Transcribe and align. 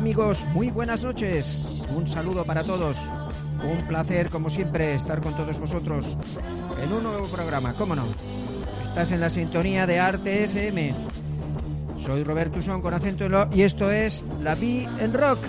Amigos, 0.00 0.42
muy 0.54 0.70
buenas 0.70 1.02
noches. 1.02 1.62
Un 1.94 2.08
saludo 2.08 2.42
para 2.46 2.64
todos. 2.64 2.96
Un 3.62 3.86
placer, 3.86 4.30
como 4.30 4.48
siempre, 4.48 4.94
estar 4.94 5.20
con 5.20 5.36
todos 5.36 5.60
vosotros 5.60 6.16
en 6.82 6.90
un 6.90 7.02
nuevo 7.02 7.26
programa, 7.26 7.74
¿cómo 7.74 7.94
no? 7.94 8.06
Estás 8.82 9.12
en 9.12 9.20
la 9.20 9.28
sintonía 9.28 9.86
de 9.86 9.98
Arte 10.00 10.44
FM. 10.44 10.94
Soy 12.06 12.24
Roberto 12.24 12.60
Usón 12.60 12.80
con 12.80 12.94
acento 12.94 13.26
en 13.26 13.32
lo 13.32 13.50
y 13.52 13.60
esto 13.60 13.90
es 13.90 14.24
La 14.40 14.54
Vi 14.54 14.88
en 15.00 15.12
Rock. 15.12 15.40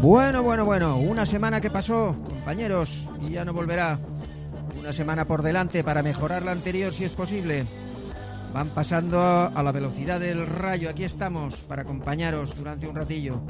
Bueno, 0.00 0.44
bueno, 0.44 0.64
bueno, 0.64 0.98
una 0.98 1.26
semana 1.26 1.60
que 1.60 1.68
pasó, 1.68 2.14
compañeros, 2.28 3.08
y 3.26 3.32
ya 3.32 3.44
no 3.44 3.52
volverá. 3.52 3.98
Una 4.86 4.92
semana 4.92 5.26
por 5.26 5.42
delante 5.42 5.82
para 5.82 6.04
mejorar 6.04 6.44
la 6.44 6.52
anterior 6.52 6.94
si 6.94 7.02
es 7.02 7.10
posible. 7.10 7.66
Van 8.54 8.68
pasando 8.68 9.20
a 9.20 9.62
la 9.64 9.72
velocidad 9.72 10.20
del 10.20 10.46
rayo. 10.46 10.88
Aquí 10.88 11.02
estamos 11.02 11.56
para 11.62 11.82
acompañaros 11.82 12.56
durante 12.56 12.86
un 12.86 12.94
ratillo 12.94 13.40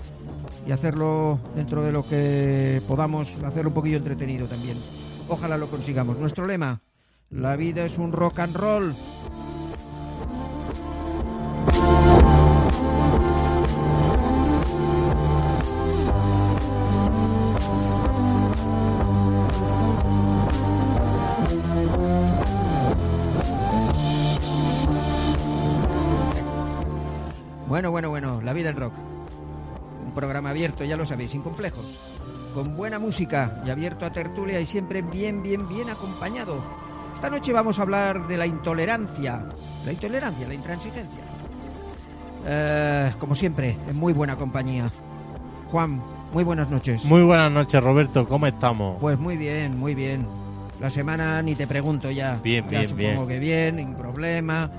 y 0.67 0.73
hacerlo 0.73 1.39
dentro 1.55 1.83
de 1.83 1.93
lo 1.93 2.09
que 2.09 2.81
podamos, 2.89 3.37
hacerlo 3.45 3.69
un 3.69 3.75
poquillo 3.75 3.98
entretenido 3.98 4.47
también. 4.47 4.78
Ojalá 5.28 5.59
lo 5.59 5.69
consigamos. 5.69 6.17
Nuestro 6.17 6.47
lema, 6.47 6.81
la 7.28 7.55
vida 7.55 7.84
es 7.84 7.98
un 7.98 8.12
rock 8.12 8.39
and 8.39 8.56
roll. 8.56 8.97
Abierto, 30.67 30.84
ya 30.84 30.97
lo 30.97 31.06
sabéis, 31.06 31.31
sin 31.31 31.42
complejos. 31.42 31.84
Con 32.53 32.77
buena 32.77 32.98
música 32.98 33.62
y 33.64 33.70
abierto 33.70 34.05
a 34.05 34.11
tertulia 34.11 34.61
y 34.61 34.67
siempre 34.67 35.00
bien, 35.03 35.42
bien, 35.42 35.69
bien 35.69 35.91
acompañado. 35.91 36.61
Esta 37.14 37.31
noche 37.31 37.53
vamos 37.53 37.78
a 37.78 37.83
hablar 37.83 38.27
de 38.27 38.36
la 38.36 38.47
intolerancia. 38.47 39.44
La 39.84 39.92
intolerancia, 39.92 40.48
la 40.48 40.55
intransigencia. 40.55 41.20
Eh, 42.47 43.12
como 43.19 43.34
siempre, 43.34 43.77
en 43.89 43.97
muy 43.97 44.12
buena 44.12 44.37
compañía. 44.37 44.91
Juan, 45.70 46.03
muy 46.33 46.42
buenas 46.42 46.69
noches. 46.69 47.05
Muy 47.05 47.22
buenas 47.22 47.53
noches, 47.53 47.81
Roberto. 47.83 48.27
¿Cómo 48.27 48.47
estamos? 48.47 48.98
Pues 49.00 49.19
muy 49.19 49.37
bien, 49.37 49.78
muy 49.78 49.94
bien. 49.94 50.27
La 50.81 50.91
semana 50.91 51.41
ni 51.42 51.55
te 51.55 51.67
pregunto 51.67 52.11
ya. 52.11 52.39
Bien, 52.42 52.64
ya 52.64 52.81
bien, 52.81 52.89
supongo 52.89 53.27
bien. 53.27 53.28
que 53.28 53.39
bien, 53.39 53.77
sin 53.77 53.94
problema. 53.94 54.70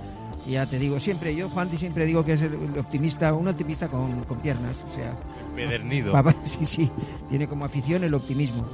Y 0.47 0.51
ya 0.51 0.65
te 0.65 0.79
digo, 0.79 0.97
siempre, 0.97 1.35
yo, 1.35 1.49
Juan, 1.49 1.69
siempre 1.77 2.05
digo 2.05 2.23
que 2.23 2.33
es 2.33 2.41
el 2.41 2.53
el 2.53 2.79
optimista, 2.79 3.33
un 3.33 3.49
optimista 3.49 3.89
con, 3.89 4.23
con 4.23 4.39
piernas. 4.39 4.77
O 4.89 4.95
sea, 4.95 5.13
Pedernido. 5.53 6.13
Papá, 6.13 6.33
sí, 6.45 6.65
sí, 6.65 6.89
tiene 7.29 7.47
como 7.47 7.65
afición 7.65 8.03
el 8.05 8.13
optimismo. 8.13 8.65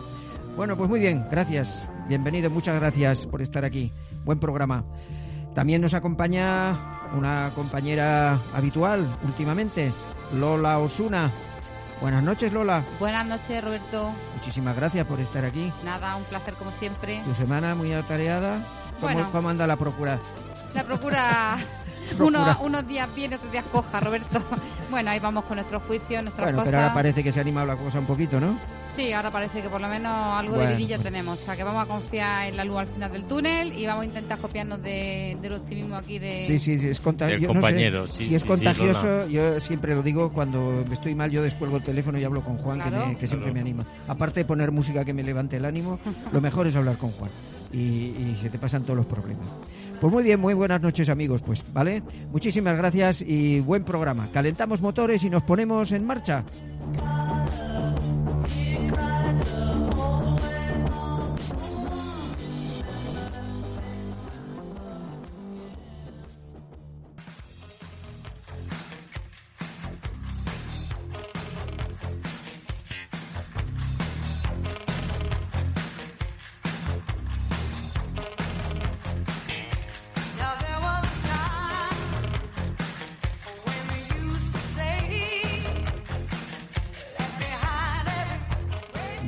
Bueno, 0.56 0.78
pues 0.78 0.88
muy 0.88 1.00
bien, 1.00 1.26
gracias. 1.32 1.84
Bienvenido, 2.08 2.52
muchas 2.52 2.76
gracias 2.76 3.26
por 3.26 3.42
estar 3.42 3.66
aquí. 3.66 3.92
Buen 4.24 4.40
programa. 4.40 4.84
También 5.56 5.82
nos 5.82 5.96
acompaña 5.96 7.10
una 7.18 7.52
compañera 7.56 8.40
habitual 8.54 9.18
últimamente, 9.26 9.92
Lola 10.32 10.78
Osuna. 10.78 11.32
Buenas 12.02 12.24
noches, 12.24 12.52
Lola. 12.52 12.84
Buenas 13.00 13.26
noches, 13.26 13.64
Roberto. 13.64 14.12
Muchísimas 14.36 14.76
gracias 14.76 15.06
por 15.08 15.20
estar 15.20 15.46
aquí. 15.46 15.72
Nada, 15.84 16.16
un 16.16 16.24
placer 16.26 16.54
como 16.56 16.72
siempre. 16.72 17.22
Tu 17.26 17.34
semana 17.36 17.76
muy 17.76 17.94
atareada. 17.94 18.60
¿Cómo, 19.00 19.14
Bueno. 19.14 19.30
cómo 19.32 19.50
anda 19.50 19.66
la 19.68 19.76
procura? 19.78 20.20
La 20.74 20.84
procura 20.84 21.56
Procura. 21.56 21.58
unos, 22.20 22.58
unos 22.62 22.88
días 22.88 23.08
bien, 23.16 23.34
otros 23.34 23.52
días 23.52 23.66
coja, 23.72 24.00
Roberto. 24.00 24.40
Bueno, 24.92 25.10
ahí 25.10 25.20
vamos 25.20 25.46
con 25.46 25.56
nuestros 25.56 25.82
juicios, 25.84 26.22
nuestras 26.22 26.46
Bueno, 26.46 26.58
cosas. 26.60 26.72
pero 26.72 26.84
ahora 26.84 26.94
parece 26.94 27.24
que 27.24 27.32
se 27.32 27.40
ha 27.40 27.42
animado 27.42 27.66
la 27.66 27.76
cosa 27.76 27.98
un 28.00 28.06
poquito, 28.06 28.40
¿no? 28.40 28.60
Sí, 28.96 29.12
ahora 29.12 29.32
parece 29.32 29.60
que 29.64 29.70
por 29.70 29.82
lo 29.82 29.88
menos 29.88 30.14
algo 30.14 30.54
Bueno, 30.54 30.70
de 30.70 30.76
vidilla 30.76 30.98
bueno. 30.98 31.10
tenemos. 31.10 31.42
O 31.42 31.44
sea, 31.46 31.56
que 31.58 31.64
vamos 31.64 31.84
a 31.84 31.88
confiar 31.88 32.48
en 32.50 32.58
la 32.58 32.64
luz 32.64 32.78
al 32.78 32.88
final 32.90 33.12
del 33.12 33.24
túnel 33.24 33.74
y 33.76 33.88
vamos 33.88 34.04
a 34.04 34.06
intentar 34.06 34.38
copiarnos 34.38 34.84
de, 34.84 35.36
del 35.42 35.54
optimismo 35.54 35.96
aquí 35.96 36.20
de... 36.20 36.46
Sí, 36.46 36.60
sí, 36.60 36.78
sí, 36.78 36.90
es 36.90 37.00
contagioso. 37.00 38.06
Sí, 38.08 38.28
si 38.28 38.36
es 38.36 38.42
sí, 38.44 38.48
contagioso, 38.48 39.28
yo 39.28 39.60
siempre 39.60 39.96
lo 39.96 40.04
digo, 40.04 40.32
cuando 40.32 40.84
estoy 40.92 41.16
mal 41.16 41.32
yo 41.32 41.42
descuelgo 41.42 41.78
el 41.78 41.84
teléfono 41.84 42.20
y 42.20 42.24
hablo 42.24 42.42
con 42.44 42.58
Juan, 42.58 42.82
que, 42.84 42.92
me- 42.92 43.18
que 43.18 43.26
siempre 43.26 43.50
Claro. 43.52 43.54
me 43.56 43.60
anima. 43.62 43.84
Aparte 44.08 44.42
de 44.42 44.46
poner 44.46 44.72
música 44.72 45.04
que 45.04 45.14
me 45.14 45.24
levante 45.24 45.58
el 45.58 45.66
ánimo, 45.66 45.98
lo 46.32 46.40
mejor 46.40 46.68
es 46.68 46.76
hablar 46.76 46.98
con 46.98 47.12
Juan. 47.14 47.32
Y, 47.72 47.78
y 47.80 48.38
se 48.40 48.52
te 48.52 48.60
pasan 48.60 48.84
todos 48.84 48.98
los 48.98 49.08
problemas. 49.08 49.48
Pues 50.04 50.12
muy 50.12 50.24
bien, 50.24 50.38
muy 50.42 50.54
buenas 50.54 50.82
noches 50.82 51.08
amigos, 51.08 51.42
pues, 51.42 51.64
¿vale? 51.72 52.04
Muchísimas 52.30 52.76
gracias 52.76 53.22
y 53.22 53.62
buen 53.62 53.86
programa. 53.86 54.28
Calentamos 54.34 54.82
motores 54.82 55.24
y 55.24 55.30
nos 55.30 55.44
ponemos 55.44 55.94
en 55.94 56.06
marcha. 56.06 56.44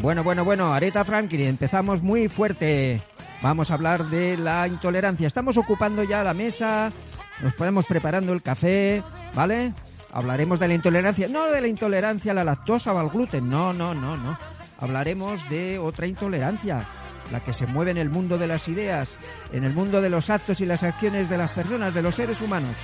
Bueno, 0.06 0.24
bueno, 0.24 0.46
bueno, 0.46 0.72
Aretha 0.72 1.04
Franklin, 1.04 1.48
empezamos 1.48 2.04
muy 2.04 2.28
fuerte. 2.28 3.02
Vamos 3.42 3.72
a 3.72 3.74
hablar 3.74 4.06
de 4.06 4.38
la 4.38 4.68
intolerancia. 4.68 5.26
Estamos 5.26 5.58
ocupando 5.58 6.04
ya 6.04 6.24
la 6.24 6.36
mesa, 6.36 6.92
nos 7.42 7.56
ponemos 7.56 7.88
preparando 7.88 8.32
el 8.32 8.44
café, 8.44 9.02
¿vale? 9.34 9.74
Hablaremos 10.14 10.60
de 10.60 10.68
la 10.68 10.76
intolerancia, 10.76 11.28
no 11.28 11.48
de 11.48 11.60
la 11.60 11.68
intolerancia 11.68 12.34
a 12.34 12.36
la 12.36 12.44
lactosa 12.44 12.94
o 12.94 13.00
al 13.00 13.10
gluten, 13.10 13.50
no, 13.50 13.74
no, 13.74 13.96
no, 13.96 14.16
no. 14.16 14.38
Hablaremos 14.78 15.50
de 15.50 15.80
otra 15.80 16.06
intolerancia, 16.06 16.88
la 17.32 17.40
que 17.40 17.52
se 17.52 17.66
mueve 17.66 17.90
en 17.90 17.98
el 17.98 18.12
mundo 18.12 18.38
de 18.38 18.46
las 18.46 18.68
ideas, 18.68 19.18
en 19.54 19.64
el 19.64 19.74
mundo 19.74 20.02
de 20.02 20.12
los 20.12 20.30
actos 20.30 20.62
y 20.62 20.68
las 20.68 20.84
acciones 20.84 21.32
de 21.32 21.38
las 21.40 21.50
personas, 21.50 21.96
de 21.96 22.04
los 22.04 22.14
seres 22.14 22.42
humanos. 22.42 22.78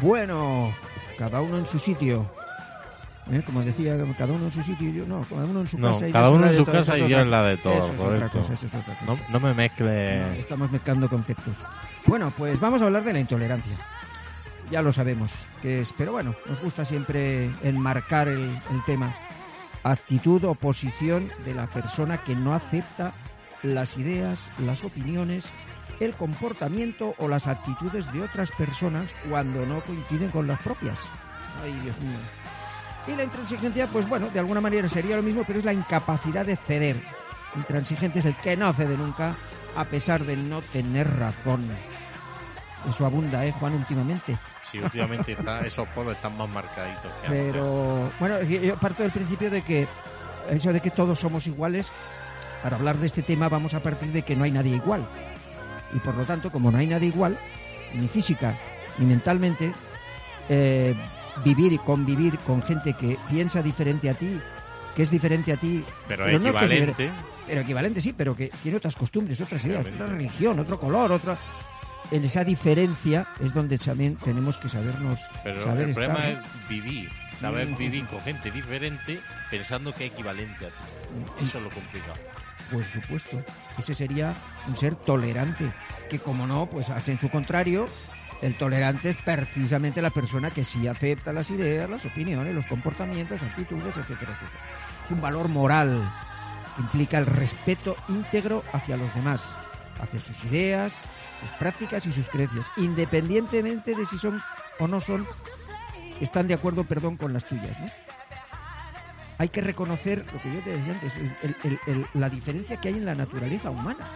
Bueno, 0.00 0.74
cada 1.18 1.40
uno 1.40 1.58
en 1.58 1.66
su 1.66 1.78
sitio. 1.78 2.30
¿Eh? 3.30 3.42
Como 3.46 3.60
decía, 3.62 3.94
cada 4.18 4.32
uno 4.32 4.46
en 4.46 4.52
su 4.52 4.62
sitio 4.62 4.88
y 4.88 4.94
yo 4.94 5.06
no, 5.06 5.20
cada 5.28 5.44
uno 5.44 5.60
en 5.60 5.68
su 5.68 5.78
No, 5.78 5.92
casa. 5.92 6.08
y 6.08 6.12
cada 6.12 6.30
uno 6.30 6.46
en 6.48 6.56
su 6.56 6.64
casa 6.64 6.98
y 6.98 7.02
otra- 7.02 7.20
en 7.20 7.30
la 7.30 7.42
de 7.44 7.56
todo, 7.58 7.74
Eso 7.74 7.86
es 7.86 7.92
otra 7.92 8.04
Roberto. 8.06 8.38
cosa, 8.38 8.52
eso 8.54 8.66
es 8.66 8.74
otra 8.74 8.94
cosa. 8.94 9.04
No, 9.06 9.18
no 9.30 9.40
me 9.40 9.48
No, 9.50 9.54
mezcle. 9.54 10.40
estamos 10.40 10.70
mezclando 10.72 11.08
conceptos. 11.08 11.54
Bueno, 12.06 12.32
pues 12.36 12.58
vamos 12.58 12.82
a 12.82 12.86
hablar 12.86 13.04
de 13.04 13.12
la 13.12 13.20
intolerancia. 13.20 13.76
Ya 14.70 14.82
lo 14.82 14.92
sabemos 14.92 15.30
que 15.62 15.80
es, 15.80 15.92
pero 15.96 16.12
bueno, 16.12 16.34
nos 16.48 16.60
gusta 16.60 16.84
siempre 16.84 17.50
enmarcar 17.62 18.26
el, 18.28 18.40
el 18.42 18.84
tema. 18.86 19.14
Actitud 19.84 20.42
o 20.44 20.54
posición 20.54 21.28
de 21.44 21.54
la 21.54 21.66
persona 21.68 22.18
que 22.24 22.34
no 22.34 22.52
acepta 22.54 23.12
las 23.62 23.96
ideas, 23.96 24.40
las 24.58 24.82
opiniones, 24.82 25.44
el 26.00 26.14
comportamiento 26.14 27.14
o 27.18 27.28
las 27.28 27.46
actitudes 27.46 28.10
de 28.12 28.22
otras 28.22 28.50
personas 28.52 29.14
cuando 29.28 29.64
no 29.66 29.80
coinciden 29.80 30.30
con 30.30 30.46
las 30.46 30.60
propias. 30.60 30.98
Ay, 31.62 31.72
Dios 31.82 31.98
mío. 32.00 32.16
Y 33.06 33.12
la 33.14 33.24
intransigencia, 33.24 33.88
pues 33.90 34.08
bueno, 34.08 34.28
de 34.28 34.38
alguna 34.40 34.60
manera 34.60 34.88
sería 34.88 35.16
lo 35.16 35.22
mismo, 35.22 35.44
pero 35.46 35.58
es 35.58 35.64
la 35.64 35.72
incapacidad 35.72 36.44
de 36.46 36.56
ceder. 36.56 36.96
Intransigente 37.56 38.20
es 38.20 38.24
el 38.24 38.36
que 38.36 38.56
no 38.56 38.72
cede 38.72 38.96
nunca, 38.96 39.34
a 39.76 39.84
pesar 39.84 40.24
de 40.24 40.36
no 40.36 40.62
tener 40.62 41.08
razón. 41.18 41.70
Eso 42.88 43.04
abunda, 43.04 43.44
¿eh, 43.44 43.52
Juan, 43.52 43.74
últimamente. 43.74 44.38
Sí, 44.62 44.78
últimamente 44.78 45.32
está- 45.32 45.60
esos 45.60 45.86
polos 45.88 46.14
están 46.14 46.36
más 46.38 46.48
marcaditos 46.48 47.12
que 47.20 47.26
antes. 47.26 47.52
Pero, 47.52 48.10
bueno, 48.18 48.40
yo 48.42 48.60
yo 48.60 48.76
parto 48.76 49.02
del 49.02 49.12
principio 49.12 49.50
de 49.50 49.62
que 49.62 49.86
eso 50.48 50.72
de 50.72 50.80
que 50.80 50.90
todos 50.90 51.18
somos 51.18 51.46
iguales, 51.46 51.90
para 52.62 52.76
hablar 52.76 52.96
de 52.96 53.06
este 53.06 53.22
tema 53.22 53.48
vamos 53.48 53.74
a 53.74 53.80
partir 53.80 54.12
de 54.12 54.22
que 54.22 54.36
no 54.36 54.44
hay 54.44 54.50
nadie 54.52 54.76
igual. 54.76 55.06
Y 55.92 55.98
por 55.98 56.14
lo 56.16 56.24
tanto, 56.24 56.50
como 56.50 56.70
no 56.70 56.78
hay 56.78 56.86
nadie 56.86 57.08
igual, 57.08 57.36
ni 57.94 58.06
física 58.08 58.58
ni 58.98 59.06
mentalmente, 59.06 59.72
eh, 60.48 60.94
vivir 61.44 61.72
y 61.72 61.78
convivir 61.78 62.38
con 62.38 62.62
gente 62.62 62.92
que 62.94 63.16
piensa 63.28 63.62
diferente 63.62 64.10
a 64.10 64.14
ti, 64.14 64.38
que 64.94 65.02
es 65.04 65.10
diferente 65.10 65.52
a 65.52 65.56
ti, 65.56 65.82
Pero 66.08 66.24
pero 66.26 66.38
no 66.38 66.48
es 66.50 66.54
equivalente. 66.54 67.10
pero 67.46 67.60
equivalente 67.62 68.00
sí, 68.00 68.12
pero 68.12 68.36
que 68.36 68.48
tiene 68.62 68.76
otras 68.78 68.96
costumbres, 68.96 69.40
otras 69.40 69.64
ideas, 69.64 69.86
otra 69.86 70.06
religión, 70.06 70.58
otro 70.58 70.78
color, 70.78 71.12
otra... 71.12 71.38
En 72.10 72.24
esa 72.24 72.42
diferencia 72.42 73.28
es 73.38 73.54
donde 73.54 73.78
también 73.78 74.16
tenemos 74.16 74.58
que 74.58 74.68
sabernos 74.68 75.20
Pero 75.44 75.62
saber 75.62 75.88
el 75.90 75.94
problema 75.94 76.28
es 76.28 76.38
vivir, 76.68 77.08
saber 77.38 77.68
Mm. 77.68 77.76
vivir 77.76 78.06
con 78.08 78.20
gente 78.20 78.50
diferente 78.50 79.20
pensando 79.48 79.92
que 79.94 80.06
es 80.06 80.12
equivalente 80.12 80.66
a 80.66 80.68
ti. 80.68 80.74
Eso 81.40 81.58
es 81.58 81.64
lo 81.64 81.70
complicado. 81.70 82.18
Por 82.70 82.84
supuesto. 82.84 83.42
Ese 83.78 83.94
sería 83.94 84.34
un 84.66 84.76
ser 84.76 84.94
tolerante, 84.94 85.72
que 86.08 86.18
como 86.18 86.46
no, 86.46 86.66
pues 86.66 86.90
hace 86.90 87.12
en 87.12 87.18
su 87.18 87.28
contrario. 87.30 87.86
El 88.42 88.54
tolerante 88.54 89.10
es 89.10 89.16
precisamente 89.18 90.00
la 90.00 90.10
persona 90.10 90.50
que 90.50 90.64
sí 90.64 90.88
acepta 90.88 91.32
las 91.32 91.50
ideas, 91.50 91.90
las 91.90 92.06
opiniones, 92.06 92.54
los 92.54 92.66
comportamientos, 92.66 93.42
actitudes, 93.42 93.94
etcétera, 93.96 94.32
etcétera. 94.32 94.64
Es 95.04 95.10
un 95.10 95.20
valor 95.20 95.48
moral 95.48 96.10
que 96.74 96.82
implica 96.82 97.18
el 97.18 97.26
respeto 97.26 97.96
íntegro 98.08 98.64
hacia 98.72 98.96
los 98.96 99.14
demás, 99.14 99.42
hacia 100.00 100.20
sus 100.20 100.42
ideas, 100.44 100.94
sus 101.40 101.50
prácticas 101.58 102.06
y 102.06 102.12
sus 102.12 102.28
creencias, 102.28 102.66
independientemente 102.78 103.94
de 103.94 104.06
si 104.06 104.16
son 104.16 104.42
o 104.78 104.88
no 104.88 105.00
son, 105.00 105.26
están 106.20 106.48
de 106.48 106.54
acuerdo, 106.54 106.84
perdón, 106.84 107.18
con 107.18 107.34
las 107.34 107.44
tuyas, 107.44 107.78
¿no? 107.78 107.90
Hay 109.40 109.48
que 109.48 109.62
reconocer 109.62 110.26
lo 110.34 110.42
que 110.42 110.52
yo 110.52 110.60
te 110.60 110.76
decía 110.76 110.92
antes, 110.92 111.14
el- 111.86 112.06
la 112.12 112.28
diferencia 112.28 112.78
que 112.78 112.88
hay 112.88 112.94
en 112.96 113.06
la 113.06 113.14
naturaleza 113.14 113.70
humana. 113.70 114.06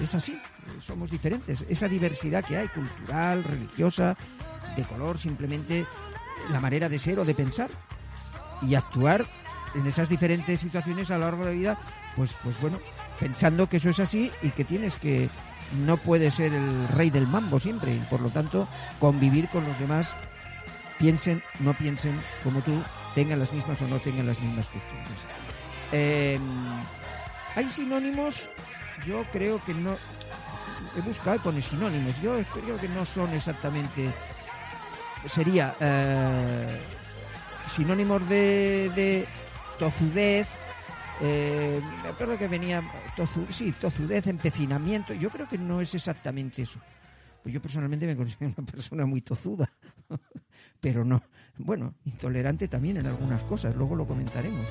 Es 0.00 0.14
así, 0.14 0.40
somos 0.80 1.10
diferentes. 1.10 1.62
Esa 1.68 1.88
diversidad 1.88 2.42
que 2.42 2.56
hay, 2.56 2.68
cultural, 2.68 3.44
religiosa, 3.44 4.16
de 4.74 4.82
color, 4.84 5.18
simplemente 5.18 5.86
la 6.50 6.58
manera 6.58 6.88
de 6.88 6.98
ser 6.98 7.18
o 7.18 7.24
de 7.26 7.34
pensar 7.34 7.68
y 8.62 8.74
actuar 8.74 9.26
en 9.74 9.86
esas 9.86 10.08
diferentes 10.08 10.60
situaciones 10.60 11.10
a 11.10 11.18
lo 11.18 11.26
largo 11.26 11.44
de 11.44 11.50
la 11.50 11.58
vida, 11.58 11.78
pues, 12.16 12.34
pues 12.42 12.58
bueno, 12.58 12.78
pensando 13.20 13.68
que 13.68 13.76
eso 13.76 13.90
es 13.90 14.00
así 14.00 14.30
y 14.40 14.48
que 14.52 14.64
tienes 14.64 14.96
que 14.96 15.28
no 15.84 15.98
puedes 15.98 16.32
ser 16.32 16.50
el 16.54 16.88
rey 16.88 17.10
del 17.10 17.26
mambo 17.26 17.60
siempre 17.60 17.94
y 17.94 17.98
por 18.08 18.22
lo 18.22 18.30
tanto 18.30 18.66
convivir 18.98 19.50
con 19.50 19.66
los 19.66 19.78
demás 19.78 20.08
piensen, 20.98 21.42
no 21.60 21.74
piensen 21.74 22.22
como 22.42 22.62
tú, 22.62 22.82
tengan 23.14 23.38
las 23.38 23.52
mismas 23.52 23.80
o 23.82 23.88
no 23.88 24.00
tengan 24.00 24.26
las 24.26 24.40
mismas 24.40 24.68
costumbres. 24.68 25.16
Eh, 25.92 26.38
hay 27.54 27.68
sinónimos, 27.70 28.48
yo 29.06 29.24
creo 29.32 29.62
que 29.64 29.74
no. 29.74 29.96
He 30.96 31.00
buscado 31.00 31.38
pone 31.42 31.60
sinónimos. 31.62 32.20
Yo 32.20 32.42
creo 32.52 32.78
que 32.78 32.88
no 32.88 33.04
son 33.06 33.32
exactamente. 33.32 34.12
Sería 35.26 35.74
eh, 35.80 36.80
sinónimos 37.68 38.28
de, 38.28 38.90
de 38.94 39.26
tozudez. 39.78 40.48
eh, 41.20 41.80
me 42.02 42.08
acuerdo 42.08 42.36
que 42.36 42.48
venía 42.48 42.82
tozu- 43.16 43.50
sí, 43.50 43.72
tozudez, 43.80 44.26
empecinamiento. 44.26 45.14
Yo 45.14 45.30
creo 45.30 45.48
que 45.48 45.58
no 45.58 45.80
es 45.80 45.94
exactamente 45.94 46.62
eso. 46.62 46.80
Pues 47.42 47.54
yo 47.54 47.60
personalmente 47.62 48.06
me 48.06 48.16
considero 48.16 48.52
una 48.56 48.66
persona 48.70 49.04
muy 49.06 49.20
tozuda, 49.20 49.70
pero 50.80 51.04
no, 51.04 51.22
bueno, 51.58 51.94
intolerante 52.04 52.68
también 52.68 52.96
en 52.98 53.06
algunas 53.06 53.42
cosas, 53.44 53.74
luego 53.76 53.94
lo 53.96 54.06
comentaremos. 54.06 54.66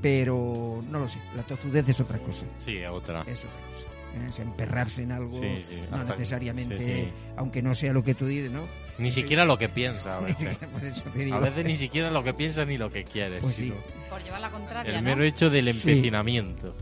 Pero 0.00 0.82
no 0.90 0.98
lo 0.98 1.08
sé, 1.08 1.18
la 1.36 1.42
tozudez 1.44 1.88
es 1.88 2.00
otra 2.00 2.18
cosa, 2.18 2.44
Sí, 2.58 2.78
es 2.78 2.90
otra. 2.90 3.20
es 3.20 3.38
otra 3.38 3.50
cosa. 3.50 3.86
¿eh? 4.24 4.26
Es 4.28 4.38
emperrarse 4.40 5.02
en 5.04 5.12
algo, 5.12 5.30
Sí, 5.30 5.56
sí, 5.66 5.78
no 5.90 6.02
necesariamente, 6.04 6.76
sí, 6.76 6.84
sí. 6.84 7.08
aunque 7.36 7.62
no 7.62 7.74
sea 7.74 7.92
lo 7.92 8.02
que 8.02 8.14
tú 8.14 8.26
dices, 8.26 8.50
¿no? 8.50 8.62
Ni 8.98 9.10
siquiera 9.12 9.44
lo 9.44 9.56
que 9.58 9.68
piensa 9.68 10.18
a 10.18 10.20
veces. 10.22 10.58
Eso. 10.82 11.34
A 11.34 11.38
veces 11.38 11.64
ni 11.64 11.76
siquiera 11.76 12.10
lo 12.10 12.22
que 12.24 12.34
piensas 12.34 12.66
ni 12.66 12.76
lo 12.78 12.90
que 12.90 13.04
quieres. 13.04 13.40
Pues 13.42 13.54
sí. 13.54 13.62
sino 13.68 13.76
Por 14.10 14.22
llevar 14.24 14.40
la 14.40 14.50
contraria, 14.50 14.98
el 14.98 15.04
¿no? 15.04 15.10
mero 15.10 15.24
hecho 15.24 15.48
del 15.50 15.68
empecinamiento. 15.68 16.76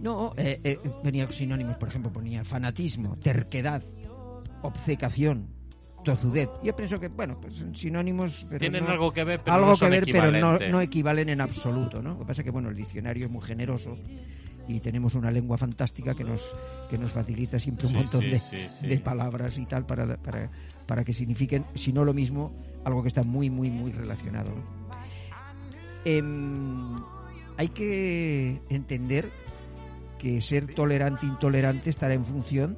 No, 0.00 0.32
eh, 0.36 0.60
eh, 0.62 0.78
venía 1.02 1.28
sinónimos, 1.32 1.76
por 1.78 1.88
ejemplo, 1.88 2.12
ponía 2.12 2.44
fanatismo, 2.44 3.16
terquedad, 3.16 3.82
obcecación, 4.62 5.48
tozudez. 6.12 6.48
Yo 6.62 6.74
pienso 6.74 6.98
que, 6.98 7.08
bueno, 7.08 7.38
pues 7.40 7.56
son 7.56 7.74
sinónimos, 7.76 8.46
pero 8.48 8.58
Tienen 8.60 8.84
no- 8.84 8.90
algo 8.90 9.12
que 9.12 9.24
ver, 9.24 9.40
pero 9.44 9.54
algo 9.56 9.70
no 9.72 9.76
que 9.76 9.88
ver, 9.88 10.04
pero 10.10 10.30
no, 10.32 10.58
no 10.58 10.80
equivalen 10.80 11.28
en 11.28 11.40
absoluto, 11.40 12.02
¿no? 12.02 12.10
Lo 12.14 12.18
que 12.20 12.24
pasa 12.24 12.40
es 12.42 12.44
que, 12.44 12.50
bueno, 12.50 12.70
el 12.70 12.76
diccionario 12.76 13.26
es 13.26 13.30
muy 13.30 13.42
generoso 13.42 13.96
y 14.66 14.80
tenemos 14.80 15.14
una 15.14 15.30
lengua 15.30 15.56
fantástica 15.58 16.14
que 16.14 16.24
nos, 16.24 16.54
que 16.90 16.96
nos 16.98 17.10
facilita 17.12 17.58
siempre 17.58 17.86
un 17.86 17.92
Sí, 17.92 17.98
montón 17.98 18.20
sí, 18.22 18.28
de, 18.30 18.38
sí, 18.40 18.66
sí. 18.80 18.86
de 18.86 18.98
palabras 18.98 19.58
y 19.58 19.66
tal 19.66 19.84
para, 19.86 20.16
para, 20.16 20.50
para 20.86 21.04
que 21.04 21.12
signifiquen, 21.12 21.64
si 21.74 21.92
no 21.92 22.04
lo 22.04 22.12
mismo, 22.14 22.52
algo 22.84 23.02
que 23.02 23.08
está 23.08 23.22
muy, 23.22 23.50
muy, 23.50 23.70
muy 23.70 23.92
relacionado. 23.92 24.50
¿no? 24.50 24.88
Em, 26.04 26.96
hay 27.56 27.68
que 27.68 28.60
entender 28.70 29.28
que 30.18 30.40
ser 30.40 30.74
tolerante 30.74 31.26
e 31.26 31.28
intolerante 31.28 31.90
estará 31.90 32.14
en 32.14 32.24
función 32.24 32.76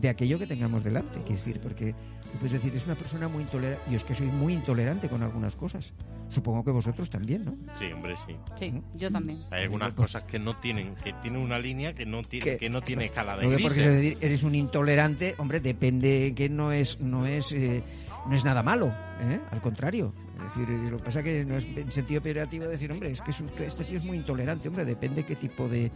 de 0.00 0.08
aquello 0.08 0.38
que 0.38 0.46
tengamos 0.46 0.84
delante. 0.84 1.18
Quiero 1.22 1.34
decir, 1.36 1.60
porque 1.60 1.94
puedes 2.38 2.52
decir, 2.52 2.74
es 2.74 2.86
una 2.86 2.94
persona 2.94 3.28
muy 3.28 3.42
intolerante. 3.42 3.82
Yo 3.90 3.96
es 3.96 4.04
que 4.04 4.14
soy 4.14 4.26
muy 4.28 4.54
intolerante 4.54 5.08
con 5.08 5.22
algunas 5.22 5.56
cosas. 5.56 5.92
Supongo 6.28 6.64
que 6.64 6.70
vosotros 6.70 7.10
también, 7.10 7.44
¿no? 7.44 7.54
Sí, 7.78 7.86
hombre, 7.92 8.14
sí. 8.16 8.36
Sí, 8.58 8.72
yo 8.94 9.10
también. 9.10 9.42
Hay 9.50 9.62
algunas 9.64 9.92
cosas 9.94 10.22
que 10.24 10.38
no 10.38 10.54
tienen, 10.56 10.94
que 10.96 11.12
tienen 11.14 11.40
una 11.40 11.58
línea 11.58 11.92
que 11.92 12.06
no 12.06 12.22
tiene, 12.22 12.44
Que- 12.44 12.56
que 12.56 12.70
no 12.70 12.80
tiene 12.82 13.06
escala 13.06 13.36
de 13.36 13.42
que 13.48 13.52
porque 13.62 13.66
es 13.66 13.74
decir, 13.76 14.18
eres 14.20 14.42
un 14.44 14.54
intolerante, 14.54 15.34
hombre, 15.38 15.60
depende 15.60 16.32
que 16.36 16.48
no 16.48 16.70
es, 16.72 17.00
no 17.00 17.26
es, 17.26 17.50
eh, 17.52 17.82
no 18.28 18.34
es 18.36 18.44
nada 18.44 18.62
malo, 18.62 18.88
¿eh? 19.20 19.40
al 19.50 19.60
contrario. 19.60 20.12
Es 20.38 20.56
decir, 20.56 20.90
lo 20.90 20.96
que 20.98 21.02
pasa 21.04 21.18
es 21.18 21.24
que 21.24 21.44
no 21.44 21.56
es 21.56 21.64
en 21.64 21.92
sentido 21.92 22.22
peyorativo 22.22 22.64
decir, 22.66 22.90
hombre, 22.92 23.10
es 23.10 23.20
que 23.20 23.30
es 23.32 23.40
un- 23.40 23.50
este 23.58 23.84
tío 23.84 23.98
es 23.98 24.04
muy 24.04 24.16
intolerante, 24.16 24.68
hombre, 24.68 24.84
depende 24.84 25.24
qué 25.24 25.34
tipo 25.36 25.68
de 25.68 25.90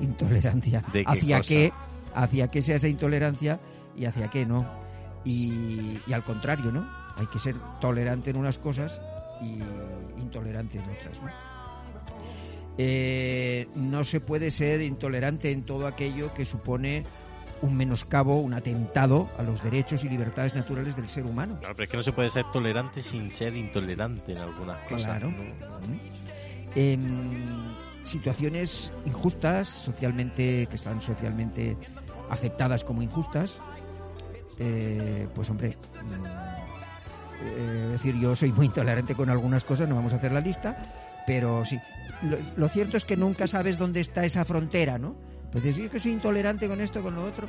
intolerancia, 0.00 0.82
¿De 0.92 1.04
qué 1.04 1.10
hacia 1.10 1.36
cosa? 1.38 1.48
qué, 1.48 1.72
hacia 2.14 2.48
qué 2.48 2.62
sea 2.62 2.76
esa 2.76 2.88
intolerancia 2.88 3.60
y 3.96 4.04
hacia 4.04 4.28
qué 4.28 4.46
no. 4.46 4.66
Y, 5.24 5.98
y 6.06 6.12
al 6.12 6.24
contrario, 6.24 6.72
¿no? 6.72 6.86
Hay 7.16 7.26
que 7.26 7.38
ser 7.38 7.54
tolerante 7.80 8.30
en 8.30 8.36
unas 8.36 8.58
cosas 8.58 9.00
y 9.42 9.58
intolerante 10.20 10.78
en 10.78 10.84
otras, 10.84 11.22
¿no? 11.22 11.30
Eh, 12.78 13.68
no 13.74 14.04
se 14.04 14.20
puede 14.20 14.50
ser 14.50 14.80
intolerante 14.80 15.50
en 15.50 15.64
todo 15.64 15.86
aquello 15.86 16.32
que 16.32 16.44
supone 16.46 17.04
un 17.62 17.76
menoscabo, 17.76 18.36
un 18.36 18.54
atentado 18.54 19.28
a 19.36 19.42
los 19.42 19.62
derechos 19.62 20.02
y 20.04 20.08
libertades 20.08 20.54
naturales 20.54 20.96
del 20.96 21.08
ser 21.08 21.26
humano. 21.26 21.58
Claro, 21.60 21.74
pero 21.74 21.84
es 21.84 21.90
que 21.90 21.96
no 21.98 22.02
se 22.02 22.12
puede 22.12 22.30
ser 22.30 22.46
tolerante 22.50 23.02
sin 23.02 23.30
ser 23.30 23.54
intolerante 23.54 24.32
en 24.32 24.38
algunas 24.38 24.82
cosas. 24.84 25.04
Claro. 25.04 25.30
¿no? 25.30 25.36
En 26.74 27.74
situaciones 28.04 28.94
injustas, 29.04 29.68
socialmente, 29.68 30.66
que 30.70 30.76
están 30.76 31.02
socialmente 31.02 31.76
aceptadas 32.30 32.82
como 32.82 33.02
injustas, 33.02 33.60
eh, 34.62 35.26
pues 35.34 35.48
hombre, 35.48 35.74
eh, 37.42 37.88
decir 37.92 38.14
yo 38.20 38.36
soy 38.36 38.52
muy 38.52 38.66
intolerante 38.66 39.14
con 39.14 39.30
algunas 39.30 39.64
cosas, 39.64 39.88
no 39.88 39.94
vamos 39.94 40.12
a 40.12 40.16
hacer 40.16 40.32
la 40.32 40.40
lista, 40.40 40.76
pero 41.26 41.64
sí. 41.64 41.80
Lo, 42.56 42.68
cierto 42.68 42.98
es 42.98 43.06
que 43.06 43.16
nunca 43.16 43.46
sabes 43.46 43.78
dónde 43.78 44.00
está 44.00 44.26
esa 44.26 44.44
frontera, 44.44 44.98
¿no? 44.98 45.14
Pues 45.50 45.64
dices, 45.64 45.84
yo 45.84 45.90
que 45.90 45.98
soy 45.98 46.12
intolerante 46.12 46.68
con 46.68 46.82
esto, 46.82 47.02
con 47.02 47.14
lo 47.14 47.24
otro, 47.24 47.48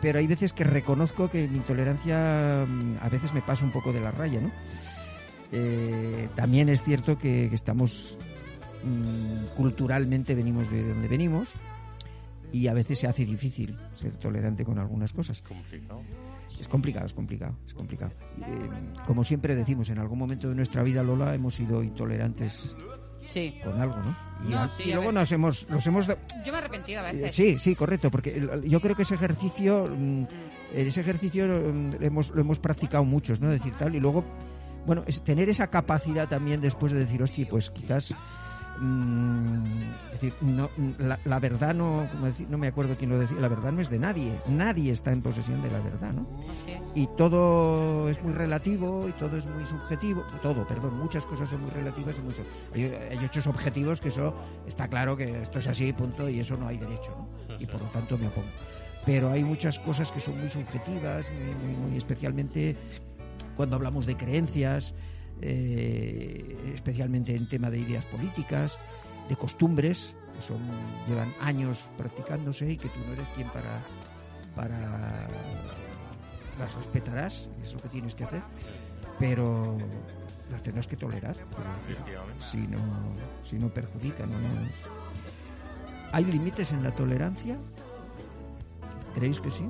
pero 0.00 0.18
hay 0.18 0.26
veces 0.26 0.54
que 0.54 0.64
reconozco 0.64 1.30
que 1.30 1.46
mi 1.46 1.58
intolerancia 1.58 2.64
mm, 2.66 2.96
a 3.02 3.08
veces 3.10 3.34
me 3.34 3.42
pasa 3.42 3.66
un 3.66 3.72
poco 3.72 3.92
de 3.92 4.00
la 4.00 4.10
raya, 4.10 4.40
¿no? 4.40 4.50
Eh, 5.52 6.28
también 6.34 6.70
es 6.70 6.82
cierto 6.82 7.18
que, 7.18 7.50
que 7.50 7.54
estamos 7.54 8.16
mm, 8.82 9.54
culturalmente 9.54 10.34
venimos 10.34 10.70
de 10.70 10.88
donde 10.88 11.06
venimos 11.06 11.54
y 12.62 12.68
a 12.68 12.74
veces 12.74 12.98
se 12.98 13.06
hace 13.06 13.24
difícil 13.24 13.76
ser 13.94 14.12
tolerante 14.18 14.64
con 14.64 14.78
algunas 14.78 15.12
cosas. 15.12 15.42
Complicado. 15.42 16.00
Es 16.60 16.68
complicado, 16.68 17.06
es 17.06 17.12
complicado, 17.12 17.54
es 17.66 17.74
complicado. 17.74 18.12
Eh, 18.38 18.68
como 19.06 19.24
siempre 19.24 19.54
decimos, 19.54 19.88
en 19.90 19.98
algún 19.98 20.18
momento 20.18 20.48
de 20.48 20.54
nuestra 20.54 20.82
vida, 20.82 21.02
Lola, 21.02 21.34
hemos 21.34 21.54
sido 21.54 21.82
intolerantes 21.82 22.74
Sí. 23.30 23.54
con 23.64 23.80
algo, 23.80 23.96
¿no? 23.96 24.14
Y, 24.48 24.52
No, 24.52 24.68
sí, 24.68 24.84
y 24.90 24.92
luego 24.94 25.10
nos 25.12 25.30
hemos, 25.32 25.68
nos 25.68 25.84
hemos 25.86 26.06
Yo 26.06 26.14
me 26.46 26.50
he 26.50 26.56
arrepentido 26.56 27.00
a 27.02 27.10
eh, 27.10 27.16
veces. 27.16 27.34
Sí, 27.34 27.58
sí, 27.58 27.74
correcto, 27.74 28.10
porque 28.10 28.30
el- 28.30 28.62
yo 28.62 28.80
creo 28.80 28.94
que 28.94 29.02
ese 29.02 29.16
ejercicio, 29.16 29.88
mm, 29.94 30.24
ese 30.74 31.00
ejercicio 31.00 31.44
mm, 31.46 31.90
lo 31.98 32.06
hemos, 32.06 32.30
lo 32.30 32.40
hemos 32.40 32.60
practicado 32.60 33.04
muchos, 33.04 33.40
¿no? 33.40 33.50
Decir 33.50 33.74
tal, 33.76 33.94
y 33.96 34.00
luego, 34.00 34.24
bueno, 34.86 35.02
es 35.08 35.22
tener 35.24 35.48
esa 35.48 35.66
capacidad 35.66 36.28
también 36.28 36.60
después 36.60 36.92
de 36.92 37.00
decir, 37.00 37.20
hostia, 37.22 37.46
pues 37.50 37.68
quizás 37.70 38.14
mm, 38.78 39.82
es 40.06 40.20
decir, 40.20 40.32
no, 40.42 40.70
la, 40.98 41.18
la 41.24 41.38
verdad 41.38 41.74
no, 41.74 42.08
como 42.12 42.26
decir, 42.26 42.48
no 42.48 42.58
me 42.58 42.68
acuerdo 42.68 42.96
quién 42.96 43.10
lo 43.10 43.18
decía, 43.18 43.38
la 43.40 43.48
verdad 43.48 43.72
no 43.72 43.80
es 43.80 43.90
de 43.90 43.98
nadie, 43.98 44.32
nadie 44.48 44.92
está 44.92 45.12
en 45.12 45.22
posesión 45.22 45.62
de 45.62 45.70
la 45.70 45.80
verdad, 45.80 46.12
¿no? 46.12 46.26
Y 46.94 47.06
todo 47.16 48.08
es 48.08 48.22
muy 48.22 48.32
relativo 48.32 49.08
y 49.08 49.12
todo 49.12 49.36
es 49.36 49.46
muy 49.46 49.66
subjetivo 49.66 50.24
todo 50.42 50.66
perdón 50.66 50.98
muchas 50.98 51.24
cosas 51.26 51.48
son 51.48 51.62
muy 51.62 51.70
relativas 51.70 52.16
y 52.18 52.22
muy 52.22 52.34
hay, 52.74 52.94
hay 53.10 53.24
hechos 53.24 53.46
objetivos 53.46 54.00
que 54.00 54.08
eso 54.08 54.34
está 54.66 54.88
claro 54.88 55.16
que 55.16 55.42
esto 55.42 55.58
es 55.58 55.66
así 55.66 55.92
punto 55.92 56.28
y 56.28 56.40
eso 56.40 56.56
no 56.56 56.68
hay 56.68 56.78
derecho 56.78 57.12
¿no? 57.48 57.56
y 57.58 57.66
por 57.66 57.80
lo 57.80 57.88
tanto 57.88 58.18
me 58.18 58.28
opongo 58.28 58.48
pero 59.04 59.30
hay 59.30 59.44
muchas 59.44 59.78
cosas 59.78 60.10
que 60.10 60.20
son 60.20 60.38
muy 60.38 60.48
subjetivas 60.48 61.30
muy, 61.30 61.54
muy, 61.54 61.88
muy 61.88 61.96
especialmente 61.96 62.76
cuando 63.56 63.76
hablamos 63.76 64.06
de 64.06 64.16
creencias 64.16 64.94
eh, 65.42 66.72
especialmente 66.74 67.34
en 67.34 67.48
tema 67.48 67.70
de 67.70 67.78
ideas 67.78 68.04
políticas 68.06 68.78
de 69.28 69.36
costumbres 69.36 70.14
que 70.34 70.42
son 70.42 70.60
llevan 71.08 71.34
años 71.40 71.90
practicándose 71.96 72.70
y 72.70 72.76
que 72.76 72.88
tú 72.88 73.00
no 73.06 73.12
eres 73.12 73.28
quien 73.34 73.48
para 73.50 73.82
para 74.54 75.28
las 76.58 76.74
respetarás, 76.74 77.48
es 77.62 77.74
lo 77.74 77.80
que 77.80 77.88
tienes 77.88 78.14
que 78.14 78.24
hacer, 78.24 78.42
pero 79.18 79.76
las 80.50 80.62
tendrás 80.62 80.86
que 80.86 80.96
tolerar, 80.96 81.36
si 82.40 82.66
no, 82.66 82.78
si 83.44 83.58
no 83.58 83.68
perjudican 83.68 84.32
o 84.32 84.38
no. 84.38 84.48
¿Hay 86.12 86.24
límites 86.24 86.72
en 86.72 86.82
la 86.82 86.94
tolerancia? 86.94 87.58
¿Creéis 89.14 89.40
que 89.40 89.50
sí? 89.50 89.64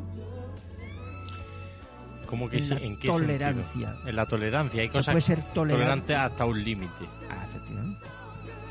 ¿Cómo 2.27 2.49
que 2.49 2.59
En 2.59 2.69
la 2.71 2.77
¿En 2.77 2.99
qué 2.99 3.09
tolerancia. 3.09 3.65
sentido? 3.65 4.09
En 4.09 4.17
la 4.17 4.27
tolerancia. 4.27 4.81
Hay 4.83 4.89
Se 4.89 4.93
cosas 4.93 5.13
puede 5.13 5.21
ser 5.23 5.43
tolerante. 5.53 5.75
tolerantes 5.85 6.17
hasta 6.17 6.45
un 6.45 6.63
límite. 6.65 7.07
Ah, 7.31 7.47
efectivamente. 7.49 8.07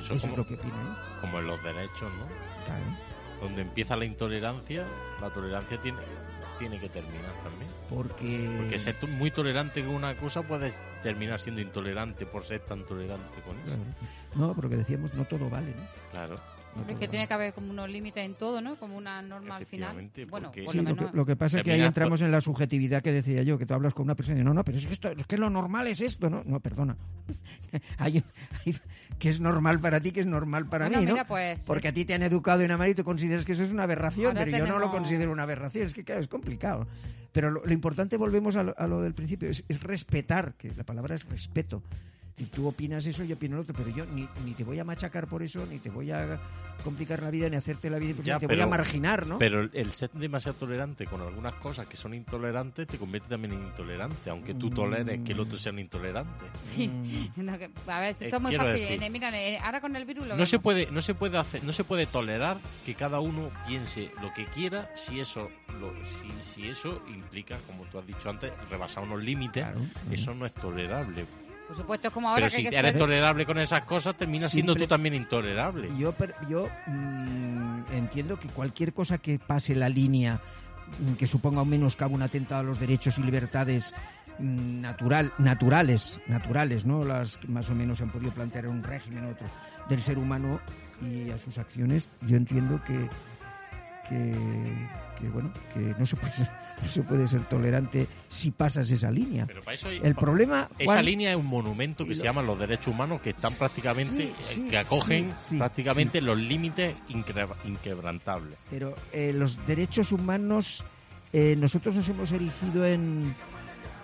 Eso, 0.01 0.13
Eso 0.13 0.21
como, 0.27 0.31
es 0.33 0.37
lo 0.37 0.47
que 0.47 0.53
¿eh? 0.55 0.71
como 1.21 1.39
en 1.39 1.47
los 1.47 1.63
derechos, 1.63 2.01
¿no? 2.01 2.25
Claro. 2.65 2.83
Donde 3.41 3.61
empieza 3.63 3.95
la 3.95 4.05
intolerancia, 4.05 4.85
la 5.21 5.29
tolerancia 5.31 5.79
tiene, 5.81 5.99
tiene 6.59 6.79
que 6.79 6.89
terminar 6.89 7.31
también. 7.43 7.71
Porque, 7.89 8.55
Porque 8.59 8.79
ser 8.79 8.95
muy 9.07 9.31
tolerante 9.31 9.83
con 9.83 9.93
una 9.95 10.15
cosa 10.15 10.41
puedes 10.43 10.77
terminar 11.03 11.39
siendo 11.39 11.61
intolerante 11.61 12.25
por 12.25 12.45
ser 12.45 12.61
tan 12.61 12.83
tolerante 12.85 13.39
con 13.45 13.55
eso. 13.57 13.65
Claro. 13.65 13.81
No, 14.35 14.53
porque 14.53 14.77
decíamos, 14.77 15.13
no 15.13 15.25
todo 15.25 15.49
vale, 15.49 15.67
¿no? 15.75 15.83
Claro. 16.11 16.39
No 16.75 16.91
Es 16.91 16.99
que 16.99 17.07
tiene 17.07 17.27
que 17.27 17.33
haber 17.33 17.53
como 17.53 17.71
unos 17.71 17.89
límites 17.89 18.23
en 18.23 18.35
todo, 18.35 18.61
¿no? 18.61 18.75
Como 18.77 18.97
una 18.97 19.21
norma 19.21 19.55
al 19.57 19.65
final. 19.65 19.95
Bueno, 20.29 20.47
porque- 20.49 20.63
por 20.63 20.73
Sí, 20.73 20.81
lo 20.81 20.95
que, 20.95 21.05
lo 21.13 21.25
que 21.25 21.35
pasa 21.35 21.57
es 21.57 21.63
que 21.63 21.71
ahí 21.71 21.81
entramos 21.81 22.21
en 22.21 22.31
la 22.31 22.41
subjetividad 22.41 23.01
que 23.01 23.11
decía 23.13 23.43
yo, 23.43 23.57
que 23.57 23.65
tú 23.65 23.73
hablas 23.73 23.93
con 23.93 24.03
una 24.03 24.15
persona 24.15 24.39
y 24.39 24.43
no, 24.43 24.53
no, 24.53 24.63
pero 24.63 24.77
es 24.77 24.85
que, 24.85 24.93
esto, 24.93 25.09
es 25.09 25.25
que 25.25 25.37
lo 25.37 25.49
normal 25.49 25.87
es 25.87 26.01
esto, 26.01 26.29
¿no? 26.29 26.43
No, 26.45 26.59
perdona. 26.59 26.97
hay, 27.97 28.23
hay- 28.65 28.75
que 29.17 29.29
es 29.29 29.39
normal 29.39 29.79
para 29.79 29.99
ti, 30.01 30.11
que 30.11 30.19
es 30.19 30.25
normal 30.25 30.67
para 30.67 30.85
Bueno, 30.87 30.99
mí, 30.99 31.05
¿no? 31.05 31.13
mira, 31.13 31.25
pues, 31.27 31.63
Porque 31.63 31.87
a 31.87 31.93
ti 31.93 32.03
te 32.03 32.13
han 32.13 32.23
educado 32.23 32.63
una 32.65 32.77
manera 32.77 32.91
y 32.91 32.95
tú 32.95 33.03
consideras 33.05 33.45
que 33.45 33.53
eso 33.53 33.63
es 33.63 33.71
una 33.71 33.83
aberración, 33.83 34.37
Ahora 34.37 34.43
pero 34.45 34.57
yo 34.57 34.67
no 34.67 34.77
lo 34.79 34.91
considero 34.91 35.31
una 35.31 35.43
aberración, 35.43 35.85
es 35.87 35.93
que 35.93 36.03
claro, 36.03 36.21
es 36.21 36.27
complicado. 36.27 36.87
Pero 37.31 37.51
lo, 37.51 37.65
lo 37.65 37.73
importante, 37.73 38.17
volvemos 38.17 38.55
a 38.55 38.63
lo, 38.63 38.75
a 38.77 38.87
lo 38.87 39.01
del 39.01 39.13
principio, 39.13 39.49
es, 39.49 39.63
es 39.67 39.81
respetar, 39.81 40.53
que 40.55 40.71
la 40.75 40.83
palabra 40.83 41.15
es 41.15 41.25
respeto. 41.25 41.81
Si 42.37 42.45
tú 42.45 42.67
opinas 42.67 43.05
eso, 43.05 43.23
yo 43.23 43.35
opino 43.35 43.55
lo 43.55 43.61
otro, 43.61 43.73
pero 43.73 43.89
yo 43.89 44.05
ni, 44.05 44.27
ni 44.43 44.51
te 44.53 44.63
voy 44.65 44.77
a 44.79 44.83
machacar 44.83 45.25
por 45.27 45.41
eso, 45.41 45.65
ni 45.69 45.79
te 45.79 45.89
voy 45.89 46.11
a 46.11 46.37
complicar 46.83 47.23
la 47.23 47.29
vida, 47.31 47.49
ni 47.49 47.55
hacerte 47.55 47.89
la 47.89 47.97
vida 47.97 48.13
Ya, 48.21 48.37
te 48.37 48.47
voy 48.47 48.59
a 48.59 48.67
marginar, 48.67 49.25
¿no? 49.25 49.37
Pero 49.39 49.61
el- 49.71 49.91
ser 49.93 50.09
demasiado 50.11 50.57
tolerante 50.57 51.05
con 51.05 51.21
algunas 51.21 51.53
cosas 51.53 51.87
que 51.87 51.95
son 51.95 52.13
intolerantes 52.13 52.87
te 52.87 52.97
convierte 52.97 53.29
también 53.29 53.53
en 53.53 53.63
intolerante, 53.63 54.29
aunque 54.29 54.53
tú 54.53 54.69
toleres 54.69 55.21
que 55.21 55.31
el 55.31 55.39
otro 55.39 55.57
sea 55.57 55.71
un 55.71 55.79
intolerante. 55.79 56.45
No, 57.37 57.57
que- 57.57 57.69
a 57.87 57.99
ver, 58.01 58.09
esto 58.11 58.25
Eh, 58.25 58.29
es 58.33 58.41
muy 58.41 58.49
quiero 58.49 58.65
fácil. 58.65 58.81
decir- 58.83 59.03
Eh, 59.03 59.09
Mira, 59.09 59.29
eh, 59.41 59.57
ahora 59.59 59.79
con 59.79 59.95
el 59.95 60.03
virus 60.05 60.27
lo 60.27 60.35
No 60.35 60.45
se 60.45 60.59
puede, 60.59 60.89
no 60.91 60.99
se 61.01 61.13
puede 61.15 61.37
hacer, 61.37 61.63
no 61.63 61.71
se 61.71 61.85
puede 61.85 62.05
tolerar 62.05 62.57
que 62.85 62.95
cada 62.95 63.21
uno 63.21 63.49
piense 63.65 64.11
lo 64.21 64.33
que 64.33 64.45
quiera 64.47 64.91
si 64.95 65.21
eso, 65.21 65.49
lo, 65.79 65.93
si, 66.05 66.29
si 66.41 66.67
eso 66.67 67.01
implica, 67.07 67.57
como 67.65 67.85
tú 67.85 67.97
has 67.99 68.05
dicho 68.05 68.29
antes, 68.29 68.51
rebasar 68.69 69.03
unos 69.03 69.23
límites. 69.23 69.63
Claro. 69.63 69.79
Eso 70.11 70.33
no 70.33 70.45
es 70.45 70.53
tolerable. 70.53 71.25
Por 71.67 71.75
supuesto, 71.75 72.07
es 72.09 72.13
como 72.13 72.29
ahora 72.29 72.41
Pero 72.41 72.51
que 72.51 72.55
si 72.61 72.65
hay 72.65 72.69
que 72.71 72.77
eres 72.77 72.91
ser... 72.91 72.99
tolerable 72.99 73.45
con 73.45 73.57
esas 73.57 73.81
cosas, 73.81 74.15
terminas 74.15 74.51
siendo 74.51 74.75
tú 74.75 74.85
también 74.85 75.15
intolerable. 75.15 75.89
Yo, 75.97 76.11
per- 76.11 76.35
yo 76.47 76.69
mm, 76.87 77.83
entiendo 77.93 78.39
que 78.39 78.47
cualquier 78.49 78.93
cosa 78.93 79.17
que 79.17 79.39
pase 79.39 79.73
la 79.75 79.89
línea 79.89 80.39
mm, 80.99 81.13
que 81.13 81.25
suponga 81.27 81.61
un 81.63 81.69
menoscabo, 81.69 82.13
un 82.15 82.21
atentado 82.21 82.61
a 82.61 82.63
los 82.63 82.79
derechos 82.79 83.17
y 83.17 83.23
libertades 83.23 83.93
mm, 84.37 84.81
natural, 84.81 85.33
naturales, 85.39 86.19
naturales, 86.27 86.85
¿no? 86.85 87.03
Las 87.03 87.37
que 87.37 87.47
más 87.47 87.69
o 87.69 87.75
menos 87.75 87.97
se 87.97 88.03
han 88.03 88.11
podido 88.11 88.31
plantear 88.31 88.65
en 88.65 88.71
un 88.71 88.83
régimen 88.83 89.25
otro 89.25 89.47
del 89.89 90.01
ser 90.03 90.17
humano 90.19 90.59
y 91.01 91.29
a 91.31 91.37
sus 91.39 91.57
acciones, 91.57 92.09
yo 92.21 92.37
entiendo 92.37 92.79
que 92.85 93.09
que, 94.09 94.33
que, 95.19 95.29
bueno, 95.29 95.51
que 95.73 95.79
no 95.97 96.05
se 96.05 96.15
puede 96.15 96.33
ser, 96.33 96.49
no 96.83 96.89
se 96.89 97.01
puede 97.03 97.27
ser 97.27 97.45
tolerante 97.47 98.07
si 98.27 98.51
pasas 98.51 98.89
esa 98.91 99.09
línea. 99.11 99.45
Pero 99.47 99.61
para 99.61 99.75
eso 99.75 99.87
hay- 99.87 99.99
El 100.03 100.15
problema, 100.15 100.69
Esa 100.77 101.01
línea 101.01 101.31
es 101.31 101.37
un 101.37 101.45
monumento 101.47 102.05
que 102.05 102.11
y 102.11 102.15
se 102.15 102.19
lo- 102.19 102.25
llama 102.25 102.41
los 102.41 102.59
derechos 102.59 102.87
humanos 102.93 103.21
que 103.21 103.31
están 103.31 103.53
prácticamente, 103.53 104.33
Sí, 104.39 104.53
sí, 104.55 104.67
que 104.69 104.77
acogen 104.77 105.33
sí, 105.39 105.57
prácticamente 105.57 106.21
los 106.21 106.37
límites 106.37 106.95
inquebrantables. 107.65 108.57
Pero 108.69 108.95
eh, 109.13 109.33
los 109.33 109.57
derechos 109.67 110.11
humanos, 110.11 110.83
eh, 111.33 111.55
nosotros 111.57 111.95
nos 111.95 112.07
hemos 112.09 112.31
erigido 112.31 112.85
en, 112.85 113.33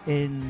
en 0.07 0.41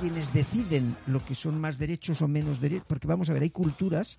quienes 0.00 0.32
deciden 0.32 0.96
lo 1.06 1.24
que 1.24 1.34
son 1.34 1.60
más 1.60 1.78
derechos 1.78 2.20
o 2.22 2.28
menos 2.28 2.60
derechos, 2.60 2.84
porque 2.88 3.06
vamos 3.06 3.30
a 3.30 3.32
ver, 3.32 3.42
hay 3.42 3.50
culturas, 3.50 4.18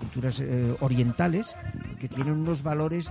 culturas 0.00 0.40
eh, 0.40 0.74
orientales, 0.80 1.54
que 2.00 2.08
tienen 2.08 2.32
unos 2.34 2.62
valores, 2.64 3.08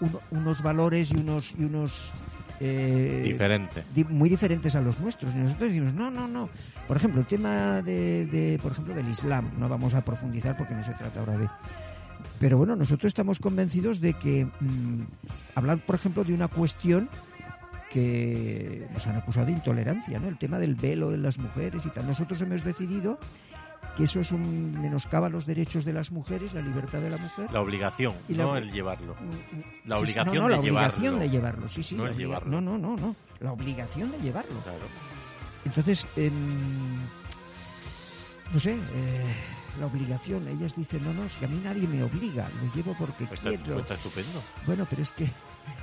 uno- 0.00 0.20
unos 0.30 0.62
valores 0.62 1.10
y 1.12 1.16
unos 1.16 1.54
y 1.58 1.64
unos 1.64 2.12
eh, 2.60 3.22
Diferente. 3.24 3.84
di- 3.94 4.04
muy 4.04 4.28
diferentes 4.30 4.74
a 4.74 4.80
los 4.80 4.98
nuestros. 5.00 5.34
Y 5.34 5.36
nosotros 5.38 5.68
decimos, 5.68 5.92
no, 5.92 6.10
no, 6.10 6.26
no. 6.26 6.48
Por 6.86 6.96
ejemplo, 6.96 7.20
el 7.20 7.26
tema 7.26 7.82
de, 7.82 8.24
de, 8.26 8.58
por 8.62 8.72
ejemplo, 8.72 8.94
del 8.94 9.08
Islam, 9.08 9.50
no 9.58 9.68
vamos 9.68 9.92
a 9.94 10.00
profundizar 10.04 10.56
porque 10.56 10.74
no 10.74 10.82
se 10.82 10.94
trata 10.94 11.20
ahora 11.20 11.36
de... 11.36 11.48
Pero 12.40 12.56
bueno, 12.58 12.74
nosotros 12.74 13.10
estamos 13.10 13.38
convencidos 13.38 14.00
de 14.00 14.14
que 14.14 14.44
mm, 14.44 15.02
hablar, 15.54 15.78
por 15.78 15.94
ejemplo, 15.96 16.24
de 16.24 16.32
una 16.34 16.48
cuestión 16.48 17.08
que 17.90 18.86
nos 18.92 19.06
han 19.06 19.16
acusado 19.16 19.46
de 19.46 19.52
intolerancia, 19.52 20.18
¿no? 20.18 20.28
El 20.28 20.36
tema 20.38 20.58
del 20.58 20.74
velo 20.74 21.10
de 21.10 21.18
las 21.18 21.38
mujeres 21.38 21.86
y 21.86 21.90
tal. 21.90 22.06
Nosotros 22.06 22.40
hemos 22.42 22.62
decidido 22.64 23.18
que 23.96 24.04
eso 24.04 24.20
es 24.20 24.30
un 24.30 24.80
menoscaba 24.80 25.28
los 25.28 25.44
derechos 25.44 25.84
de 25.84 25.92
las 25.92 26.12
mujeres, 26.12 26.52
la 26.54 26.60
libertad 26.60 27.00
de 27.00 27.10
la 27.10 27.16
mujer. 27.16 27.52
La 27.52 27.60
obligación, 27.60 28.14
Y 28.28 28.34
la- 28.34 28.44
no 28.44 28.56
el 28.56 28.70
llevarlo. 28.70 29.14
Mm, 29.14 29.88
La 29.88 29.96
sí, 29.96 30.02
obligación 30.02 30.34
no, 30.34 30.40
no, 30.42 30.46
de 30.48 30.50
la 30.54 30.58
obligación 30.60 31.00
llevarlo. 31.02 31.18
de 31.20 31.30
llevarlo, 31.30 31.68
sí, 31.68 31.82
sí. 31.82 31.94
No 31.96 32.04
la 32.04 32.10
el 32.10 32.14
obliga- 32.16 32.28
llevarlo. 32.28 32.60
No, 32.60 32.60
no, 32.60 32.78
no, 32.78 32.96
no. 32.96 33.16
La 33.40 33.52
obligación 33.52 34.10
de 34.12 34.18
llevarlo. 34.18 34.60
Claro. 34.62 34.78
Entonces, 35.64 36.06
em, 36.16 36.32
no 38.52 38.60
sé, 38.60 38.72
eh, 38.72 39.24
la 39.78 39.86
obligación, 39.86 40.46
ellas 40.48 40.74
dicen, 40.76 41.04
no, 41.04 41.12
no, 41.12 41.28
si 41.28 41.44
a 41.44 41.48
mí 41.48 41.60
nadie 41.62 41.86
me 41.86 42.02
obliga, 42.02 42.48
lo 42.62 42.72
llevo 42.74 42.96
porque 42.98 43.26
Pues 43.26 43.40
está, 43.40 43.50
quiero. 43.50 43.64
pues 43.64 43.78
está 43.80 43.94
estupendo. 43.94 44.42
Bueno, 44.66 44.86
pero 44.88 45.02
es 45.02 45.10
que, 45.12 45.30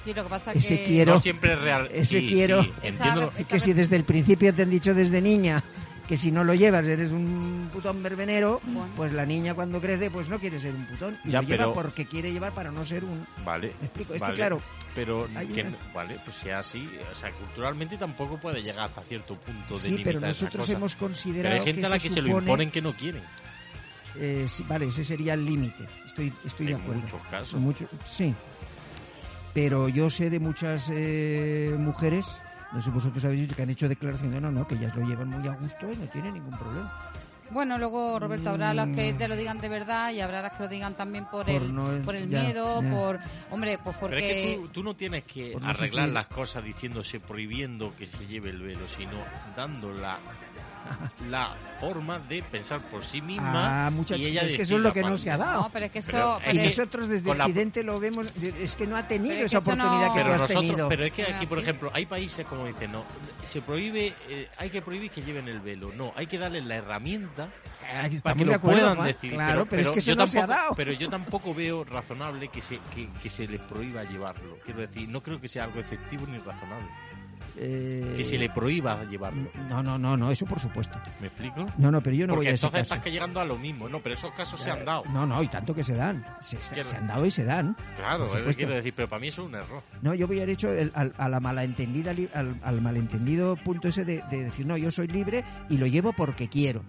Sí, 0.04 0.16
lo 0.16 0.24
que 0.24 0.30
pasa 0.30 0.52
es 0.52 0.66
Ese 0.66 0.80
que... 0.80 0.86
quiero- 0.86 1.14
no 1.14 1.20
siempre 1.22 1.54
es 1.54 1.60
real. 1.60 1.88
ese 1.92 2.20
Sí, 2.20 2.28
quiero- 2.28 2.64
sí, 2.64 2.74
Esa- 2.82 3.06
entiendo. 3.06 3.34
es 3.38 3.48
que 3.48 3.60
si 3.60 3.72
desde 3.74 3.96
el 3.96 4.04
principio 4.04 4.52
te 4.52 4.64
han 4.64 4.70
dicho 4.72 4.96
desde 4.96 5.22
niña 5.22 5.64
que 6.08 6.18
si 6.18 6.32
no 6.32 6.44
lo 6.44 6.54
llevas 6.54 6.86
eres 6.86 7.12
un 7.12 7.70
putón 7.74 8.04
verbenero, 8.04 8.62
Bueno. 8.64 8.92
pues 8.96 9.12
la 9.12 9.26
niña 9.26 9.56
cuando 9.56 9.82
crece 9.82 10.12
pues 10.12 10.30
no 10.30 10.38
quiere 10.40 10.60
ser 10.60 10.76
un 10.76 10.86
putón 10.86 11.18
y 11.24 11.32
Ya, 11.32 11.42
lo 11.42 11.48
lleva 11.48 11.64
pero- 11.64 11.74
porque 11.74 12.06
quiere 12.06 12.32
llevar 12.32 12.54
para 12.54 12.72
no 12.72 12.86
ser 12.86 13.04
un... 13.04 13.26
Vale. 13.44 13.74
Me 13.82 13.86
explico, 13.88 14.14
es 14.14 14.20
que 14.20 14.26
vale, 14.26 14.36
claro, 14.36 14.62
Pero 14.94 15.28
que, 15.54 15.62
una- 15.64 15.78
vale, 15.96 16.20
pues 16.24 16.36
sea 16.38 16.60
así. 16.60 16.88
O 17.12 17.16
sea, 17.16 17.32
culturalmente 17.32 17.98
tampoco 17.98 18.38
puede 18.38 18.62
llegar 18.62 18.86
hasta 18.86 19.02
cierto 19.02 19.36
punto 19.36 19.74
de 19.74 19.80
Sí, 19.80 20.02
pero 20.04 20.20
nosotros 20.20 20.66
cosa. 20.68 20.78
hemos 20.78 20.96
Pero 20.96 21.08
considerado 21.08 21.56
hay 21.56 21.62
gente 21.62 21.82
que 21.82 21.88
a 21.88 21.90
la 21.90 22.00
que 22.00 22.10
se 22.12 22.22
lo 22.22 22.40
imponen 22.40 22.70
que 22.70 22.82
no 22.84 22.94
quieren. 22.96 23.24
eh, 24.18 24.46
sí, 24.48 24.64
vale, 24.68 24.88
ese 24.88 25.04
sería 25.04 25.34
el 25.34 25.44
límite, 25.44 25.86
estoy, 26.06 26.32
estoy 26.46 26.68
de 26.68 26.72
En 26.74 26.82
acuerdo. 26.82 27.02
muchos 27.02 27.22
casos. 27.32 27.60
Mucho- 27.60 27.90
sí. 28.08 28.34
Pero 29.56 29.88
yo 29.90 30.10
sé 30.10 30.30
de 30.30 30.40
muchas 30.40 30.90
eh, 30.94 31.74
mujeres, 31.78 32.26
no 32.72 32.82
sé 32.82 32.90
vosotros 32.90 33.24
habéis 33.26 33.42
dicho, 33.42 33.56
que 33.56 33.62
han 33.64 33.70
hecho 33.70 33.88
declaraciones, 33.88 34.42
no, 34.42 34.52
no, 34.52 34.66
que 34.68 34.76
ellas 34.76 34.94
lo 34.96 35.04
llevan 35.04 35.30
muy 35.30 35.48
a 35.48 35.52
gusto 35.52 35.92
y 35.92 35.96
no 35.96 36.06
tienen 36.08 36.34
ningún 36.34 36.58
problema. 36.58 36.92
Bueno, 37.52 37.78
luego, 37.78 38.20
Roberto, 38.20 38.50
habrá 38.50 38.74
las 38.74 38.88
que 38.88 39.14
Mm. 39.14 39.18
te 39.20 39.28
lo 39.28 39.36
digan 39.36 39.60
de 39.60 39.70
verdad 39.70 40.12
y 40.12 40.20
habrá 40.20 40.42
las 40.42 40.54
que 40.54 40.64
lo 40.64 40.68
digan 40.68 40.96
también 40.96 41.26
por, 41.26 41.46
Por 41.46 41.62
el, 41.62 41.76
no- 41.76 42.02
por 42.04 42.16
el 42.16 42.28
ya, 42.28 42.42
miedo, 42.44 42.82
ya. 42.82 42.90
por... 42.90 43.20
Hombre, 43.52 43.78
pues 43.78 43.96
Pero 43.98 44.12
porque... 44.12 44.18
es 44.32 44.36
que 44.36 44.56
tú, 44.58 44.68
tú 44.70 44.84
no 44.84 44.96
tienes 44.96 45.26
que 45.26 45.52
Por 45.52 45.64
arreglar 45.64 46.10
las 46.10 46.28
cosas 46.28 46.64
diciéndose 46.64 47.20
prohibiendo 47.20 47.96
que 47.96 48.08
se 48.08 48.26
lleve 48.26 48.50
el 48.50 48.62
velo, 48.62 48.88
sino 48.88 49.12
dando 49.56 49.94
la, 51.30 51.56
forma 51.80 52.20
de 52.20 52.42
pensar 52.42 52.82
por 52.90 53.04
sí 53.04 53.22
misma 53.22 53.88
Ah, 53.88 53.90
muchachos, 53.90 54.26
y 54.26 54.30
ella 54.30 54.44
es 54.44 54.56
que 54.56 54.62
eso 54.62 54.76
es 54.78 54.82
lo 54.82 54.94
que 54.94 55.02
no 55.02 55.18
se 55.18 55.30
ha 55.30 55.38
dado. 55.38 55.64
No, 55.64 55.70
pero 55.74 55.86
es 55.88 55.92
que 55.92 56.00
eso... 56.00 56.10
Pero 56.12 56.40
pero 56.44 56.52
Y 56.54 56.58
que- 56.62 56.68
es- 56.70 56.78
nosotros 56.78 57.10
desde 57.10 57.36
la- 57.36 57.46
Occidente 57.46 57.84
lo 57.84 58.00
vemos, 58.00 58.28
es 58.42 58.76
que 58.78 58.88
no 58.88 58.96
ha 58.96 59.06
tenido 59.08 59.36
esa 59.46 59.58
no- 59.58 59.62
oportunidad 59.62 60.14
que 60.14 60.20
pero 60.22 60.26
tú 60.26 60.34
has 60.34 60.42
nosotros, 60.42 60.62
tenido. 60.62 60.88
pero 60.88 61.04
es 61.06 61.12
que 61.12 61.24
aquí, 61.24 61.46
por 61.46 61.60
ejemplo, 61.60 61.92
hay 61.94 62.06
países 62.06 62.46
como 62.46 62.66
dicen, 62.66 62.94
no, 62.94 63.04
se 63.46 63.62
prohíbe, 63.62 64.14
eh, 64.30 64.48
hay 64.58 64.70
que 64.70 64.82
prohibir 64.82 65.12
que 65.12 65.22
lleven 65.22 65.50
el 65.50 65.60
velo. 65.60 65.92
No, 65.96 66.12
hay 66.16 66.28
que 66.28 66.38
darles 66.40 66.64
la 66.64 66.76
herramienta 66.76 67.50
Ah, 67.88 68.08
para 68.24 68.36
que 68.36 68.46
de 68.46 68.50
lo 68.52 68.56
acuerdo, 68.56 68.80
puedan 68.80 68.96
Juan. 68.96 69.08
decidir. 69.08 69.34
Claro, 69.36 69.66
pero, 69.70 69.82
es 69.84 69.92
que 69.92 70.00
eso 70.00 70.10
yo 70.12 70.16
no 70.16 70.28
se 70.28 70.38
ha 70.40 70.42
tampoco- 70.48 70.62
dado. 70.64 70.76
Pero 70.76 70.92
yo 70.94 71.10
tampoco 71.10 71.54
veo 71.54 71.84
razonable 71.84 72.48
que 72.48 72.62
se, 72.62 72.80
que, 72.96 73.10
que 73.22 73.30
se 73.30 73.48
les 73.48 73.60
prohíba 73.62 74.04
llevarlo. 74.06 74.58
Quiero 74.66 74.80
decir, 74.80 75.08
no 75.10 75.22
creo 75.22 75.40
que 75.40 75.48
sea 75.50 75.66
algo 75.66 75.80
efectivo 75.82 76.26
ni 76.26 76.40
razonable. 76.40 76.88
Eh, 77.58 78.14
Que 78.18 78.24
se 78.24 78.38
le 78.38 78.50
prohíba 78.50 79.04
llevarlo. 79.06 79.50
No, 79.70 79.82
no, 79.82 79.98
no, 79.98 80.18
no, 80.18 80.30
eso 80.32 80.46
por 80.46 80.60
supuesto. 80.60 80.98
¿Me 81.22 81.28
explico? 81.28 81.66
No, 81.78 81.90
no, 81.90 82.02
pero 82.02 82.16
yo 82.16 82.28
no 82.28 82.34
Porque 82.34 82.48
voy 82.48 82.52
a 82.52 82.56
ese 82.56 82.66
entonces 82.66 82.82
caso. 82.82 82.94
estás 82.96 83.04
que 83.06 83.12
llegando 83.12 83.40
a 83.40 83.46
lo 83.46 83.58
mismo, 83.58 83.88
¿no? 83.88 84.00
Pero 84.02 84.16
esos 84.16 84.32
casos 84.34 84.60
se 84.60 84.72
han 84.72 84.84
dado. 84.84 85.04
No, 85.14 85.26
no, 85.26 85.42
y 85.42 85.48
tanto 85.48 85.74
que 85.74 85.84
se 85.84 85.94
dan. 85.96 86.26
Se, 86.42 86.60
se- 86.60 86.74
Quiero- 86.74 86.90
se 86.90 86.98
han 86.98 87.08
dado 87.08 87.26
y 87.26 87.32
se 87.32 87.46
dan. 87.46 87.76
Claro, 87.96 88.26
Por 88.28 88.28
es 88.28 88.32
lo 88.32 88.34
que 88.34 88.40
supuesto. 88.40 88.58
quiero 88.58 88.74
decir, 88.76 88.94
pero 88.96 89.08
para 89.08 89.20
mí 89.22 89.28
eso 89.28 89.44
es 89.44 89.48
un 89.48 89.56
error. 89.56 89.84
No, 90.02 90.14
yo 90.14 90.28
voy 90.28 90.40
a 90.42 90.44
hecho 90.44 90.70
el- 90.70 90.92
al, 90.96 91.14
a 91.18 91.30
la 91.30 91.40
malentendida, 91.40 92.12
al, 92.12 92.56
al 92.62 92.82
malentendido 92.82 93.56
punto 93.56 93.88
ese 93.88 94.04
de, 94.06 94.22
de 94.30 94.44
decir, 94.44 94.66
no, 94.66 94.76
yo 94.78 94.92
soy 94.92 95.08
libre 95.08 95.44
y 95.70 95.78
lo 95.78 95.88
llevo 95.88 96.12
porque 96.14 96.50
quiero. 96.50 96.82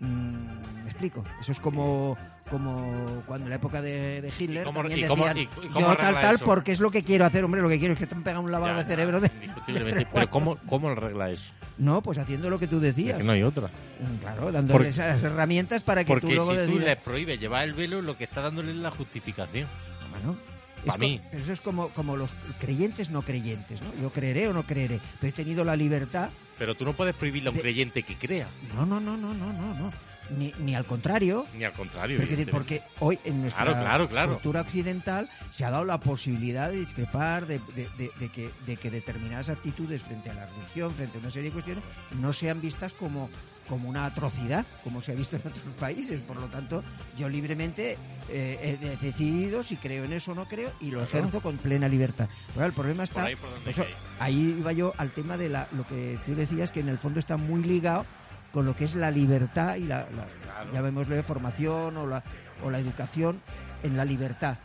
Mm, 0.00 0.82
¿Me 0.84 0.90
explico? 0.90 1.24
Eso 1.40 1.52
es 1.52 1.60
como, 1.60 2.16
como 2.50 3.22
cuando 3.26 3.46
en 3.46 3.50
la 3.50 3.56
época 3.56 3.80
de, 3.82 4.20
de 4.20 4.32
Hitler 4.38 4.62
¿Y 4.62 4.64
cómo- 4.64 4.80
también 4.82 4.98
y 5.04 5.08
cómo- 5.08 5.24
decían, 5.26 5.38
y- 5.38 5.66
y 5.66 5.68
cómo 5.70 5.88
yo 5.90 5.96
tal, 5.96 6.14
tal, 6.14 6.34
eso? 6.36 6.44
porque 6.44 6.72
es 6.72 6.80
lo 6.80 6.90
que 6.90 7.02
quiero 7.02 7.24
hacer. 7.24 7.44
Hombre, 7.44 7.62
lo 7.62 7.68
que 7.68 7.78
quiero 7.78 7.94
es 7.94 7.98
que 8.00 8.06
te 8.06 8.14
han 8.14 8.22
pegado 8.22 8.42
un 8.42 8.52
lavado 8.52 8.74
Ya, 8.74 8.82
de 8.84 8.88
cerebro 8.90 9.20
de... 9.20 9.30
indiscutiblemente. 9.34 9.98
de 10.00 10.04
tres 10.04 10.14
pero. 10.14 10.30
¿cómo, 10.30 10.56
¿cómo 10.66 10.88
arregla 10.90 11.30
eso? 11.30 11.52
No, 11.78 12.02
pues 12.02 12.18
haciendo 12.18 12.50
lo 12.50 12.58
que 12.58 12.68
tú 12.68 12.76
Es 12.76 12.82
decías. 12.82 13.18
que 13.18 13.24
no 13.24 13.32
hay 13.32 13.42
otra. 13.42 13.68
Mm, 13.68 14.16
Claro, 14.20 14.52
dándole 14.52 14.88
esas 14.90 15.22
herramientas 15.22 15.82
para 15.82 16.04
que 16.04 16.08
Porque 16.08 16.26
tú 16.28 16.32
luego 16.34 16.50
si 16.52 16.56
tú 16.56 16.62
decidas- 16.62 16.84
les 16.84 16.96
prohíbes 16.96 17.40
llevar 17.40 17.64
el 17.64 17.72
velo, 17.72 18.02
lo 18.02 18.16
que 18.16 18.24
está 18.24 18.40
dándole 18.42 18.70
es 18.72 18.76
la 18.78 18.90
justificación. 18.90 19.66
Bueno, 20.10 20.36
Pa' 20.86 20.92
es 20.94 20.98
mí. 21.00 21.20
eso 21.32 21.52
es 21.52 21.60
como, 21.60 21.88
como 21.88 22.16
los 22.16 22.30
creyentes 22.60 23.08
no 23.10 23.22
creyentes, 23.22 23.80
¿no? 23.80 23.88
Yo 24.00 24.10
creeré 24.12 24.48
o 24.48 24.52
no 24.52 24.62
creeré, 24.64 25.00
pero 25.18 25.30
he 25.30 25.32
tenido 25.32 25.64
la 25.64 25.74
libertad. 25.76 26.28
Pero 26.58 26.74
tú 26.76 26.84
no 26.84 26.92
puedes 26.92 27.14
prohibirle 27.16 27.48
a 27.48 27.50
un 27.52 27.56
De- 27.56 27.62
creyente 27.62 28.02
que 28.04 28.14
crea. 28.16 28.46
No, 28.76 28.84
no, 28.86 29.00
no, 29.00 29.16
no, 29.16 29.32
no, 29.34 29.52
no, 29.52 29.74
no. 29.74 29.92
Ni, 30.36 30.52
ni 30.58 30.74
al 30.74 30.84
contrario. 30.86 31.46
Ni 31.56 31.64
al 31.64 31.72
contrario. 31.72 32.18
Porque, 32.18 32.46
porque 32.46 32.82
hoy 33.00 33.18
en 33.24 33.42
nuestra 33.42 33.62
Claro, 33.64 33.80
claro, 33.80 34.08
claro. 34.08 34.32
cultura 34.34 34.62
occidental 34.62 35.28
se 35.50 35.64
ha 35.64 35.70
dado 35.70 35.84
la 35.84 36.00
posibilidad 36.00 36.70
de 36.70 36.78
discrepar, 36.78 37.46
de, 37.46 37.58
de- 37.76 37.88
de- 37.98 38.10
de 38.18 38.28
que, 38.30 38.50
de 38.66 38.76
que 38.76 38.90
determinadas 38.90 39.48
actitudes 39.50 40.02
frente 40.02 40.30
a 40.30 40.34
la 40.34 40.46
religión, 40.46 40.90
frente 40.92 41.18
a 41.18 41.20
una 41.20 41.30
serie 41.30 41.50
de 41.50 41.52
cuestiones, 41.52 41.84
no 42.20 42.32
sean 42.32 42.60
vistas 42.60 42.94
como, 42.94 43.28
como 43.68 43.88
una 43.88 44.06
atrocidad, 44.06 44.64
como 44.82 45.00
se 45.02 45.12
ha 45.12 45.14
visto 45.14 45.36
en 45.36 45.42
otros 45.42 45.74
países. 45.78 46.20
Por 46.22 46.36
lo 46.36 46.46
tanto, 46.46 46.82
yo 47.18 47.28
libremente 47.28 47.98
eh, 48.30 48.78
he 48.80 49.04
decidido 49.04 49.62
si 49.62 49.76
creo 49.76 50.04
en 50.04 50.14
eso 50.14 50.32
o 50.32 50.34
no 50.34 50.48
creo 50.48 50.70
y 50.80 50.86
lo 50.90 51.04
Claro. 51.04 51.18
ejerzo 51.18 51.40
con 51.40 51.58
plena 51.58 51.86
libertad. 51.88 52.28
Bueno, 52.54 52.66
el 52.68 52.72
problema 52.72 53.04
está... 53.04 53.20
Por 53.20 53.24
ahí 53.28 53.36
por 53.36 53.50
donde 53.50 53.70
eso- 53.70 53.82
hay. 53.82 53.94
ahí 54.34 54.56
iba 54.58 54.72
yo 54.72 54.94
al 54.96 55.10
tema 55.10 55.36
de 55.36 55.50
la, 55.50 55.68
lo 55.72 55.86
que 55.86 56.18
tú 56.24 56.34
decías, 56.34 56.72
que 56.72 56.80
en 56.80 56.88
el 56.88 56.96
fondo 56.98 57.20
está 57.20 57.36
muy 57.36 57.62
ligado 57.62 58.06
con 58.54 58.64
lo 58.64 58.74
que 58.76 58.84
es 58.84 58.94
la 58.94 59.10
libertad 59.10 59.74
y 59.76 59.80
la, 59.84 59.98
la 60.16 60.24
Claro. 60.44 60.72
llamémosle 60.72 61.22
formación 61.24 61.96
o 61.96 62.06
la, 62.06 62.22
o 62.64 62.70
la 62.70 62.78
educación 62.78 63.40
en 63.82 63.96
la 63.96 64.04
libertad 64.04 64.56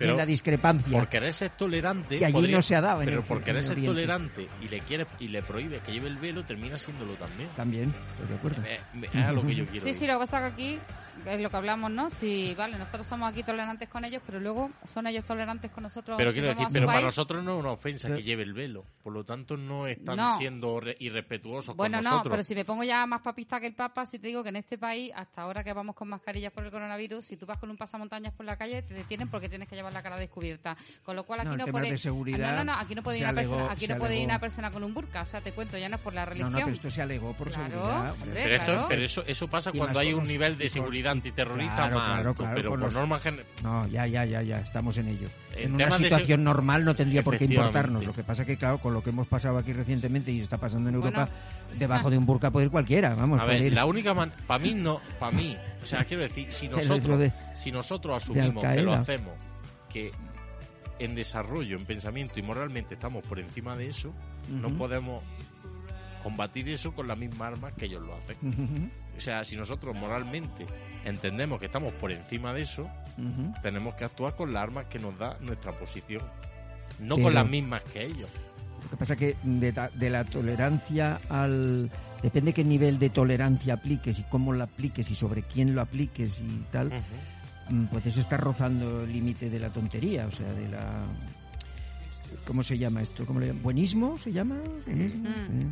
y 0.00 0.04
en 0.04 0.16
la 0.16 0.26
discrepancia. 0.26 0.98
Por 0.98 1.08
querer 1.08 1.32
ser 1.32 1.50
tolerante. 1.50 2.18
Que 2.18 2.24
allí 2.26 2.32
podría- 2.32 2.56
no 2.56 2.62
se 2.62 2.74
ha 2.74 2.80
dado 2.80 3.00
en 3.02 3.06
Pero 3.06 3.20
el- 3.20 3.24
por 3.26 3.36
en 3.38 3.44
querer 3.44 3.58
el 3.58 3.62
ser 3.62 3.72
Oriente. 3.78 3.94
tolerante 3.94 4.48
y 4.60 4.68
le 4.68 4.80
quiere 4.80 5.06
y 5.20 5.28
le 5.28 5.40
prohíbe 5.42 5.78
que 5.78 5.92
lleve 5.92 6.08
el 6.08 6.16
velo, 6.16 6.42
termina 6.44 6.76
siéndolo 6.80 7.12
también. 7.14 7.48
También, 7.56 7.94
estoy 8.14 8.26
de 8.28 8.34
acuerdo. 8.34 8.62
Me- 8.94 9.06
Es 9.06 9.24
a 9.24 9.30
lo 9.32 9.46
que 9.46 9.54
yo 9.54 9.64
quiero 9.70 9.86
Sí, 9.86 9.94
sí, 9.94 10.06
lo 10.08 10.14
que 10.14 10.18
pasa 10.18 10.40
que 10.40 10.46
aquí 10.46 10.78
es 11.26 11.40
lo 11.40 11.50
que 11.50 11.56
hablamos, 11.56 11.90
¿no? 11.90 12.10
Si, 12.10 12.54
vale, 12.54 12.78
nosotros 12.78 13.06
somos 13.06 13.30
aquí 13.30 13.42
tolerantes 13.42 13.88
con 13.88 14.04
ellos, 14.04 14.22
pero 14.24 14.40
luego 14.40 14.70
son 14.84 15.06
ellos 15.06 15.24
tolerantes 15.24 15.70
con 15.70 15.82
nosotros. 15.82 16.16
Pero 16.16 16.30
si 16.30 16.34
quiero 16.40 16.48
decir, 16.50 16.66
pero 16.72 16.86
para 16.86 17.00
nosotros 17.02 17.42
no 17.42 17.54
es 17.54 17.60
una 17.60 17.70
ofensa 17.70 18.12
que 18.14 18.22
lleve 18.22 18.42
el 18.42 18.52
velo. 18.54 18.84
Por 19.02 19.12
lo 19.12 19.24
tanto, 19.24 19.56
no 19.56 19.86
están 19.86 20.16
No. 20.16 20.38
siendo 20.38 20.80
re- 20.80 20.96
irrespetuosos 20.98 21.76
Bueno, 21.76 21.98
con 21.98 22.04
no, 22.04 22.10
nosotros. 22.10 22.30
pero 22.32 22.42
si 22.42 22.54
me 22.54 22.64
pongo 22.64 22.84
ya 22.84 23.06
más 23.06 23.20
papista 23.20 23.60
que 23.60 23.66
el 23.66 23.74
Papa, 23.74 24.06
si 24.06 24.18
te 24.18 24.28
digo 24.28 24.42
que 24.42 24.48
en 24.48 24.56
este 24.56 24.78
país, 24.78 25.12
hasta 25.14 25.42
ahora 25.42 25.62
que 25.64 25.72
vamos 25.72 25.94
con 25.94 26.08
mascarillas 26.08 26.52
por 26.52 26.64
el 26.64 26.70
coronavirus, 26.70 27.24
si 27.24 27.36
tú 27.36 27.46
vas 27.46 27.58
con 27.58 27.70
un 27.70 27.76
pasamontañas 27.76 28.32
por 28.34 28.46
la 28.46 28.56
calle, 28.56 28.82
te 28.82 28.94
detienen 28.94 29.28
porque 29.28 29.48
tienes 29.48 29.68
que 29.68 29.76
llevar 29.76 29.92
la 29.92 30.02
cara 30.02 30.16
descubierta. 30.16 30.76
Con 31.04 31.16
lo 31.16 31.24
cual 31.24 31.40
aquí 31.40 31.48
No, 31.50 31.56
no, 31.56 31.62
el 31.62 31.64
tema 31.66 31.78
puede... 31.80 31.90
de 31.92 31.98
seguridad 31.98 32.50
No, 32.52 32.64
no, 32.64 32.64
no, 32.72 32.78
aquí 32.78 32.94
no 32.94 33.02
puede 33.02 33.18
ir 33.18 33.24
una 33.24 33.34
persona, 33.34 33.70
aquí 33.72 33.86
no 33.86 33.96
puede 33.98 34.18
ir 34.18 34.24
una 34.24 34.38
persona 34.38 34.70
con 34.70 34.84
un 34.84 34.94
burka. 34.94 35.22
O 35.22 35.26
sea, 35.26 35.40
te 35.40 35.52
cuento, 35.52 35.76
ya 35.78 35.88
no 35.88 35.96
es 35.96 36.02
por 36.02 36.14
la 36.14 36.22
No, 36.24 36.30
religión. 36.30 36.52
no, 36.52 36.58
pero 36.58 36.70
esto 36.72 36.90
se 36.90 37.02
alegó 37.02 37.32
por 37.34 37.50
Claro, 37.50 37.64
seguridad. 37.70 38.12
hombre, 38.12 38.30
Pero, 38.34 38.54
esto- 38.56 38.72
claro. 38.72 38.86
pero 38.88 39.02
eso, 39.02 39.24
eso 39.26 39.48
pasa 39.48 39.70
Y 39.74 39.78
cuando 39.78 39.98
hay 39.98 40.12
un 40.12 40.24
nivel 40.24 40.56
de 40.58 40.68
seguridad 40.68 41.13
antiterrorista 41.14 41.74
Claro, 41.74 41.96
más 41.96 42.04
claro, 42.12 42.28
alto, 42.30 42.42
claro, 42.42 42.54
pero 42.56 42.68
por 42.70 42.78
los- 42.80 42.92
norma 42.94 43.18
general... 43.20 43.46
No, 43.62 43.86
ya, 43.88 44.06
ya, 44.06 44.24
ya, 44.24 44.42
ya, 44.42 44.60
estamos 44.60 44.96
en 44.98 45.08
ello. 45.08 45.28
En 45.56 45.64
En 45.64 45.74
una 45.76 45.90
situación 45.96 46.44
normal 46.44 46.84
no 46.84 46.94
tendría 46.94 47.22
por 47.22 47.38
qué 47.38 47.44
importarnos. 47.46 48.04
Lo 48.04 48.12
que 48.12 48.22
pasa 48.22 48.44
que, 48.44 48.56
claro, 48.56 48.78
con 48.78 48.92
lo 48.92 49.02
que 49.02 49.10
hemos 49.10 49.26
pasado 49.26 49.56
aquí 49.58 49.72
recientemente 49.72 50.30
y 50.30 50.40
está 50.40 50.58
pasando 50.58 50.90
en 50.90 51.00
Bueno. 51.00 51.16
Europa, 51.16 51.32
debajo 51.78 52.10
de 52.10 52.18
un 52.18 52.26
burka 52.26 52.50
puede 52.50 52.66
ir 52.66 52.70
cualquiera, 52.70 53.14
vamos, 53.14 53.40
A 53.40 53.44
ver, 53.44 53.62
ir. 53.62 53.72
la 53.72 53.86
única 53.86 54.14
para 54.46 54.58
mí 54.62 54.74
no, 54.74 55.00
para 55.18 55.32
mí, 55.36 55.56
o 55.82 55.86
sea, 55.86 56.04
quiero 56.04 56.22
decir, 56.22 56.50
si 56.52 56.68
nosotros, 56.70 57.18
de- 57.18 57.32
si 57.54 57.72
nosotros 57.72 58.16
asumimos 58.22 58.62
que 58.64 58.82
lo 58.82 58.92
hacemos, 58.92 59.32
que 59.88 60.10
en 60.98 61.14
desarrollo, 61.14 61.76
en 61.76 61.84
pensamiento 61.86 62.38
y 62.38 62.42
moralmente 62.42 62.94
estamos 62.94 63.24
por 63.26 63.40
encima 63.40 63.76
de 63.76 63.88
eso, 63.88 64.12
no 64.48 64.70
podemos 64.70 65.22
combatir 66.22 66.68
eso 66.68 66.92
con 66.94 67.06
las 67.08 67.18
mismas 67.18 67.52
armas 67.52 67.72
que 67.74 67.86
ellos 67.86 68.02
lo 68.02 68.14
hacen. 68.14 68.90
O 69.16 69.20
sea, 69.20 69.44
si 69.44 69.56
nosotros 69.56 69.94
moralmente 69.94 70.66
entendemos 71.04 71.60
que 71.60 71.66
estamos 71.66 71.92
por 71.94 72.10
encima 72.10 72.52
de 72.52 72.62
eso, 72.62 72.88
tenemos 73.62 73.94
que 73.94 74.04
actuar 74.04 74.34
con 74.34 74.52
las 74.52 74.62
armas 74.62 74.86
que 74.86 74.98
nos 74.98 75.16
da 75.18 75.38
nuestra 75.40 75.72
posición, 75.72 76.22
no 76.98 77.16
Pero- 77.16 77.26
con 77.26 77.34
las 77.34 77.48
mismas 77.48 77.82
que 77.84 78.04
ellos. 78.04 78.28
Lo 78.82 78.90
que 78.90 78.96
pasa 78.96 79.16
que 79.16 79.36
de, 79.42 80.10
la 80.10 80.24
tolerancia 80.24 81.20
al... 81.28 81.90
Depende 82.22 82.52
qué 82.52 82.64
nivel 82.64 82.98
de 82.98 83.10
tolerancia 83.10 83.74
apliques 83.74 84.18
y 84.18 84.22
cómo 84.24 84.52
la 84.52 84.64
apliques 84.64 85.10
y 85.10 85.14
sobre 85.14 85.42
quién 85.42 85.74
lo 85.74 85.82
apliques 85.82 86.40
y 86.40 86.64
tal, 86.70 86.90
mm, 87.68 87.84
puedes 87.86 88.16
estar 88.16 88.40
rozando 88.40 89.04
el 89.04 89.12
límite 89.12 89.50
de 89.50 89.58
la 89.58 89.70
tontería, 89.70 90.26
o 90.26 90.30
sea, 90.30 90.50
de 90.52 90.68
la... 90.68 91.04
¿Cómo 92.46 92.62
se 92.62 92.76
llama 92.78 93.02
esto? 93.02 93.24
¿Cómo 93.26 93.40
le 93.40 93.46
llaman? 93.48 93.62
¿Buenismo 93.62 94.18
se 94.18 94.32
llama? 94.32 94.56
¿Buenismo? 94.86 95.28
Mm. 95.28 95.60
Eh, 95.62 95.66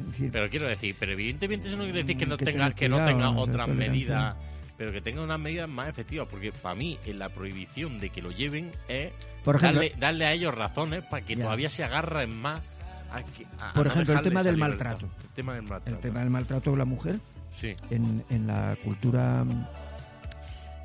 es 0.00 0.06
decir, 0.08 0.30
Pero 0.32 0.48
quiero 0.50 0.68
decir, 0.68 0.94
pero 0.98 1.12
evidentemente 1.12 1.68
eso 1.68 1.76
no 1.76 1.84
quiere 1.84 2.00
decir 2.02 2.16
que 2.16 2.26
no 2.26 2.34
Mm, 2.34 2.38
que 2.38 2.44
tenga 2.44 2.70
que 2.72 2.88
no 2.88 3.04
tenga 3.04 3.30
otras 3.30 3.68
medidas, 3.68 4.36
pero 4.76 4.92
que 4.92 5.00
tenga 5.00 5.22
unas 5.22 5.38
medidas 5.38 5.68
más 5.68 5.88
efectivas, 5.88 6.26
porque 6.30 6.52
para 6.52 6.74
mí 6.74 6.98
en 7.06 7.18
la 7.18 7.28
prohibición 7.30 7.98
de 8.00 8.10
que 8.10 8.20
lo 8.22 8.30
lleven 8.30 8.72
es 8.88 9.12
Por 9.44 9.56
ejemplo- 9.56 9.80
darle, 9.80 9.94
darle 9.98 10.26
a 10.26 10.32
ellos 10.32 10.54
razones 10.54 11.02
para 11.02 11.24
que 11.24 11.36
Ya. 11.36 11.44
todavía 11.44 11.70
se 11.70 11.84
agarren 11.84 12.36
más 12.36 12.80
a 13.10 13.22
que 13.22 13.46
a- 13.58 13.72
Por 13.72 13.86
no 13.86 13.92
ejemplo, 13.92 14.14
el 14.14 14.20
tema 14.22 14.42
del 14.42 14.56
maltrato. 14.56 15.06
El 15.22 15.28
tema 15.34 15.54
del 15.54 15.62
maltrato. 15.62 15.90
el 15.96 15.98
tema 16.00 16.20
del 16.20 16.30
maltrato 16.30 16.70
de 16.72 16.76
la 16.76 16.84
mujer 16.84 17.18
Sí. 17.58 17.74
en, 17.90 18.22
en 18.30 18.46
la 18.46 18.76
cultura 18.84 19.44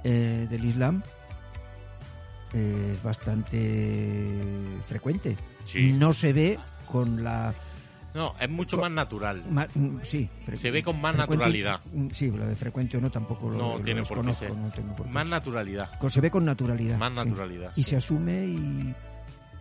eh, 0.04 0.48
del 0.50 0.66
Islam 0.66 1.02
es 2.56 3.04
bastante 3.04 4.80
frecuente. 4.88 5.36
Sí. 5.66 5.92
No 5.94 6.14
se 6.14 6.34
ve 6.34 6.60
con 6.92 7.24
la... 7.24 7.54
No, 8.14 8.34
es 8.40 8.50
mucho 8.50 8.78
más 8.78 8.90
natural. 8.92 9.44
ma- 9.50 9.68
mm, 9.74 9.98
sí, 10.04 10.30
Se 10.56 10.72
ve 10.72 10.82
con 10.82 11.02
más 11.02 11.16
naturalidad. 11.18 11.82
mm, 11.94 12.08
Sí, 12.12 12.32
lo 12.32 12.48
de 12.48 12.56
frecuente 12.56 12.96
o 12.98 13.02
no 13.02 13.12
tampoco 13.12 13.50
lo, 13.50 13.58
No 13.58 13.78
lo 13.78 13.84
tiene 13.84 14.04
por 14.04 14.26
qué 14.26 14.34
ser. 14.34 14.56
no 14.56 14.70
tengo 14.72 14.96
por 14.96 15.06
qué. 15.06 15.12
Más 15.12 15.28
naturalidad. 15.28 15.90
Se 16.10 16.22
ve 16.22 16.32
con 16.32 16.46
naturalidad. 16.46 16.98
Más 16.98 17.10
sí. 17.12 17.16
naturalidad. 17.18 17.74
Y 17.76 17.84
sí. 17.84 17.90
se 17.90 17.98
asume 17.98 18.46
y, 18.46 18.96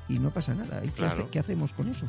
y 0.09 0.18
no 0.20 0.30
pasa 0.33 0.54
nada. 0.54 0.85
¿Y 0.85 0.88
qué, 0.88 0.94
Claro. 0.94 1.22
hace- 1.22 1.30
qué 1.30 1.38
hacemos 1.40 1.72
con 1.72 1.88
eso? 1.88 2.07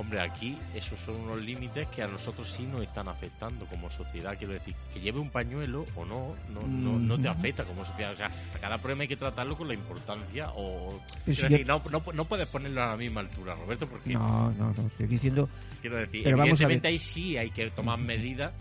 Hombre, 0.00 0.18
aquí 0.22 0.56
esos 0.74 0.98
son 0.98 1.16
unos 1.16 1.42
límites 1.44 1.86
que 1.88 2.02
a 2.02 2.06
nosotros 2.06 2.48
sí 2.48 2.62
nos 2.66 2.80
están 2.82 3.06
afectando 3.08 3.66
como 3.66 3.90
sociedad. 3.90 4.34
Quiero 4.38 4.54
decir, 4.54 4.74
que 4.94 4.98
lleve 5.00 5.20
un 5.20 5.28
pañuelo 5.28 5.84
o 5.94 6.06
no, 6.06 6.34
no, 6.54 6.66
no, 6.66 6.98
no 6.98 7.16
te 7.20 7.28
Mm. 7.28 7.32
afecta 7.32 7.64
como 7.64 7.84
sociedad. 7.84 8.12
O 8.12 8.16
sea, 8.16 8.30
a 8.54 8.58
cada 8.58 8.78
problema 8.78 9.02
hay 9.02 9.08
que 9.08 9.16
tratarlo 9.16 9.58
con 9.58 9.68
la 9.68 9.74
importancia 9.74 10.48
o... 10.54 10.98
Quiero 11.26 11.48
decir, 11.50 11.66
no, 11.66 11.82
no, 11.90 12.02
no 12.14 12.24
puedes 12.24 12.48
ponerlo 12.48 12.82
a 12.82 12.86
la 12.86 12.96
misma 12.96 13.20
altura, 13.20 13.54
Roberto, 13.54 13.86
porque 13.86 14.14
No, 14.14 14.50
no, 14.52 14.72
no. 14.72 14.86
Estoy 14.86 15.06
diciendo... 15.06 15.50
quiero 15.82 15.96
decir, 15.98 16.22
Pero 16.24 16.38
vamos 16.38 16.58
a 16.60 16.64
evidentemente 16.64 16.88
ahí 16.88 16.98
sí 16.98 17.36
hay 17.36 17.50
que 17.50 17.70
tomar 17.70 17.98
medidas, 17.98 18.52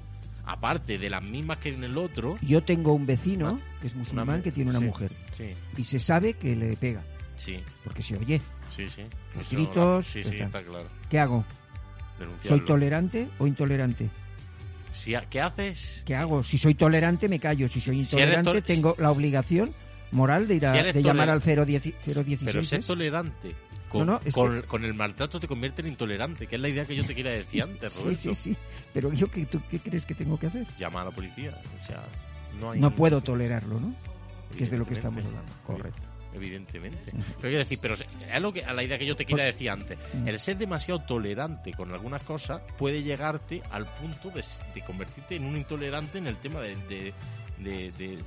aparte 0.46 0.98
de 0.98 1.10
las 1.10 1.24
mismas 1.24 1.60
que 1.60 1.70
en 1.70 1.86
el 1.86 1.98
otro. 1.98 2.38
Yo 2.42 2.62
tengo 2.64 2.92
un 2.92 3.06
vecino 3.06 3.62
que 3.80 3.88
es 3.88 3.96
musulmán 3.96 4.38
mu- 4.40 4.44
que 4.44 4.52
tiene 4.52 4.72
una 4.72 4.80
sí. 4.80 4.86
mujer 4.86 5.12
Sí, 5.32 5.54
y 5.78 5.84
se 5.86 6.00
sabe 6.00 6.34
que 6.34 6.54
le 6.56 6.76
pega 6.76 7.02
sí, 7.38 7.64
porque 7.86 8.04
se 8.04 8.18
oye. 8.18 8.42
Sí, 8.76 8.88
sí. 8.90 9.04
Los 9.36 9.50
gritos, 9.52 10.06
Sí, 10.06 10.24
sí, 10.24 10.38
está. 10.38 10.62
claro. 10.64 10.88
¿Qué 11.10 11.20
hago? 11.20 11.46
¿Soy 12.44 12.62
tolerante 12.66 13.30
o 13.40 13.48
intolerante? 13.48 14.10
Si 14.94 15.14
¿Qué 15.30 15.40
haces? 15.42 16.04
¿Qué 16.06 16.16
hago? 16.16 16.44
Si 16.44 16.58
soy 16.58 16.74
tolerante, 16.76 17.30
me 17.30 17.40
callo. 17.40 17.68
Si 17.70 17.80
soy 17.80 18.04
Si 18.04 18.16
intolerante, 18.16 18.52
tol- 18.52 18.64
tengo 18.64 18.96
la 18.98 19.12
obligación 19.12 19.74
moral 20.12 20.48
de 20.48 20.56
ir 20.56 20.66
a, 20.66 20.74
Si 20.76 20.92
de 20.92 21.04
llamar 21.04 21.30
al 21.30 21.40
010 21.40 21.66
016. 22.04 22.40
Pero 22.44 22.64
ser 22.64 22.80
¿es? 22.82 22.88
tolerante 22.88 23.56
con, 23.88 24.06
No, 24.06 24.14
no, 24.14 24.22
es 24.26 24.34
con, 24.34 24.62
con 24.64 24.84
el 24.86 24.94
maltrato 24.94 25.40
te 25.40 25.48
convierte 25.48 25.82
en 25.82 25.88
intolerante, 25.90 26.48
que 26.48 26.56
es 26.58 26.62
la 26.62 26.68
idea 26.70 26.86
que 26.86 26.96
yo 26.96 27.06
te 27.06 27.16
quería 27.16 27.32
decir 27.32 27.64
antes, 27.64 27.94
Sí, 27.94 28.02
Roberto. 28.02 28.20
sí, 28.22 28.34
sí. 28.36 28.58
Pero 28.94 29.14
yo, 29.14 29.32
¿qué, 29.32 29.46
tú, 29.46 29.62
¿qué 29.70 29.80
crees 29.80 30.06
que 30.06 30.14
tengo 30.16 30.38
que 30.38 30.48
hacer? 30.48 30.68
Llama 30.78 31.02
a 31.02 31.06
la 31.06 31.12
policía. 31.12 31.56
O 31.82 31.86
sea, 31.88 32.04
no 32.60 32.72
hay. 32.72 32.80
No 32.80 32.94
puedo 32.94 33.22
tolerarlo, 33.22 33.80
¿no? 33.80 33.94
Que 34.58 34.64
es 34.66 34.72
de 34.72 34.78
lo 34.80 34.86
que 34.86 34.96
estamos 34.96 35.24
hablando. 35.24 35.52
Correcto. 35.66 36.09
Evidentemente. 36.34 37.12
Pero 37.12 37.42
quiero 37.42 37.58
decir, 37.60 37.80
pero 37.82 37.96
es 37.96 38.42
lo 38.42 38.54
que, 38.54 38.64
a 38.64 38.74
la 38.74 38.84
idea 38.84 38.98
que 38.98 39.06
yo 39.06 39.16
te 39.16 39.26
quería 39.26 39.46
Por- 39.46 39.54
decir 39.54 39.70
antes. 39.70 39.98
Mm. 40.14 40.28
El 40.28 40.40
ser 40.40 40.58
demasiado 40.58 41.02
tolerante 41.02 41.74
con 41.74 41.92
algunas 41.92 42.22
cosas 42.24 42.62
puede 42.78 43.02
llegarte 43.04 43.62
al 43.72 43.86
punto 43.88 44.30
de, 44.30 44.44
de 44.76 44.82
convertirte 44.84 45.36
en 45.36 45.46
un 45.46 45.56
intolerante 45.58 46.18
en 46.20 46.28
el 46.28 46.38
tema 46.38 46.62
de, 46.62 46.76
de- 46.76 47.14
de- 47.58 47.92
de- 47.92 47.92
de- 47.92 48.18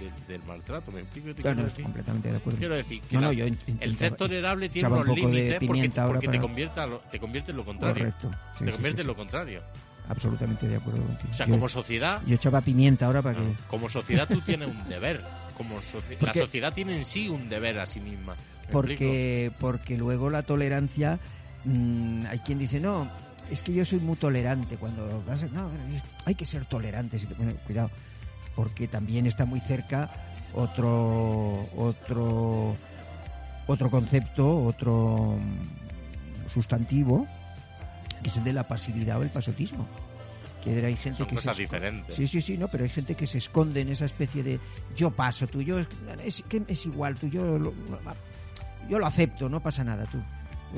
de- 0.00 0.12
del 0.28 0.42
maltrato. 0.44 0.92
¿Me 0.92 1.00
explico? 1.00 1.34
te 1.34 1.42
Claro, 1.42 1.56
no, 1.56 1.64
decir? 1.64 1.82
completamente 1.82 2.30
de 2.30 2.36
acuerdo. 2.36 2.58
Quiero 2.58 2.76
decir 2.76 3.00
que 3.02 3.14
No, 3.16 3.20
no, 3.22 3.26
la- 3.28 3.32
yo 3.32 3.46
in- 3.46 3.58
el 3.80 3.96
ser 3.96 4.14
tolerable 4.16 4.68
tiene 4.68 4.88
un 4.88 4.94
unos 4.98 5.16
límites 5.16 5.58
porque, 5.66 5.88
te, 5.88 6.26
para- 6.28 6.40
convierte 6.40 6.80
a 6.80 6.86
lo- 6.86 6.98
te 7.00 7.18
convierte 7.18 7.50
en 7.52 7.56
lo 7.56 7.64
contrario. 7.64 8.04
Correcto. 8.04 8.30
Sí, 8.58 8.64
te 8.64 8.66
sí, 8.66 8.72
convierte 8.72 8.98
sí, 8.98 9.00
en 9.02 9.06
lo 9.08 9.16
contrario. 9.16 9.62
Absolutamente 10.08 10.68
de 10.68 10.76
acuerdo 10.76 11.02
contigo. 11.04 11.30
O 11.32 11.34
sea, 11.34 11.46
Yo- 11.46 11.54
como 11.54 11.68
sociedad, 11.68 12.22
Yo 12.26 12.36
echaba 12.36 12.60
pimienta 12.60 13.06
ahora 13.06 13.22
para 13.22 13.40
que... 13.40 13.54
como 13.66 13.88
sociedad 13.88 14.28
tú 14.28 14.40
tienes 14.42 14.68
un 14.68 14.88
deber. 14.88 15.24
Como 15.56 15.76
soci- 15.80 16.16
la 16.20 16.32
sociedad 16.34 16.72
tiene 16.72 16.96
en 16.96 17.04
sí 17.04 17.28
un 17.28 17.48
deber 17.48 17.78
a 17.78 17.86
sí 17.86 18.00
misma. 18.00 18.34
Porque, 18.70 19.52
porque 19.60 19.96
luego 19.96 20.28
la 20.28 20.42
tolerancia, 20.42 21.18
mm, 21.64 22.26
hay 22.26 22.38
quien 22.40 22.58
dice, 22.58 22.80
no, 22.80 23.08
es 23.50 23.62
que 23.62 23.72
yo 23.72 23.84
soy 23.84 24.00
muy 24.00 24.16
tolerante 24.16 24.76
cuando 24.76 25.22
vas 25.26 25.42
a- 25.44 25.46
no, 25.46 25.70
hay 26.24 26.34
que 26.34 26.44
ser 26.44 26.64
tolerante, 26.64 27.18
si 27.18 27.26
te- 27.26 27.34
bueno, 27.34 27.52
cuidado, 27.64 27.90
porque 28.56 28.88
también 28.88 29.26
está 29.26 29.44
muy 29.44 29.60
cerca 29.60 30.10
otro, 30.52 31.64
otro, 31.76 32.76
otro 33.68 33.90
concepto, 33.90 34.64
otro 34.64 35.38
sustantivo, 36.46 37.26
que 38.22 38.28
es 38.28 38.36
el 38.36 38.44
de 38.44 38.52
la 38.52 38.66
pasividad 38.66 39.18
o 39.20 39.22
el 39.22 39.30
pasotismo. 39.30 39.86
Que 40.66 40.84
hay 40.86 40.96
gente 40.96 41.18
Son 41.18 41.26
que 41.28 41.36
cosas 41.36 41.56
diferentes. 41.56 42.14
Sí, 42.14 42.26
sí, 42.26 42.42
sí, 42.42 42.58
no, 42.58 42.66
pero 42.68 42.84
hay 42.84 42.90
gente 42.90 43.14
que 43.14 43.26
se 43.26 43.38
esconde 43.38 43.80
en 43.82 43.88
esa 43.90 44.04
especie 44.04 44.42
de 44.42 44.58
yo 44.96 45.10
paso, 45.10 45.46
tú, 45.46 45.62
yo 45.62 45.78
es, 45.78 45.86
es, 46.24 46.42
que 46.48 46.62
es 46.66 46.86
igual, 46.86 47.16
tú, 47.16 47.28
yo 47.28 47.58
lo, 47.58 47.72
yo 48.88 48.98
lo 48.98 49.06
acepto, 49.06 49.48
no 49.48 49.60
pasa 49.60 49.84
nada, 49.84 50.04
tú. 50.06 50.18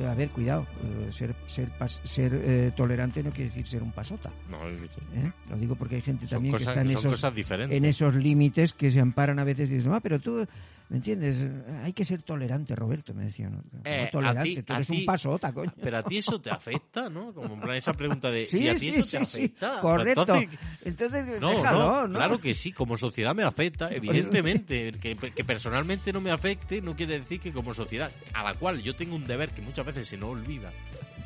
A 0.06 0.14
ver, 0.14 0.28
cuidado, 0.28 0.66
eh, 0.84 1.10
ser 1.10 1.34
ser 1.46 1.70
pas- 1.78 2.00
ser 2.04 2.30
eh, 2.34 2.72
tolerante 2.76 3.22
no 3.22 3.30
quiere 3.30 3.48
decir 3.48 3.66
ser 3.66 3.82
un 3.82 3.90
pasota. 3.90 4.30
No, 4.50 4.68
¿eh? 4.68 5.32
Lo 5.48 5.56
digo 5.56 5.74
porque 5.74 5.96
hay 5.96 6.02
gente 6.02 6.26
son 6.26 6.36
también 6.36 6.52
cosas, 6.52 6.66
que 6.66 6.70
está 6.72 6.82
en 6.82 7.84
esos, 7.86 8.14
en 8.14 8.22
límites 8.22 8.74
que 8.74 8.90
se 8.90 9.00
amparan 9.00 9.38
a 9.38 9.44
veces 9.44 9.70
y 9.70 9.76
dicen, 9.76 9.92
ah, 9.94 10.00
pero 10.00 10.20
tú, 10.20 10.46
¿me 10.90 10.96
entiendes? 10.98 11.44
Hay 11.84 11.92
que 11.92 12.04
ser 12.04 12.22
tolerante, 12.22 12.74
Roberto, 12.74 13.12
me 13.14 13.24
decían. 13.24 13.52
No, 13.72 13.80
Eh, 13.84 14.08
tolerante, 14.10 14.56
ti- 14.56 14.62
tú 14.62 14.72
eres 14.74 14.86
ti- 14.86 14.98
un 15.00 15.04
pasota, 15.06 15.52
coño. 15.52 15.72
Pero 15.82 15.98
a 15.98 16.02
ti 16.02 16.18
eso 16.18 16.40
te 16.40 16.50
afecta, 16.50 17.08
¿no? 17.10 17.32
Como 17.34 17.54
en 17.54 17.60
plan 17.60 17.76
esa 17.76 17.92
pregunta 17.92 18.30
de 18.30 18.46
Sí, 18.46 18.60
¿y 18.64 18.68
a 18.68 18.74
ti 18.74 18.80
sí, 18.80 18.88
eso 18.90 19.02
sí, 19.04 19.10
te 19.10 19.22
afecta? 19.66 19.80
correcto. 19.80 20.22
Entonces, 20.22 20.58
Entonces, 20.84 21.40
no, 21.40 21.48
déjalo, 21.50 21.78
no, 21.78 22.08
¿no? 22.08 22.14
claro 22.14 22.38
que 22.40 22.54
sí, 22.54 22.72
como 22.72 22.96
sociedad 22.96 23.34
me 23.34 23.42
afecta, 23.42 23.90
evidentemente. 23.92 24.92
Que, 25.00 25.16
que 25.16 25.44
personalmente 25.44 26.12
no 26.12 26.20
me 26.20 26.30
afecte 26.30 26.80
no 26.80 26.94
quiere 26.96 27.18
decir 27.20 27.40
que 27.40 27.52
como 27.52 27.74
sociedad, 27.74 28.10
a 28.34 28.42
la 28.44 28.54
cual 28.54 28.82
yo 28.82 28.94
tengo 28.96 29.14
un 29.16 29.26
deber 29.26 29.50
que 29.50 29.62
muchas 29.62 29.84
veces 29.86 30.08
se 30.08 30.16
nos 30.16 30.30
olvida, 30.30 30.72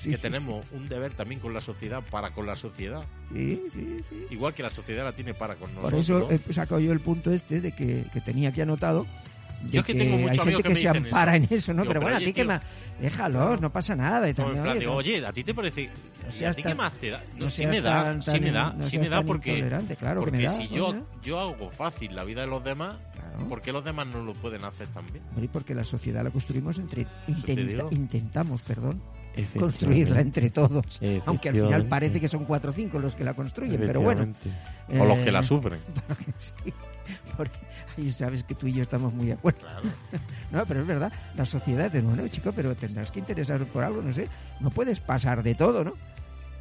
que 0.03 0.17
tenemos 0.19 0.65
un 0.73 0.89
deber 0.89 1.13
también 1.15 1.41
con 1.41 1.55
la 1.55 1.61
sociedad 1.61 2.03
para 2.11 2.31
con 2.31 2.47
la 2.47 2.57
sociedad, 2.57 3.05
Sí, 3.33 3.63
sí, 3.73 4.01
sí. 4.09 4.27
igual 4.31 4.53
que 4.55 4.63
la 4.63 4.71
sociedad 4.71 5.05
la 5.05 5.13
tiene 5.13 5.35
para 5.35 5.55
con 5.57 5.71
Por 5.73 5.93
nosotros. 5.93 6.31
eso 6.33 6.51
he 6.51 6.53
sacado 6.53 6.81
yo 6.81 6.93
el 6.93 7.01
punto 7.01 7.33
este 7.33 7.61
de 7.61 7.73
que, 7.73 8.05
que 8.13 8.21
tenía 8.21 8.49
aquí 8.51 8.61
anotado. 8.61 9.07
Yo 9.71 9.81
es 9.81 9.87
que 9.87 9.95
tengo 9.95 10.17
muchos 10.17 10.31
hay 10.33 10.39
amigos 10.41 10.63
gente 10.63 10.63
que 10.63 10.63
que, 10.63 10.69
me 10.69 10.75
se 10.75 10.89
dicen 10.89 11.05
ampara 11.07 11.37
eso. 11.37 11.45
en 11.53 11.57
eso, 11.59 11.75
¿no? 11.75 11.83
Digo, 11.83 11.89
pero 11.93 12.01
pero 12.01 12.01
bueno, 12.03 12.17
a 12.17 12.19
oye, 12.19 12.27
ti 12.27 12.33
que 12.33 12.45
más. 12.45 12.63
Déjalo, 13.01 13.57
no 13.57 13.73
pasa 13.73 13.95
nada. 13.97 14.29
Y 14.29 14.35
también, 14.35 14.63
plan, 14.63 14.71
oye, 14.77 14.81
digo, 14.81 14.93
oye, 14.95 15.27
¿a 15.27 15.33
ti 15.33 15.45
te 15.45 15.55
parece? 15.55 15.87
no 15.89 15.93
¿Y 16.41 16.45
a 16.45 16.53
ti 16.55 16.63
qué 16.63 16.75
más 16.75 16.93
te 16.95 17.11
da? 17.11 17.23
No, 17.37 17.45
no 17.45 17.51
sí 17.51 17.67
me 17.67 17.81
da, 17.81 18.03
tan- 18.05 18.23
sí 18.23 18.41
me 18.41 18.51
da, 18.51 18.73
no 18.73 18.83
sí 18.83 18.99
me 18.99 19.09
da 19.09 19.23
porque, 19.23 19.61
claro 19.99 20.21
que 20.21 20.25
porque 20.31 20.37
me 20.39 20.43
da, 20.45 20.51
si 20.57 20.69
yo, 20.69 20.95
yo 21.23 21.41
hago 21.41 21.71
fácil 21.71 22.15
la 22.15 22.25
vida 22.25 22.41
de 22.43 22.47
los 22.49 22.63
demás, 22.65 22.97
Claro. 23.15 23.49
¿por 23.49 23.63
qué 23.63 23.73
los 23.73 23.83
demás 23.85 24.07
no 24.09 24.23
lo 24.23 24.35
pueden 24.35 24.63
hacer 24.65 24.89
también? 24.89 25.23
Hombre, 25.31 25.49
porque 25.53 25.75
la 25.75 25.85
sociedad 25.85 26.23
la 26.23 26.31
construimos 26.31 26.79
entre. 26.79 27.05
te 27.05 27.53
intenta- 27.53 27.87
intentamos, 27.91 28.63
perdón. 28.63 29.01
Construirla 29.59 30.21
entre 30.21 30.51
todos. 30.51 31.01
Aunque 31.27 31.49
al 31.49 31.55
final 31.55 31.87
parece 31.87 32.21
que 32.21 32.29
son 32.29 32.45
cuatro 32.45 32.71
o 32.71 32.75
cinco 32.75 32.99
los 32.99 33.15
que 33.15 33.25
la 33.25 33.33
construyen, 33.35 33.81
pero 33.81 34.01
bueno. 34.03 34.29
O 34.99 35.05
los 35.07 35.19
que 35.19 35.29
eh, 35.31 35.33
la 35.33 35.43
sufren. 35.43 35.79
sí, 36.65 36.73
porque 37.37 37.57
ahí 37.97 38.11
sabes 38.13 38.45
que 38.45 38.55
tú 38.55 38.67
y 38.67 38.75
yo 38.75 38.83
estamos 38.83 39.13
muy 39.13 39.27
de 39.27 39.33
acuerdo. 39.35 39.61
Claro. 39.61 39.91
No, 40.53 40.67
pero 40.67 40.81
es 40.83 40.87
verdad, 40.87 41.11
la 41.35 41.47
sociedad 41.47 41.91
de 41.91 42.03
bueno, 42.03 42.29
chico, 42.29 42.53
pero 42.55 42.75
tendrás 42.75 43.11
que 43.11 43.21
interesar 43.21 43.65
por 43.67 43.83
algo, 43.85 44.03
no 44.03 44.13
sé, 44.13 44.29
no 44.61 44.71
puedes 44.71 45.01
pasar 45.01 45.43
de 45.43 45.55
todo, 45.55 45.83
¿no? 45.83 45.95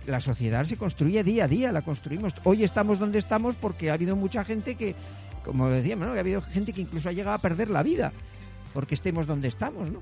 La 0.07 0.21
sociedad 0.21 0.63
se 0.65 0.77
construye 0.77 1.23
día 1.23 1.43
a 1.43 1.47
día, 1.49 1.71
la 1.73 1.81
construimos. 1.81 2.33
Hoy 2.45 2.63
estamos 2.63 2.97
donde 2.99 3.19
estamos 3.19 3.55
porque 3.57 3.89
ha 3.91 3.93
habido 3.95 4.15
mucha 4.15 4.43
gente 4.45 4.75
que, 4.75 4.95
como 5.43 5.67
decíamos, 5.69 6.07
¿no? 6.07 6.13
Que 6.13 6.19
ha 6.19 6.21
habido 6.21 6.41
gente 6.41 6.71
que 6.73 6.81
incluso 6.81 7.09
ha 7.09 7.11
llegado 7.11 7.35
a 7.35 7.39
perder 7.39 7.69
la 7.69 7.83
vida 7.83 8.13
porque 8.73 8.95
estemos 8.95 9.27
donde 9.27 9.49
estamos, 9.49 9.91
¿no? 9.91 10.01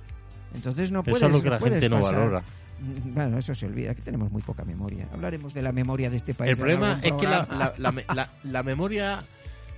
Entonces 0.53 0.91
no 0.91 0.99
Eso 1.01 1.09
puedes 1.11 1.23
es 1.27 1.31
lo 1.31 1.41
que 1.41 1.49
la 1.49 1.59
gente 1.59 1.89
no 1.89 1.99
pasar. 1.99 2.15
valora. 2.15 2.43
Mm, 2.79 3.13
Bueno, 3.15 3.37
eso 3.39 3.53
se 3.55 3.65
olvida, 3.65 3.93
que 3.95 4.01
tenemos 4.03 4.31
muy 4.31 4.41
poca 4.43 4.63
memoria. 4.63 5.07
Hablaremos 5.11 5.53
de 5.53 5.61
la 5.63 5.71
memoria 5.71 6.09
de 6.11 6.17
este 6.17 6.33
país. 6.35 6.51
El 6.51 6.57
problema 6.57 6.99
es 7.03 7.11
que 7.13 7.25
la- 7.27 8.29
la 8.43 8.63
memoria, 8.63 9.23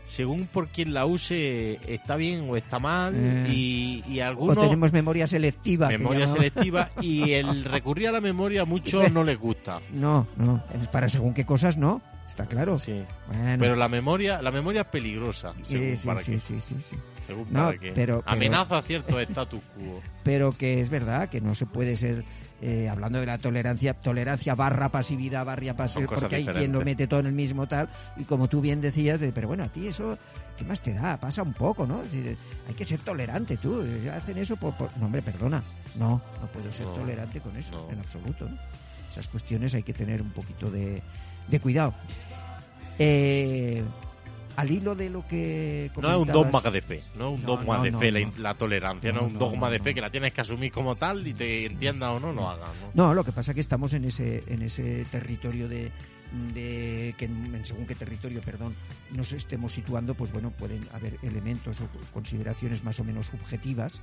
según 0.05 0.47
por 0.47 0.67
quien 0.69 0.93
la 0.93 1.05
use, 1.05 1.79
está 1.87 2.15
bien 2.15 2.47
o 2.49 2.57
está 2.57 2.79
mal, 2.79 3.13
Eh. 3.15 3.47
y, 3.49 4.03
y 4.07 4.19
O 4.21 4.25
algunos 4.25 4.57
tenemos 4.63 4.91
memoria 4.93 5.27
selectiva. 5.27 5.87
memoria 5.87 6.27
selectiva, 6.27 6.89
y 7.01 7.31
el 7.33 7.63
recurrir 7.65 8.09
a 8.09 8.11
la 8.11 8.21
memoria 8.21 8.63
a 8.63 8.65
muchos 8.65 9.09
no 9.13 9.23
les 9.23 9.39
gusta. 9.39 9.79
No, 9.93 10.27
no, 10.37 10.63
para 10.91 11.07
según 11.09 11.33
qué 11.33 11.45
cosas 11.45 11.77
no, 11.77 12.01
está 12.27 12.45
claro. 12.45 12.77
Sí. 12.77 13.01
Bueno, 13.27 13.57
Pero 13.59 13.75
la 13.75 13.87
memoria, 13.87 14.41
la 14.41 14.51
memoria 14.51 14.81
es 14.81 14.87
peligrosa, 14.87 15.53
sí, 15.63 15.73
según 15.75 15.97
sí, 15.97 16.07
para 16.07 16.19
sí, 16.21 16.31
qué. 16.33 16.39
sí, 16.39 16.55
sí, 16.61 16.75
sí. 16.81 16.95
Según 17.25 17.45
No, 17.51 17.65
para 17.65 17.77
qué. 17.77 17.91
pero- 17.93 18.21
pero- 18.21 18.23
Amenaza 18.25 18.81
cierto 18.81 19.19
status 19.19 19.61
quo. 19.75 20.01
Pero 20.23 20.51
que 20.51 20.81
es 20.81 20.89
verdad 20.89 21.29
que 21.29 21.39
no 21.41 21.55
se 21.55 21.65
puede 21.65 21.95
ser, 21.95 22.23
eh, 22.61 22.87
hablando 22.89 23.19
de 23.19 23.25
la 23.25 23.37
tolerancia, 23.37 23.93
tolerancia 23.95 24.53
barra 24.55 24.89
pasividad, 24.89 25.43
barra 25.45 25.73
pasividad, 25.75 26.09
porque 26.15 26.35
hay 26.35 26.45
quien 26.45 26.71
lo 26.71 26.81
mete 26.81 27.07
todo 27.07 27.19
en 27.21 27.25
el 27.27 27.33
mismo 27.33 27.67
tal, 27.67 27.89
y 28.17 28.23
como 28.23 28.47
tú 28.47 28.61
bien 28.61 28.81
decías, 28.81 29.19
de, 29.19 29.31
pero 29.31 29.47
bueno, 29.47 29.63
a 29.63 29.67
ti 29.69 29.87
eso, 29.87 30.17
¿qué 30.57 30.63
más 30.63 30.79
te 30.81 30.93
da? 30.93 31.17
Pasa 31.17 31.41
un 31.43 31.53
poco, 31.53 31.87
¿no? 31.87 32.03
Es 32.03 32.11
decir, 32.11 32.37
hay 32.67 32.73
que 32.75 32.85
ser 32.85 32.99
tolerante 32.99 33.57
tú, 33.57 33.81
eh, 33.81 34.11
hacen 34.11 34.37
eso 34.37 34.55
por, 34.57 34.75
por- 34.75 34.95
No, 34.97 35.07
hombre, 35.07 35.21
perdona, 35.21 35.63
no, 35.97 36.21
no 36.41 36.47
puedo 36.53 36.71
ser 36.71 36.85
No, 36.85 36.93
tolerante 36.93 37.39
con 37.41 37.55
eso, 37.57 37.85
no. 37.87 37.93
en 37.93 37.99
absoluto, 37.99 38.47
¿no? 38.47 38.57
Esas 39.11 39.27
cuestiones 39.27 39.73
hay 39.73 39.83
que 39.83 39.93
tener 39.93 40.21
un 40.21 40.29
poquito 40.31 40.69
de, 40.69 41.01
de 41.47 41.59
cuidado. 41.59 41.93
Eh, 42.99 43.83
al 44.55 44.71
hilo 44.71 44.95
de 44.95 45.09
lo 45.09 45.25
que 45.27 45.91
No 46.01 46.09
es 46.11 46.17
un 46.17 46.27
dogma 46.27 46.61
de 46.61 46.81
fe, 46.81 47.01
no 47.15 47.29
es 47.29 47.33
un 47.35 47.41
No, 47.41 47.47
dogma 47.47 47.77
no, 47.77 47.83
de 47.83 47.91
no, 47.91 47.99
fe 47.99 48.11
la, 48.11 48.31
la 48.37 48.53
tolerancia, 48.53 49.11
no, 49.11 49.21
es 49.21 49.25
un 49.27 49.39
dogma 49.39 49.69
de 49.69 49.79
fe 49.79 49.93
que 49.93 50.01
la 50.01 50.09
tienes 50.09 50.33
que 50.33 50.41
asumir 50.41 50.71
como 50.71 50.95
tal 50.95 51.25
y 51.27 51.33
te 51.33 51.65
entienda 51.65 52.11
o 52.11 52.19
no, 52.19 52.31
lo 52.31 52.49
hagas. 52.49 52.69
¿no? 52.93 53.07
No, 53.07 53.13
lo 53.13 53.23
que 53.23 53.31
pasa 53.31 53.51
es 53.51 53.55
que 53.55 53.61
estamos 53.61 53.93
en 53.93 54.05
ese, 54.05 54.43
en 54.47 54.61
ese 54.61 55.05
territorio 55.11 55.67
de, 55.67 55.91
de 56.53 57.15
que 57.17 57.25
en, 57.25 57.55
en 57.55 57.65
según 57.65 57.85
qué 57.85 57.95
territorio, 57.95 58.41
perdón, 58.41 58.75
nos 59.11 59.31
estemos 59.33 59.73
situando, 59.73 60.13
pues 60.15 60.31
bueno, 60.31 60.51
pueden 60.51 60.87
haber 60.93 61.17
elementos 61.23 61.79
o 61.81 61.87
consideraciones 62.13 62.83
más 62.83 62.99
o 62.99 63.03
menos 63.03 63.27
subjetivas 63.27 64.01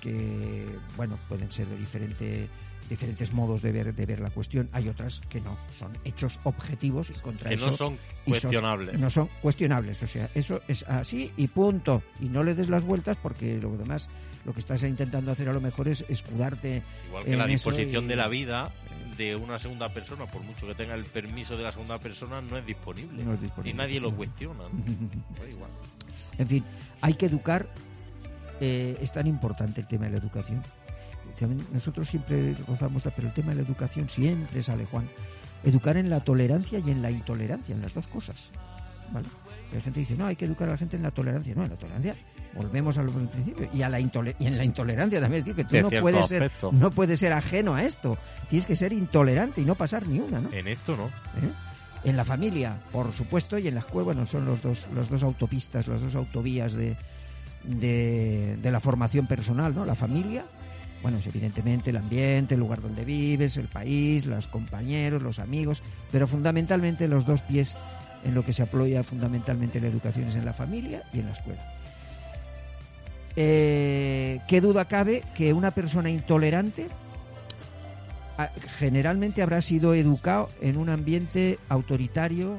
que, 0.00 0.66
bueno, 0.96 1.18
pueden 1.28 1.52
ser 1.52 1.66
de 1.66 1.76
diferente, 1.76 2.48
diferentes 2.90 3.32
modos 3.32 3.62
de 3.62 3.72
ver, 3.72 3.94
de 3.94 4.04
ver 4.06 4.20
la 4.20 4.28
cuestión. 4.30 4.68
Hay 4.72 4.88
otras 4.88 5.22
que 5.30 5.40
no, 5.40 5.56
son 5.78 5.96
hechos 6.04 6.38
objetivos 6.44 7.08
y 7.10 7.14
contra 7.14 7.48
que 7.48 7.54
eso 7.54 7.66
no 7.70 7.72
son 7.76 7.96
cuestionables. 8.26 8.98
no 9.00 9.08
son 9.08 9.28
cuestionables, 9.40 10.02
o 10.02 10.06
sea, 10.06 10.28
eso 10.34 10.60
es 10.68 10.82
así 10.88 11.32
y 11.38 11.46
punto. 11.48 12.02
Y 12.20 12.24
no 12.28 12.42
le 12.42 12.54
des 12.54 12.68
las 12.68 12.84
vueltas 12.84 13.16
porque 13.22 13.58
lo 13.58 13.74
demás, 13.78 14.10
lo 14.44 14.52
que 14.52 14.60
estás 14.60 14.82
intentando 14.82 15.30
hacer 15.32 15.48
a 15.48 15.52
lo 15.54 15.60
mejor 15.62 15.88
es 15.88 16.04
escudarte 16.08 16.82
Igual 17.08 17.24
que 17.24 17.32
en 17.32 17.38
la 17.38 17.46
disposición 17.46 18.04
y- 18.04 18.08
de 18.08 18.16
la 18.16 18.28
vida 18.28 18.70
de 19.16 19.36
una 19.36 19.58
segunda 19.58 19.88
persona, 19.92 20.26
por 20.26 20.42
mucho 20.42 20.66
que 20.66 20.74
tenga 20.74 20.94
el 20.94 21.04
permiso 21.04 21.56
de 21.56 21.62
la 21.62 21.72
segunda 21.72 21.98
persona, 21.98 22.40
no 22.40 22.56
es 22.56 22.66
disponible. 22.66 23.22
No 23.24 23.34
es 23.34 23.40
disponible. 23.40 23.70
Y 23.70 23.74
nadie 23.74 24.00
lo 24.00 24.14
cuestiona. 24.14 24.64
¿no? 24.64 24.70
Da 25.40 25.48
igual. 25.48 25.70
En 26.38 26.46
fin, 26.46 26.64
hay 27.00 27.14
que 27.14 27.26
educar. 27.26 27.68
eh, 28.60 28.98
es 29.00 29.12
tan 29.12 29.26
importante 29.26 29.80
el 29.80 29.86
tema 29.86 30.04
de 30.06 30.10
la 30.12 30.18
educación. 30.18 30.62
Nosotros 31.72 32.08
siempre 32.08 32.54
gozamos, 32.66 33.02
pero 33.14 33.28
el 33.28 33.34
tema 33.34 33.50
de 33.50 33.56
la 33.56 33.62
educación 33.62 34.08
siempre 34.08 34.62
sale, 34.62 34.86
Juan. 34.86 35.08
Educar 35.64 35.96
en 35.96 36.08
la 36.10 36.20
tolerancia 36.20 36.78
y 36.78 36.90
en 36.90 37.02
la 37.02 37.10
intolerancia, 37.10 37.74
en 37.74 37.82
las 37.82 37.92
dos 37.94 38.06
cosas. 38.06 38.50
¿Vale? 39.12 39.26
La 39.74 39.80
gente 39.80 40.00
dice, 40.00 40.16
no, 40.16 40.26
hay 40.26 40.34
que 40.36 40.46
educar 40.46 40.68
a 40.68 40.72
la 40.72 40.76
gente 40.78 40.96
en 40.96 41.02
la 41.02 41.10
tolerancia. 41.12 41.54
No, 41.54 41.62
en 41.64 41.70
la 41.70 41.76
tolerancia, 41.76 42.16
volvemos 42.54 42.98
al 42.98 43.06
principio. 43.08 43.68
Y, 43.72 43.82
a 43.82 43.88
la 43.88 44.00
intole- 44.00 44.34
y 44.38 44.46
en 44.46 44.56
la 44.58 44.64
intolerancia 44.64 45.20
también, 45.20 45.44
decir, 45.44 45.54
que 45.56 45.64
tú 45.64 45.76
De 45.76 45.82
no 45.82 45.90
puedes, 46.00 46.26
ser, 46.26 46.50
no 46.72 46.90
puedes 46.90 47.20
ser 47.20 47.32
ajeno 47.32 47.74
a 47.74 47.84
esto. 47.84 48.18
Tienes 48.48 48.66
que 48.66 48.74
ser 48.74 48.92
intolerante 48.92 49.60
y 49.60 49.64
no 49.64 49.74
pasar 49.76 50.06
ni 50.06 50.18
una, 50.18 50.40
¿no? 50.40 50.52
En 50.52 50.66
esto 50.66 50.96
no. 50.96 51.06
¿eh? 51.06 51.52
En 52.02 52.16
la 52.16 52.24
familia, 52.24 52.78
por 52.90 53.12
supuesto, 53.12 53.58
y 53.58 53.68
en 53.68 53.74
la 53.74 53.80
escuela, 53.80 54.06
bueno, 54.06 54.26
son 54.26 54.44
los 54.46 54.62
dos, 54.62 54.88
los 54.94 55.08
dos 55.08 55.22
autopistas, 55.22 55.86
las 55.86 56.00
dos 56.00 56.14
autovías 56.16 56.72
de, 56.72 56.96
de, 57.64 58.56
de 58.60 58.70
la 58.72 58.80
formación 58.80 59.26
personal, 59.26 59.74
¿no? 59.74 59.84
La 59.84 59.94
familia 59.94 60.44
Bueno, 61.02 61.18
es 61.18 61.26
evidentemente 61.26 61.90
el 61.90 61.96
ambiente, 61.96 62.54
el 62.54 62.60
lugar 62.60 62.82
donde 62.82 63.04
vives, 63.04 63.56
el 63.56 63.68
país, 63.68 64.26
los 64.26 64.48
compañeros, 64.48 65.22
los 65.22 65.38
amigos, 65.38 65.82
pero 66.12 66.26
fundamentalmente 66.26 67.08
los 67.08 67.24
dos 67.24 67.40
pies 67.42 67.76
en 68.24 68.34
lo 68.34 68.44
que 68.44 68.52
se 68.52 68.62
apoya 68.62 69.02
fundamentalmente 69.02 69.80
la 69.80 69.88
educación 69.88 70.28
es 70.28 70.36
en 70.36 70.44
la 70.44 70.52
familia 70.52 71.02
y 71.12 71.20
en 71.20 71.26
la 71.26 71.32
escuela. 71.32 71.64
Eh, 73.36 74.40
¿Qué 74.46 74.60
duda 74.60 74.84
cabe 74.86 75.22
que 75.34 75.52
una 75.52 75.70
persona 75.70 76.10
intolerante 76.10 76.88
ah, 78.36 78.50
generalmente 78.78 79.42
habrá 79.42 79.62
sido 79.62 79.94
educado 79.94 80.50
en 80.60 80.76
un 80.76 80.90
ambiente 80.90 81.58
autoritario, 81.68 82.58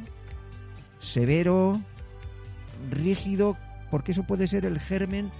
severo, 1.00 1.80
rígido, 2.90 3.58
porque 3.90 4.14
eso 4.14 4.24
puede 4.24 4.48
ser 4.48 4.66
el 4.66 4.80
germen. 4.80 5.32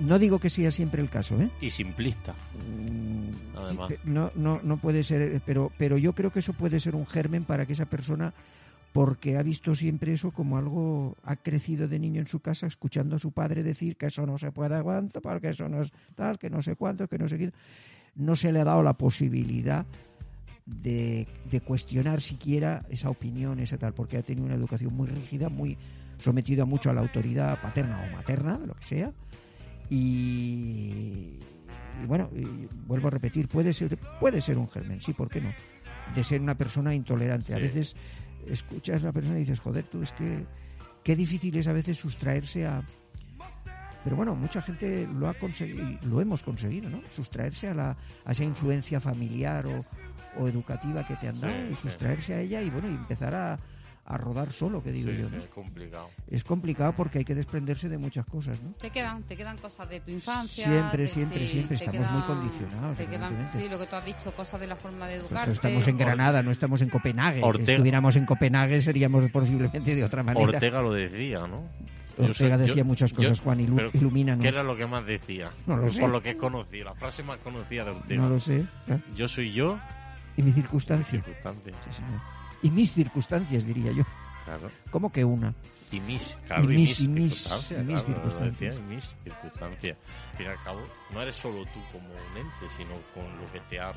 No 0.00 0.18
digo 0.18 0.38
que 0.38 0.50
sea 0.50 0.70
siempre 0.70 1.00
el 1.00 1.08
caso, 1.08 1.40
¿eh? 1.40 1.48
Y 1.60 1.70
simplista. 1.70 2.34
Mm, 2.54 3.56
Además. 3.56 3.88
pe- 3.88 3.98
No, 4.04 4.30
no, 4.34 4.60
no 4.62 4.76
puede 4.78 5.02
ser, 5.04 5.22
eh, 5.22 5.40
pero, 5.44 5.70
pero 5.78 5.96
yo 5.98 6.12
creo 6.14 6.30
que 6.32 6.40
eso 6.40 6.52
puede 6.52 6.80
ser 6.80 6.94
un 6.96 7.06
germen 7.06 7.44
para 7.44 7.64
que 7.64 7.74
esa 7.74 7.86
persona, 7.86 8.34
porque 8.92 9.36
ha 9.36 9.42
visto 9.42 9.74
siempre 9.74 10.12
eso 10.12 10.30
como 10.32 10.58
algo, 10.58 11.16
ha 11.22 11.36
crecido 11.36 11.86
de 11.88 11.98
niño 11.98 12.20
en 12.20 12.26
su 12.26 12.40
casa 12.40 12.66
escuchando 12.66 13.16
a 13.16 13.18
su 13.18 13.30
padre 13.32 13.62
decir 13.62 13.96
que 13.96 14.06
eso 14.06 14.26
no 14.26 14.36
se 14.38 14.50
puede 14.52 14.74
aguantar, 14.74 15.22
porque 15.22 15.50
eso 15.50 15.68
no 15.68 15.82
es 15.82 15.92
tal, 16.16 16.38
que 16.38 16.50
no 16.50 16.60
sé 16.62 16.74
cuánto, 16.76 17.06
que 17.08 17.18
no 17.18 17.28
sé 17.28 17.38
qué. 17.38 17.52
No 18.16 18.34
se 18.36 18.50
le 18.52 18.60
ha 18.60 18.64
dado 18.64 18.82
la 18.82 18.94
posibilidad 18.94 19.86
de, 20.66 21.26
de 21.50 21.60
cuestionar 21.60 22.20
siquiera 22.20 22.84
esa 22.88 23.10
opinión, 23.10 23.58
esa 23.60 23.78
tal, 23.78 23.92
porque 23.94 24.16
ha 24.16 24.22
tenido 24.22 24.46
una 24.46 24.54
educación 24.54 24.94
muy 24.94 25.06
rígida, 25.08 25.48
muy 25.48 25.76
sometida 26.18 26.64
mucho 26.64 26.90
a 26.90 26.94
la 26.94 27.00
autoridad 27.00 27.60
paterna 27.60 28.00
o 28.00 28.10
materna, 28.12 28.58
lo 28.64 28.74
que 28.74 28.84
sea, 28.84 29.12
y, 29.90 31.38
y 32.02 32.06
bueno, 32.06 32.30
y 32.34 32.66
vuelvo 32.86 33.08
a 33.08 33.10
repetir, 33.12 33.48
puede 33.48 33.72
ser, 33.72 33.98
puede 34.20 34.40
ser 34.40 34.58
un 34.58 34.68
germen, 34.68 35.00
sí, 35.00 35.12
¿por 35.12 35.28
qué 35.28 35.40
no? 35.40 35.52
De 36.14 36.24
ser 36.24 36.40
una 36.40 36.54
persona 36.56 36.94
intolerante. 36.94 37.54
A 37.54 37.58
veces 37.58 37.96
escuchas 38.46 39.02
a 39.02 39.06
la 39.06 39.12
persona 39.12 39.36
y 39.36 39.40
dices, 39.40 39.60
joder, 39.60 39.84
tú 39.84 40.02
es 40.02 40.12
que 40.12 40.44
qué 41.02 41.16
difícil 41.16 41.56
es 41.56 41.66
a 41.66 41.72
veces 41.72 41.96
sustraerse 41.96 42.66
a... 42.66 42.84
Pero 44.04 44.16
bueno, 44.16 44.34
mucha 44.34 44.60
gente 44.60 45.08
lo 45.14 45.28
ha 45.28 45.34
conseguido, 45.34 45.82
lo 46.06 46.20
hemos 46.20 46.42
conseguido, 46.42 46.90
¿no? 46.90 47.00
Sustraerse 47.10 47.68
a, 47.68 47.74
la, 47.74 47.96
a 48.26 48.32
esa 48.32 48.44
influencia 48.44 49.00
familiar 49.00 49.66
o, 49.66 49.82
o 50.38 50.46
educativa 50.46 51.06
que 51.06 51.16
te 51.16 51.28
han 51.28 51.40
dado 51.40 51.54
Sí, 51.54 51.72
y 51.72 51.76
sí. 51.76 51.82
sustraerse 51.88 52.34
a 52.34 52.40
ella 52.40 52.60
y 52.60 52.68
bueno, 52.68 52.88
y 52.90 52.94
empezar 52.94 53.34
a, 53.34 53.58
a 54.06 54.16
rodar 54.18 54.52
solo, 54.52 54.82
que 54.82 54.92
digo 54.92 55.10
Sí, 55.10 55.16
yo, 55.18 55.30
¿no? 55.30 55.38
es 55.38 55.44
complicado. 55.46 56.10
Es 56.28 56.44
complicado 56.44 56.92
porque 56.94 57.18
hay 57.18 57.24
que 57.24 57.34
desprenderse 57.34 57.88
de 57.88 57.96
muchas 57.96 58.26
cosas, 58.26 58.60
¿no? 58.62 58.72
Te 58.72 58.90
quedan, 58.90 59.22
te 59.22 59.34
quedan 59.36 59.56
cosas 59.58 59.88
de 59.88 60.00
tu 60.00 60.10
infancia. 60.10 60.66
Siempre, 60.66 61.06
siempre, 61.06 61.38
sí, 61.40 61.46
siempre 61.52 61.76
estamos 61.76 62.10
muy 62.10 62.22
quedan- 62.22 62.26
condicionados, 62.26 62.96
Te 62.98 63.06
quedan, 63.06 63.48
sí, 63.52 63.68
lo 63.68 63.78
que 63.78 63.86
tú 63.86 63.96
has 63.96 64.04
dicho, 64.04 64.34
cosas 64.34 64.60
de 64.60 64.66
la 64.66 64.76
forma 64.76 65.06
de 65.08 65.16
Nosotros 65.16 65.30
educarte. 65.40 65.52
estamos 65.54 65.88
en 65.88 65.96
Granada, 65.96 66.42
no 66.42 66.50
estamos 66.50 66.82
en 66.82 66.90
Copenhague. 66.90 67.38
Si 67.40 67.44
Ortega- 67.46 67.72
estuviéramos 67.72 68.16
en 68.16 68.26
Copenhague 68.26 68.80
seríamos 68.82 69.30
posiblemente 69.30 69.94
de 69.94 70.04
otra 70.04 70.22
manera. 70.22 70.44
Ortega 70.46 70.82
lo 70.82 70.92
decía, 70.92 71.46
¿no? 71.46 71.62
Ortega 72.18 72.58
decía 72.58 72.74
yo- 72.76 72.84
muchas 72.84 73.12
cosas, 73.12 73.38
yo- 73.38 73.42
Juan, 73.44 73.58
ilu- 73.58 73.90
ilumínanos. 73.94 74.42
¿Qué 74.42 74.48
era 74.48 74.62
lo 74.62 74.76
que 74.76 74.86
más 74.86 75.04
decía? 75.06 75.50
No 75.66 75.76
lo 75.78 75.88
sé. 75.88 76.00
Por 76.00 76.10
lo 76.10 76.22
que 76.22 76.30
he 76.30 76.36
conocido, 76.36 76.84
la 76.84 76.94
frase 76.94 77.22
más 77.22 77.38
conocida 77.38 77.84
de 77.84 77.90
Ortega. 77.90 78.22
No 78.22 78.28
lo 78.28 78.38
sé. 78.38 78.64
claro. 78.86 79.02
Yo 79.16 79.26
soy 79.26 79.50
yo, 79.52 79.78
Y 80.36 80.42
mi 80.42 80.52
circunstancia. 80.52 81.22
circunstancias. 81.22 81.74
Sí, 81.88 81.94
señor. 81.96 82.20
Y 82.64 82.70
mis 82.70 82.92
circunstancias, 82.92 83.64
diría 83.64 83.92
yo. 83.92 84.02
Claro. 84.44 84.70
¿Cómo 84.90 85.12
que 85.12 85.24
una? 85.24 85.54
Y 85.92 86.00
mis, 86.00 86.36
claro, 86.46 86.64
Y 86.70 86.74
y, 86.74 86.78
mis- 86.78 87.00
y 87.00 87.08
mis- 87.08 87.34
circunstancias. 87.34 87.80
y 87.80 87.84
mis 87.84 88.02
claro, 88.04 88.20
circunstancias. 88.20 88.74
decía, 88.74 88.84
y 88.84 88.94
mis 88.94 89.04
circunstancias. 89.22 89.96
Al 90.32 90.36
fin 90.36 90.46
y 90.46 90.48
al 90.48 90.62
cabo, 90.64 90.80
no 91.12 91.20
eres 91.22 91.34
solo 91.36 91.64
tú 91.66 91.80
como 91.92 92.08
un 92.08 92.36
ente, 92.36 92.74
sino 92.76 92.92
con 93.14 93.24
lo 93.40 93.50
que 93.52 93.60
te 93.70 93.78
ha... 93.80 93.92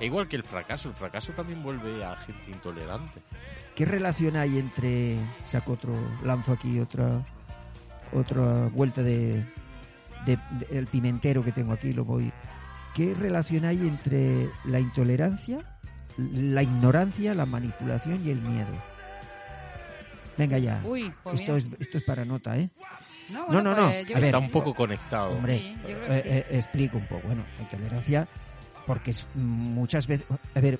E 0.00 0.06
igual 0.06 0.28
que 0.28 0.36
el 0.36 0.42
fracaso, 0.44 0.88
el 0.88 0.94
fracaso 0.94 1.32
también 1.34 1.62
vuelve 1.62 2.02
a 2.04 2.16
gente 2.16 2.50
intolerante. 2.50 3.20
¿Qué 3.74 3.84
relación 3.84 4.36
hay 4.36 4.58
entre... 4.58 5.18
Saco 5.48 5.72
otro... 5.74 5.94
Lanzo 6.24 6.52
aquí 6.52 6.78
otra... 6.80 7.24
Otra 8.12 8.68
vuelta 8.68 9.02
de... 9.02 9.44
de- 10.24 10.38
de- 10.58 10.78
el 10.78 10.86
pimentero 10.86 11.44
que 11.44 11.52
tengo 11.52 11.72
aquí, 11.72 11.92
lo 11.92 12.04
voy... 12.04 12.32
¿Qué 12.94 13.12
relación 13.14 13.66
hay 13.66 13.76
entre 13.86 14.48
la 14.64 14.80
intolerancia, 14.80 15.75
la 16.18 16.62
ignorancia, 16.62 17.34
la 17.34 17.46
manipulación 17.46 18.24
y 18.26 18.30
el 18.30 18.40
miedo? 18.40 18.72
Venga 20.36 20.58
ya. 20.58 20.80
Uy, 20.84 21.12
pues 21.22 21.40
esto, 21.40 21.56
es, 21.56 21.66
esto 21.78 21.98
es 21.98 22.04
para 22.04 22.24
nota, 22.24 22.56
¿eh? 22.58 22.68
No, 23.30 23.48
no, 23.48 23.60
no, 23.62 23.74
no. 23.74 23.86
pues 23.88 24.06
yo 24.06 24.16
A 24.16 24.20
ver. 24.20 24.26
Está 24.26 24.38
un 24.38 24.50
poco 24.50 24.74
conectado. 24.74 25.30
Hombre, 25.30 25.58
Sí, 25.58 25.76
yo 25.88 25.98
creo 25.98 26.12
eh, 26.12 26.20
sí. 26.22 26.28
eh, 26.28 26.46
explico 26.52 26.98
un 26.98 27.06
poco. 27.06 27.22
Bueno, 27.26 27.42
la 27.56 27.62
intolerancia, 27.62 28.28
porque 28.86 29.10
es 29.12 29.26
muchas 29.34 30.06
veces. 30.06 30.26
A 30.54 30.60
ver, 30.60 30.78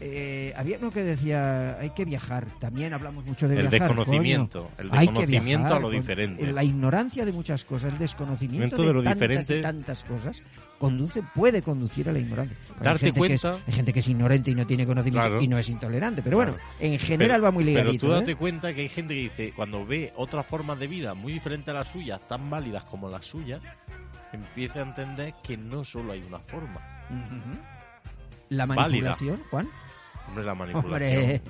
eh, 0.00 0.52
había 0.56 0.78
uno 0.78 0.90
que 0.90 1.02
decía: 1.02 1.78
hay 1.80 1.90
que 1.90 2.04
viajar. 2.04 2.46
También 2.60 2.92
hablamos 2.94 3.24
mucho 3.24 3.48
de 3.48 3.56
El 3.56 3.68
viajar. 3.68 3.80
desconocimiento, 3.88 4.62
coño. 4.64 4.74
el 4.78 4.90
Hay 4.98 5.06
desconocimiento 5.06 5.62
viajar, 5.64 5.72
a 5.78 5.80
lo 5.80 5.90
diferente. 5.90 6.52
La 6.52 6.64
ignorancia 6.64 7.24
de 7.24 7.32
muchas 7.32 7.64
cosas, 7.64 7.92
el 7.92 7.98
desconocimiento 7.98 8.76
de, 8.82 8.88
de 8.88 8.94
lo 8.94 9.02
tantas 9.02 9.18
diferente. 9.20 9.58
y 9.58 9.62
tantas 9.62 10.04
cosas, 10.04 10.42
conduce, 10.78 11.22
puede 11.34 11.62
conducir 11.62 12.08
a 12.08 12.12
la 12.12 12.20
ignorancia. 12.20 12.56
Hay 12.78 12.84
Darte 12.84 13.06
gente 13.06 13.20
que 13.28 13.34
es- 13.34 13.40
cuenta- 13.42 13.64
hay 13.66 13.72
gente 13.72 13.92
que 13.92 14.00
es 14.00 14.08
ignorante 14.08 14.50
y 14.50 14.54
no 14.54 14.66
tiene 14.66 14.86
conocimiento 14.86 15.28
Claro. 15.28 15.42
y 15.42 15.48
no 15.48 15.58
es 15.58 15.68
intolerante. 15.68 16.22
Pero 16.22 16.36
Claro. 16.38 16.52
bueno, 16.52 16.64
en 16.78 16.98
general 17.00 17.44
va 17.44 17.50
muy 17.50 17.64
Pero 17.64 17.78
ligadito. 17.80 18.06
tú 18.06 18.12
¿eh? 18.12 18.16
date 18.20 18.36
cuenta 18.36 18.72
que 18.74 18.82
hay 18.82 18.88
gente 18.88 19.14
que 19.14 19.20
dice, 19.22 19.52
cuando 19.56 19.84
ve 19.84 20.12
otras 20.16 20.46
formas 20.46 20.78
de 20.78 20.86
vida 20.86 21.14
muy 21.14 21.32
diferentes 21.32 21.68
a 21.68 21.78
las 21.78 21.88
suyas, 21.88 22.20
tan 22.28 22.48
válidas 22.48 22.84
como 22.84 23.08
las 23.10 23.26
suyas, 23.26 23.60
empieza 24.32 24.80
a 24.80 24.82
entender 24.84 25.34
que 25.42 25.56
no 25.56 25.82
solo 25.84 26.12
hay 26.12 26.22
una 26.22 26.38
forma. 26.38 26.80
Ujú. 27.10 27.58
La 28.50 28.64
Válida. 28.66 28.82
manipulación, 28.86 29.40
Juan. 29.50 29.68
Hombre, 30.28 30.44
la 30.44 30.54
manipulación. 30.54 31.12
Hombre, 31.20 31.42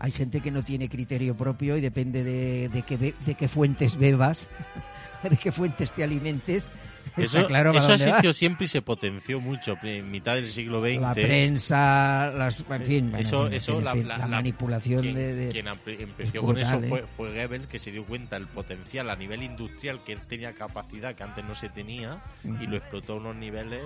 hay 0.00 0.12
gente 0.12 0.40
que 0.40 0.50
no 0.50 0.62
tiene 0.62 0.88
criterio 0.88 1.36
propio 1.36 1.76
y 1.76 1.80
depende 1.80 2.22
de, 2.22 2.68
de, 2.68 2.82
qué, 2.82 2.96
de 3.26 3.34
qué 3.34 3.48
fuentes 3.48 3.96
bebas, 3.96 4.48
de 5.28 5.36
qué 5.36 5.50
fuentes 5.52 5.90
te 5.92 6.04
alimentes. 6.04 6.70
Eso, 7.16 7.46
claro 7.48 7.72
eso 7.72 7.94
existió 7.94 8.32
siempre 8.32 8.66
y 8.66 8.68
se 8.68 8.80
potenció 8.82 9.40
mucho 9.40 9.76
en 9.82 10.08
mitad 10.08 10.34
del 10.36 10.46
siglo 10.46 10.80
XX. 10.80 11.00
La 11.00 11.14
prensa, 11.14 12.30
las, 12.36 12.60
en 12.70 12.84
fin, 12.84 13.04
bueno, 13.10 13.18
Eso- 13.18 13.46
en 13.48 13.54
eso, 13.54 13.78
en 13.78 13.84
la- 13.84 13.92
fin, 13.94 14.06
la- 14.06 14.18
la 14.18 14.26
la- 14.28 14.36
manipulación 14.36 15.00
quien, 15.00 15.14
de, 15.16 15.34
de- 15.34 15.48
quien 15.48 15.66
empezó 15.66 16.02
es 16.22 16.30
con 16.32 16.54
brutal, 16.54 16.62
eso 16.62 16.84
¿eh? 16.84 16.88
fue, 16.88 17.04
fue 17.16 17.34
Goebbels, 17.34 17.66
que 17.66 17.78
se 17.80 17.90
dio 17.90 18.04
cuenta 18.04 18.38
del 18.38 18.46
potencial 18.46 19.10
a 19.10 19.16
nivel 19.16 19.42
industrial 19.42 20.04
que 20.04 20.12
él 20.12 20.20
tenía 20.28 20.52
capacidad 20.52 21.16
que 21.16 21.24
antes 21.24 21.44
no 21.44 21.54
se 21.56 21.70
tenía 21.70 22.22
y 22.44 22.66
lo 22.68 22.76
explotó 22.76 23.14
a 23.14 23.16
unos 23.16 23.34
niveles 23.34 23.82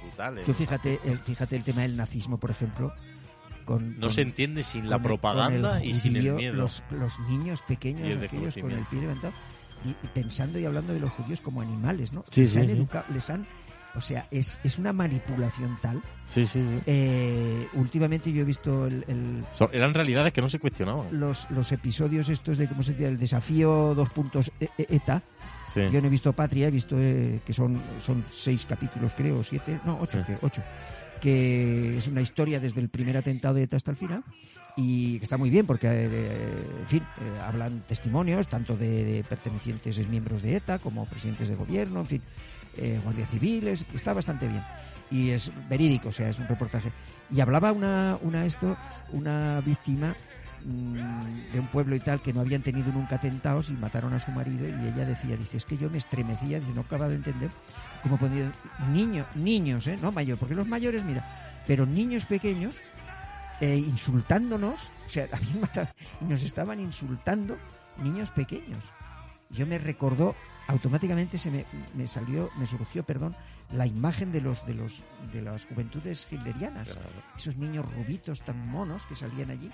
brutales. 0.00 0.44
Tú 0.44 0.54
fíjate 0.54 1.00
el, 1.04 1.18
fíjate 1.18 1.56
el 1.56 1.64
tema 1.64 1.82
del 1.82 1.96
nazismo, 1.96 2.38
por 2.38 2.50
ejemplo. 2.50 2.92
Con, 3.64 3.94
No 3.96 4.02
con- 4.02 4.12
se 4.12 4.22
entiende 4.22 4.62
sin 4.62 4.88
la 4.88 4.98
propaganda 4.98 5.78
el 5.80 5.86
y 5.88 5.94
sin 5.94 6.16
el 6.16 6.32
miedo. 6.34 6.54
Los, 6.56 6.82
los 6.90 7.18
niños 7.28 7.62
pequeños, 7.62 8.06
Y 8.08 8.12
el 8.12 8.24
aquellos 8.24 8.56
con 8.56 8.70
el 8.70 8.84
pie 8.86 9.00
levantado, 9.02 9.34
y, 9.84 9.90
y 9.90 10.08
pensando 10.14 10.58
y 10.58 10.64
hablando 10.64 10.92
de 10.94 11.00
los 11.00 11.10
judíos 11.12 11.40
como 11.40 11.60
animales, 11.60 12.12
¿no? 12.12 12.24
Sí, 12.30 12.42
les, 12.42 12.52
sí, 12.52 12.58
han 12.60 12.66
sí. 12.66 12.72
educado- 12.72 13.04
les 13.12 13.28
han, 13.28 13.46
o 13.94 14.00
sea, 14.00 14.26
es, 14.30 14.58
es 14.64 14.78
una 14.78 14.94
manipulación 14.94 15.76
tal. 15.82 16.00
Sí, 16.24 16.46
sí, 16.46 16.60
sí. 16.60 16.80
Eh, 16.86 17.68
últimamente 17.74 18.32
yo 18.32 18.40
he 18.40 18.44
visto 18.44 18.86
el- 18.86 19.04
el, 19.06 19.44
Son- 19.52 19.68
eran 19.72 19.92
realidades 19.92 20.32
que 20.32 20.40
no 20.40 20.48
se 20.48 20.58
cuestionaban. 20.58 21.06
los, 21.20 21.46
los 21.50 21.70
episodios 21.70 22.30
estos 22.30 22.56
de, 22.56 22.68
¿cómo 22.68 22.82
se 22.82 22.92
dice? 22.92 23.06
El 23.06 23.18
desafío 23.18 23.94
dos 23.94 24.08
puntos 24.08 24.50
e- 24.60 24.70
e- 24.78 24.86
ETA. 24.96 25.22
Sí. 25.86 25.92
Yo 25.92 26.00
no 26.00 26.06
he 26.06 26.10
visto 26.10 26.32
Patria, 26.32 26.68
he 26.68 26.70
visto 26.70 26.96
eh, 26.98 27.40
que 27.44 27.52
son, 27.52 27.80
son 28.04 28.24
seis 28.32 28.66
capítulos, 28.66 29.12
creo, 29.16 29.42
siete, 29.42 29.78
no, 29.84 29.98
ocho, 30.00 30.18
Sí. 30.18 30.24
creo, 30.26 30.38
ocho. 30.42 30.62
Que 31.20 31.98
es 31.98 32.06
una 32.08 32.20
historia 32.20 32.60
desde 32.60 32.80
el 32.80 32.88
primer 32.88 33.16
atentado 33.16 33.54
de 33.54 33.62
ETA 33.64 33.76
hasta 33.76 33.90
el 33.90 33.96
final. 33.96 34.22
Y 34.76 35.18
que 35.18 35.24
está 35.24 35.36
muy 35.36 35.50
bien 35.50 35.66
porque, 35.66 35.88
eh, 35.88 36.62
en 36.80 36.86
fin, 36.86 37.02
eh, 37.02 37.40
hablan 37.44 37.82
testimonios 37.88 38.46
tanto 38.46 38.76
de, 38.76 39.04
de 39.04 39.24
pertenecientes, 39.24 39.98
miembros 40.08 40.40
de 40.40 40.54
ETA, 40.54 40.78
como 40.78 41.04
presidentes 41.06 41.48
de 41.48 41.56
gobierno, 41.56 42.00
en 42.00 42.06
fin, 42.06 42.22
eh, 42.76 43.00
guardias 43.02 43.28
civiles, 43.30 43.84
está 43.92 44.12
bastante 44.12 44.46
bien. 44.46 44.62
Y 45.10 45.30
es 45.30 45.50
verídico, 45.68 46.10
o 46.10 46.12
sea, 46.12 46.28
es 46.28 46.38
un 46.38 46.46
reportaje. 46.46 46.92
Y 47.34 47.40
hablaba 47.40 47.72
una, 47.72 48.18
una 48.22 48.46
esto, 48.46 48.76
una 49.12 49.60
víctima 49.66 50.14
mm, 50.68 51.52
de 51.52 51.60
un 51.60 51.66
pueblo 51.68 51.96
y 51.96 52.00
tal 52.00 52.20
que 52.20 52.32
no 52.32 52.40
habían 52.40 52.62
tenido 52.62 52.92
nunca 52.92 53.16
atentados 53.16 53.70
y 53.70 53.72
mataron 53.72 54.12
a 54.12 54.20
su 54.20 54.30
marido 54.32 54.68
y 54.68 54.86
ella 54.86 55.04
decía, 55.04 55.36
dice, 55.36 55.56
es 55.56 55.64
que 55.64 55.76
yo 55.78 55.90
me 55.90 55.98
estremecía, 55.98 56.60
dice, 56.60 56.72
no 56.74 56.82
acaba 56.82 57.08
de 57.08 57.16
entender 57.16 57.50
cómo 58.02 58.16
podían 58.18 58.52
niños, 58.92 59.26
niños, 59.34 59.86
¿eh? 59.86 59.98
no 60.00 60.12
mayores, 60.12 60.38
porque 60.38 60.54
los 60.54 60.66
mayores, 60.66 61.04
mira, 61.04 61.26
pero 61.66 61.86
niños 61.86 62.24
pequeños 62.24 62.76
eh, 63.60 63.76
insultándonos, 63.76 64.90
o 65.06 65.10
sea, 65.10 65.26
habían 65.32 65.60
matado 65.60 65.88
y 66.20 66.24
nos 66.24 66.42
estaban 66.42 66.80
insultando 66.80 67.56
niños 68.02 68.30
pequeños. 68.30 68.84
Yo 69.50 69.66
me 69.66 69.78
recordó 69.78 70.34
automáticamente 70.68 71.38
se 71.38 71.50
me, 71.50 71.64
me 71.94 72.06
salió, 72.06 72.50
me 72.58 72.66
surgió, 72.66 73.02
perdón, 73.02 73.34
la 73.72 73.86
imagen 73.86 74.32
de 74.32 74.40
los 74.42 74.64
de 74.66 74.74
los 74.74 75.02
de 75.32 75.42
las 75.42 75.64
juventudes 75.66 76.26
hitlerianas 76.30 76.88
Claro. 76.88 77.08
esos 77.36 77.56
niños 77.56 77.86
rubitos 77.94 78.40
tan 78.42 78.68
monos 78.68 79.06
que 79.06 79.14
salían 79.14 79.50
allí 79.50 79.70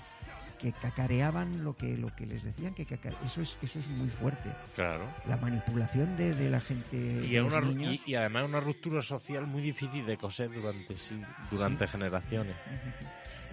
que 0.57 0.71
cacareaban 0.71 1.63
lo 1.63 1.75
que 1.75 1.97
lo 1.97 2.07
que 2.15 2.25
les 2.25 2.43
decían 2.43 2.73
que 2.73 2.85
cacare- 2.87 3.15
eso 3.25 3.41
es 3.41 3.57
eso 3.61 3.79
es 3.79 3.87
muy 3.87 4.09
fuerte. 4.09 4.49
Claro. 4.75 5.05
la 5.27 5.37
manipulación 5.37 6.15
de, 6.17 6.33
de 6.33 6.49
la 6.49 6.59
gente 6.59 6.97
Y, 7.27 7.37
una, 7.37 7.59
y, 7.61 8.01
y 8.05 8.15
además 8.15 8.45
una 8.45 8.59
ruptura 8.59 9.01
social 9.01 9.45
muy 9.47 9.61
difícil 9.61 10.05
de 10.05 10.17
coser 10.17 10.51
durante 10.51 10.95
sí, 10.97 11.19
durante 11.51 11.87
generaciones. 11.87 12.55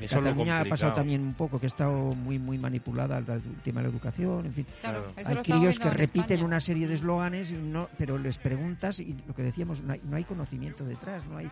Cataluña 0.08 0.60
ha 0.60 0.64
pasado 0.64 0.94
también 0.94 1.20
un 1.22 1.34
poco 1.34 1.60
que 1.60 1.66
ha 1.66 1.68
estado 1.68 1.92
muy 1.92 2.38
muy 2.38 2.58
manipulada 2.58 3.18
el, 3.18 3.24
tema 3.62 3.80
de 3.80 3.86
la 3.86 3.92
educación 3.92 4.46
en 4.46 4.52
fin. 4.52 4.66
Claro, 4.80 5.06
hay 5.16 5.36
críos 5.36 5.78
que 5.78 5.88
en 5.88 5.94
repiten 5.94 6.22
España. 6.24 6.44
una 6.44 6.60
serie 6.60 6.88
de 6.88 6.94
eslóganes 6.94 7.52
y 7.52 7.56
no 7.56 7.88
pero 7.98 8.18
les 8.18 8.38
preguntas 8.38 8.98
y 8.98 9.16
lo 9.26 9.34
que 9.34 9.42
decíamos 9.42 9.80
no 9.82 9.92
hay, 9.92 10.00
no 10.04 10.16
hay 10.16 10.24
conocimiento 10.24 10.84
detrás 10.84 11.24
no 11.26 11.36
hay 11.36 11.48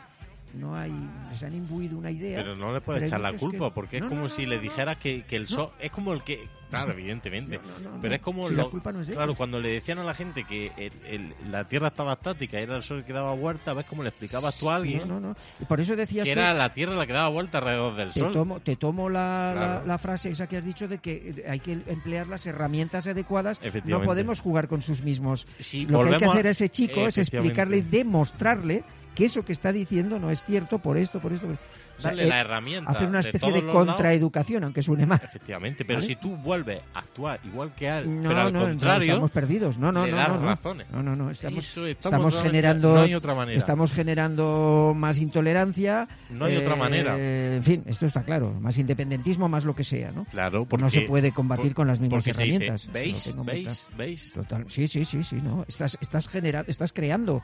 no 0.54 0.74
hay 0.76 0.92
les 1.30 1.42
han 1.42 1.54
imbuido 1.54 1.96
una 1.98 2.10
idea 2.10 2.38
Pero 2.42 2.56
no 2.56 2.72
le 2.72 2.80
puedes 2.80 3.04
echar 3.04 3.20
la 3.20 3.32
culpa, 3.34 3.66
que- 3.66 3.70
porque 3.74 3.96
es 3.98 4.04
como 4.04 4.22
no, 4.22 4.28
si 4.28 4.46
le 4.46 4.58
dijeras 4.58 4.98
que, 4.98 5.22
que 5.22 5.36
el 5.36 5.46
sol 5.48 5.70
es 5.78 5.90
como 5.90 6.12
el 6.12 6.22
que. 6.22 6.40
Claro, 6.70 6.92
evidentemente. 6.92 7.58
Pero 8.00 8.14
es 8.14 8.20
como 8.20 8.46
Si 8.48 8.54
lo- 8.54 8.62
la 8.62 8.68
culpa 8.70 8.92
no 8.92 9.00
es 9.00 9.08
de 9.08 9.14
Claro, 9.14 9.34
cuando 9.34 9.58
le 9.58 9.70
decían 9.70 9.98
a 9.98 10.04
la 10.04 10.14
gente 10.14 10.44
que 10.44 10.70
el- 10.76 10.92
el- 11.04 11.34
la 11.50 11.64
Tierra 11.64 11.88
estaba 11.88 12.12
estática 12.12 12.60
y 12.60 12.62
era 12.62 12.76
el 12.76 12.84
Sol 12.84 13.04
que 13.04 13.12
daba 13.12 13.34
vuelta, 13.34 13.74
¿ves 13.74 13.86
cómo 13.86 14.04
le 14.04 14.10
explicabas 14.10 14.56
tú 14.56 14.70
a 14.70 14.76
alguien 14.76 15.00
no 15.08 15.18
no 15.18 15.30
no 15.30 15.36
Y 15.60 15.64
por 15.64 15.80
eso 15.80 15.96
decías 15.96 16.24
que 16.24 16.30
era 16.30 16.54
la 16.54 16.72
Tierra 16.72 16.94
la 16.94 17.08
que 17.08 17.12
daba 17.12 17.28
vuelta 17.28 17.58
alrededor 17.58 17.96
del 17.96 18.12
te 18.12 18.20
Sol? 18.20 18.32
tomo, 18.32 18.60
te 18.60 18.76
tomo 18.76 19.08
la, 19.10 19.52
la- 19.52 19.60
Claro. 19.60 19.86
la 19.86 19.98
frase 19.98 20.30
esa 20.30 20.46
que 20.46 20.58
has 20.58 20.64
dicho 20.64 20.86
de 20.86 20.98
que 20.98 21.44
hay 21.48 21.58
que 21.58 21.72
emplear 21.88 22.28
las 22.28 22.46
herramientas 22.46 23.04
adecuadas. 23.08 23.60
No 23.84 24.02
podemos 24.02 24.38
jugar 24.40 24.68
con 24.68 24.80
sus 24.80 25.02
mismos. 25.02 25.48
Si 25.58 25.86
Lo 25.86 26.04
que 26.04 26.14
hay 26.14 26.18
que 26.20 26.24
hacer 26.26 26.46
a- 26.46 26.50
ese 26.50 26.68
chico 26.68 27.06
es 27.08 27.18
explicarle 27.18 27.78
y 27.78 27.82
demostrarle 27.82 28.84
que 29.14 29.24
eso 29.26 29.44
que 29.44 29.52
está 29.52 29.72
diciendo 29.72 30.18
no 30.18 30.30
es 30.30 30.44
cierto 30.44 30.78
por 30.78 30.96
esto, 30.96 31.20
por 31.20 31.32
esto. 31.32 31.46
por- 31.46 31.56
O 31.56 32.02
sea, 32.02 32.12
Darle 32.12 32.24
eh, 32.24 32.28
la 32.28 32.40
herramienta. 32.40 32.90
hacer 32.92 33.08
una 33.08 33.20
de 33.20 33.28
especie 33.28 33.52
de, 33.52 33.60
lados. 33.60 33.74
contraeducación, 33.74 34.64
aunque 34.64 34.82
suene 34.82 35.04
mal. 35.04 35.20
Efectivamente, 35.22 35.84
pero 35.84 35.98
¿Vale? 35.98 36.06
si 36.06 36.16
tú 36.16 36.34
vuelves 36.36 36.80
a 36.94 37.00
actuar 37.00 37.40
igual 37.44 37.74
que 37.74 37.88
él, 37.88 38.22
No, 38.22 38.28
pero 38.30 38.40
al 38.40 38.52
no, 38.54 38.60
no, 38.60 38.64
contrario, 38.68 39.06
estamos 39.08 39.30
perdidos. 39.30 39.76
No, 39.76 39.92
no, 39.92 40.06
no, 40.06 40.16
no, 40.16 40.38
no. 40.40 40.46
razones. 40.46 40.86
No, 40.90 41.02
no, 41.02 41.14
no, 41.14 41.30
estamos, 41.30 41.58
Eso 41.62 41.84
estamos 41.86 42.16
estamos 42.32 42.42
generando 42.42 42.94
no 42.94 43.00
hay 43.02 43.14
otra 43.14 43.34
manera. 43.34 43.58
estamos 43.58 43.92
generando 43.92 44.94
más 44.96 45.18
intolerancia. 45.18 46.08
No 46.30 46.46
hay 46.46 46.56
otra 46.56 46.74
manera. 46.76 47.16
En 47.18 47.62
fin, 47.62 47.82
esto 47.86 48.06
está 48.06 48.22
claro, 48.22 48.54
más 48.60 48.78
independentismo, 48.78 49.48
más 49.50 49.64
lo 49.64 49.74
que 49.74 49.84
sea, 49.84 50.10
¿no? 50.10 50.24
Claro, 50.26 50.64
porque 50.64 50.84
no 50.84 50.90
se 50.90 51.02
puede 51.02 51.32
combatir 51.32 51.66
por- 51.72 51.74
con 51.74 51.86
las 51.88 52.00
mismas 52.00 52.24
dice, 52.24 52.42
herramientas. 52.42 52.86
Lo 52.86 52.92
¿Veis? 52.92 53.34
¿Veis? 53.44 53.88
¿Veis? 53.96 54.32
Total, 54.32 54.64
sí, 54.68 54.88
sí, 54.88 55.04
sí, 55.04 55.22
sí, 55.22 55.36
no. 55.42 55.66
Estás, 55.68 55.98
estás 56.00 56.28
generando, 56.28 56.70
estás 56.70 56.94
creando, 56.94 57.42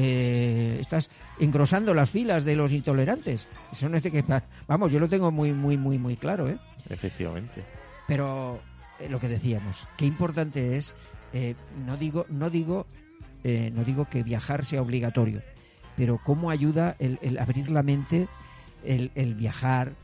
eh, 0.00 0.76
estás 0.80 1.10
engrosando 1.40 1.92
las 1.92 2.08
filas 2.08 2.44
de 2.44 2.54
los 2.54 2.72
intolerantes. 2.72 3.48
Eso 3.72 3.88
no 3.88 3.96
es 3.96 4.02
de 4.04 4.12
que, 4.12 4.24
vamos, 4.68 4.92
yo 4.92 5.00
lo 5.00 5.08
tengo 5.08 5.32
muy, 5.32 5.52
muy, 5.52 5.76
muy, 5.76 5.98
muy 5.98 6.16
claro, 6.16 6.48
¿eh? 6.48 6.56
Efectivamente. 6.88 7.64
Pero 8.06 8.60
eh, 9.00 9.08
lo 9.08 9.18
que 9.18 9.26
decíamos, 9.26 9.88
qué 9.96 10.06
importante 10.06 10.76
es, 10.76 10.94
eh, 11.32 11.56
no 11.84 11.96
digo, 11.96 12.26
no 12.28 12.48
digo, 12.48 12.86
eh, 13.42 13.72
no 13.74 13.82
digo 13.82 14.08
que 14.08 14.22
viajar 14.22 14.64
sea 14.64 14.82
obligatorio, 14.82 15.42
pero 15.96 16.20
cómo 16.24 16.50
ayuda 16.50 16.94
el, 17.00 17.18
el 17.20 17.36
abrir 17.36 17.68
la 17.68 17.82
mente, 17.82 18.28
el, 18.84 19.10
el 19.16 19.34
viajar, 19.34 19.94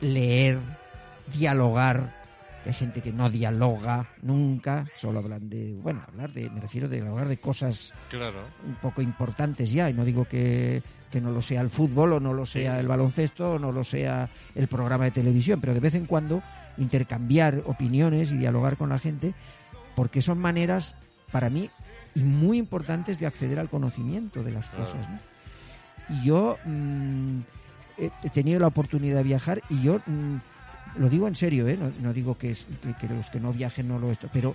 leer, 0.00 0.58
dialogar. 1.36 2.25
Que 2.66 2.70
Hay 2.70 2.74
gente 2.74 3.00
que 3.00 3.12
no 3.12 3.30
dialoga 3.30 4.08
nunca, 4.22 4.86
solo 4.96 5.20
hablan 5.20 5.48
de, 5.48 5.72
bueno, 5.80 6.02
hablar 6.08 6.32
de, 6.32 6.50
me 6.50 6.60
refiero 6.60 6.88
de 6.88 7.00
hablar 7.00 7.28
de 7.28 7.36
cosas 7.36 7.94
Claro. 8.10 8.40
un 8.66 8.74
poco 8.74 9.02
importantes 9.02 9.70
ya, 9.70 9.88
y 9.88 9.94
no 9.94 10.04
digo 10.04 10.24
que, 10.24 10.82
que 11.12 11.20
no 11.20 11.30
lo 11.30 11.40
sea 11.42 11.60
el 11.60 11.70
fútbol 11.70 12.14
o 12.14 12.20
no 12.20 12.32
lo 12.32 12.44
sea 12.44 12.74
Sí. 12.74 12.80
el 12.80 12.88
baloncesto 12.88 13.52
o 13.52 13.58
no 13.60 13.70
lo 13.70 13.84
sea 13.84 14.28
el 14.56 14.66
programa 14.66 15.04
de 15.04 15.12
televisión, 15.12 15.60
pero 15.60 15.74
de 15.74 15.80
vez 15.80 15.94
en 15.94 16.06
cuando 16.06 16.42
intercambiar 16.76 17.62
opiniones 17.66 18.32
y 18.32 18.36
dialogar 18.36 18.76
con 18.76 18.88
la 18.88 18.98
gente, 18.98 19.32
porque 19.94 20.20
son 20.20 20.38
maneras, 20.38 20.96
para 21.30 21.48
mí, 21.50 21.70
y 22.16 22.20
muy 22.24 22.58
importantes 22.58 23.20
de 23.20 23.26
acceder 23.26 23.60
al 23.60 23.68
conocimiento 23.68 24.42
de 24.42 24.50
las 24.50 24.66
Claro. 24.70 24.84
cosas. 24.86 25.08
¿no? 25.08 25.18
Y 26.16 26.24
yo 26.24 26.58
mm, 26.64 27.38
he 27.98 28.10
he 28.24 28.30
tenido 28.30 28.58
la 28.58 28.66
oportunidad 28.66 29.16
de 29.18 29.22
viajar 29.22 29.62
y 29.70 29.82
yo 29.82 30.00
mm, 30.04 30.36
lo 30.98 31.08
digo 31.08 31.28
en 31.28 31.34
serio, 31.36 31.66
¿eh? 31.68 31.76
no, 31.76 31.92
no 32.00 32.12
digo 32.12 32.36
que, 32.38 32.50
es- 32.50 32.66
que- 32.82 32.94
que 32.94 33.12
los 33.14 33.28
que 33.30 33.40
no 33.40 33.52
viajen 33.52 33.88
no 33.88 33.98
lo 33.98 34.10
esto, 34.10 34.28
pero 34.32 34.54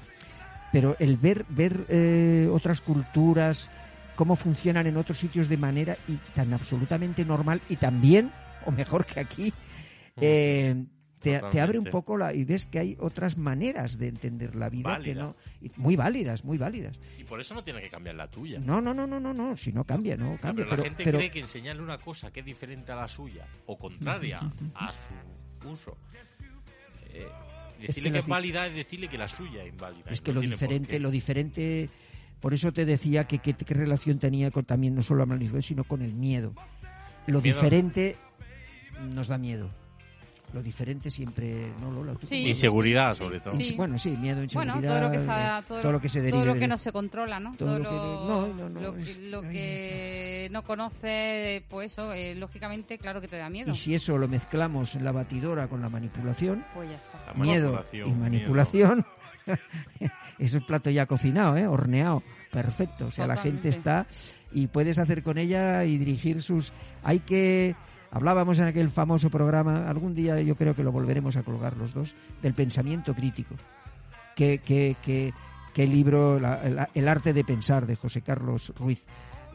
pero 0.72 0.96
el 1.00 1.18
ver 1.18 1.46
ver 1.50 1.86
eh, 1.90 2.48
otras 2.52 2.80
culturas 2.82 3.70
cómo 4.16 4.36
funcionan 4.36 4.88
en 4.88 4.98
otros 4.98 5.18
sitios 5.20 5.50
de 5.50 5.58
manera 5.58 5.98
y 6.08 6.16
tan 6.34 6.54
absolutamente 6.54 7.26
normal 7.26 7.62
y 7.70 7.76
también 7.78 8.32
o 8.66 8.72
mejor 8.72 9.06
que 9.06 9.20
aquí 9.20 9.54
eh, 10.18 10.86
te, 11.20 11.40
te 11.52 11.62
abre 11.62 11.78
un 11.78 11.86
poco 11.86 12.18
la 12.18 12.34
y 12.34 12.44
ves 12.46 12.66
que 12.66 12.80
hay 12.80 12.98
otras 13.00 13.38
maneras 13.38 13.98
de 13.98 14.08
entender 14.08 14.56
la 14.56 14.70
vida 14.70 14.98
que 15.00 15.14
no 15.16 15.36
y 15.62 15.72
muy 15.76 15.96
válidas 15.96 16.44
muy 16.44 16.58
válidas 16.58 17.00
Y 17.18 17.24
por 17.24 17.40
eso 17.40 17.54
no 17.54 17.64
tiene 17.64 17.82
que 17.82 17.90
cambiar 17.90 18.16
la 18.16 18.30
tuya. 18.30 18.60
no 18.60 18.82
no 18.82 18.94
no 18.94 19.06
no 19.08 19.20
no 19.20 19.34
no 19.34 19.56
si 19.58 19.72
no 19.72 19.84
cambia 19.86 20.16
no 20.18 20.32
No, 20.32 20.38
cambia 20.38 20.66
pero 20.66 20.78
la 20.78 20.84
gente 20.84 21.04
pero- 21.04 21.18
cree 21.20 21.32
que 21.32 21.40
enseñarle 21.40 21.82
una 21.82 21.98
cosa 21.98 22.32
que 22.32 22.40
es 22.42 22.46
diferente 22.46 22.92
a 22.92 22.96
la 22.96 23.08
suya 23.08 23.46
o 23.66 23.78
contraria 23.78 24.40
a 24.76 24.94
su 24.94 25.70
uso. 25.70 25.98
Eh, 27.14 27.28
Es 27.82 27.88
decirle 27.88 28.10
que 28.10 28.12
que, 28.12 28.18
las 28.18 28.24
es 28.26 28.30
válida 28.30 28.68
es 28.68 28.76
decirle 28.76 29.08
que 29.08 29.18
la 29.18 29.28
suya 29.28 29.64
es 29.64 29.70
inválida. 29.70 30.04
es 30.12 30.22
que 30.22 30.32
no 30.32 30.36
lo 30.36 30.42
diferente 30.42 31.00
lo 31.00 31.12
diferente 31.12 31.90
por 32.40 32.54
eso 32.54 32.72
te 32.72 32.86
decía 32.86 33.26
que 33.26 33.40
que- 33.40 33.54
qué 33.54 33.74
relación 33.74 34.18
tenía 34.20 34.52
con 34.52 34.66
también 34.66 34.96
no 34.96 35.02
solo 35.02 35.24
a 35.24 35.26
nivel 35.26 35.64
sino 35.64 35.84
con 35.84 36.02
el 36.02 36.14
miedo 36.14 36.54
lo 37.28 37.42
Miedo. 37.42 37.56
diferente 37.56 38.16
nos 39.14 39.28
da 39.28 39.38
miedo 39.38 39.70
lo 40.54 40.62
diferente 40.62 41.10
siempre 41.10 41.72
no 41.80 41.92
Lola 41.92 42.14
¿tú 42.16 42.28
Sí. 42.28 42.48
Inseguridad, 42.48 43.14
Sí, 43.14 43.24
sobre 43.24 43.40
todo. 43.40 43.56
sí. 43.60 43.74
bueno 43.76 43.98
sí 43.98 44.10
miedo 44.12 44.44
inseguridad 44.44 44.74
Bueno, 44.76 44.88
todo 44.88 45.02
lo 45.02 45.12
que, 45.12 45.20
sea- 45.20 45.60
eh, 45.60 45.64
todo, 45.68 45.82
todo 45.82 45.92
lo 45.94 46.02
que 46.02 46.10
se 46.10 46.20
derive 46.22 46.38
todo 46.38 46.46
lo 46.46 46.54
que 46.56 46.60
de- 46.62 46.68
no 46.68 46.78
se 46.78 46.92
controla, 46.92 47.40
¿no? 47.40 47.56
todo 47.56 47.70
Todo, 47.70 47.80
lo 47.80 47.90
que- 47.90 47.96
lo, 47.96 48.28
no, 48.28 48.48
no, 48.54 48.70
no, 48.70 48.82
lo 48.82 48.96
que, 48.96 49.02
es- 49.02 49.18
lo 49.20 49.40
ay. 49.42 49.50
que 49.50 50.50
no 50.52 50.64
conoces, 50.64 51.64
pues 51.70 51.92
eso, 51.94 52.12
eh, 52.14 52.36
lógicamente, 52.36 52.98
claro 52.98 53.22
que 53.22 53.28
te 53.28 53.38
da 53.38 53.50
miedo. 53.50 53.72
y 53.72 53.76
si 53.78 53.96
eso 53.96 54.18
lo 54.18 54.28
mezclamos 54.28 54.96
en 54.96 55.04
la 55.06 55.12
batidora 55.12 55.68
con 55.68 55.82
la 55.82 55.90
manipulación 55.90 56.66
Pues 56.74 56.90
ya 56.90 56.96
está. 56.96 57.12
La 57.28 57.34
miedo 57.44 57.84
y 57.94 58.12
manipulación 58.12 59.06
es 60.40 60.54
un 60.54 60.66
plato 60.66 60.90
ya 60.90 61.06
cocinado, 61.06 61.58
¿eh? 61.58 61.68
horneado, 61.68 62.24
perfecto. 62.52 63.08
O 63.08 63.12
sea, 63.12 63.28
la 63.28 63.38
gente 63.38 63.70
está 63.70 64.06
y 64.52 64.68
puedes 64.68 64.98
hacer 65.00 65.24
con 65.24 65.38
ella 65.38 65.86
y 65.86 65.98
dirigir 65.98 66.42
sus. 66.44 66.74
Hay 67.04 67.20
que. 67.20 67.76
Hablábamos 68.12 68.60
en 68.60 68.66
aquel 68.66 68.90
famoso 68.90 69.30
programa, 69.30 69.90
algún 69.90 70.14
día 70.14 70.40
yo 70.42 70.56
creo 70.56 70.76
que 70.76 70.84
lo 70.84 70.92
volveremos 70.92 71.38
a 71.38 71.44
colgar 71.44 71.78
los 71.78 71.94
dos, 71.94 72.14
del 72.42 72.54
pensamiento 72.54 73.14
crítico. 73.16 73.56
¿Qué, 74.36 74.60
qué, 74.60 74.96
qué- 75.02 75.34
qué 75.74 75.88
libro, 75.88 76.38
El 76.94 77.08
arte 77.08 77.32
de 77.32 77.44
pensar, 77.46 77.86
de 77.86 77.96
José 77.96 78.22
Carlos 78.22 78.74
Ruiz, 78.78 79.02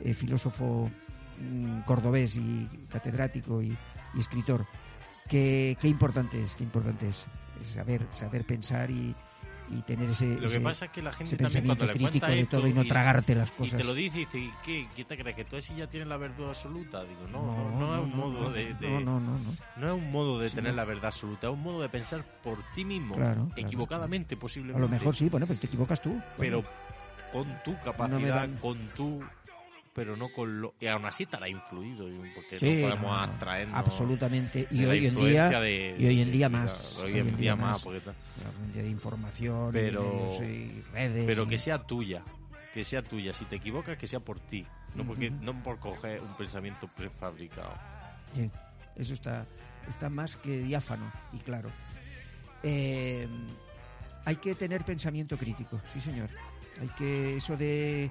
eh, 0.01 0.15
filósofo 0.15 0.91
mm, 1.39 1.81
cordobés 1.81 2.37
y 2.37 2.67
catedrático 2.91 3.61
y, 3.63 3.77
y 4.15 4.19
escritor? 4.21 4.65
Qué, 5.29 5.77
qué 5.81 5.89
importante 5.89 6.43
es, 6.43 6.55
qué 6.55 6.65
importante 6.65 7.09
es 7.11 7.27
saber, 7.75 8.07
saber 8.13 8.45
pensar 8.47 8.91
y, 8.91 9.15
y 9.69 9.83
tener 9.83 10.11
ese, 10.11 10.35
Lo 10.35 10.41
que 10.43 10.47
ese- 10.47 10.61
pasa 10.61 10.85
es 10.87 10.91
que 10.93 11.03
la 11.03 11.13
gente 11.13 11.37
también 11.37 11.67
cuando 11.67 11.87
le 11.87 11.93
crítico 11.93 12.11
cuenta 12.27 12.29
de 12.29 12.47
todo 12.47 12.67
y 12.69 12.73
no 12.73 12.83
y- 12.85 12.89
tragarte 12.89 13.35
las 13.35 13.51
Y 13.51 13.53
cosas. 13.55 13.81
te 13.81 13.85
lo 13.85 13.95
dice 13.95 14.17
y 14.21 14.25
dice, 14.25 14.39
¿y 14.39 14.53
¿qué, 14.65 14.89
¿qué 14.95 15.05
te 15.05 15.17
crees? 15.19 15.37
¿Que 15.37 15.45
tú 15.45 15.57
así 15.57 15.75
ya 15.77 15.87
tienes 15.89 16.09
la 16.09 16.17
verdad 16.17 16.49
absoluta? 16.49 17.05
Digo, 17.05 17.27
no, 17.33 17.43
no, 17.43 17.79
no, 17.79 17.95
es 17.97 18.01
un 18.05 18.17
modo 18.17 18.43
no, 18.43 18.51
de, 18.51 18.75
de- 18.75 18.89
no, 18.89 19.01
no, 19.01 19.21
no, 19.21 19.39
no. 19.39 19.55
no 19.77 19.87
es 19.97 20.03
un 20.05 20.11
modo 20.13 20.39
de 20.39 20.49
Sí, 20.51 20.55
tener 20.57 20.73
no. 20.73 20.77
la 20.77 20.85
verdad 20.85 21.07
absoluta, 21.07 21.47
es 21.49 21.53
un 21.53 21.63
modo 21.63 21.83
de 21.83 21.89
pensar 21.89 22.23
por 22.43 22.59
ti 22.75 22.85
mismo, 22.85 23.15
Claro, 23.17 23.49
claro, 23.55 23.67
equivocadamente 23.67 24.35
A 24.35 24.39
posiblemente. 24.39 24.81
lo 24.81 24.89
mejor 24.89 25.15
sí, 25.17 25.29
bueno, 25.29 25.47
pero 25.47 25.59
te 25.59 25.67
equivocas 25.67 26.01
tú. 26.01 26.21
pero 26.37 26.65
con 27.33 27.47
tu 27.65 27.77
capacidad, 27.81 28.37
dan- 28.37 28.57
con 28.59 28.79
tu 28.95 29.21
pero 29.97 30.15
no 30.15 30.29
con 30.29 30.61
lo 30.61 30.75
y 30.79 30.87
aún 30.87 31.07
así 31.07 31.23
estará 31.23 31.49
influido 31.49 32.07
porque 32.35 32.61
Sí, 32.61 32.67
no 32.83 32.83
podemos 32.89 33.01
no, 33.11 33.17
no, 33.17 33.23
abstraernos 33.23 33.77
absolutamente. 33.79 34.69
Y 34.71 34.85
hoy 34.85 35.07
en 35.07 35.17
día, 35.17 35.49
de- 35.59 35.97
y 35.99 36.07
hoy 36.07 36.21
en 36.21 36.31
día 36.31 36.49
más. 36.51 36.97
hoy 36.99 37.19
en 37.19 37.35
día 37.37 37.57
más 37.57 37.83
porque 37.83 38.01
la 38.07 38.51
fuente 38.53 38.83
de 38.83 38.89
información, 38.91 39.71
y 39.71 39.73
Pero- 39.73 40.29
y 40.45 40.83
redes. 40.93 41.25
pero 41.27 41.49
que 41.49 41.59
sea 41.59 41.79
tuya 41.79 42.23
que 42.75 42.85
sea 42.85 43.03
tuya 43.03 43.33
si 43.33 43.47
te 43.47 43.57
equivocas 43.57 43.97
que 43.97 44.07
sea 44.07 44.21
por 44.21 44.39
ti 44.39 44.67
no 44.95 45.07
porque 45.07 45.31
no 45.31 45.63
por 45.63 45.79
coger 45.79 46.21
un 46.23 46.37
pensamiento 46.37 46.87
prefabricado 46.89 47.73
Sí, 48.35 48.51
eso 48.97 49.15
está, 49.15 49.47
está 49.89 50.11
más 50.11 50.37
que 50.37 50.59
diáfano 50.59 51.11
y 51.33 51.39
claro. 51.39 51.71
Eh, 52.63 53.27
hay 54.27 54.37
que 54.37 54.55
tener 54.55 54.85
pensamiento 54.85 55.39
crítico, 55.39 55.81
sí 55.93 56.01
señor. 56.01 56.29
Hay 56.81 56.89
que 56.99 57.37
eso 57.39 57.57
de 57.57 58.11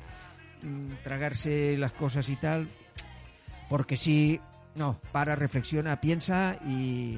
tragarse 1.03 1.78
las 1.78 1.91
cosas 1.93 2.30
y 2.30 2.36
tal, 2.36 2.68
porque 3.70 3.97
si 3.97 4.39
no, 4.76 4.99
para, 5.11 5.36
reflexiona, 5.36 6.01
piensa 6.01 6.57
y, 6.68 7.18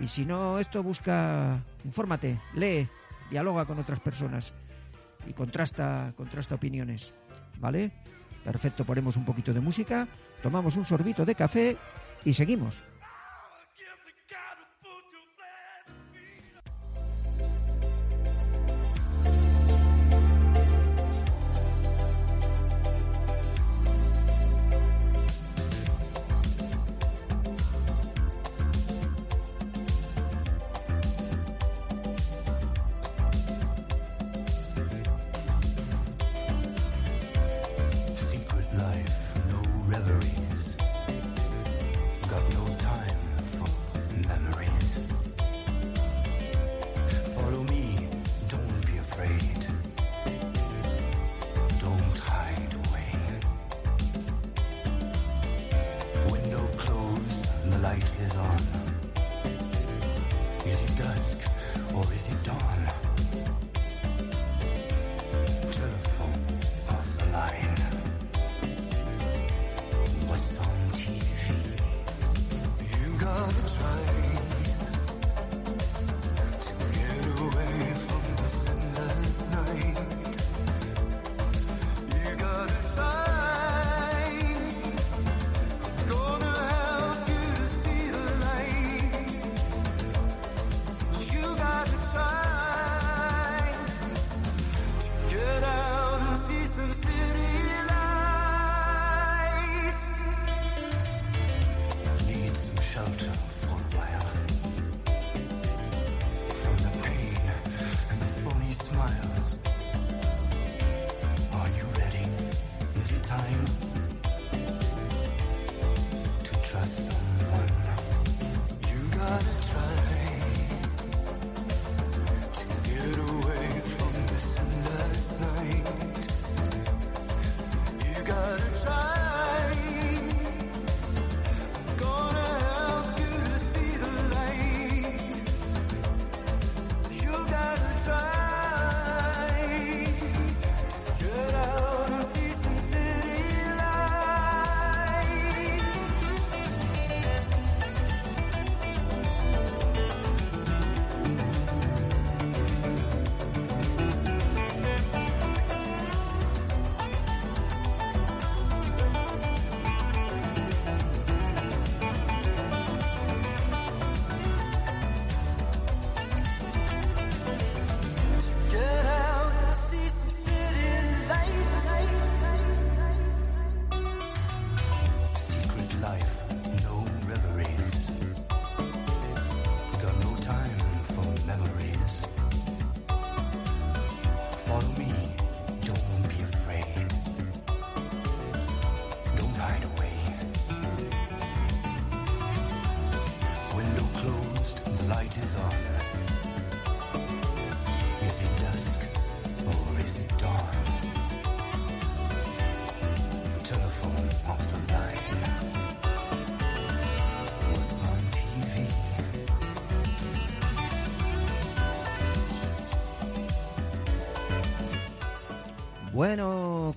y 0.00 0.08
si 0.08 0.24
no 0.24 0.58
esto 0.58 0.82
busca, 0.82 1.62
infórmate, 1.84 2.40
lee, 2.54 2.88
dialoga 3.30 3.64
con 3.64 3.78
otras 3.78 4.00
personas 4.00 4.54
y 5.26 5.32
contrasta, 5.32 6.12
contrasta 6.16 6.54
opiniones, 6.54 7.14
¿vale? 7.58 7.90
Perfecto, 8.44 8.84
ponemos 8.84 9.16
un 9.16 9.24
poquito 9.24 9.52
de 9.52 9.60
música, 9.60 10.06
tomamos 10.42 10.76
un 10.76 10.84
sorbito 10.84 11.24
de 11.24 11.34
café 11.34 11.76
y 12.24 12.32
seguimos. 12.32 12.84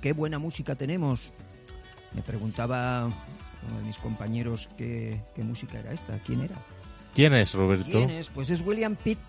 Qué 0.01 0.13
buena 0.13 0.39
música 0.39 0.75
tenemos. 0.75 1.31
Me 2.13 2.21
preguntaba 2.21 3.05
uno 3.05 3.77
de 3.79 3.83
mis 3.85 3.97
compañeros 3.97 4.69
qué, 4.77 5.21
qué 5.35 5.43
música 5.43 5.79
era 5.79 5.91
esta, 5.93 6.19
quién 6.19 6.41
era. 6.41 6.55
¿Quién 7.13 7.33
es 7.33 7.53
Roberto? 7.53 7.85
¿Quién 7.91 8.09
es? 8.09 8.27
Pues 8.29 8.49
es 8.49 8.61
William 8.61 8.95
Pitt, 8.95 9.19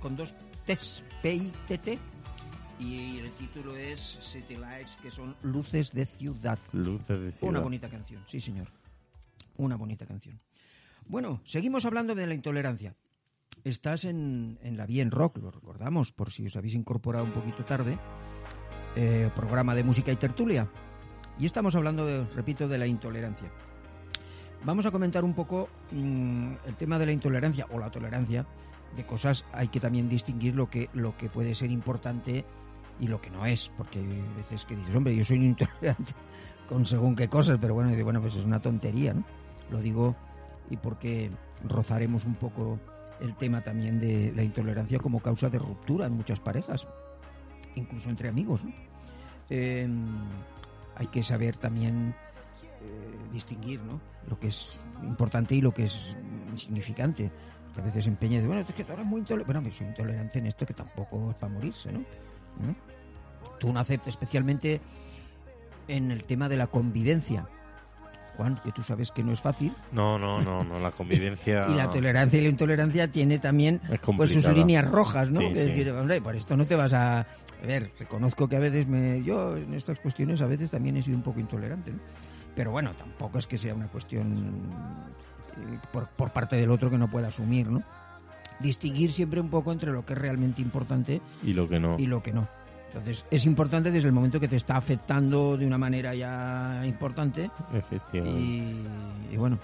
con 0.00 0.16
dos 0.16 0.34
T's, 0.66 1.02
P-I-T-T. 1.22 1.98
Y 2.80 3.18
el 3.18 3.30
título 3.32 3.76
es 3.76 4.18
City 4.20 4.56
Lights, 4.56 4.96
que 4.96 5.10
son 5.10 5.36
luces 5.42 5.92
de 5.92 6.06
ciudad. 6.06 6.58
Luces 6.72 7.06
de 7.08 7.14
Una 7.14 7.32
ciudad. 7.38 7.62
bonita 7.62 7.88
canción, 7.88 8.24
sí 8.26 8.40
señor. 8.40 8.68
Una 9.56 9.76
bonita 9.76 10.06
canción. 10.06 10.38
Bueno, 11.06 11.40
seguimos 11.44 11.84
hablando 11.84 12.14
de 12.14 12.26
la 12.26 12.34
intolerancia. 12.34 12.96
Estás 13.62 14.04
en, 14.04 14.58
en 14.62 14.76
la 14.76 14.86
Bien 14.86 15.10
Rock, 15.12 15.38
lo 15.38 15.50
recordamos, 15.50 16.12
por 16.12 16.30
si 16.32 16.46
os 16.46 16.56
habéis 16.56 16.74
incorporado 16.74 17.24
un 17.24 17.30
poquito 17.32 17.64
tarde. 17.64 17.96
Eh, 18.96 19.30
programa 19.34 19.74
de 19.74 19.84
música 19.84 20.12
y 20.12 20.16
tertulia. 20.16 20.68
Y 21.38 21.46
estamos 21.46 21.74
hablando, 21.74 22.06
de, 22.06 22.24
repito, 22.34 22.68
de 22.68 22.78
la 22.78 22.86
intolerancia. 22.86 23.48
Vamos 24.64 24.86
a 24.86 24.90
comentar 24.90 25.24
un 25.24 25.34
poco 25.34 25.68
mm, 25.90 26.52
el 26.66 26.76
tema 26.76 26.98
de 26.98 27.06
la 27.06 27.12
intolerancia 27.12 27.66
o 27.70 27.78
la 27.78 27.90
tolerancia 27.90 28.46
de 28.96 29.04
cosas. 29.04 29.44
Hay 29.52 29.68
que 29.68 29.80
también 29.80 30.08
distinguir 30.08 30.54
lo 30.54 30.70
que, 30.70 30.88
lo 30.94 31.16
que 31.16 31.28
puede 31.28 31.54
ser 31.54 31.70
importante 31.70 32.44
y 33.00 33.08
lo 33.08 33.20
que 33.20 33.30
no 33.30 33.44
es, 33.44 33.70
porque 33.76 33.98
hay 33.98 34.24
veces 34.36 34.64
que 34.64 34.76
dices, 34.76 34.94
hombre, 34.94 35.14
yo 35.16 35.24
soy 35.24 35.36
intolerante 35.44 36.12
con 36.68 36.86
según 36.86 37.14
qué 37.14 37.28
cosas, 37.28 37.58
pero 37.60 37.74
bueno, 37.74 37.92
bueno, 38.04 38.20
pues 38.20 38.36
es 38.36 38.44
una 38.44 38.60
tontería, 38.60 39.12
¿no? 39.12 39.24
Lo 39.70 39.80
digo 39.80 40.14
y 40.70 40.76
porque 40.76 41.30
rozaremos 41.64 42.24
un 42.24 42.34
poco 42.34 42.78
el 43.20 43.34
tema 43.36 43.62
también 43.62 44.00
de 44.00 44.32
la 44.34 44.42
intolerancia 44.42 44.98
como 44.98 45.20
causa 45.20 45.48
de 45.48 45.58
ruptura 45.58 46.06
en 46.06 46.14
muchas 46.14 46.40
parejas, 46.40 46.88
incluso 47.74 48.08
entre 48.08 48.28
amigos, 48.28 48.64
¿no? 48.64 48.72
Eh, 49.50 49.88
hay 50.96 51.06
que 51.08 51.22
saber 51.22 51.56
también 51.56 52.14
eh, 52.80 53.32
distinguir, 53.32 53.80
¿no? 53.82 54.00
Lo 54.28 54.38
que 54.38 54.48
es 54.48 54.78
importante 55.02 55.54
y 55.54 55.60
lo 55.60 55.72
que 55.72 55.84
es 55.84 56.16
insignificante. 56.50 57.30
A 57.76 57.80
veces 57.80 58.06
empeña 58.06 58.40
de, 58.40 58.46
bueno, 58.46 58.62
es 58.62 58.72
que 58.72 58.84
tú 58.84 58.92
eres 58.92 59.04
muy 59.04 59.20
intolerante. 59.20 59.52
Bueno, 59.52 59.72
soy 59.72 59.88
intolerante 59.88 60.38
en 60.38 60.46
esto 60.46 60.64
que 60.64 60.74
tampoco 60.74 61.30
es 61.30 61.36
para 61.36 61.52
morirse, 61.52 61.92
¿no? 61.92 61.98
¿no? 61.98 62.74
Tú 63.58 63.72
no 63.72 63.80
aceptas 63.80 64.08
especialmente 64.08 64.80
en 65.88 66.10
el 66.10 66.24
tema 66.24 66.48
de 66.48 66.56
la 66.56 66.68
convivencia. 66.68 67.46
Juan, 68.36 68.60
que 68.64 68.72
tú 68.72 68.82
sabes 68.82 69.10
que 69.10 69.22
no 69.22 69.32
es 69.32 69.40
fácil. 69.40 69.72
No, 69.92 70.18
no, 70.18 70.42
no, 70.42 70.64
no, 70.64 70.78
la 70.78 70.90
convivencia... 70.90 71.66
Y 71.70 71.74
la 71.74 71.88
tolerancia 71.88 72.38
y 72.38 72.42
la 72.42 72.48
intolerancia 72.48 73.08
tiene 73.08 73.38
también 73.38 73.80
Es 73.90 74.00
pues 74.00 74.32
sus 74.32 74.46
líneas 74.48 74.84
rojas, 74.90 75.30
¿no? 75.30 75.40
Sí, 75.40 75.46
es 75.46 75.52
sí. 75.52 75.64
decir, 75.64 75.90
hombre, 75.90 76.20
por 76.20 76.36
esto 76.36 76.56
no 76.56 76.66
te 76.66 76.74
vas 76.74 76.92
a... 76.92 77.20
A 77.20 77.66
ver, 77.66 77.92
reconozco 77.98 78.48
que 78.48 78.56
a 78.56 78.60
veces 78.60 78.86
me... 78.86 79.22
Yo 79.22 79.56
en 79.56 79.72
estas 79.74 79.98
cuestiones 80.00 80.40
a 80.42 80.46
veces 80.46 80.70
también 80.70 80.96
he 80.96 81.02
sido 81.02 81.16
un 81.16 81.22
poco 81.22 81.40
intolerante, 81.40 81.92
¿no? 81.92 81.98
Pero 82.54 82.70
bueno, 82.70 82.92
tampoco 82.92 83.38
es 83.38 83.46
que 83.46 83.56
sea 83.56 83.74
una 83.74 83.88
cuestión 83.88 84.32
eh, 85.56 85.78
por, 85.92 86.08
por 86.08 86.30
parte 86.30 86.56
del 86.56 86.70
otro 86.70 86.90
que 86.90 86.98
no 86.98 87.08
pueda 87.10 87.28
asumir, 87.28 87.68
¿no? 87.68 87.82
Distinguir 88.60 89.12
siempre 89.12 89.40
un 89.40 89.48
poco 89.48 89.72
entre 89.72 89.90
lo 89.92 90.04
que 90.04 90.12
es 90.12 90.18
realmente 90.18 90.62
importante 90.62 91.20
Y 91.42 91.52
lo 91.54 91.68
que 91.68 91.80
no. 91.80 91.98
y 91.98 92.06
lo 92.06 92.22
que 92.22 92.32
no. 92.32 92.48
Entonces, 92.94 93.26
es 93.30 93.44
importante 93.44 93.90
desde 93.90 94.06
el 94.06 94.14
momento 94.14 94.38
que 94.38 94.46
te 94.46 94.54
está 94.56 94.76
afectando 94.76 95.56
de 95.56 95.66
una 95.66 95.78
manera 95.78 96.14
ya 96.14 96.82
importante 96.86 97.50
Efectivamente. 97.72 98.40
y, 98.40 98.86
y 99.32 99.36
bueno, 99.36 99.58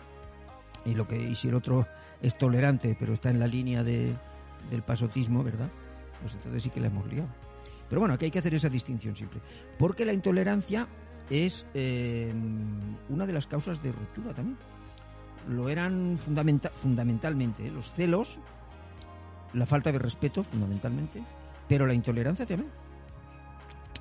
y 0.84 0.94
lo 0.94 1.06
que 1.06 1.16
y 1.16 1.34
si 1.36 1.48
el 1.48 1.54
otro 1.54 1.86
es 2.20 2.36
tolerante, 2.36 2.96
pero 2.98 3.12
está 3.12 3.30
en 3.30 3.38
la 3.38 3.46
línea 3.46 3.84
de, 3.84 4.14
del 4.68 4.82
pasotismo, 4.82 5.44
¿verdad? 5.44 5.68
Pues 6.20 6.34
entonces 6.34 6.62
sí 6.64 6.70
que 6.70 6.80
la 6.80 6.88
hemos 6.88 7.06
liado. 7.06 7.28
Pero 7.88 8.00
bueno, 8.00 8.14
aquí 8.14 8.24
hay 8.24 8.30
que 8.32 8.40
hacer 8.40 8.54
esa 8.54 8.68
distinción 8.68 9.14
siempre. 9.14 9.40
Porque 9.78 10.04
la 10.04 10.12
intolerancia 10.12 10.88
es 11.30 11.66
eh, 11.74 12.32
una 13.08 13.26
de 13.26 13.32
las 13.32 13.46
causas 13.46 13.80
de 13.82 13.92
ruptura 13.92 14.34
también. 14.34 14.58
Lo 15.48 15.68
eran 15.68 16.18
fundamenta- 16.18 16.70
fundamentalmente 16.70 17.66
¿eh? 17.66 17.70
los 17.70 17.90
celos, 17.92 18.40
la 19.54 19.66
falta 19.66 19.92
de 19.92 19.98
respeto, 20.00 20.42
fundamentalmente, 20.42 21.22
pero 21.68 21.86
la 21.86 21.94
intolerancia 21.94 22.44
también. 22.44 22.70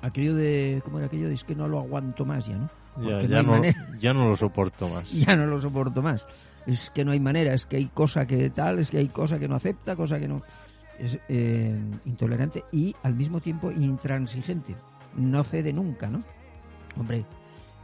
Aquello 0.02 0.34
de, 0.34 0.82
¿cómo 0.84 0.98
era 0.98 1.06
aquello? 1.06 1.28
de, 1.28 1.34
Es 1.34 1.44
que 1.44 1.54
no 1.54 1.68
lo 1.68 1.78
aguanto 1.78 2.24
más 2.24 2.46
ya, 2.46 2.56
¿no? 2.56 2.70
Ya, 3.00 3.22
no 3.22 3.22
ya 3.22 3.42
no, 3.42 3.62
ya 3.98 4.14
no 4.14 4.28
lo 4.28 4.36
soporto 4.36 4.88
más. 4.88 5.10
ya 5.12 5.36
no 5.36 5.46
lo 5.46 5.60
soporto 5.60 6.02
más. 6.02 6.26
Es 6.66 6.90
que 6.90 7.04
no 7.04 7.12
hay 7.12 7.20
manera, 7.20 7.54
es 7.54 7.66
que 7.66 7.76
hay 7.76 7.86
cosa 7.86 8.26
que 8.26 8.50
tal, 8.50 8.78
es 8.78 8.90
que 8.90 8.98
hay 8.98 9.08
cosa 9.08 9.38
que 9.38 9.48
no 9.48 9.56
acepta, 9.56 9.96
cosa 9.96 10.18
que 10.18 10.28
no... 10.28 10.42
Es 10.98 11.18
eh, 11.30 11.80
intolerante 12.04 12.64
y 12.72 12.94
al 13.02 13.14
mismo 13.14 13.40
tiempo 13.40 13.70
intransigente. 13.70 14.76
No 15.16 15.42
cede 15.44 15.72
nunca, 15.72 16.10
¿no? 16.10 16.22
Hombre, 16.98 17.24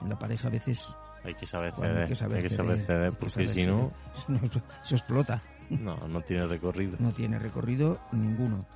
en 0.03 0.09
la 0.11 0.19
pareja 0.19 0.49
a 0.49 0.51
veces 0.51 0.95
Hay 1.25 1.35
que 1.35 1.47
saber 1.47 1.73
bueno, 1.79 1.95
ceder, 1.95 2.03
hay 2.03 2.09
que 2.09 2.15
saber 2.15 2.37
hay 2.37 2.43
que 2.43 2.49
ceder, 2.51 2.67
saber 2.67 2.87
ceder, 2.87 3.13
porque 3.15 3.49
si 3.49 3.67
no, 3.67 3.91
eso, 4.15 4.63
eso 4.85 4.97
explota. 4.97 5.43
no, 5.71 5.97
no 6.09 6.21
tiene 6.21 6.47
recorrido. 6.47 6.97
No 7.01 7.11
tiene 7.13 7.39
recorrido 7.39 8.01
ninguno. 8.13 8.67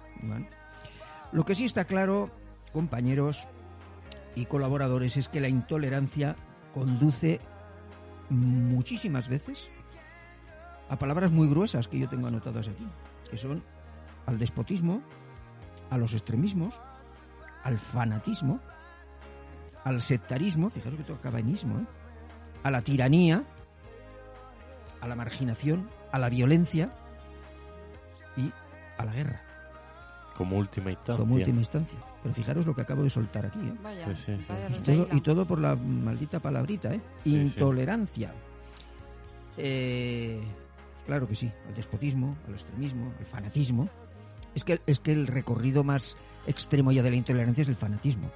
Lo 1.33 1.45
que 1.45 1.55
sí 1.55 1.67
está 1.67 1.85
claro, 1.85 2.31
compañeros 2.73 3.49
y 4.35 4.47
colaboradores, 4.47 5.17
es 5.17 5.29
que 5.29 5.41
la 5.41 5.49
intolerancia 5.49 6.37
conduce 6.73 7.41
muchísimas 8.29 9.29
veces 9.29 9.69
a 10.89 10.97
palabras 10.99 11.31
muy 11.31 11.49
gruesas 11.49 11.89
que 11.89 11.99
yo 11.99 12.09
tengo 12.09 12.29
anotadas 12.29 12.69
aquí, 12.69 12.87
que 13.31 13.39
son 13.39 13.63
al 14.27 14.39
despotismo, 14.39 15.03
a 15.91 15.99
los 15.99 16.13
extremismos, 16.15 16.81
al 17.65 17.79
fanatismo, 17.79 18.61
al 19.85 20.03
sectarismo, 20.03 20.71
fijaros 20.71 20.99
que 20.99 21.05
todo 21.05 21.17
acaba 21.17 21.41
en 21.41 21.49
ismo, 21.49 21.79
¿eh? 21.79 21.87
a 22.63 22.71
la 22.71 22.83
tiranía, 22.83 23.43
a 25.01 25.09
la 25.09 25.17
marginación, 25.17 25.89
a 26.13 26.19
la 26.19 26.29
violencia 26.29 26.93
y 28.37 28.53
a 28.99 29.05
la 29.05 29.13
guerra, 29.13 29.43
Como 30.37 30.57
última 30.59 30.91
instancia. 30.91 31.17
como 31.25 31.35
última 31.37 31.59
instancia. 31.59 31.99
Pero 32.23 32.35
fijaros 32.35 32.67
lo 32.67 32.75
que 32.75 32.83
acabo 32.83 33.03
de 33.03 33.11
soltar 33.11 33.47
aquí, 33.47 33.59
¿eh? 33.61 33.73
Vaya, 33.83 34.15
Sí, 34.15 34.37
sí, 34.37 34.39
sí. 34.39 34.47
vaya 34.49 34.69
Y 34.77 34.81
todo, 34.81 35.09
y 35.13 35.21
todo 35.21 35.47
por 35.47 35.61
la 35.61 35.75
maldita 35.75 36.39
palabrita, 36.39 36.93
¿eh? 36.95 37.01
Sí, 37.25 37.31
sí. 37.31 37.37
Intolerancia. 37.37 38.35
Eh, 39.57 40.41
claro 41.07 41.27
que 41.27 41.35
sí, 41.35 41.51
al 41.67 41.75
despotismo, 41.75 42.37
al 42.47 42.55
extremismo, 42.55 43.13
al 43.19 43.27
fanatismo. 43.27 43.89
Es 44.55 44.65
que, 44.65 44.81
es 44.87 45.01
que 45.01 45.13
el 45.13 45.27
recorrido 45.27 45.85
más 45.85 46.17
extremo 46.47 46.93
ya 46.93 47.03
de 47.03 47.11
la 47.11 47.17
intolerancia 47.17 47.63
es 47.63 47.69
el 47.69 47.77
fanatismo. 47.77 48.31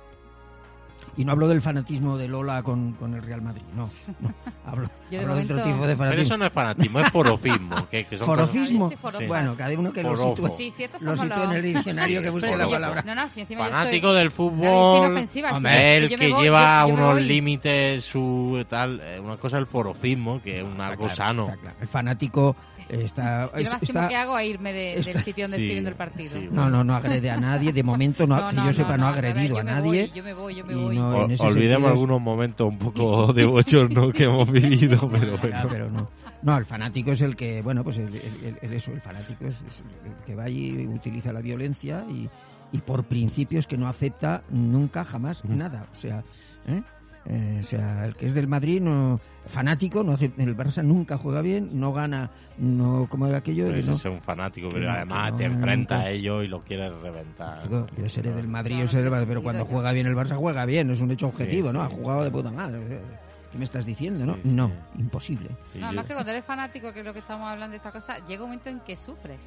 Y 1.16 1.24
no 1.24 1.30
hablo 1.30 1.46
del 1.46 1.62
fanatismo 1.62 2.18
de 2.18 2.26
Lola 2.26 2.62
con, 2.64 2.94
con 2.94 3.14
el 3.14 3.22
Real 3.22 3.40
Madrid, 3.40 3.62
no. 3.76 3.88
no. 4.20 4.34
Hablo, 4.66 4.88
Yo 5.10 5.18
de 5.18 5.24
hablo 5.24 5.34
de 5.36 5.42
otro 5.44 5.62
tipo 5.62 5.86
de 5.86 5.94
Pero 5.94 5.96
fanatismo. 5.98 6.22
eso 6.24 6.38
no 6.38 6.44
es 6.46 6.52
fanatismo, 6.52 7.00
es 7.00 7.12
forofismo. 7.12 7.88
Que, 7.88 8.04
que 8.04 8.16
son 8.16 8.26
cosas- 8.26 8.46
Forofismo. 8.50 8.90
Sí. 8.90 9.26
Bueno, 9.26 9.54
cada 9.56 9.78
uno 9.78 9.92
que 9.92 10.02
lo 10.02 10.16
sitúe, 10.16 10.56
Sí, 10.56 10.70
sí, 10.72 10.86
lo 11.02 11.12
en 11.44 11.52
el 11.52 11.62
diccionario 11.62 12.20
que 12.22 12.30
busque 12.30 12.48
Pero 12.48 12.58
la 12.58 12.64
si 12.64 12.70
yo- 12.70 12.74
palabra. 12.76 13.02
No, 13.06 13.14
no, 13.14 13.28
si 13.30 13.44
Fanático 13.46 14.08
soy- 14.08 14.16
del 14.18 14.30
fútbol. 14.32 15.16
Hombre, 15.52 15.96
el 15.98 16.08
que 16.08 16.32
voy- 16.32 16.42
lleva 16.42 16.82
yo- 16.82 16.88
yo 16.88 16.96
me 16.96 17.02
unos 17.02 17.20
límites, 17.22 18.04
su 18.04 18.64
tal. 18.68 19.00
eh, 19.00 19.20
Una 19.20 19.36
cosa 19.36 19.56
es 19.58 19.60
el 19.60 19.66
forofismo, 19.66 20.42
que 20.42 20.58
es 20.58 20.64
un 20.64 20.72
Está 20.72 20.86
algo 20.88 21.04
claro, 21.04 21.14
sano. 21.16 21.44
claro. 21.60 21.76
El 21.80 21.86
fanático 21.88 22.56
está... 22.88 23.50
Yo 23.56 23.64
lo 23.64 23.70
máximo 23.72 23.98
está- 24.00 24.08
que 24.08 24.16
hago 24.16 24.38
es 24.38 24.48
irme 24.50 24.72
de- 24.72 24.94
está- 24.98 25.12
del 25.12 25.22
sitio 25.22 25.44
donde 25.44 25.56
Sí, 25.58 25.62
estoy 25.64 25.74
viendo 25.74 25.90
el 25.90 25.96
partido. 25.96 26.30
sí, 26.38 26.48
No, 26.50 26.68
no, 26.70 26.84
no 26.84 26.94
agrede 26.94 27.30
a 27.30 27.36
nadie. 27.36 27.72
De 27.72 27.82
momento, 27.82 28.26
no, 28.26 28.48
que 28.50 28.56
yo 28.56 28.72
sepa, 28.72 28.96
no, 28.96 29.06
ha 29.06 29.10
agredido 29.10 29.58
a 29.58 29.64
nadie. 29.64 30.02
voy, 30.08 30.12
yo 30.14 30.24
me 30.24 30.34
voy, 30.34 30.54
yo 30.54 30.64
me 30.64 30.72
y 30.72 30.76
voy. 30.76 30.96
no- 30.96 31.08
O- 31.10 31.24
en 31.24 31.30
ese 31.32 31.42
olvidemos 31.42 31.88
sentido 31.88 31.88
algunos 31.92 32.20
momentos 32.20 32.68
un 32.68 32.78
poco 32.78 33.32
de 33.32 33.44
bochorno 33.44 34.10
que 34.12 34.24
hemos 34.24 34.50
vivido, 34.52 35.08
pero 35.10 35.36
Ya, 35.36 35.40
bueno. 35.40 35.68
pero 35.70 35.90
no. 35.90 36.10
No, 36.42 36.58
el 36.58 36.66
fanático 36.66 37.12
es 37.12 37.20
el 37.22 37.36
que, 37.36 37.62
bueno, 37.62 37.82
pues 37.84 37.96
el, 37.98 38.08
el- 38.08 38.14
el- 38.44 38.58
el- 38.60 38.74
eso, 38.74 38.92
el 38.92 39.00
fanático 39.00 39.46
es, 39.46 39.54
es 39.56 39.82
el 40.04 40.24
que 40.26 40.34
va 40.34 40.48
y 40.48 40.86
utiliza 40.86 41.32
la 41.32 41.40
violencia 41.40 42.04
y, 42.08 42.28
y 42.72 42.78
por 42.78 43.04
principios 43.04 43.66
que 43.66 43.76
no 43.78 43.88
acepta 43.88 44.42
nunca, 44.50 45.04
jamás, 45.04 45.44
nada. 45.46 45.86
O 45.92 45.96
sea, 45.96 46.22
¿eh? 46.66 46.82
Eh, 47.26 47.58
o 47.60 47.64
sea, 47.64 48.04
el 48.04 48.16
que 48.16 48.26
es 48.26 48.34
del 48.34 48.46
Madrid, 48.48 48.82
no, 48.82 49.18
fanático, 49.46 50.04
no 50.04 50.12
hace, 50.12 50.30
el 50.36 50.54
Barça 50.56 50.82
nunca 50.84 51.16
juega 51.16 51.40
bien, 51.40 51.70
no 51.72 51.92
gana, 51.92 52.30
no 52.58 53.06
como 53.08 53.26
era 53.26 53.38
aquello, 53.38 53.64
Pero 53.64 53.74
que 53.74 53.80
ese 53.80 53.88
no, 53.90 53.96
es 53.96 54.04
un 54.04 54.20
fanático, 54.20 54.68
que 54.68 54.74
pero 54.74 54.86
no, 54.88 54.92
además 54.92 55.30
no, 55.32 55.36
te 55.38 55.44
enfrenta 55.44 55.94
nunca. 55.96 56.08
a 56.08 56.10
ellos 56.10 56.44
y 56.44 56.48
lo 56.48 56.60
quieres 56.60 56.92
reventar. 57.00 57.62
Chico, 57.62 57.86
yo 57.96 58.08
seré 58.10 58.32
del 58.34 58.46
Madrid, 58.48 58.78
yo 58.78 58.86
seré 58.86 59.04
del 59.04 59.12
Barça, 59.12 59.24
pero 59.26 59.42
cuando 59.42 59.64
juega 59.64 59.92
bien 59.92 60.06
el 60.06 60.14
Barça, 60.14 60.36
juega 60.36 60.66
bien, 60.66 60.90
es 60.90 61.00
un 61.00 61.10
hecho 61.12 61.28
objetivo, 61.28 61.68
Sí, 61.68 61.74
¿no? 61.74 61.88
sí, 61.88 61.94
Ha 61.94 61.96
jugado 61.96 62.24
de 62.24 62.30
puta 62.30 62.50
madre. 62.50 63.00
¿Qué 63.50 63.58
me 63.58 63.64
estás 63.64 63.86
diciendo, 63.86 64.26
no? 64.26 64.34
Sí. 64.34 64.40
No, 64.44 64.70
imposible. 64.98 65.48
Sí, 65.72 65.78
No, 65.78 65.80
yo- 65.80 65.86
además 65.86 66.04
que 66.06 66.12
cuando 66.14 66.30
eres 66.32 66.44
fanático, 66.44 66.92
que 66.92 66.98
es 67.00 67.04
lo 67.06 67.12
que 67.12 67.20
estamos 67.20 67.48
hablando 67.48 67.70
de 67.70 67.76
esta 67.76 67.92
cosa, 67.92 68.18
llega 68.26 68.42
un 68.42 68.50
momento 68.50 68.68
en 68.68 68.80
que 68.80 68.96
sufres. 68.96 69.46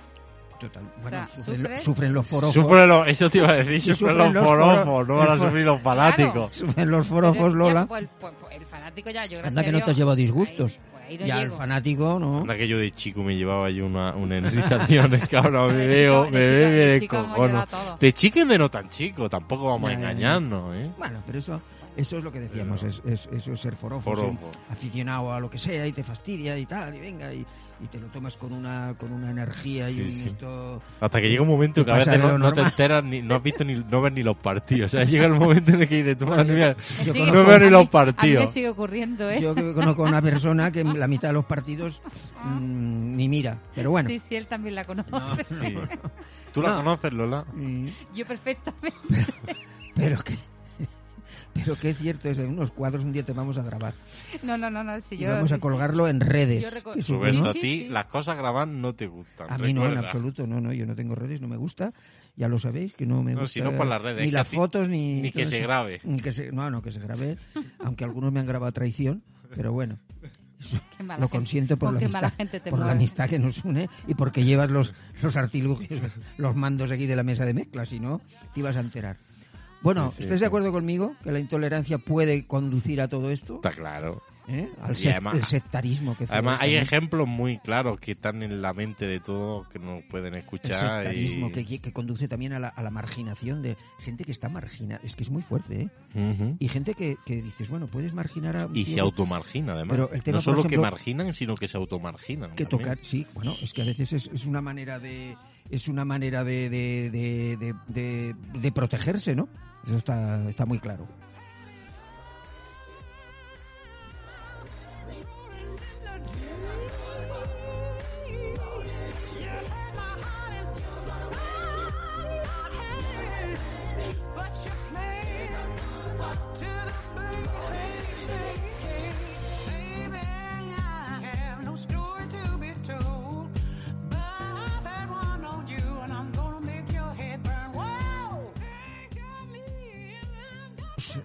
Total. 0.59 0.83
O 0.83 1.01
Bueno, 1.03 1.27
sea, 1.27 1.43
sufren, 1.45 1.79
sufren 1.79 2.13
los 2.13 2.27
forofos. 2.27 2.55
Los- 2.87 3.07
eso 3.07 3.29
te 3.29 3.37
iba 3.37 3.49
a 3.49 3.55
decir, 3.57 3.79
sufren, 3.79 3.97
sufren 3.97 4.17
los 4.17 4.33
los 4.33 4.43
forofos, 4.43 5.07
no 5.07 5.17
van 5.17 5.29
a 5.29 5.33
el 5.33 5.39
sufrir 5.39 5.65
los 5.65 5.81
fanáticos. 5.81 6.55
Sufren 6.55 6.89
los 6.91 7.07
forofos, 7.07 7.51
ya, 7.53 7.57
Lola. 7.59 7.85
pues, 7.85 8.01
el, 8.01 8.07
pues, 8.19 8.33
pues, 8.41 8.55
el 8.55 8.65
fanático 8.65 9.09
ya, 9.11 9.25
yo 9.27 9.39
Anda 9.45 9.61
que 9.63 9.69
a 9.69 9.71
no 9.73 9.83
te 9.85 9.91
has 9.91 9.97
llevado 9.97 10.15
disgustos. 10.15 10.79
ahí- 10.79 10.79
pues 10.91 11.03
ahí 11.09 11.17
no 11.19 11.25
y 11.27 11.31
al 11.31 11.39
llego. 11.43 11.57
fanático, 11.57 12.19
¿no? 12.19 12.37
Anda 12.41 12.57
que 12.57 12.67
yo 12.67 12.79
de 12.79 12.91
chico 12.91 13.21
me 13.23 13.35
llevaba 13.35 13.69
yo 13.69 13.85
una, 13.85 14.15
una 14.15 14.37
irritaciones, 14.39 15.27
cabrón, 15.27 15.75
me 15.77 15.85
veo, 15.87 16.23
me 16.31 16.39
de 16.39 16.55
veo 16.55 16.69
me 16.69 16.75
de 16.75 17.07
todo. 17.69 17.97
De 17.99 18.13
chico 18.13 18.39
y 18.39 18.45
de 18.45 18.57
no 18.57 18.69
tan 18.71 18.89
chico, 18.89 19.29
tampoco 19.29 19.65
vamos 19.65 19.89
a 19.89 19.93
Ya, 19.93 19.99
ya, 19.99 20.05
ya. 20.05 20.11
engañarnos, 20.11 20.75
¿eh? 20.75 20.89
Bueno, 20.97 21.21
pero 21.25 21.37
eso, 21.39 21.61
eso 21.95 22.17
es 22.17 22.23
lo 22.23 22.31
que 22.31 22.39
decíamos, 22.39 22.81
es, 22.83 23.01
es- 23.05 23.29
eso 23.31 23.53
es 23.53 23.59
ser 23.59 23.75
forofo, 23.75 24.09
ser 24.15 24.25
Forofo. 24.25 24.49
aficionado 24.71 25.31
a 25.33 25.39
lo 25.39 25.49
que 25.51 25.59
sea 25.59 25.85
y 25.85 25.91
te 25.93 26.03
fastidia 26.03 26.57
y 26.57 26.65
tal, 26.65 26.95
y 26.95 26.99
venga, 26.99 27.31
y, 27.31 27.45
y 27.83 27.87
te 27.87 27.99
lo 27.99 28.07
tomas 28.07 28.35
con 28.37 28.53
una, 28.53 28.95
con 28.99 29.11
una 29.11 29.29
energía 29.31 29.89
y 29.89 30.01
un 30.01 30.09
sí. 30.09 30.27
esto... 30.29 30.81
Hasta 30.99 31.21
que 31.21 31.29
llega 31.29 31.41
un 31.43 31.47
momento 31.47 31.85
que 31.85 31.91
a 31.91 31.95
veces 31.95 32.17
no, 32.19 32.53
te 32.53 32.61
enteras, 32.61 33.03
ni, 33.03 33.21
no 33.21 33.35
has 33.35 33.43
visto 33.43 33.63
ni, 33.63 33.75
no 33.75 34.01
ves 34.01 34.13
ni 34.13 34.23
los 34.23 34.35
partidos. 34.37 34.93
O 34.93 34.97
sea, 34.97 35.05
llega 35.05 35.25
el 35.25 35.33
momento 35.33 35.71
en 35.71 35.81
el 35.81 35.87
que 35.87 35.97
dices, 35.97 36.17
tú, 36.17 36.25
madre 36.25 36.53
mía, 36.53 36.75
no 37.31 37.45
veo 37.45 37.59
ni 37.59 37.69
los 37.69 37.71
mí- 37.71 37.77
A 37.77 37.79
mí 37.81 37.87
partidos. 37.87 38.45
me 38.45 38.51
sigue 38.51 38.69
ocurriendo, 38.69 39.29
¿eh? 39.29 39.39
Yo 39.41 39.53
conozco 39.73 40.05
a 40.05 40.09
una 40.09 40.21
persona 40.21 40.71
que 40.71 40.79
en 40.81 40.99
la 40.99 41.07
mitad 41.07 41.29
de 41.29 41.33
los 41.33 41.45
partidos 41.45 42.01
mm, 42.43 43.15
ni 43.15 43.29
mira, 43.29 43.57
pero 43.75 43.91
bueno. 43.91 44.09
Sí, 44.09 44.19
sí, 44.19 44.35
él 44.35 44.47
también 44.47 44.75
la 44.75 44.83
conoce. 44.83 45.43
Sí. 45.43 45.75
¿Tú 46.53 46.61
la 46.61 46.69
No. 46.69 46.75
conoces, 46.77 47.13
Lola? 47.13 47.45
Mm, 47.53 47.87
Yo 48.15 48.25
perfectamente. 48.25 48.97
Pero 49.93 50.23
que... 50.23 50.37
Pero 51.63 51.75
que 51.77 51.89
es 51.91 51.97
cierto, 51.97 52.29
es 52.29 52.39
en 52.39 52.47
unos 52.49 52.71
cuadros 52.71 53.03
un 53.03 53.11
día 53.11 53.23
te 53.23 53.33
vamos 53.33 53.57
a 53.57 53.63
grabar. 53.63 53.93
No, 54.43 54.57
no, 54.57 54.69
no, 54.69 54.83
no. 54.83 54.99
Si 55.01 55.15
y 55.15 55.19
yo, 55.19 55.31
vamos 55.31 55.51
a 55.51 55.59
colgarlo 55.59 56.07
en 56.07 56.19
redes. 56.19 56.61
Yo 56.61 56.69
Roberto, 56.69 57.43
Sí, 57.43 57.49
a 57.49 57.53
sí, 57.53 57.59
ti 57.59 57.79
sí. 57.83 57.87
las 57.89 58.05
cosas 58.05 58.37
grabar 58.37 58.67
no 58.67 58.93
te 58.95 59.07
gustan. 59.07 59.51
A 59.51 59.57
mí 59.57 59.73
no, 59.73 59.89
en 59.89 59.97
absoluto, 59.97 60.45
no, 60.47 60.61
no, 60.61 60.73
yo 60.73 60.85
no 60.85 60.95
tengo 60.95 61.15
redes, 61.15 61.41
no 61.41 61.47
me 61.47 61.57
gusta, 61.57 61.93
ya 62.35 62.47
lo 62.47 62.59
sabéis, 62.59 62.93
que 62.93 63.05
no 63.05 63.23
me 63.23 63.33
No, 63.33 63.41
gusta. 63.41 63.53
si 63.53 63.61
no 63.61 63.75
por 63.75 63.87
las 63.87 64.01
redes, 64.01 64.25
Ni 64.25 64.31
las 64.31 64.47
fotos, 64.47 64.89
ni... 64.89 65.21
Ni 65.21 65.31
que 65.31 65.45
se 65.45 65.57
eso. 65.57 65.67
grabe. 65.67 65.99
Ni 66.03 66.19
que 66.19 66.31
se, 66.31 66.51
no, 66.51 66.69
no, 66.69 66.81
que 66.81 66.91
se 66.91 66.99
grabe, 66.99 67.37
aunque 67.83 68.03
algunos 68.03 68.31
me 68.31 68.39
han 68.39 68.45
grabado 68.45 68.69
a 68.69 68.71
traición, 68.71 69.23
pero 69.55 69.71
bueno, 69.73 69.97
Qué 70.97 71.03
mala 71.03 71.19
lo 71.19 71.27
gente. 71.27 71.37
consiento 71.37 71.77
por, 71.77 71.89
Con 71.89 71.93
la 71.95 71.99
qué 71.99 72.05
amistad, 72.05 72.21
mala 72.21 72.29
gente 72.31 72.59
te 72.59 72.69
por 72.71 72.79
la 72.79 72.91
amistad 72.91 73.29
que 73.29 73.37
nos 73.39 73.63
une 73.63 73.89
y 74.07 74.15
porque 74.15 74.43
llevas 74.43 74.69
los, 74.71 74.95
los 75.21 75.35
artilugios, 75.37 76.01
los 76.37 76.55
mandos 76.55 76.89
aquí 76.91 77.05
de 77.05 77.15
la 77.15 77.21
mesa 77.23 77.45
de 77.45 77.53
mezcla, 77.53 77.85
si 77.85 77.99
no, 77.99 78.21
te 78.53 78.59
ibas 78.61 78.75
a 78.75 78.79
enterar. 78.79 79.17
Bueno, 79.81 80.09
Sí, 80.11 80.17
sí, 80.17 80.23
¿estáis 80.23 80.41
de 80.41 80.47
acuerdo 80.47 80.71
conmigo 80.71 81.15
que 81.23 81.31
la 81.31 81.39
intolerancia 81.39 81.97
puede 81.97 82.45
conducir 82.45 83.01
a 83.01 83.07
todo 83.07 83.29
esto? 83.31 83.55
Está 83.55 83.71
claro. 83.71 84.21
¿Eh? 84.49 84.69
Al 84.81 84.91
además- 84.95 85.35
el 85.35 85.43
sectarismo 85.43 86.15
que 86.15 86.25
Además, 86.29 86.61
hay 86.61 86.75
ejemplos 86.75 87.27
muy 87.27 87.57
claros 87.59 87.99
que 87.99 88.13
están 88.13 88.43
en 88.43 88.61
la 88.61 88.71
mente 88.71 89.05
de 89.05 89.19
todos 89.19 89.67
que 89.67 89.77
nos 89.77 90.01
pueden 90.05 90.35
el 90.35 90.39
escuchar. 90.39 91.03
sectarismo 91.03 91.49
y... 91.49 91.51
que, 91.51 91.79
que 91.79 91.91
conduce 91.91 92.29
también 92.29 92.53
a 92.53 92.59
la, 92.59 92.69
a 92.69 92.81
la 92.81 92.89
marginación 92.89 93.61
de 93.61 93.75
gente 93.99 94.23
que 94.23 94.31
está 94.31 94.47
marginada. 94.47 95.01
Es 95.03 95.17
que 95.17 95.23
es 95.23 95.29
muy 95.31 95.41
fuerte, 95.41 95.89
¿eh? 96.15 96.55
Y 96.59 96.69
gente 96.69 96.93
que, 96.93 97.17
que 97.25 97.41
dices, 97.41 97.67
bueno, 97.69 97.87
puedes 97.87 98.13
marginar 98.13 98.55
a 98.55 98.69
Y 98.73 98.85
tío 98.85 98.93
se 98.95 98.99
automargina, 99.01 99.73
además. 99.73 99.91
Pero 99.97 100.11
el 100.13 100.23
tema, 100.23 100.37
no 100.37 100.41
solo 100.41 100.63
que 100.63 100.77
marginan, 100.77 101.33
sino 101.33 101.55
que 101.57 101.67
se 101.67 101.75
automarginan. 101.75 102.51
que 102.55 102.63
también. 102.65 102.69
tocar, 102.95 102.99
sí, 103.01 103.27
bueno, 103.33 103.53
es 103.61 103.73
que 103.73 103.81
a 103.81 103.85
veces 103.85 104.13
es, 104.13 104.29
es 104.33 104.45
una 104.45 104.61
manera 104.61 104.97
de 104.97 105.35
es 105.69 105.89
una 105.89 106.05
manera 106.05 106.45
de, 106.45 106.69
de, 106.69 107.09
de, 107.11 107.57
de- 107.57 107.73
de- 107.89 108.35
de 108.61 108.71
protegerse, 108.71 109.35
¿no? 109.35 109.49
Eso 109.87 109.97
está, 109.97 110.49
está 110.49 110.65
muy 110.65 110.79
claro. 110.79 111.07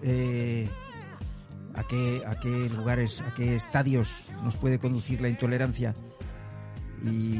Eh, 0.03 0.67
¿a, 1.73 1.83
qué, 1.87 2.21
¿A 2.27 2.39
qué 2.39 2.69
lugares, 2.69 3.21
a 3.21 3.33
qué 3.33 3.55
estadios 3.55 4.09
nos 4.43 4.57
puede 4.57 4.79
conducir 4.79 5.21
la 5.21 5.29
intolerancia? 5.29 5.95
Y, 7.03 7.37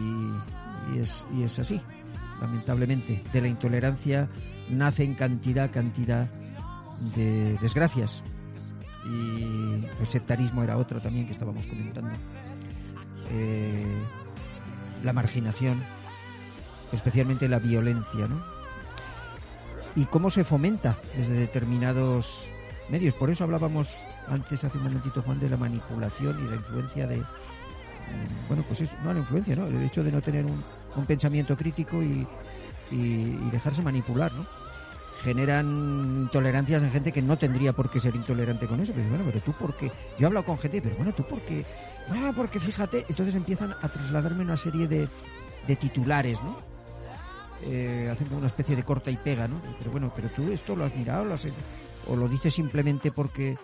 es, 0.99 1.25
y 1.35 1.43
es 1.43 1.59
así, 1.59 1.79
lamentablemente. 2.41 3.23
De 3.31 3.41
la 3.41 3.47
intolerancia 3.47 4.29
nacen 4.69 5.13
cantidad, 5.13 5.71
cantidad 5.71 6.29
de 7.15 7.57
desgracias. 7.61 8.21
Y 9.05 9.85
el 9.99 10.07
sectarismo 10.07 10.63
era 10.63 10.77
otro 10.77 11.01
también 11.01 11.25
que 11.25 11.33
estábamos 11.33 11.65
comentando. 11.67 12.11
Eh, 13.31 14.01
la 15.03 15.11
marginación, 15.11 15.83
especialmente 16.93 17.49
la 17.49 17.59
violencia, 17.59 18.27
¿no? 18.27 18.41
Y 19.95 20.05
cómo 20.05 20.29
se 20.29 20.43
fomenta 20.43 20.95
desde 21.15 21.35
determinados 21.35 22.47
medios. 22.89 23.13
Por 23.13 23.29
eso 23.29 23.43
hablábamos 23.43 23.95
antes, 24.27 24.63
hace 24.63 24.77
un 24.77 24.85
momentito, 24.85 25.21
Juan, 25.21 25.39
de 25.39 25.49
la 25.49 25.57
manipulación 25.57 26.43
y 26.45 26.49
la 26.49 26.55
influencia 26.55 27.07
de. 27.07 27.17
mm, 27.17 28.47
Bueno, 28.47 28.63
pues 28.67 28.81
eso, 28.81 28.95
no 29.03 29.13
la 29.13 29.19
influencia, 29.19 29.55
¿no? 29.55 29.67
El 29.67 29.81
hecho 29.83 30.03
de 30.03 30.11
no 30.11 30.21
tener 30.21 30.45
un, 30.45 30.63
un 30.95 31.05
pensamiento 31.05 31.55
crítico 31.55 32.01
y, 32.03 32.27
y, 32.91 32.95
y 32.95 33.49
dejarse 33.51 33.81
manipular, 33.81 34.31
¿no? 34.33 34.45
Generan 35.23 36.23
intolerancias 36.23 36.83
en 36.83 36.91
gente 36.91 37.11
que 37.13 37.21
no 37.21 37.37
tendría 37.37 37.71
por 37.71 37.89
qué 37.89 37.99
ser 38.01 38.13
intolerante 38.15 38.67
con 38.67 38.81
eso. 38.81 38.91
Pero 38.93 39.07
bueno, 39.09 39.23
pero 39.25 39.39
tú 39.39 39.53
por 39.53 39.73
qué. 39.75 39.87
Yo 40.19 40.23
he 40.23 40.25
hablado 40.25 40.45
con 40.45 40.57
gente, 40.59 40.81
pero 40.81 40.95
bueno, 40.97 41.13
tú 41.13 41.23
por 41.23 41.39
qué. 41.41 41.65
Ah, 42.09 42.33
porque 42.35 42.59
fíjate. 42.59 43.05
Entonces 43.07 43.33
empiezan 43.35 43.73
a 43.81 43.87
trasladarme 43.87 44.43
una 44.43 44.57
serie 44.57 44.85
de, 44.87 45.07
de 45.65 45.75
titulares, 45.77 46.37
¿no? 46.43 46.57
Eh, 47.65 48.09
hacen 48.11 48.27
como 48.27 48.39
una 48.39 48.47
especie 48.47 48.75
de 48.75 48.83
corta 48.83 49.09
y 49.11 49.17
pega, 49.17 49.47
¿no? 49.47 49.61
Pero 49.79 49.91
bueno, 49.91 50.11
pero 50.15 50.29
tú 50.29 50.51
esto 50.51 50.75
lo 50.75 50.85
has 50.85 50.95
mirado, 50.95 51.25
lo 51.25 51.33
has- 51.33 51.47
o 52.07 52.15
lo 52.15 52.27
dices 52.27 52.53
simplemente 52.53 53.11
porque. 53.11 53.57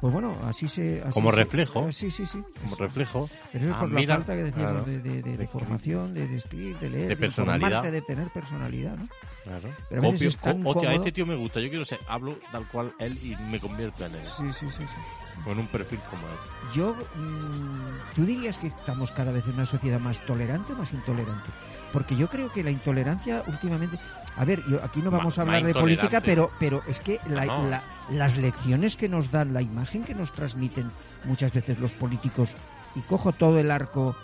Pues 0.00 0.12
bueno, 0.12 0.36
así 0.44 0.68
se. 0.68 1.00
así 1.00 1.12
Como 1.14 1.30
se- 1.30 1.36
reflejo. 1.36 1.88
eh, 1.88 1.92
sí, 1.92 2.10
sí, 2.10 2.26
sí. 2.26 2.38
Como 2.60 2.76
reflejo. 2.76 3.30
Pero 3.52 3.64
eso 3.64 3.70
es 3.72 3.76
Ah, 3.76 3.80
por 3.80 3.90
la 3.92 4.00
mira, 4.00 4.14
falta 4.16 4.34
que 4.34 4.42
decíamos 4.42 4.72
claro. 4.72 4.84
de, 4.84 4.98
de- 5.00 5.22
de- 5.22 5.22
de 5.22 5.36
De- 5.38 5.46
formación, 5.48 6.12
de, 6.12 6.36
escribir, 6.36 6.78
de 6.78 6.90
leer, 6.90 7.08
de 7.08 7.16
personalidad. 7.16 7.82
de 7.84 8.02
tener 8.02 8.28
personalidad, 8.28 8.96
¿no? 8.96 9.08
Claro. 9.44 9.68
Pero 9.88 10.00
a 10.00 10.04
veces 10.04 10.14
Copio- 10.14 10.28
es 10.28 10.38
tan 10.38 10.62
cómodo. 10.62 10.90
este 10.90 11.12
tío 11.12 11.24
me 11.24 11.34
gusta. 11.36 11.60
Yo 11.60 11.70
quiero 11.70 11.84
ser, 11.86 12.00
hablo 12.06 12.36
tal 12.52 12.66
cual 12.68 12.92
él 12.98 13.18
y 13.22 13.34
me 13.50 13.58
convierto 13.58 14.04
en 14.04 14.14
él. 14.16 14.22
Sí, 14.36 14.44
sí, 14.52 14.66
sí, 14.70 14.84
sí. 14.84 15.40
Con 15.42 15.58
un 15.58 15.66
perfil 15.68 16.00
como 16.10 16.22
él. 16.22 16.72
Yo, 16.74 16.94
mm, 16.94 18.14
¿tú 18.14 18.26
dirías 18.26 18.58
que 18.58 18.66
estamos 18.66 19.10
cada 19.12 19.32
vez 19.32 19.46
en 19.46 19.54
una 19.54 19.64
sociedad 19.66 20.00
más 20.00 20.20
tolerante 20.26 20.72
o 20.74 20.76
más 20.76 20.92
intolerante? 20.92 21.50
Porque 21.94 22.16
yo 22.16 22.28
creo 22.28 22.50
que 22.52 22.62
la 22.64 22.70
intolerancia 22.72 23.42
últimamente... 23.46 23.98
A 24.36 24.44
ver, 24.44 24.62
yo, 24.68 24.82
aquí 24.84 25.00
no 25.00 25.10
Ma- 25.12 25.18
vamos 25.18 25.38
a 25.38 25.42
hablar 25.42 25.62
de 25.64 25.72
política, 25.72 26.20
pero, 26.20 26.50
pero 26.58 26.82
es 26.88 27.00
que 27.00 27.20
la- 27.28 27.46
No, 27.46 27.62
no. 27.62 27.70
la- 27.70 27.82
las 28.10 28.36
lecciones 28.36 28.96
que 28.96 29.08
nos 29.08 29.30
dan, 29.30 29.54
la 29.54 29.62
imagen 29.62 30.02
que 30.02 30.12
nos 30.14 30.32
transmiten 30.32 30.90
muchas 31.24 31.52
veces 31.54 31.78
los 31.78 31.94
políticos, 31.94 32.56
y 32.96 33.00
cojo 33.02 33.32
todo 33.32 33.58
el 33.60 33.70
arco 33.70 34.14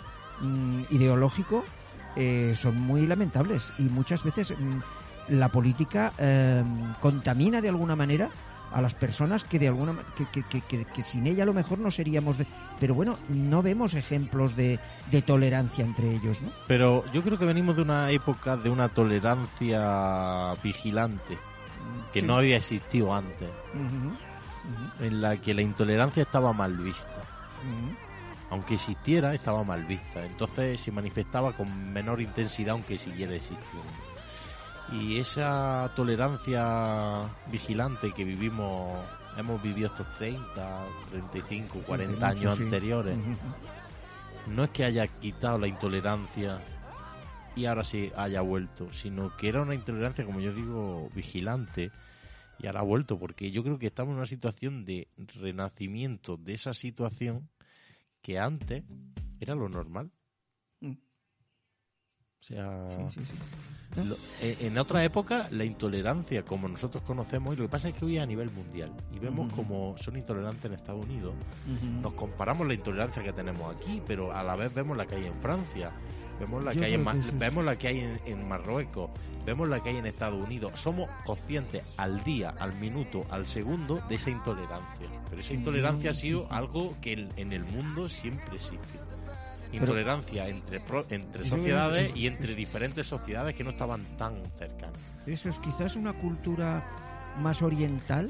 mm, 0.41 0.81
ideológico, 0.91 1.63
eh, 2.17 2.53
son 2.57 2.77
muy 2.79 3.07
lamentables. 3.07 3.71
Y 3.79 3.83
muchas 3.83 4.23
veces 4.25 4.51
mm, 4.51 4.79
la 5.29 5.47
política 5.47 6.11
eh, 6.17 6.63
contamina 6.99 7.61
de 7.61 7.69
alguna 7.69 7.95
manera 7.95 8.27
a 8.73 8.81
las 8.81 8.93
personas 8.95 9.43
que 9.43 9.59
de 9.59 9.67
alguna 9.67 9.93
que, 10.15 10.25
que, 10.43 10.61
que, 10.61 10.85
que- 10.85 11.03
sin 11.03 11.27
ella 11.27 11.43
a 11.43 11.45
lo 11.45 11.53
mejor 11.53 11.79
no 11.79 11.91
seríamos 11.91 12.37
de 12.37 12.45
pero 12.79 12.95
bueno 12.95 13.17
no 13.29 13.61
vemos 13.61 13.93
ejemplos 13.93 14.55
de, 14.55 14.79
de 15.11 15.21
tolerancia 15.21 15.83
entre 15.83 16.09
ellos 16.15 16.41
no 16.41 16.49
Pero 16.67 17.03
yo 17.11 17.21
creo 17.21 17.37
que 17.37 17.45
venimos 17.45 17.75
de 17.75 17.81
una 17.81 18.09
época 18.11 18.55
de 18.57 18.69
una 18.69 18.89
tolerancia 18.89 20.53
vigilante 20.63 21.37
que 22.13 22.21
Sí. 22.21 22.25
no 22.25 22.35
había 22.35 22.57
existido 22.57 23.13
antes, 23.15 23.49
en 24.99 25.21
la 25.21 25.37
que 25.37 25.53
la 25.53 25.61
intolerancia 25.61 26.23
estaba 26.23 26.53
mal 26.53 26.75
vista. 26.77 27.23
Aunque 28.49 28.73
existiera, 28.75 29.33
estaba 29.33 29.63
mal 29.63 29.85
vista. 29.85 30.25
Entonces 30.25 30.79
se 30.81 30.91
manifestaba 30.91 31.53
con 31.53 31.93
menor 31.93 32.19
intensidad, 32.21 32.71
aunque 32.73 32.97
siguiera 32.97 33.33
existiendo. 33.33 33.89
Y 34.91 35.19
esa 35.19 35.89
tolerancia 35.95 37.29
vigilante 37.49 38.11
que 38.11 38.25
vivimos, 38.25 38.97
hemos 39.37 39.61
vivido 39.61 39.87
estos 39.87 40.07
30, 40.15 40.85
35, 41.11 41.79
40 41.79 42.13
Mucho, 42.13 42.25
años 42.25 42.57
sí. 42.57 42.63
anteriores, 42.63 43.17
no 44.47 44.63
es 44.63 44.69
que 44.71 44.83
haya 44.83 45.07
quitado 45.07 45.57
la 45.59 45.67
intolerancia 45.67 46.59
y 47.55 47.65
ahora 47.65 47.83
sí 47.83 48.11
haya 48.15 48.41
vuelto, 48.41 48.91
sino 48.91 49.35
que 49.37 49.49
era 49.49 49.61
una 49.61 49.75
intolerancia, 49.75 50.25
como 50.25 50.39
yo 50.39 50.53
digo, 50.53 51.09
vigilante 51.13 51.91
y 52.59 52.67
ahora 52.67 52.81
ha 52.81 52.83
vuelto, 52.83 53.17
porque 53.17 53.51
yo 53.51 53.63
creo 53.63 53.79
que 53.79 53.87
estamos 53.87 54.11
en 54.11 54.17
una 54.17 54.27
situación 54.27 54.85
de 54.85 55.07
renacimiento 55.35 56.37
de 56.37 56.53
esa 56.53 56.73
situación 56.73 57.49
que 58.21 58.39
antes 58.39 58.83
era 59.39 59.55
lo 59.55 59.67
normal. 59.67 60.11
O 62.41 62.43
sea, 62.43 63.09
Sí, 63.11 63.19
sí, 63.19 63.25
sí. 63.25 64.01
lo- 64.03 64.15
eh, 64.41 64.57
en 64.61 64.77
otra 64.77 65.03
época 65.03 65.47
la 65.51 65.63
intolerancia, 65.63 66.43
como 66.43 66.67
nosotros 66.67 67.03
conocemos, 67.03 67.53
y 67.53 67.57
lo 67.57 67.63
que 67.65 67.69
pasa 67.69 67.89
es 67.89 67.93
que 67.93 68.05
hoy 68.05 68.17
es 68.17 68.23
a 68.23 68.25
nivel 68.25 68.49
mundial, 68.51 68.91
y 69.13 69.19
vemos 69.19 69.47
Ujú. 69.47 69.55
como 69.57 69.97
son 69.97 70.17
intolerantes 70.17 70.65
en 70.65 70.73
Estados 70.73 71.05
Unidos, 71.05 71.33
nos 72.01 72.13
comparamos 72.13 72.67
la 72.67 72.73
intolerancia 72.73 73.21
que 73.23 73.31
tenemos 73.33 73.75
aquí, 73.75 74.01
pero 74.07 74.33
a 74.33 74.41
la 74.43 74.55
vez 74.55 74.73
vemos 74.73 74.97
la 74.97 75.05
que 75.05 75.15
hay 75.15 75.25
en 75.25 75.35
Francia, 75.41 75.91
vemos 76.39 76.63
la 76.63 76.71
que 76.71 76.85
hay 76.85 76.93
en, 76.95 77.05
que 77.05 77.17
es- 77.19 77.37
vemos 77.39 77.63
la 77.65 77.77
que 77.77 77.87
hay 77.89 77.99
en, 77.99 78.19
en 78.25 78.47
Marruecos, 78.47 79.11
vemos 79.45 79.69
la 79.69 79.83
que 79.83 79.89
hay 79.89 79.97
en 79.97 80.07
Estados 80.07 80.43
Unidos. 80.43 80.71
Somos 80.79 81.09
conscientes 81.25 81.93
al 81.97 82.23
día, 82.23 82.55
al 82.59 82.73
minuto, 82.79 83.23
al 83.29 83.45
segundo 83.45 84.01
de 84.09 84.15
esa 84.15 84.31
intolerancia. 84.31 85.07
Pero 85.29 85.41
esa 85.41 85.53
intolerancia 85.53 86.09
ha 86.11 86.13
sido 86.15 86.47
algo 86.51 86.95
que 87.01 87.13
en, 87.13 87.29
en 87.35 87.53
el 87.53 87.63
mundo 87.65 88.09
siempre 88.09 88.55
existe. 88.55 88.87
Intolerancia 89.71 90.47
entre 90.47 90.79
pro- 90.79 91.05
entre 91.09 91.43
es- 91.43 91.49
sociedades 91.49 92.11
es- 92.11 92.17
y 92.17 92.27
entre 92.27 92.55
diferentes 92.55 93.07
sociedades 93.07 93.55
que 93.55 93.63
no 93.63 93.69
estaban 93.71 94.03
tan 94.17 94.35
cercanas. 94.57 94.97
eso 95.25 95.49
es 95.49 95.59
quizás 95.59 95.95
una 95.95 96.13
cultura 96.13 96.83
más 97.39 97.61
oriental 97.61 98.29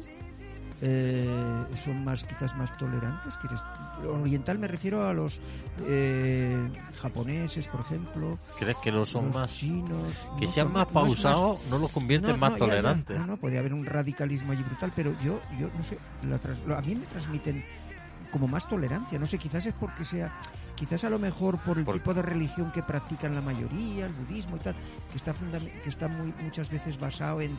eh, 0.84 1.64
son 1.84 2.04
más 2.04 2.24
quizás 2.24 2.56
más 2.56 2.76
tolerantes 2.78 3.38
¿Quieres? 3.38 3.60
oriental 4.08 4.58
me 4.58 4.68
refiero 4.68 5.08
a 5.08 5.14
los 5.14 5.40
eh, 5.86 6.58
japoneses 7.00 7.68
por 7.68 7.82
ejemplo 7.82 8.36
¿Crees 8.58 8.78
que 8.78 8.92
lo 8.92 9.06
son 9.06 9.26
los 9.26 9.36
más 9.36 9.56
chinos 9.56 10.16
que 10.40 10.46
no 10.46 10.52
sean 10.52 10.66
son- 10.68 10.74
más 10.74 10.88
pausados 10.88 11.60
no 11.70 11.78
los 11.78 11.92
convierten 11.92 12.32
No, 12.32 12.38
más 12.38 12.52
no, 12.52 12.58
ya, 12.58 12.66
tolerantes? 12.66 13.20
No, 13.20 13.28
no, 13.28 13.38
puede 13.38 13.60
haber 13.60 13.74
un 13.76 13.86
radicalismo 13.86 14.54
allí 14.54 14.64
brutal, 14.64 14.92
pero 14.96 15.12
yo, 15.24 15.40
yo 15.60 15.70
no 15.78 15.84
sé, 15.84 15.98
la 16.28 16.78
a 16.78 16.82
mí 16.82 16.96
me 16.96 17.06
transmiten 17.06 17.64
como 18.32 18.48
más 18.48 18.68
tolerancia. 18.68 19.20
No 19.20 19.26
sé, 19.28 19.38
quizás 19.38 19.66
es 19.66 19.74
porque 19.74 20.06
sea, 20.06 20.32
quizás 20.82 21.04
a 21.04 21.12
lo 21.12 21.20
mejor 21.20 21.60
por 21.60 21.78
el 21.78 21.86
Por- 21.86 21.94
tipo 21.94 22.12
de 22.12 22.24
religión 22.24 22.72
que 22.72 22.82
practican 22.82 23.36
la 23.36 23.42
mayoría, 23.42 24.08
el 24.08 24.14
budismo 24.14 24.56
y 24.58 24.60
tal, 24.62 24.76
que 25.12 25.18
está, 25.18 25.32
que 25.84 25.90
está 25.90 26.08
muy, 26.08 26.34
muchas 26.42 26.72
veces 26.72 27.00
basado 27.00 27.40
en, 27.40 27.56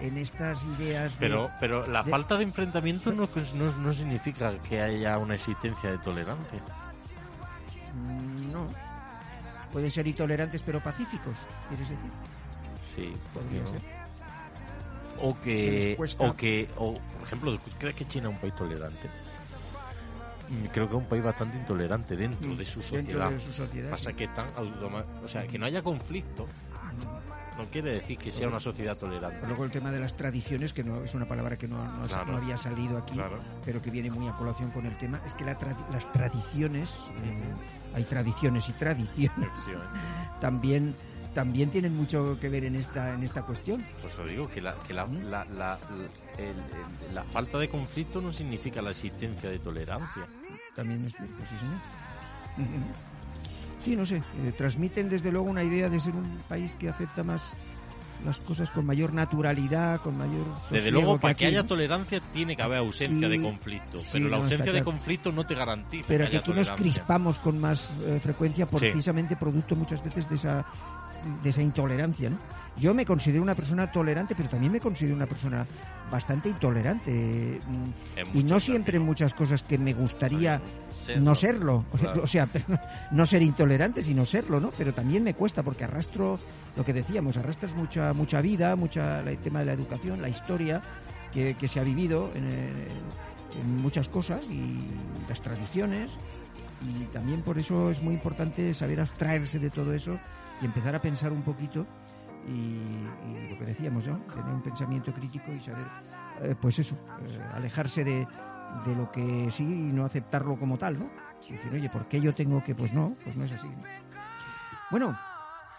en 0.00 0.16
estas 0.16 0.62
ideas 0.78 1.10
de... 1.14 1.18
Pero, 1.18 1.50
pero 1.58 1.84
la 1.88 2.04
de- 2.04 2.12
falta 2.12 2.36
de 2.36 2.44
enfrentamiento 2.44 3.10
no, 3.10 3.28
no, 3.56 3.76
no 3.76 3.92
significa 3.92 4.56
que 4.62 4.80
haya 4.80 5.18
una 5.18 5.34
existencia 5.34 5.90
de 5.90 5.98
tolerancia. 5.98 6.60
Mm, 7.94 8.52
No. 8.52 8.66
Pueden 9.72 9.90
ser 9.90 10.06
intolerantes 10.06 10.62
pero 10.62 10.78
pacíficos, 10.80 11.34
¿quieres 11.68 11.88
decir? 11.88 12.10
Sí, 12.94 13.12
Podría 13.34 13.66
ser. 13.66 13.80
O 15.22 15.38
Que 15.40 15.96
o 16.18 16.34
que, 16.36 16.68
o, 16.76 16.94
por 16.94 17.22
ejemplo, 17.24 17.58
¿crees 17.80 17.96
que 17.96 18.06
China 18.06 18.28
es 18.28 18.34
un 18.34 18.40
país 18.40 18.54
tolerante? 18.54 19.08
Mm, 20.50 20.66
Creo 20.72 20.88
que 20.88 20.96
es 20.96 21.00
un 21.02 21.08
país 21.08 21.22
bastante 21.22 21.56
intolerante 21.58 22.16
dentro 22.16 22.54
de 22.56 22.66
su 22.66 22.80
Mm, 22.80 22.82
Dentro 22.82 22.98
sociedad. 23.20 23.30
de 23.30 23.40
su 23.40 23.52
sociedad. 23.52 23.90
Pasa 23.90 24.12
que 24.12 24.28
automa- 24.28 25.04
o 25.22 25.28
sea, 25.28 25.46
que 25.46 25.58
no 25.58 25.66
haya 25.66 25.82
conflicto 25.82 26.46
no 27.58 27.66
quiere 27.66 27.92
decir 27.92 28.16
que 28.16 28.32
sea 28.32 28.48
una 28.48 28.58
sociedad 28.58 28.96
tolerante. 28.96 29.46
Luego 29.46 29.64
el 29.64 29.70
tema 29.70 29.90
de 29.92 30.00
las 30.00 30.16
tradiciones, 30.16 30.72
que 30.72 30.82
no 30.82 31.02
es 31.04 31.14
una 31.14 31.26
palabra 31.28 31.56
que 31.56 31.68
no, 31.68 31.76
no- 31.98 32.06
Claro. 32.06 32.32
no 32.32 32.38
había 32.38 32.56
salido 32.56 32.96
aquí, 32.96 33.12
Claro. 33.14 33.38
pero 33.66 33.82
que 33.82 33.90
viene 33.90 34.10
muy 34.10 34.26
a 34.28 34.32
colación 34.32 34.70
con 34.70 34.86
el 34.86 34.96
tema, 34.96 35.20
es 35.26 35.34
que 35.34 35.44
la 35.44 35.58
tradi- 35.58 35.86
las 35.92 36.10
tradiciones, 36.10 36.90
eh, 37.22 37.54
hay 37.94 38.04
tradiciones 38.04 38.66
y 38.68 38.72
tradiciones, 38.72 39.50
también 40.40 40.94
también 41.34 41.70
tienen 41.70 41.94
mucho 41.96 42.38
que 42.40 42.48
ver 42.48 42.64
en 42.64 42.74
esta 42.76 43.14
en 43.14 43.22
esta 43.22 43.42
cuestión. 43.42 43.84
Por 44.00 44.10
eso 44.10 44.24
digo 44.26 44.48
que 44.48 44.60
la, 44.60 44.74
que 44.86 44.92
la, 44.94 45.06
¿Mm? 45.06 45.30
la, 45.30 45.44
la, 45.46 45.78
el- 46.38 46.46
el- 47.08 47.14
la 47.14 47.22
falta 47.24 47.58
de 47.58 47.68
conflicto 47.68 48.20
no 48.20 48.32
significa 48.32 48.82
la 48.82 48.90
existencia 48.90 49.48
de 49.48 49.58
tolerancia. 49.58 50.26
También 50.74 51.04
es 51.04 51.14
cierto, 51.16 51.34
sí, 51.48 51.56
señor. 51.58 52.80
Sí, 53.80 53.96
no 53.96 54.04
sé, 54.04 54.16
eh, 54.16 54.52
transmiten 54.56 55.08
desde 55.08 55.32
luego 55.32 55.48
una 55.48 55.62
idea 55.64 55.88
de 55.88 55.98
ser 56.00 56.14
un 56.14 56.38
país 56.48 56.74
que 56.78 56.88
acepta 56.90 57.22
más 57.24 57.42
las 58.26 58.38
cosas 58.40 58.70
con 58.70 58.84
mayor 58.84 59.14
naturalidad, 59.14 59.98
con 60.02 60.18
mayor 60.18 60.44
Desde 60.70 60.90
luego, 60.90 61.18
para 61.18 61.32
que 61.32 61.46
haya 61.46 61.62
¿no? 61.62 61.68
tolerancia 61.68 62.20
tiene 62.34 62.54
que 62.54 62.60
haber 62.60 62.76
ausencia 62.78 63.26
de 63.30 63.40
conflicto. 63.40 63.98
sí, 63.98 64.08
pero 64.12 64.24
la 64.28 64.36
no, 64.36 64.42
ausencia 64.42 64.72
de 64.74 64.82
conflicto 64.82 65.32
no 65.32 65.46
te 65.46 65.54
garantiza 65.54 66.04
Pero 66.06 66.24
que 66.26 66.30
que 66.32 66.36
haya 66.36 66.40
aquí 66.40 66.52
nos 66.52 66.70
crispamos 66.72 67.38
con 67.38 67.58
más 67.58 67.90
eh, 68.04 68.20
frecuencia 68.22 68.66
Sí. 68.66 68.76
precisamente 68.76 69.36
producto 69.36 69.74
muchas 69.74 70.04
veces 70.04 70.28
de 70.28 70.36
esa 70.36 70.66
de 71.42 71.50
esa 71.50 71.62
intolerancia, 71.62 72.30
¿no? 72.30 72.38
Yo 72.76 72.94
me 72.94 73.04
considero 73.04 73.42
una 73.42 73.54
persona 73.54 73.90
tolerante, 73.90 74.34
pero 74.34 74.48
también 74.48 74.72
me 74.72 74.80
considero 74.80 75.14
una 75.16 75.26
persona 75.26 75.66
bastante 76.10 76.48
intolerante 76.48 77.60
mm, 77.66 78.36
y 78.38 78.42
no 78.44 78.58
siempre 78.60 78.96
en 78.96 79.02
muchas 79.02 79.34
cosas 79.34 79.62
que 79.62 79.76
me 79.76 79.92
gustaría 79.92 80.60
Serlo. 80.90 81.22
no 81.22 81.34
serlo, 81.34 81.84
o 81.92 81.98
sea, 81.98 82.12
Claro. 82.12 82.22
o 82.22 82.26
sea, 82.26 82.48
no 83.10 83.26
ser 83.26 83.42
intolerante, 83.42 84.02
sino 84.02 84.24
serlo, 84.24 84.60
¿no? 84.60 84.70
Pero 84.78 84.94
también 84.94 85.22
me 85.24 85.34
cuesta 85.34 85.62
porque 85.62 85.84
arrastro 85.84 86.38
lo 86.76 86.84
que 86.84 86.92
decíamos, 86.92 87.36
arrastras 87.36 87.74
mucha 87.74 88.12
mucha 88.12 88.40
vida, 88.40 88.74
mucha 88.76 89.20
el 89.20 89.38
tema 89.38 89.58
de 89.60 89.66
la 89.66 89.72
educación, 89.72 90.22
la 90.22 90.28
historia 90.28 90.80
que, 91.32 91.54
que 91.54 91.68
se 91.68 91.80
ha 91.80 91.84
vivido 91.84 92.30
en, 92.34 92.46
eh, 92.46 92.88
en 93.60 93.76
muchas 93.78 94.08
cosas 94.08 94.42
y 94.48 94.78
las 95.28 95.42
tradiciones 95.42 96.10
y 96.88 97.04
también 97.12 97.42
por 97.42 97.58
eso 97.58 97.90
es 97.90 98.00
muy 98.00 98.14
importante 98.14 98.72
saber 98.74 99.00
abstraerse 99.00 99.58
de 99.58 99.68
todo 99.70 99.92
eso 99.92 100.18
y 100.60 100.64
empezar 100.64 100.94
a 100.94 101.00
pensar 101.00 101.32
un 101.32 101.42
poquito 101.42 101.86
y, 102.46 103.50
lo 103.50 103.58
que 103.58 103.64
decíamos, 103.64 104.06
¿no? 104.06 104.18
tener 104.18 104.52
un 104.52 104.62
pensamiento 104.62 105.12
crítico 105.12 105.52
y 105.52 105.60
saber, 105.60 105.86
eh, 106.42 106.54
pues 106.60 106.78
eso, 106.78 106.94
eh, 106.94 107.40
alejarse 107.54 108.02
de, 108.04 108.26
de 108.86 108.94
lo 108.94 109.10
que 109.10 109.48
sí 109.50 109.64
y 109.64 109.92
no 109.92 110.04
aceptarlo 110.04 110.58
como 110.58 110.78
tal, 110.78 110.98
¿no? 110.98 111.10
Y 111.48 111.52
decir, 111.52 111.72
oye, 111.72 111.88
¿por 111.88 112.06
qué 112.06 112.20
yo 112.20 112.32
tengo 112.32 112.62
que? 112.62 112.74
Pues 112.74 112.92
no, 112.92 113.12
pues 113.24 113.36
no 113.36 113.44
es 113.44 113.52
así. 113.52 113.66
¿no? 113.66 113.82
Bueno, 114.90 115.18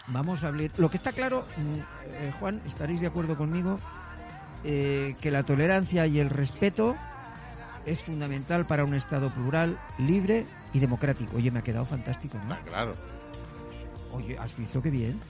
vamos 0.08 0.44
a 0.44 0.48
hablar. 0.48 0.70
Lo 0.76 0.90
que 0.90 0.96
está 0.96 1.12
claro, 1.12 1.46
mm, 1.56 1.78
eh, 2.06 2.32
Juan, 2.38 2.60
estaréis 2.66 3.00
de 3.00 3.06
acuerdo 3.06 3.36
conmigo, 3.36 3.78
eh, 4.64 5.14
que 5.20 5.30
la 5.30 5.42
tolerancia 5.42 6.06
y 6.06 6.18
el 6.18 6.30
respeto 6.30 6.94
es 7.86 8.02
fundamental 8.02 8.66
para 8.66 8.84
un 8.84 8.94
Estado 8.94 9.30
plural, 9.30 9.78
libre 9.98 10.46
y 10.72 10.78
democrático. 10.78 11.36
Oye, 11.36 11.50
me 11.50 11.60
ha 11.60 11.62
quedado 11.62 11.84
fantástico. 11.84 12.38
Está 12.38 12.58
claro. 12.60 12.94
Oye, 14.12 14.36
¿has 14.38 14.56
visto 14.56 14.80
qué 14.82 14.90
bien? 14.90 15.20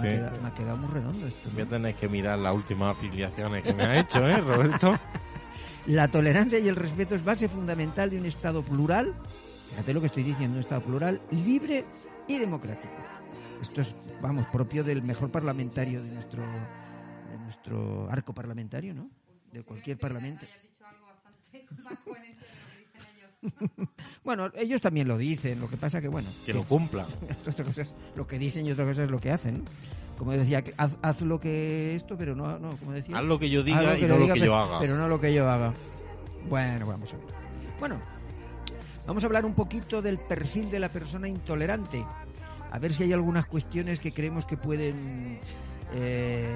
Sí. 0.00 0.06
ha, 0.08 0.10
quedado, 0.16 0.42
me 0.42 0.48
ha 0.48 0.54
quedado 0.54 0.76
muy 0.78 0.90
redondo 0.90 1.26
esto. 1.26 1.48
¿no? 1.48 1.54
Voy 1.54 1.62
a 1.62 1.66
tener 1.66 1.94
que 1.94 2.08
mirar 2.08 2.38
las 2.38 2.54
últimas 2.54 2.96
afiliaciones 2.96 3.62
que 3.62 3.72
me 3.74 3.82
ha 3.84 3.98
hecho, 3.98 4.26
¿eh, 4.26 4.40
Roberto? 4.40 4.98
La 5.86 6.06
tolerancia 6.08 6.58
y 6.60 6.68
el 6.68 6.76
respeto 6.76 7.14
es 7.16 7.24
base 7.24 7.48
fundamental 7.48 8.08
de 8.08 8.16
un 8.18 8.24
Estado 8.26 8.62
plural, 8.62 9.12
fíjate 9.70 9.92
lo 9.92 10.00
que 10.00 10.06
estoy 10.06 10.22
diciendo, 10.22 10.54
un 10.56 10.60
Estado 10.62 10.80
plural, 10.80 11.20
libre 11.32 11.84
y 12.28 12.38
democrático. 12.38 12.94
Esto 13.60 13.80
es, 13.80 13.92
vamos, 14.20 14.46
propio 14.46 14.84
del 14.84 15.02
mejor 15.02 15.30
parlamentario 15.32 16.00
de 16.00 16.12
nuestro, 16.14 16.42
de 16.42 17.38
nuestro 17.38 18.08
arco 18.10 18.32
parlamentario, 18.32 18.94
¿no? 18.94 19.10
De 19.52 19.64
cualquier 19.64 19.98
parlamento. 19.98 20.44
Hayas 20.46 20.62
dicho 20.62 20.86
algo 20.86 21.06
bastante 21.06 21.66
más 21.82 21.98
coherente 22.04 22.44
de 22.44 22.52
lo 22.52 22.70
que 22.70 22.78
dicen 22.78 23.16
ellos. 23.16 23.30
Bueno, 24.24 24.50
ellos 24.56 24.80
también 24.80 25.08
lo 25.08 25.18
dicen, 25.18 25.60
lo 25.60 25.68
que 25.68 25.76
pasa 25.76 26.00
que, 26.00 26.08
bueno, 26.08 26.28
Que 26.46 26.52
lo 26.54 26.64
cumplan. 26.64 27.06
otra 27.48 27.64
cosa 27.64 27.82
es 27.82 27.92
lo 28.16 28.26
que 28.26 28.38
dicen 28.38 28.66
y 28.66 28.72
otra 28.72 28.84
cosa 28.84 29.02
es 29.04 29.10
lo 29.10 29.18
que 29.20 29.30
hacen. 29.30 29.64
Como 30.18 30.32
decía, 30.32 30.62
haz, 30.76 30.92
haz 31.02 31.20
lo 31.22 31.40
que 31.40 31.94
esto, 31.96 32.16
pero 32.16 32.36
no, 32.36 32.58
no 32.58 32.76
como 32.76 32.92
decía. 32.92 33.18
Haz 33.18 33.24
lo 33.24 33.38
que 33.38 33.50
yo 33.50 33.62
diga 33.64 33.98
y 33.98 34.02
no 34.02 34.18
lo 34.18 34.26
que 34.26 34.32
pero- 34.34 34.44
yo 34.46 34.56
haga. 34.56 34.78
Pero 34.78 34.96
no 34.96 35.08
lo 35.08 35.20
que 35.20 35.34
yo 35.34 35.48
haga. 35.48 35.72
Bueno, 36.48 36.86
vamos 36.86 37.12
a 37.12 37.16
ver. 37.16 37.26
Bueno, 37.80 38.00
vamos 39.06 39.22
a 39.24 39.26
hablar 39.26 39.44
un 39.44 39.54
poquito 39.54 40.00
del 40.00 40.18
perfil 40.18 40.70
de 40.70 40.78
la 40.78 40.88
persona 40.90 41.26
intolerante. 41.28 42.04
A 42.70 42.78
ver 42.78 42.92
si 42.94 43.02
hay 43.02 43.12
algunas 43.12 43.46
cuestiones 43.46 43.98
que 44.00 44.12
creemos 44.12 44.46
que 44.46 44.56
pueden 44.56 45.40
eh, 45.94 46.54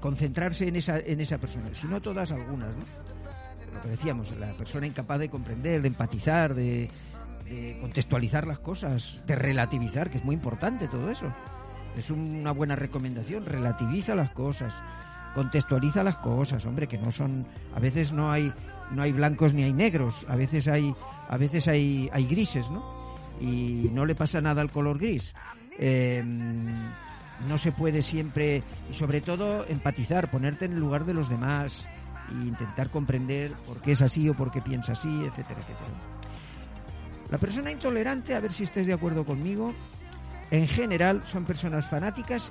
concentrarse 0.00 0.66
en 0.68 0.76
esa, 0.76 0.98
en 0.98 1.20
esa 1.20 1.38
persona. 1.38 1.68
Si 1.74 1.86
no 1.86 2.00
todas, 2.00 2.30
algunas, 2.32 2.74
¿no? 2.76 2.82
Lo 3.74 3.80
que 3.80 3.88
decíamos, 3.88 4.36
la 4.36 4.52
persona 4.52 4.86
incapaz 4.86 5.18
de 5.18 5.28
comprender, 5.28 5.82
de 5.82 5.88
empatizar, 5.88 6.54
de, 6.54 6.90
de 7.44 7.78
contextualizar 7.80 8.46
las 8.46 8.58
cosas, 8.58 9.20
de 9.26 9.34
relativizar, 9.34 10.10
que 10.10 10.18
es 10.18 10.24
muy 10.24 10.34
importante 10.34 10.88
todo 10.88 11.10
eso. 11.10 11.32
Es 11.96 12.10
una 12.10 12.52
buena 12.52 12.76
recomendación, 12.76 13.46
relativiza 13.46 14.14
las 14.14 14.30
cosas, 14.30 14.74
contextualiza 15.34 16.04
las 16.04 16.16
cosas, 16.16 16.64
hombre, 16.66 16.86
que 16.86 16.98
no 16.98 17.10
son, 17.10 17.46
a 17.74 17.80
veces 17.80 18.12
no 18.12 18.30
hay, 18.30 18.52
no 18.92 19.02
hay 19.02 19.12
blancos 19.12 19.54
ni 19.54 19.64
hay 19.64 19.72
negros, 19.72 20.24
a 20.28 20.36
veces 20.36 20.68
hay, 20.68 20.94
a 21.28 21.36
veces 21.36 21.66
hay, 21.68 22.08
hay 22.12 22.26
grises, 22.26 22.70
¿no? 22.70 23.00
Y 23.40 23.90
no 23.92 24.06
le 24.06 24.14
pasa 24.14 24.40
nada 24.40 24.60
al 24.60 24.70
color 24.70 24.98
gris. 24.98 25.34
Eh, 25.78 26.22
no 27.48 27.58
se 27.58 27.72
puede 27.72 28.02
siempre, 28.02 28.62
y 28.90 28.94
sobre 28.94 29.20
todo, 29.20 29.64
empatizar, 29.66 30.30
ponerte 30.30 30.66
en 30.66 30.72
el 30.72 30.80
lugar 30.80 31.06
de 31.06 31.14
los 31.14 31.28
demás 31.28 31.86
e 32.30 32.34
intentar 32.34 32.90
comprender 32.90 33.52
por 33.66 33.80
qué 33.80 33.92
es 33.92 34.02
así 34.02 34.28
o 34.28 34.34
por 34.34 34.50
qué 34.50 34.60
piensa 34.60 34.92
así, 34.92 35.08
etcétera, 35.24 35.60
etcétera. 35.60 35.90
La 37.30 37.38
persona 37.38 37.70
intolerante, 37.70 38.34
a 38.34 38.40
ver 38.40 38.52
si 38.52 38.64
estáis 38.64 38.86
de 38.86 38.92
acuerdo 38.92 39.24
conmigo, 39.24 39.72
en 40.50 40.66
general 40.66 41.22
son 41.26 41.44
personas 41.44 41.86
fanáticas 41.86 42.50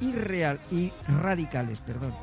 y, 0.00 0.12
real, 0.12 0.60
y 0.70 0.92
radicales, 1.08 1.80
perdón. 1.80 2.14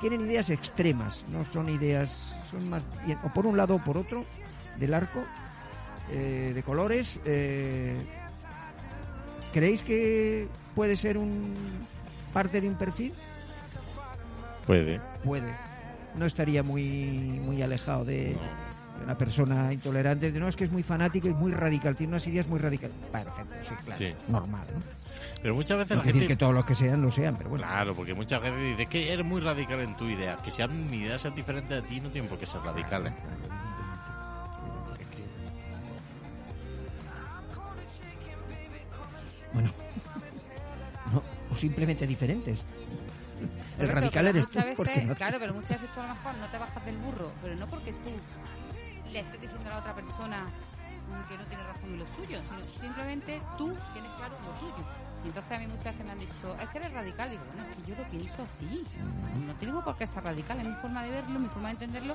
Tienen 0.00 0.22
ideas 0.22 0.50
extremas, 0.50 1.24
no 1.30 1.44
son 1.44 1.68
ideas, 1.68 2.34
son 2.50 2.68
más 2.68 2.82
bien, 3.06 3.18
o 3.22 3.28
por 3.28 3.46
un 3.46 3.56
lado 3.56 3.76
o 3.76 3.84
por 3.84 3.96
otro, 3.96 4.24
del 4.78 4.92
arco, 4.92 5.22
eh, 6.10 6.52
de 6.54 6.62
colores. 6.62 7.20
eh, 7.24 7.96
¿Creéis 9.52 9.84
que 9.84 10.48
puede 10.74 10.96
ser 10.96 11.16
un 11.16 11.54
parte 12.32 12.60
de 12.60 12.68
un 12.68 12.74
perfil? 12.74 13.12
Puede. 14.66 15.00
Puede. 15.22 15.54
No 16.16 16.26
estaría 16.26 16.62
muy, 16.62 17.40
muy 17.42 17.62
alejado 17.62 18.04
de, 18.04 18.36
de 18.98 19.04
una 19.04 19.18
persona 19.18 19.72
intolerante. 19.72 20.30
No, 20.32 20.48
es 20.48 20.56
que 20.56 20.64
es 20.64 20.72
muy 20.72 20.82
fanático 20.82 21.28
y 21.28 21.34
muy 21.34 21.52
radical, 21.52 21.96
tiene 21.96 22.12
unas 22.12 22.26
ideas 22.26 22.46
muy 22.46 22.58
radicales. 22.58 22.96
Perfecto, 23.10 23.56
sí, 23.62 23.74
claro. 23.84 23.98
Sí. 23.98 24.14
Normal, 24.28 24.66
¿no? 24.72 24.80
Pero 25.42 25.54
muchas 25.54 25.78
veces 25.78 25.96
No 25.96 26.02
la 26.02 26.06
decir 26.12 26.26
que 26.26 26.36
todos 26.36 26.54
los 26.54 26.64
que 26.64 26.74
sean 26.74 27.02
lo 27.02 27.10
sean, 27.10 27.36
pero 27.36 27.50
bueno. 27.50 27.66
Claro, 27.66 27.94
porque 27.94 28.14
muchas 28.14 28.40
veces 28.40 28.60
dices 28.60 28.88
que 28.88 29.12
eres 29.12 29.26
muy 29.26 29.40
radical 29.40 29.80
en 29.80 29.96
tu 29.96 30.06
idea. 30.06 30.36
Que 30.36 30.50
sean 30.50 30.90
mi 30.90 30.98
ideas 30.98 31.20
sean 31.20 31.34
diferentes 31.34 31.82
de 31.82 31.88
ti 31.88 32.00
no 32.00 32.10
tienen 32.10 32.30
por 32.30 32.38
qué 32.38 32.46
ser 32.46 32.60
radicales. 32.62 33.12
Bueno. 39.52 39.70
No, 41.12 41.22
o 41.52 41.56
simplemente 41.56 42.06
diferentes. 42.06 42.64
El 43.78 43.88
Roberto, 43.88 44.00
radical 44.00 44.26
eres 44.28 44.48
tú, 44.48 44.58
porque 44.76 44.90
veces, 44.92 45.06
no- 45.08 45.14
Claro, 45.14 45.36
pero 45.40 45.54
muchas 45.54 45.70
veces 45.80 45.90
tú 45.94 46.00
a 46.00 46.06
lo 46.06 46.14
mejor 46.14 46.34
no 46.36 46.48
te 46.48 46.58
bajas 46.58 46.84
del 46.84 46.96
burro, 46.98 47.32
pero 47.42 47.56
no 47.56 47.66
porque 47.66 47.92
tú 47.92 48.10
le 49.12 49.20
estés 49.20 49.40
diciendo 49.40 49.68
a 49.70 49.72
la 49.74 49.78
otra 49.80 49.94
persona 49.94 50.46
que 51.28 51.36
no 51.38 51.44
tiene 51.44 51.62
razón 51.64 51.84
en 51.92 51.98
lo 51.98 52.06
suyo, 52.14 52.40
sino 52.48 52.68
simplemente 52.68 53.40
tú 53.58 53.74
tienes 53.92 54.10
claro 54.16 54.34
lo 54.44 54.52
tuyo. 54.60 54.84
Y 55.24 55.28
entonces 55.28 55.52
a 55.52 55.58
mí 55.58 55.66
muchas 55.66 55.84
veces 55.84 56.04
me 56.04 56.12
han 56.12 56.18
dicho, 56.20 56.56
es 56.60 56.68
que 56.68 56.78
eres 56.78 56.92
radical. 56.92 57.30
Digo, 57.30 57.42
bueno, 57.46 57.62
es 57.70 57.82
que 57.84 57.90
yo 57.90 57.96
lo 57.96 58.04
pienso 58.10 58.42
así. 58.42 58.82
No 59.46 59.54
tengo 59.54 59.82
por 59.82 59.96
qué 59.96 60.06
ser 60.06 60.22
radical, 60.22 60.58
es 60.60 60.66
mi 60.66 60.74
forma 60.76 61.02
de 61.02 61.10
verlo, 61.12 61.38
mi 61.40 61.48
forma 61.48 61.68
de 61.68 61.74
entenderlo. 61.74 62.14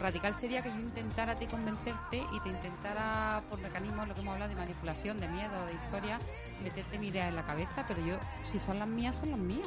Radical 0.00 0.34
sería 0.36 0.62
que 0.62 0.70
yo 0.70 0.76
intentara 0.76 1.34
ti 1.38 1.46
convencerte 1.46 2.24
y 2.32 2.40
te 2.40 2.48
intentara, 2.48 3.42
por 3.50 3.60
mecanismos, 3.60 4.08
lo 4.08 4.14
que 4.14 4.20
hemos 4.20 4.32
hablado 4.34 4.48
de 4.48 4.56
manipulación, 4.56 5.20
de 5.20 5.28
miedo, 5.28 5.66
de 5.66 5.74
historia, 5.74 6.18
meterte 6.62 6.98
mi 6.98 7.08
idea 7.08 7.28
en 7.28 7.36
la 7.36 7.42
cabeza, 7.42 7.84
pero 7.88 8.00
yo, 8.06 8.14
si 8.44 8.58
son 8.58 8.78
las 8.78 8.88
mías, 8.88 9.16
son 9.16 9.30
las 9.32 9.40
mías. 9.40 9.66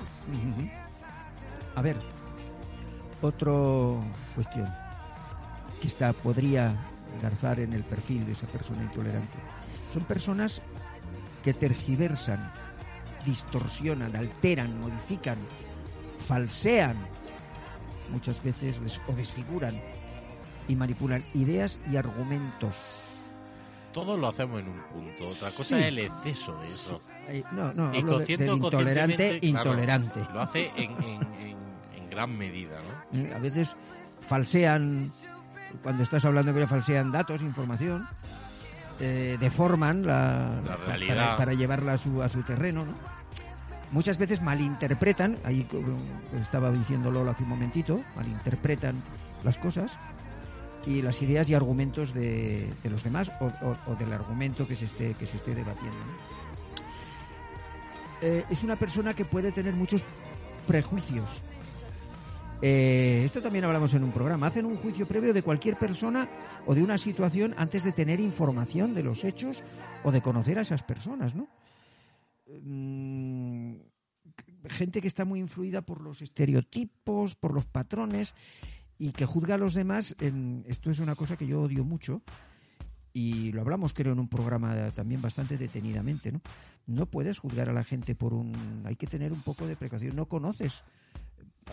A 1.75 1.81
ver, 1.81 1.97
otra 3.21 3.51
cuestión 4.35 4.69
que 5.81 5.87
está, 5.87 6.13
podría 6.13 6.75
engarzar 7.17 7.59
en 7.59 7.73
el 7.73 7.83
perfil 7.83 8.25
de 8.25 8.31
esa 8.33 8.47
persona 8.47 8.83
intolerante. 8.83 9.37
Son 9.93 10.03
personas 10.03 10.61
que 11.43 11.53
tergiversan, 11.53 12.49
distorsionan, 13.25 14.15
alteran, 14.15 14.79
modifican, 14.79 15.37
falsean, 16.27 16.95
muchas 18.11 18.41
veces 18.43 18.79
des- 18.81 18.99
o 19.07 19.13
desfiguran 19.13 19.79
y 20.67 20.75
manipulan 20.75 21.23
ideas 21.33 21.79
y 21.91 21.97
argumentos. 21.97 22.75
Todos 23.91 24.17
lo 24.19 24.29
hacemos 24.29 24.59
en 24.61 24.69
un 24.69 24.79
punto. 24.91 25.25
Otra 25.25 25.49
cosa 25.51 25.63
Sí. 25.63 25.75
es 25.75 25.85
el 25.85 25.99
exceso 25.99 26.59
de 26.61 26.67
eso. 26.67 27.01
Eh, 27.27 27.43
no, 27.51 27.73
no, 27.73 27.87
hablo 27.87 28.19
de- 28.19 28.37
del 28.37 28.49
intolerante, 28.49 28.59
conscientemente, 28.59 29.51
claro, 29.51 29.69
intolerante. 29.69 30.19
lo 30.33 30.41
hace 30.41 30.71
en- 30.75 31.03
en- 31.03 31.33
en 31.39 31.57
gran 32.13 32.37
medida, 32.37 32.79
¿no? 33.11 33.19
¿eh? 33.19 33.33
A 33.35 33.39
veces 33.39 33.75
falsean, 34.27 35.11
cuando 35.81 36.03
estás 36.03 36.23
hablando 36.25 36.51
con 36.51 36.59
ellos, 36.59 36.69
falsean 36.69 37.11
datos, 37.11 37.41
información, 37.41 38.07
eh, 38.99 39.37
deforman 39.39 40.05
la, 40.05 40.61
realidad. 40.85 41.37
Para, 41.37 41.53
llevarla 41.53 41.93
a 41.93 41.97
su, 41.97 42.21
a 42.21 42.29
su 42.29 42.41
terreno. 42.43 42.85
¿no? 42.85 42.93
Muchas 43.91 44.17
veces 44.17 44.41
malinterpretan, 44.41 45.37
ahí 45.43 45.63
co- 45.65 45.79
estaba 46.41 46.71
diciendo 46.71 47.11
Lola 47.11 47.31
hace 47.31 47.43
un 47.43 47.49
momentito, 47.49 48.01
malinterpretan 48.15 49.01
las 49.43 49.57
cosas 49.57 49.97
y 50.85 51.01
las 51.01 51.21
ideas 51.21 51.49
y 51.49 51.53
argumentos 51.53 52.13
de, 52.13 52.71
de 52.83 52.89
los 52.89 53.03
demás 53.03 53.31
o, 53.39 53.45
o- 53.45 53.77
o 53.91 53.95
del 53.95 54.11
argumento 54.13 54.67
que 54.67 54.75
se 54.75 54.85
esté, 54.85 55.13
que 55.15 55.25
se 55.27 55.37
esté 55.37 55.53
debatiendo. 55.55 55.97
¿no? 55.97 56.13
Eh, 58.21 58.45
es 58.49 58.63
una 58.63 58.75
persona 58.77 59.13
que 59.13 59.25
puede 59.25 59.51
tener 59.51 59.73
muchos 59.73 60.03
prejuicios. 60.67 61.43
Eh, 62.65 63.23
esto 63.25 63.41
también 63.41 63.65
hablamos 63.65 63.93
en 63.93 64.05
un 64.05 64.13
programa. 64.13 64.47
Hacen 64.47 64.65
un 64.65 64.77
juicio 64.77 65.05
previo 65.05 65.33
de 65.33 65.43
cualquier 65.43 65.77
persona 65.77 66.29
o 66.65 66.73
de 66.73 66.81
una 66.81 66.97
situación 66.97 67.53
antes 67.57 67.83
de 67.83 67.91
tener 67.91 68.21
información 68.21 68.93
de 68.93 69.03
los 69.03 69.25
hechos 69.25 69.61
o 70.01 70.13
de 70.13 70.21
conocer 70.21 70.57
a 70.57 70.61
esas 70.61 70.81
personas, 70.81 71.35
¿no? 71.35 71.49
Mm, 72.61 73.75
gente 74.69 75.01
que 75.01 75.09
está 75.09 75.25
muy 75.25 75.41
influida 75.41 75.81
por 75.81 75.99
los 75.99 76.21
estereotipos, 76.21 77.35
por 77.35 77.53
los 77.53 77.65
patrones 77.65 78.33
y 78.97 79.11
que 79.11 79.25
juzga 79.25 79.55
a 79.55 79.57
los 79.57 79.73
demás. 79.73 80.15
esto 80.65 80.89
es 80.89 80.99
una 80.99 81.15
cosa 81.15 81.35
que 81.35 81.47
yo 81.47 81.63
odio 81.63 81.83
mucho 81.83 82.21
y 83.11 83.51
lo 83.51 83.59
hablamos 83.59 83.91
creo 83.91 84.13
en 84.13 84.19
un 84.19 84.29
programa 84.29 84.89
también 84.91 85.21
bastante 85.21 85.57
detenidamente, 85.57 86.31
¿no? 86.31 86.39
No 86.87 87.07
puedes 87.07 87.39
juzgar 87.39 87.67
a 87.67 87.73
la 87.73 87.83
gente 87.83 88.15
por 88.15 88.33
un... 88.33 88.83
Hay 88.85 88.95
que 88.95 89.07
tener 89.07 89.33
un 89.33 89.41
poco 89.41 89.67
de 89.67 89.75
precaución. 89.75 90.15
No 90.15 90.27
conoces 90.27 90.81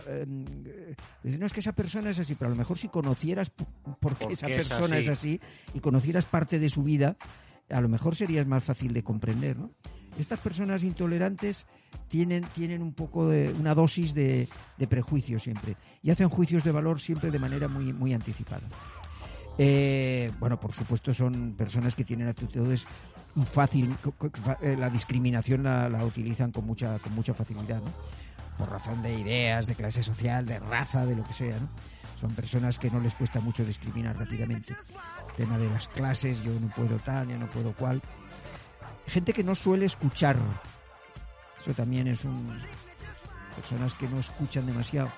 eh, 0.06 0.26
no 0.26 1.46
es 1.46 1.52
que 1.52 1.60
esa 1.60 1.72
persona 1.72 2.10
es 2.10 2.18
así, 2.18 2.34
pero 2.34 2.48
a 2.48 2.50
lo 2.50 2.56
mejor 2.56 2.78
si 2.78 2.88
conocieras 2.88 3.50
por 3.50 4.16
qué 4.16 4.24
¿Por 4.24 4.32
esa 4.32 4.46
es 4.48 4.68
persona 4.68 4.98
es 4.98 5.08
así? 5.08 5.40
y 5.74 5.80
conocieras 5.80 6.24
parte 6.24 6.58
de 6.58 6.68
su 6.70 6.82
vida, 6.82 7.16
a 7.68 7.80
lo 7.80 7.88
mejor 7.88 8.16
serías 8.16 8.46
más 8.46 8.64
fácil 8.64 8.92
de 8.92 9.02
comprender, 9.02 9.58
¿no? 9.58 9.70
Estas 10.18 10.40
personas 10.40 10.82
intolerantes 10.82 11.66
tienen, 12.08 12.42
tienen 12.54 12.82
un 12.82 12.92
poco 12.92 13.28
de 13.28 13.52
una 13.52 13.74
dosis 13.74 14.12
de, 14.12 14.48
de 14.76 14.86
prejuicio 14.86 15.38
siempre 15.38 15.76
y 16.02 16.10
hacen 16.10 16.28
juicios 16.28 16.64
de 16.64 16.72
valor 16.72 17.00
siempre 17.00 17.30
de 17.30 17.38
manera 17.38 17.68
muy, 17.68 17.92
muy 17.92 18.12
anticipada. 18.12 18.66
Eh, 19.56 20.30
bueno, 20.38 20.58
por 20.58 20.72
supuesto 20.72 21.14
son 21.14 21.54
personas 21.56 21.94
que 21.94 22.04
tienen 22.04 22.28
actitudes 22.28 22.86
fácil, 23.46 23.94
eh, 24.62 24.76
la 24.78 24.90
discriminación 24.90 25.62
la, 25.62 25.88
la 25.88 26.04
utilizan 26.04 26.50
con 26.50 26.66
mucha, 26.66 26.98
con 26.98 27.14
mucha 27.14 27.34
facilidad, 27.34 27.80
¿no? 27.82 27.92
Por 28.60 28.70
razón 28.70 29.00
de 29.02 29.18
ideas, 29.18 29.66
de 29.66 29.74
clase 29.74 30.02
social, 30.02 30.44
de 30.44 30.58
raza, 30.58 31.06
de 31.06 31.16
lo 31.16 31.24
que 31.24 31.32
sea. 31.32 31.58
¿no? 31.58 31.68
Son 32.20 32.30
personas 32.34 32.78
que 32.78 32.90
no 32.90 33.00
les 33.00 33.14
cuesta 33.14 33.40
mucho 33.40 33.64
discriminar 33.64 34.18
rápidamente. 34.18 34.76
tema 35.36 35.56
de 35.56 35.70
las 35.70 35.88
clases, 35.88 36.42
yo 36.42 36.52
no 36.60 36.68
puedo 36.68 36.96
tal, 36.98 37.28
yo 37.28 37.38
no 37.38 37.48
puedo 37.48 37.72
cual. 37.72 38.02
Gente 39.06 39.32
que 39.32 39.42
no 39.42 39.54
suele 39.54 39.86
escuchar. 39.86 40.36
Eso 41.58 41.72
también 41.72 42.06
es 42.08 42.24
un... 42.24 42.60
Personas 43.56 43.94
que 43.94 44.06
no 44.08 44.20
escuchan 44.20 44.66
demasiado. 44.66 45.10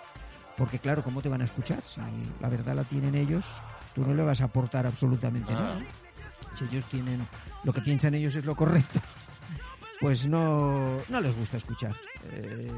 Porque 0.57 0.79
claro, 0.79 1.03
¿cómo 1.03 1.21
te 1.21 1.29
van 1.29 1.43
a 1.43 1.45
escuchar? 1.45 1.83
Si 1.85 2.01
la 2.41 2.49
verdad 2.49 2.77
la 2.77 2.85
tienen 2.85 3.17
ellos, 3.17 3.45
tú 3.95 4.07
no 4.07 4.15
le 4.15 4.23
vas 4.23 4.41
a 4.41 4.45
aportar 4.45 4.87
absolutamente 4.87 5.53
Ah. 5.53 5.61
nada. 5.61 5.81
Si 6.55 6.65
ellos 6.65 6.85
tienen... 6.85 7.27
Lo 7.65 7.73
que 7.73 7.81
piensan 7.81 8.15
ellos 8.15 8.37
es 8.37 8.45
lo 8.45 8.55
correcto. 8.55 9.01
Pues 10.01 10.27
no, 10.27 10.99
no 11.09 11.21
les 11.21 11.37
gusta 11.37 11.57
escuchar. 11.59 11.95
Eh, 12.31 12.71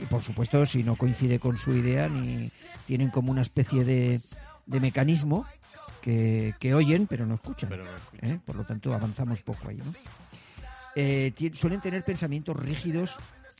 y 0.00 0.06
por 0.06 0.22
supuesto, 0.22 0.64
si 0.66 0.82
no 0.82 0.96
coincide 0.96 1.38
con 1.38 1.56
su 1.56 1.74
idea, 1.74 2.08
ni 2.08 2.50
tienen 2.86 3.10
como 3.10 3.30
una 3.30 3.42
especie 3.42 3.84
de, 3.84 4.20
de 4.66 4.80
mecanismo 4.80 5.46
que, 6.02 6.54
que 6.60 6.74
oyen, 6.74 7.06
pero 7.06 7.26
no 7.26 7.34
escuchan. 7.34 7.70
Pero 7.70 7.84
no 7.84 7.96
escucha. 7.96 8.26
¿eh? 8.26 8.40
Por 8.44 8.56
lo 8.56 8.64
tanto, 8.64 8.92
avanzamos 8.94 9.42
poco 9.42 9.68
ahí, 9.68 9.76
¿no? 9.76 9.92
Eh, 10.96 11.32
suelen 11.54 11.80
tener 11.80 12.04
pensamientos 12.04 12.56
rígidos 12.56 13.16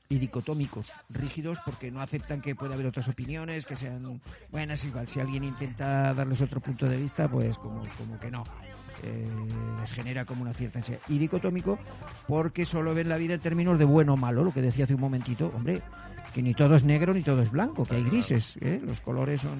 y 0.08 0.18
dicotómicos. 0.18 0.92
Rígidos 1.08 1.58
porque 1.64 1.90
no 1.90 2.00
aceptan 2.00 2.40
que 2.40 2.54
pueda 2.54 2.74
haber 2.74 2.86
otras 2.86 3.08
opiniones, 3.08 3.66
que 3.66 3.76
sean 3.76 4.20
buenas, 4.50 4.84
igual. 4.84 5.08
Si 5.08 5.20
alguien 5.20 5.44
intenta 5.44 6.14
darles 6.14 6.40
otro 6.42 6.60
punto 6.60 6.88
de 6.88 6.98
vista, 6.98 7.28
pues 7.28 7.58
como, 7.58 7.86
como 7.98 8.20
que 8.20 8.30
no. 8.30 8.44
Eh, 9.04 9.28
les 9.80 9.92
genera 9.92 10.24
como 10.24 10.42
una 10.42 10.54
cierta 10.54 10.78
ansiedad. 10.78 11.00
Y 11.08 11.18
dicotómico 11.18 11.78
porque 12.26 12.64
solo 12.64 12.94
ven 12.94 13.10
la 13.10 13.18
vida 13.18 13.34
en 13.34 13.40
términos 13.40 13.78
de 13.78 13.84
bueno 13.84 14.14
o 14.14 14.16
malo, 14.16 14.44
lo 14.44 14.52
que 14.52 14.62
decía 14.62 14.84
hace 14.84 14.94
un 14.94 15.00
momentito. 15.00 15.52
Hombre, 15.54 15.82
que 16.32 16.42
ni 16.42 16.54
todo 16.54 16.74
es 16.74 16.84
negro 16.84 17.12
ni 17.12 17.22
todo 17.22 17.42
es 17.42 17.50
blanco, 17.50 17.84
que 17.84 17.96
hay 17.96 18.04
grises. 18.04 18.56
¿eh? 18.62 18.80
Los 18.82 19.00
colores 19.02 19.42
son... 19.42 19.58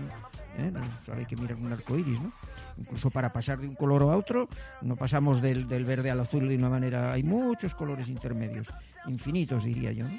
¿eh? 0.58 0.72
Solo 1.04 1.18
hay 1.18 1.26
que 1.26 1.36
mirar 1.36 1.56
un 1.56 1.72
arco 1.72 1.98
iris, 1.98 2.20
¿no? 2.20 2.32
Incluso 2.78 3.10
para 3.10 3.32
pasar 3.32 3.58
de 3.60 3.68
un 3.68 3.74
color 3.74 4.02
a 4.02 4.16
otro, 4.16 4.48
no 4.80 4.96
pasamos 4.96 5.42
del, 5.42 5.68
del 5.68 5.84
verde 5.84 6.10
al 6.10 6.20
azul 6.20 6.48
de 6.48 6.56
una 6.56 6.70
manera. 6.70 7.12
Hay 7.12 7.22
muchos 7.22 7.74
colores 7.74 8.08
intermedios, 8.08 8.68
infinitos, 9.06 9.64
diría 9.64 9.92
yo. 9.92 10.04
¿no? 10.04 10.18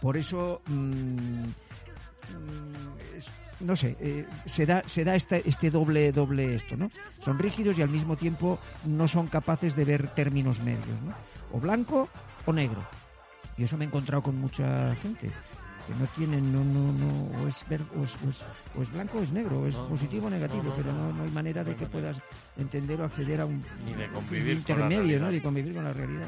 Por 0.00 0.16
eso, 0.16 0.62
mm, 0.66 1.44
no 3.64 3.74
sé, 3.76 3.96
eh, 4.00 4.26
se 4.46 4.66
da, 4.66 4.82
se 4.86 5.04
da 5.04 5.14
este, 5.16 5.42
este 5.48 5.70
doble, 5.70 6.12
doble 6.12 6.54
esto, 6.54 6.76
¿no? 6.76 6.90
Son 7.24 7.38
rígidos 7.38 7.78
y 7.78 7.82
al 7.82 7.88
mismo 7.88 8.16
tiempo 8.16 8.58
no 8.84 9.08
son 9.08 9.26
capaces 9.26 9.74
de 9.76 9.84
ver 9.84 10.08
términos 10.08 10.60
medios, 10.60 11.00
¿no? 11.04 11.14
O 11.56 11.60
blanco 11.60 12.08
o 12.46 12.52
negro. 12.52 12.82
Y 13.56 13.64
eso 13.64 13.76
me 13.76 13.84
he 13.84 13.88
encontrado 13.88 14.22
con 14.22 14.36
mucha 14.38 14.94
gente 14.96 15.28
que 15.86 15.94
no 16.00 16.06
tienen, 16.16 16.50
no, 16.52 16.64
no, 16.64 16.92
no, 16.92 17.42
o 17.44 17.46
es, 17.48 17.64
ver- 17.68 17.82
o 17.98 18.04
es, 18.04 18.16
o 18.24 18.28
es- 18.30 18.44
o 18.76 18.82
es 18.82 18.90
blanco 18.92 19.18
o 19.18 19.22
es 19.22 19.32
negro, 19.32 19.60
o 19.60 19.66
es 19.66 19.74
No, 19.74 19.88
positivo 19.88 20.26
o 20.26 20.30
negativo, 20.30 20.62
no, 20.62 20.70
no, 20.70 20.76
pero 20.76 20.92
no. 20.92 21.08
no, 21.08 21.12
no 21.12 21.22
hay 21.24 21.30
manera 21.30 21.62
No 21.62 21.70
de 21.70 21.76
que 21.76 21.86
puedas 21.86 22.16
entender 22.56 23.00
o 23.00 23.04
acceder 23.04 23.40
a 23.40 23.46
un, 23.46 23.62
Ni 23.84 23.92
de 23.92 24.06
un 24.06 24.12
convivir 24.14 24.62
con 24.64 24.78
la 24.80 24.84
intermedio, 24.86 25.18
¿no? 25.18 25.24
realidad. 25.26 25.30
De 25.30 25.42
convivir 25.42 25.74
con 25.74 25.84
la 25.84 25.92
realidad. 25.92 26.26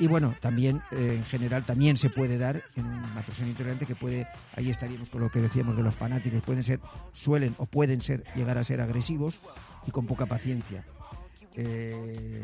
Y 0.00 0.06
bueno, 0.06 0.34
también 0.40 0.80
eh, 0.92 1.14
en 1.16 1.24
general 1.24 1.64
también 1.64 1.96
se 1.96 2.08
puede 2.08 2.38
dar 2.38 2.62
en 2.76 2.86
una 2.86 3.22
persona 3.22 3.48
intolerante 3.48 3.84
que 3.84 3.96
puede, 3.96 4.28
ahí 4.54 4.70
estaríamos 4.70 5.10
con 5.10 5.20
lo 5.20 5.30
que 5.30 5.40
decíamos 5.40 5.76
de 5.76 5.82
los 5.82 5.94
fanáticos, 5.94 6.40
pueden 6.42 6.62
ser, 6.62 6.78
suelen 7.12 7.54
o 7.58 7.66
pueden 7.66 8.00
ser, 8.00 8.22
llegar 8.36 8.58
a 8.58 8.64
ser 8.64 8.80
agresivos 8.80 9.40
y 9.86 9.90
con 9.90 10.06
poca 10.06 10.26
paciencia. 10.26 10.84
Eh, 11.56 12.42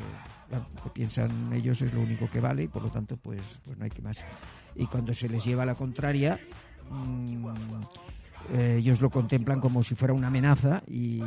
lo 0.51 0.83
que 0.83 0.91
piensan 0.91 1.53
ellos 1.53 1.81
es 1.83 1.95
lo 1.95 2.01
único 2.01 2.29
que 2.29 2.41
vale 2.41 2.65
y 2.65 2.69
por 2.69 2.83
lo 2.83 2.91
tanto 2.91 3.17
pues, 3.17 3.41
pues 3.65 3.79
no 3.79 3.85
hay 3.85 3.91
que 3.91 4.03
más. 4.03 4.19
Y 4.75 4.87
cuando 4.87 5.15
se 5.15 5.29
les 5.29 5.45
lleva 5.45 5.65
la 5.65 5.77
contraria, 5.77 6.41
mm, 6.91 7.47
eh, 8.53 8.77
ellos 8.81 9.01
lo 9.01 9.11
contemplan 9.11 9.61
como 9.61 9.85
si 9.85 9.95
fuera 9.95 10.13
una 10.13 10.27
amenaza 10.27 10.83
y, 10.89 11.23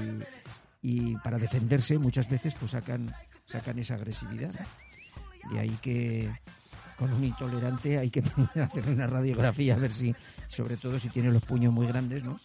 y 0.81 1.15
para 1.17 1.37
defenderse 1.37 1.97
muchas 1.97 2.29
veces 2.29 2.53
pues 2.55 2.71
sacan, 2.71 3.13
sacan 3.49 3.79
esa 3.79 3.95
agresividad. 3.95 4.51
De 5.51 5.59
ahí 5.59 5.77
que 5.81 6.29
con 6.97 7.13
un 7.13 7.23
intolerante 7.23 7.97
hay 7.97 8.09
que 8.09 8.23
hacerle 8.61 8.93
una 8.93 9.07
radiografía 9.07 9.75
a 9.75 9.79
ver 9.79 9.93
si, 9.93 10.15
sobre 10.47 10.77
todo 10.77 10.99
si 10.99 11.09
tiene 11.09 11.31
los 11.31 11.43
puños 11.43 11.73
muy 11.73 11.87
grandes, 11.87 12.23
¿no? 12.23 12.39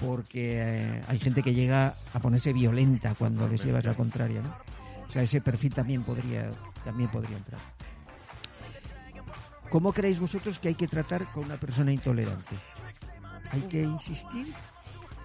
Porque 0.00 0.58
eh, 0.60 1.02
hay 1.08 1.18
gente 1.18 1.42
que 1.42 1.54
llega 1.54 1.94
a 2.12 2.20
ponerse 2.20 2.52
violenta 2.52 3.14
cuando 3.14 3.48
les 3.48 3.64
llevas 3.64 3.84
la 3.84 3.94
contraria, 3.94 4.42
¿no? 4.42 4.54
O 5.08 5.12
sea, 5.12 5.22
ese 5.22 5.40
perfil 5.40 5.72
también 5.72 6.02
podría, 6.02 6.50
también 6.84 7.08
podría 7.08 7.36
entrar. 7.36 7.60
¿Cómo 9.70 9.92
creéis 9.92 10.20
vosotros 10.20 10.58
que 10.58 10.68
hay 10.68 10.74
que 10.74 10.88
tratar 10.88 11.24
con 11.32 11.44
una 11.44 11.56
persona 11.56 11.92
intolerante? 11.92 12.56
¿Hay 13.50 13.62
que 13.62 13.82
insistir? 13.82 14.52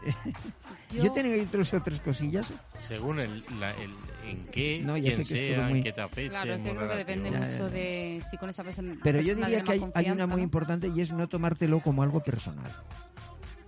Yo, 0.92 1.06
Yo- 1.06 1.14
tengo 1.14 1.34
incluso 1.36 1.78
otras 1.78 2.00
cosillas. 2.02 2.52
Según 2.88 3.20
el, 3.20 3.44
la- 3.60 3.72
el- 3.72 3.96
en 4.30 4.46
qué, 4.48 4.82
No, 4.84 4.98
ya 4.98 5.04
quién 5.14 5.18
que 5.20 5.24
sea, 5.24 5.68
muy- 5.70 5.78
en 5.80 5.84
qué 5.86 5.92
te 5.94 6.02
afecte. 6.02 6.30
Claro, 6.30 6.58
que 6.64 6.70
creo 6.76 6.90
que 6.90 6.96
depende 6.96 7.32
mucho 7.32 7.70
de 7.70 8.22
si 8.30 8.38
con 8.38 8.50
esa 8.50 8.64
persona. 8.64 8.96
Pero 9.02 9.22
yo 9.22 9.34
diría 9.36 9.64
que 9.64 9.72
hay, 9.94 10.12
una 10.12 10.28
muy 10.28 10.38
¿no? 10.38 10.44
importante 10.44 10.90
y 10.90 11.00
es 11.02 11.12
no 11.14 11.28
tomártelo 11.30 11.80
como 11.80 12.04
algo 12.04 12.20
personal. 12.22 12.72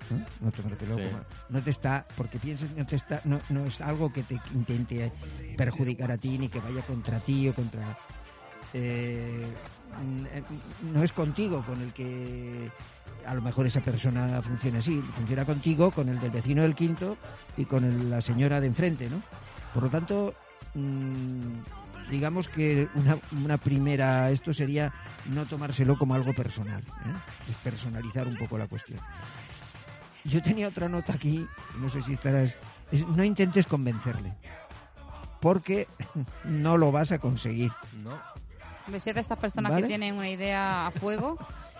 ¿no? 0.09 0.25
No 0.41 0.51
tomártelo 0.51 0.95
Sí. 0.97 1.01
como 1.03 1.23
no 1.49 1.61
te 1.63 1.69
está 1.69 2.05
porque 2.17 2.37
piensas 2.37 2.69
no 2.71 2.85
te 2.85 2.97
está 2.97 3.21
no, 3.23 3.39
no 3.49 3.65
es 3.65 3.79
algo 3.79 4.11
que 4.11 4.21
te 4.23 4.37
intente 4.53 5.11
perjudicar 5.57 6.11
a 6.11 6.17
ti 6.17 6.37
ni 6.37 6.49
que 6.49 6.59
vaya 6.59 6.81
contra 6.81 7.19
ti 7.21 7.47
o 7.47 7.53
contra 7.55 7.97
eh, 8.73 9.45
eh, 10.33 10.43
no 10.91 11.03
es 11.03 11.13
contigo 11.13 11.63
con 11.65 11.81
el 11.81 11.93
que 11.93 12.69
a 13.25 13.33
lo 13.33 13.41
mejor 13.41 13.65
esa 13.65 13.81
persona 13.81 14.41
funciona 14.41 14.79
así 14.79 14.99
funciona 15.13 15.45
contigo 15.45 15.91
con 15.91 16.09
el 16.09 16.19
del 16.19 16.31
vecino 16.31 16.61
del 16.61 16.75
quinto 16.75 17.17
y 17.57 17.65
con 17.65 17.83
el- 17.83 18.09
la 18.09 18.21
señora 18.21 18.59
de 18.61 18.67
enfrente 18.67 19.09
no 19.09 19.21
por 19.73 19.83
lo 19.83 19.89
tanto 19.89 20.33
mm, 20.75 22.09
digamos 22.09 22.49
que 22.49 22.87
una, 22.95 23.17
una 23.31 23.57
primera 23.57 24.29
esto 24.31 24.53
sería 24.53 24.93
no 25.25 25.45
tomárselo 25.45 25.97
como 25.97 26.15
algo 26.15 26.33
personal 26.33 26.81
¿eh? 26.81 27.13
despersonalizar 27.47 28.27
un 28.27 28.35
poco 28.37 28.57
la 28.57 28.67
cuestión 28.67 28.99
yo 30.25 30.41
tenía 30.41 30.67
otra 30.67 30.87
nota 30.89 31.13
aquí 31.13 31.45
no 31.79 31.89
sé 31.89 32.01
si 32.01 32.13
estarás 32.13 32.55
es, 32.91 33.07
no 33.07 33.23
intentes 33.23 33.67
convencerle 33.67 34.33
porque 35.41 35.87
no 36.45 36.77
lo 36.77 36.91
vas 36.91 37.11
a 37.11 37.19
conseguir 37.19 37.71
No, 38.03 38.17
Me 38.87 38.99
sé 38.99 39.13
de 39.13 39.21
esas 39.21 39.37
personas 39.37 39.71
¿Vale? 39.71 39.83
que 39.83 39.87
tienen 39.87 40.15
una 40.15 40.29
idea 40.29 40.87
a 40.87 40.91
fuego 40.91 41.37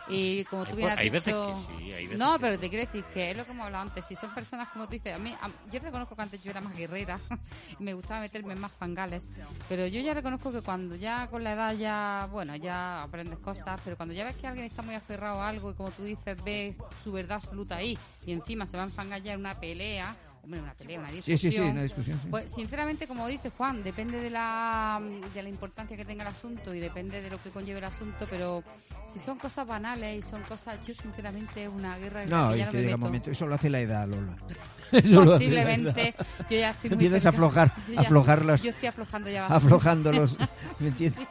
y 0.08 0.43
como 0.45 0.66
tú 0.66 0.76
bien 0.76 0.89
has 0.89 0.97
hay 0.99 1.10
veces 1.10 1.26
dicho... 1.34 1.54
que 1.68 1.74
sí, 1.78 1.91
hay 1.93 2.04
veces 2.08 2.18
No, 2.20 2.38
pero 2.39 2.60
te 2.60 2.70
quiero 2.70 2.86
decir 2.86 3.06
que 3.06 3.32
es 3.32 3.38
lo 3.38 3.45
que 3.45 3.51
hemos 3.51 3.66
hablado 3.66 3.84
antes. 3.84 4.06
Si 4.06 4.16
son 4.16 4.32
personas 4.32 4.68
como 4.70 4.86
tú 4.86 4.91
dices, 4.93 5.14
a 5.14 5.18
mí, 5.18 5.34
a- 5.39 5.49
yo 5.72 5.80
reconozco 5.80 6.16
que 6.16 6.22
antes 6.22 6.43
yo 6.43 6.51
era 6.51 6.62
más 6.62 6.76
guerrera 6.76 7.20
y 7.80 7.84
me 7.84 7.93
gustaba 7.93 8.22
meterme 8.22 8.54
en 8.54 8.60
más 8.60 8.72
fangales. 8.74 9.30
Pero 9.70 9.88
yo 9.88 10.01
ya 10.01 10.14
reconozco 10.14 10.51
que 10.51 10.62
cuando 10.62 10.95
ya 10.95 11.28
con 11.28 11.43
la 11.43 11.54
edad 11.54 11.74
ya, 11.76 12.28
bueno, 12.32 12.56
ya 12.56 13.04
aprendes 13.04 13.39
cosas, 13.39 13.80
pero 13.84 13.95
cuando 13.95 14.14
ya 14.14 14.24
ves 14.26 14.36
que 14.36 14.47
alguien 14.47 14.66
está 14.66 14.82
muy 14.82 14.95
aferrado 14.95 15.41
a 15.41 15.47
algo 15.49 15.72
y 15.72 15.74
como 15.74 15.91
tú 15.91 16.04
dices, 16.04 16.38
ves 16.43 16.76
su 17.04 17.12
verdad 17.12 17.38
absoluta 17.43 17.78
ahí 17.78 17.97
y 18.26 18.32
encima 18.34 18.68
se 18.68 18.78
va 18.78 18.84
a 18.84 18.88
enfangar 18.88 19.22
ya 19.22 19.34
en 19.34 19.39
una 19.39 19.60
pelea, 19.60 20.16
hombre, 20.44 20.60
una 20.62 20.74
pelea, 20.74 21.00
una 21.00 21.10
sí 21.10 21.16
discusión. 21.16 21.38
sí 21.39 21.52
sí 21.52 21.60
una 21.60 21.84
discusión 21.84 22.20
sí. 22.22 22.28
Pues 22.30 22.52
sinceramente, 22.52 23.08
como 23.08 23.28
dice 23.28 23.50
Juan, 23.50 23.82
depende 23.84 24.20
de 24.20 24.30
la, 24.30 25.02
de 25.34 25.41
la 25.44 25.50
importancia 25.50 25.96
que 25.98 26.06
tenga 26.06 26.24
el 26.24 26.30
asunto 26.30 26.74
y 26.74 26.80
depende 26.80 27.22
de 27.22 27.30
lo 27.30 27.41
que 27.41 27.50
conlleve 27.50 27.80
el 27.80 27.86
asunto, 27.86 28.28
pero 28.30 28.64
si 29.08 29.20
son 29.20 29.38
cosas 29.39 29.66
banales 29.66 30.26
y 30.26 30.30
son 30.30 30.41
cosas, 30.44 30.86
yo 30.86 30.94
sinceramente 30.94 31.68
una 31.70 31.98
guerra 31.98 32.24
en 32.24 32.30
la 32.30 32.38
no 32.38 32.50
que 32.52 32.56
y 32.56 32.60
ya 32.60 32.66
no 32.66 32.72
que 32.72 32.78
me 32.86 32.98
momento 32.98 33.32
eso 33.32 33.48
lo 33.48 33.56
hace 33.56 33.70
la 33.70 33.80
edad 33.80 34.08
Lola 34.08 34.36
Eso. 34.91 35.26
Posiblemente, 35.26 36.14
yo 36.50 36.58
ya 36.60 36.70
estoy 36.72 36.89
muy 36.91 36.94
Empiezas 37.06 37.26
a 37.26 37.30
aflojar, 37.30 37.74
yo 37.88 37.94
ya- 37.96 38.02
aflojar 38.02 38.46
las- 38.46 38.62
Yo 38.62 38.70
estoy 38.70 38.89
aflojando 38.89 39.30
ya 39.32 39.41
bastante. 39.41 39.66
aflojando 39.66 40.12
los 40.12 40.38
¿me 40.80 40.88
entiendes? 40.89 41.28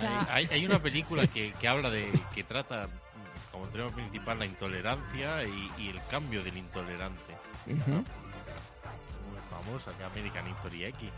Hay, 0.00 0.26
hay- 0.30 0.48
hay 0.52 0.66
una 0.66 0.80
película 0.80 1.26
que, 1.26 1.52
que 1.60 1.68
habla 1.68 1.90
de 1.90 2.10
que 2.34 2.42
trata 2.44 2.88
como 3.52 3.66
tema 3.66 3.90
principal 3.90 4.38
la 4.38 4.46
intolerancia 4.46 5.44
y, 5.44 5.70
y 5.82 5.88
el 5.90 6.00
cambio 6.10 6.42
del 6.42 6.56
intolerante. 6.56 7.35
Muy 7.74 9.40
famosa, 9.50 9.92
que 9.96 10.04
American 10.04 10.48
History 10.48 10.84
X. 10.84 11.10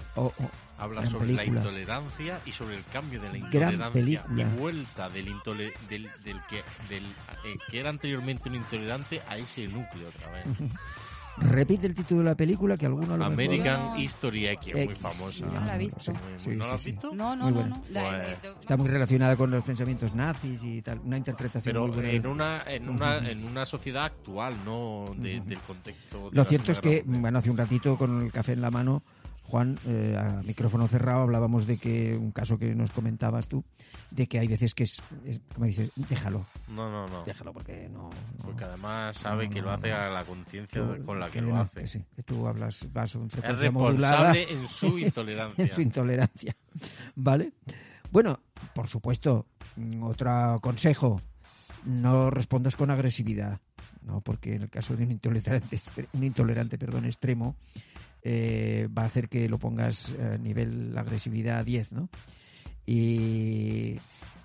Habla 0.78 1.06
sobre 1.06 1.26
película. 1.34 1.42
la 1.44 1.58
intolerancia 1.58 2.40
y 2.46 2.52
sobre 2.52 2.76
el 2.76 2.84
cambio 2.84 3.20
de 3.20 3.30
la 3.30 3.38
intolerancia 3.38 4.00
y 4.30 4.44
vuelta 4.56 5.08
del, 5.10 5.26
intole- 5.28 5.76
del, 5.88 6.08
del 6.24 6.40
que 6.48 6.62
del 6.88 7.04
eh, 7.44 7.56
que 7.68 7.80
era 7.80 7.90
anteriormente 7.90 8.48
un 8.48 8.54
intolerante 8.54 9.20
a 9.28 9.36
ese 9.38 9.66
núcleo 9.66 10.08
otra 10.08 10.30
vez. 10.30 10.44
Repite 11.40 11.86
el 11.86 11.94
título 11.94 12.20
de 12.20 12.24
la 12.26 12.34
película 12.36 12.76
que 12.76 12.86
alguno 12.86 13.08
lo 13.16 13.16
mejor- 13.18 13.32
American 13.32 13.80
no- 13.80 13.96
History 13.98 14.46
X, 14.48 14.74
muy 14.74 14.94
famosa. 14.94 15.40
Yo 15.40 15.46
no 15.52 15.64
la 15.64 15.76
he 15.76 15.78
visto. 15.78 16.00
Sí, 16.00 16.10
Muy- 16.10 16.18
sí, 16.38 16.50
¿No 16.50 16.64
sí, 16.64 16.68
la 16.70 16.74
has 16.74 16.80
sí. 16.80 16.90
visto? 16.92 17.14
No, 17.14 17.36
no, 17.36 17.44
Muy 17.50 17.52
no, 17.54 17.66
no. 17.68 17.82
La- 17.90 18.00
Pues, 18.02 18.22
eh, 18.22 18.36
Está 18.60 18.76
muy 18.76 18.88
relacionada 18.88 19.36
con 19.36 19.50
los 19.50 19.64
pensamientos 19.64 20.14
nazis 20.14 20.62
y 20.64 20.82
tal. 20.82 21.00
Una 21.04 21.16
interpretación 21.16 21.62
Pero 21.64 21.82
muy 21.86 21.90
buena. 21.96 22.10
en 22.10 22.26
una, 22.26 22.62
en 22.66 22.88
una 22.88 23.18
en 23.18 23.44
una 23.44 23.64
sociedad 23.66 24.04
actual, 24.04 24.54
no 24.64 25.14
de- 25.16 25.40
del 25.40 25.58
contexto. 25.60 26.30
de 26.30 26.36
Lo 26.36 26.44
cierto 26.44 26.72
es 26.72 26.80
que, 26.80 27.02
bueno, 27.06 27.38
hace 27.38 27.50
un 27.50 27.56
ratito 27.56 27.96
con 27.96 28.22
el 28.24 28.32
café 28.32 28.52
en 28.52 28.60
la 28.60 28.70
mano, 28.70 29.02
Juan, 29.48 29.78
eh, 29.86 30.14
a 30.18 30.42
micrófono 30.42 30.86
cerrado, 30.88 31.22
hablábamos 31.22 31.66
de 31.66 31.78
que 31.78 32.14
un 32.16 32.32
caso 32.32 32.58
que 32.58 32.74
nos 32.74 32.90
comentabas 32.90 33.46
tú, 33.48 33.64
de 34.10 34.26
que 34.26 34.38
hay 34.38 34.46
veces 34.46 34.74
que 34.74 34.84
es, 34.84 35.00
es 35.24 35.40
como 35.54 35.66
dices, 35.66 35.90
déjalo, 35.96 36.44
No, 36.68 36.90
no, 36.90 37.08
no. 37.08 37.24
déjalo 37.24 37.52
porque 37.54 37.88
no. 37.90 38.10
no- 38.10 38.44
Porque 38.44 38.64
además 38.64 39.16
sabe 39.16 39.46
No, 39.48 39.54
que 39.54 39.62
lo 39.62 39.70
hace 39.70 39.90
a 39.92 40.10
la 40.10 40.24
conciencia 40.24 40.82
con 41.04 41.18
la 41.18 41.30
que 41.30 41.40
lo 41.40 41.48
no, 41.54 41.60
hace. 41.60 41.80
que 41.80 41.86
sí, 41.86 42.04
que 42.14 42.22
tú 42.22 42.46
hablas, 42.46 42.86
vas 42.92 43.14
en 43.14 43.26
Es 43.42 43.58
responsable 43.58 44.52
en 44.52 44.68
su 44.68 44.98
intolerancia. 44.98 45.64
en 45.64 45.72
su 45.72 45.80
intolerancia. 45.80 46.54
¿Vale? 47.16 47.52
Bueno, 48.10 48.40
por 48.74 48.86
supuesto, 48.88 49.46
otro 50.02 50.58
consejo, 50.60 51.20
no 51.84 52.30
respondas 52.30 52.76
con 52.76 52.90
agresividad, 52.90 53.60
¿no? 54.02 54.20
Porque 54.20 54.54
en 54.56 54.62
el 54.62 54.70
caso 54.70 54.94
de 54.96 55.04
un 55.04 55.12
intolerante, 55.12 55.80
un 56.12 56.24
intolerante 56.24 56.76
perdón, 56.78 57.06
extremo, 57.06 57.56
eh, 58.30 58.88
va 58.96 59.04
a 59.04 59.06
hacer 59.06 59.30
que 59.30 59.48
lo 59.48 59.58
pongas 59.58 60.14
a 60.20 60.36
nivel 60.36 60.92
agresividad 60.98 61.64
10, 61.64 61.92
¿no? 61.92 62.10
Y, 62.84 63.98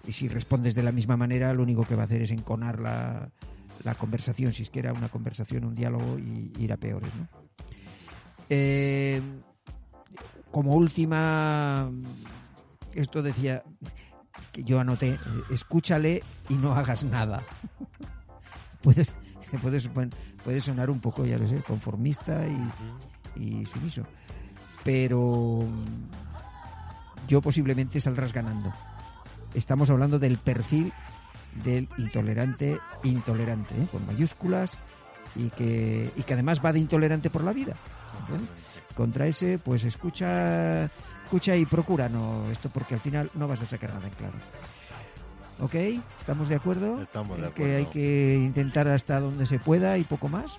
si 0.09 0.29
respondes 0.29 0.73
de 0.73 0.83
la 0.83 0.93
misma 0.93 1.17
manera, 1.17 1.53
lo 1.53 1.63
único 1.63 1.83
que 1.83 1.95
va 1.95 2.03
a 2.03 2.05
hacer 2.05 2.21
es 2.21 2.31
enconar 2.31 2.79
la, 2.79 3.29
la 3.83 3.95
conversación, 3.95 4.53
si 4.53 4.63
es 4.63 4.69
que 4.69 4.79
era 4.79 4.93
una 4.93 5.09
conversación, 5.09 5.65
un 5.65 5.75
diálogo, 5.75 6.17
y, 6.17 6.53
ir 6.57 6.71
a 6.71 6.77
peores, 6.77 7.09
¿no? 7.15 7.27
Eh, 8.49 9.21
como 10.49 10.75
última, 10.75 11.91
esto 12.93 13.21
decía 13.21 13.63
que 14.53 14.63
yo 14.63 14.79
anoté, 14.79 15.19
escúchale 15.51 16.23
y 16.47 16.53
no 16.53 16.73
hagas 16.73 17.03
nada. 17.03 17.43
Puedes, 18.81 19.13
puedes, 19.61 19.89
puede 20.43 20.61
sonar 20.61 20.89
un 20.89 21.01
poco, 21.01 21.25
ya 21.25 21.37
lo 21.37 21.47
sé, 21.47 21.57
conformista 21.57 22.45
y, 22.47 22.57
y 23.35 23.65
sumiso. 23.65 24.03
Pero 24.83 25.65
yo 27.27 27.41
posiblemente 27.41 27.99
saldrás 28.01 28.33
ganando. 28.33 28.71
Estamos 29.53 29.89
hablando 29.89 30.19
del 30.19 30.37
perfil 30.37 30.91
del 31.63 31.87
intolerante 31.97 32.79
intolerante, 33.03 33.75
¿eh? 33.75 33.87
con 33.91 34.05
mayúsculas 34.07 34.77
y 35.35 35.49
que, 35.51 36.11
y 36.15 36.23
que 36.23 36.33
además 36.33 36.59
va 36.65 36.73
de 36.73 36.79
intolerante 36.79 37.29
por 37.29 37.43
la 37.43 37.53
vida. 37.53 37.75
¿entiendes? 38.21 38.49
Contra 38.95 39.27
ese, 39.27 39.59
pues 39.59 39.83
escucha, 39.83 40.85
escucha 41.23 41.55
y 41.55 41.65
procura 41.65 42.09
no 42.09 42.49
esto 42.51 42.69
porque 42.69 42.95
al 42.95 42.99
final 42.99 43.29
no 43.35 43.47
vas 43.47 43.61
a 43.61 43.65
sacar 43.65 43.93
nada 43.93 44.07
en 44.07 44.13
claro. 44.15 44.33
¿Ok? 45.59 45.75
¿Estamos 46.19 46.49
de 46.49 46.55
acuerdo? 46.55 47.01
Estamos 47.01 47.37
de 47.39 47.45
En 47.47 47.53
Que 47.53 47.63
acuerdo. 47.63 47.77
hay 47.77 47.85
que 47.85 48.35
intentar 48.43 48.87
hasta 48.87 49.19
donde 49.19 49.45
se 49.45 49.59
pueda 49.59 49.97
y 49.99 50.03
poco 50.03 50.27
más. 50.27 50.57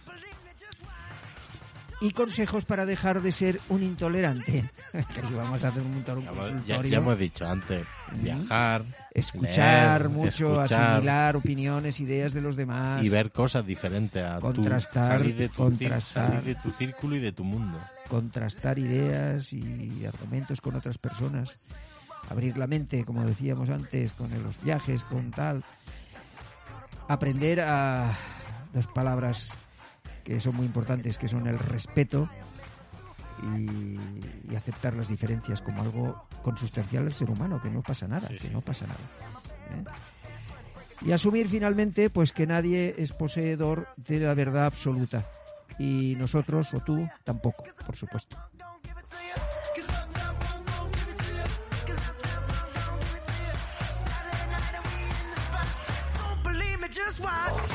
Y 2.05 2.11
consejos 2.13 2.65
para 2.67 2.85
dejar 2.85 3.23
de 3.23 3.33
ser 3.33 3.61
un 3.71 3.83
intolerante. 3.83 4.71
Que 4.93 5.35
vamos 5.35 5.65
a 5.65 5.69
hacer 5.69 5.83
un 5.83 5.95
montón 5.95 6.19
un 6.19 6.65
Ya, 6.67 6.77
ya- 6.83 6.87
ya 6.89 6.99
hemos 6.99 7.19
dicho 7.19 7.47
antes, 7.47 7.87
viajar, 8.13 8.85
escuchar 9.13 10.03
leer, 10.03 10.11
mucho, 10.11 10.63
escuchar 10.63 10.91
asimilar 10.93 11.37
opiniones, 11.37 12.01
ideas 12.01 12.33
de 12.35 12.41
los 12.43 12.57
demás. 12.57 13.03
y 13.03 13.09
ver 13.09 13.33
cosas 13.33 13.65
diferentes 13.67 14.23
a 14.23 14.35
tu- 14.37 14.41
Contrastar, 14.43 15.19
salir 15.19 15.37
de 15.37 15.49
tu, 15.49 15.55
contrastar. 15.55 16.29
salir 16.29 16.43
de 16.43 16.55
tu 16.57 16.71
círculo 16.73 17.17
y 17.17 17.21
de 17.21 17.33
tu 17.33 17.43
mundo. 17.45 17.79
contrastar 18.09 18.79
ideas 18.79 19.53
y 19.55 20.05
argumentos 20.07 20.61
con 20.61 20.77
otras 20.77 20.99
personas, 20.99 21.51
abrir 22.29 22.57
la 22.59 22.67
mente, 22.67 23.03
como 23.05 23.25
decíamos 23.25 23.71
antes, 23.71 24.13
con 24.13 24.29
los 24.43 24.63
viajes, 24.63 25.03
con 25.05 25.31
tal, 25.31 25.65
aprender 27.09 27.61
a 27.63 28.17
dos 28.75 28.87
palabras 28.89 29.51
que 30.25 30.41
son 30.41 30.57
muy 30.57 30.66
importantes, 30.66 31.18
que 31.18 31.29
son 31.29 31.47
el 31.47 31.59
respeto 31.59 32.29
y, 33.43 33.99
y 34.51 34.57
aceptar 34.57 34.95
las 34.95 35.09
diferencias 35.09 35.61
como 35.61 35.83
algo 35.83 36.27
consustancial 36.43 37.07
al 37.07 37.14
ser 37.14 37.31
humano, 37.31 37.61
que 37.62 37.70
no 37.70 37.83
pasa 37.83 38.09
nada, 38.09 38.29
Sí, 38.29 38.35
que 38.35 38.49
sí. 38.49 38.51
no 38.53 38.61
pasa 38.61 38.87
nada. 38.87 38.99
¿eh? 39.70 39.85
Y 41.07 41.12
asumir 41.12 41.49
finalmente 41.49 42.09
pues 42.11 42.33
que 42.33 42.47
nadie 42.47 42.95
es 42.99 43.12
poseedor 43.12 43.89
de 44.09 44.20
la 44.20 44.33
verdad 44.35 44.66
absoluta 44.66 45.27
y 45.79 46.14
nosotros 46.18 46.72
o 46.72 46.81
tú 46.81 47.07
tampoco, 47.25 47.64
por 47.85 47.97
supuesto. 47.97 48.39
Just 56.95 57.18
watch. 57.18 57.74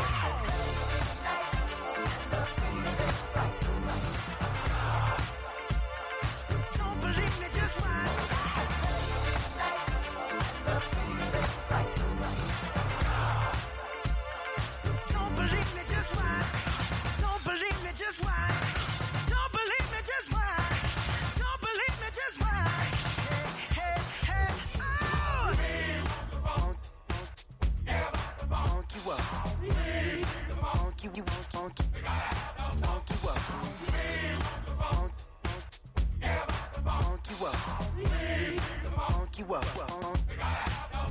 You 39.49 39.55
up. 39.55 39.65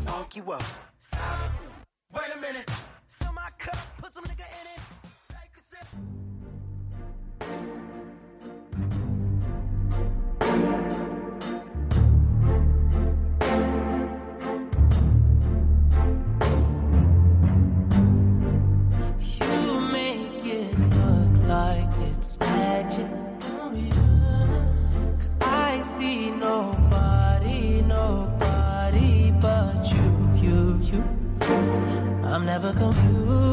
Funk, 0.06 0.36
you 0.36 0.52
up. 0.52 0.62
Wait 2.12 2.34
a 2.34 2.40
minute. 2.40 2.70
Never 32.58 32.72
confused. 32.72 33.47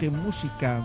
Qué 0.00 0.10
música. 0.10 0.78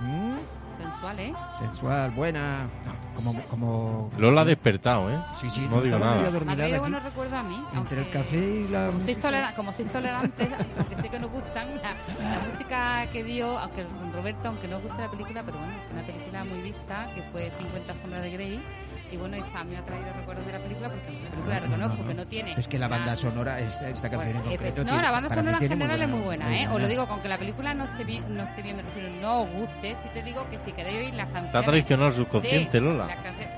¿Mm? 0.00 0.36
Sensual, 0.82 1.18
¿eh? 1.20 1.34
Sensual, 1.58 2.10
buena. 2.12 2.66
No, 2.84 2.92
como, 3.14 3.42
como... 3.44 4.10
Lola 4.18 4.40
ha 4.40 4.44
despertado, 4.44 5.10
¿eh? 5.12 5.20
Sí, 5.40 5.48
sí, 5.50 5.68
no 5.70 5.80
digo 5.80 5.98
nada. 5.98 6.16
Me 6.16 6.24
ha 6.24 6.28
adormilada 6.28 6.56
traído 6.56 6.76
aquí. 6.76 6.80
buenos 6.80 7.02
recuerdos 7.04 7.34
a 7.38 7.42
mí. 7.44 7.54
Entre 7.74 7.76
aunque- 7.78 8.00
el 8.00 8.10
café 8.10 8.36
y 8.36 8.68
la 8.68 8.86
como 8.86 8.92
sois, 9.00 9.04
música. 9.16 9.20
tolera- 9.28 9.54
como 9.54 9.72
sois 9.72 9.92
tolerantes, 9.92 10.48
aunque 10.78 10.96
sé 10.96 11.08
que 11.08 11.18
nos 11.20 11.30
gustan, 11.30 11.68
la, 11.82 12.30
la 12.30 12.40
música 12.40 13.06
que 13.12 13.22
dio, 13.22 13.58
aunque 13.58 13.84
Roberto, 14.22 14.48
aunque 14.48 14.68
no 14.68 14.76
os 14.76 14.82
guste 14.84 15.02
la 15.02 15.10
película, 15.10 15.42
pero 15.44 15.58
bueno, 15.58 15.74
es 15.74 15.90
una 15.90 16.02
película 16.02 16.44
muy 16.44 16.60
vista, 16.60 17.10
que 17.14 17.22
fue 17.22 17.50
50 17.58 17.94
sombras 17.96 18.22
de 18.22 18.30
Grey. 18.30 18.62
Y 19.10 19.16
bueno, 19.16 19.36
esta 19.36 19.64
me 19.64 19.76
ha 19.76 19.84
traído 19.84 20.06
recuerdos 20.16 20.46
de 20.46 20.52
la 20.52 20.58
película, 20.60 20.88
porque 20.88 21.10
la 21.12 21.30
película 21.30 21.58
reconozco 21.60 22.06
que 22.06 22.14
no 22.14 22.24
tiene... 22.26 22.52
Es 22.56 22.68
que 22.68 22.78
la 22.78 22.88
banda 22.88 23.04
nada- 23.06 23.16
sonora, 23.16 23.60
esta, 23.60 23.88
esta 23.90 24.08
canción 24.08 24.28
en 24.36 24.42
Bueno, 24.42 24.50
concreto... 24.50 24.74
efe- 24.82 24.84
no, 24.84 24.90
tiene- 24.90 25.02
la 25.02 25.10
banda 25.10 25.28
sonora 25.34 25.58
en 25.60 25.68
general 25.68 26.02
es 26.02 26.08
muy 26.08 26.20
buena- 26.20 26.44
buena, 26.46 26.58
¿eh? 26.60 26.62
Os 26.62 26.66
lo 26.68 26.72
buena. 26.74 26.88
digo, 26.88 27.08
con 27.08 27.20
que 27.20 27.28
la 27.28 27.36
película 27.38 27.74
no 27.74 27.84
esté 27.84 28.04
bien, 28.04 28.34
no 28.34 28.42
esté 28.44 28.62
bien, 28.62 28.76
me 28.76 28.82
refiero, 28.82 29.08
no 29.20 29.42
os 29.42 29.50
guste, 29.50 29.96
si 29.96 30.08
te 30.08 30.22
digo 30.22 30.48
que 30.48 30.58
si 30.58 30.72
queréis 30.72 30.98
oír 31.04 31.14
las 31.14 31.28
canciones... 31.28 31.66
Traicionado 31.66 32.08
el 32.08 32.14
subconsciente, 32.14 32.70
de 32.78 32.80
Lola. 32.80 33.06
canciones- 33.08 33.48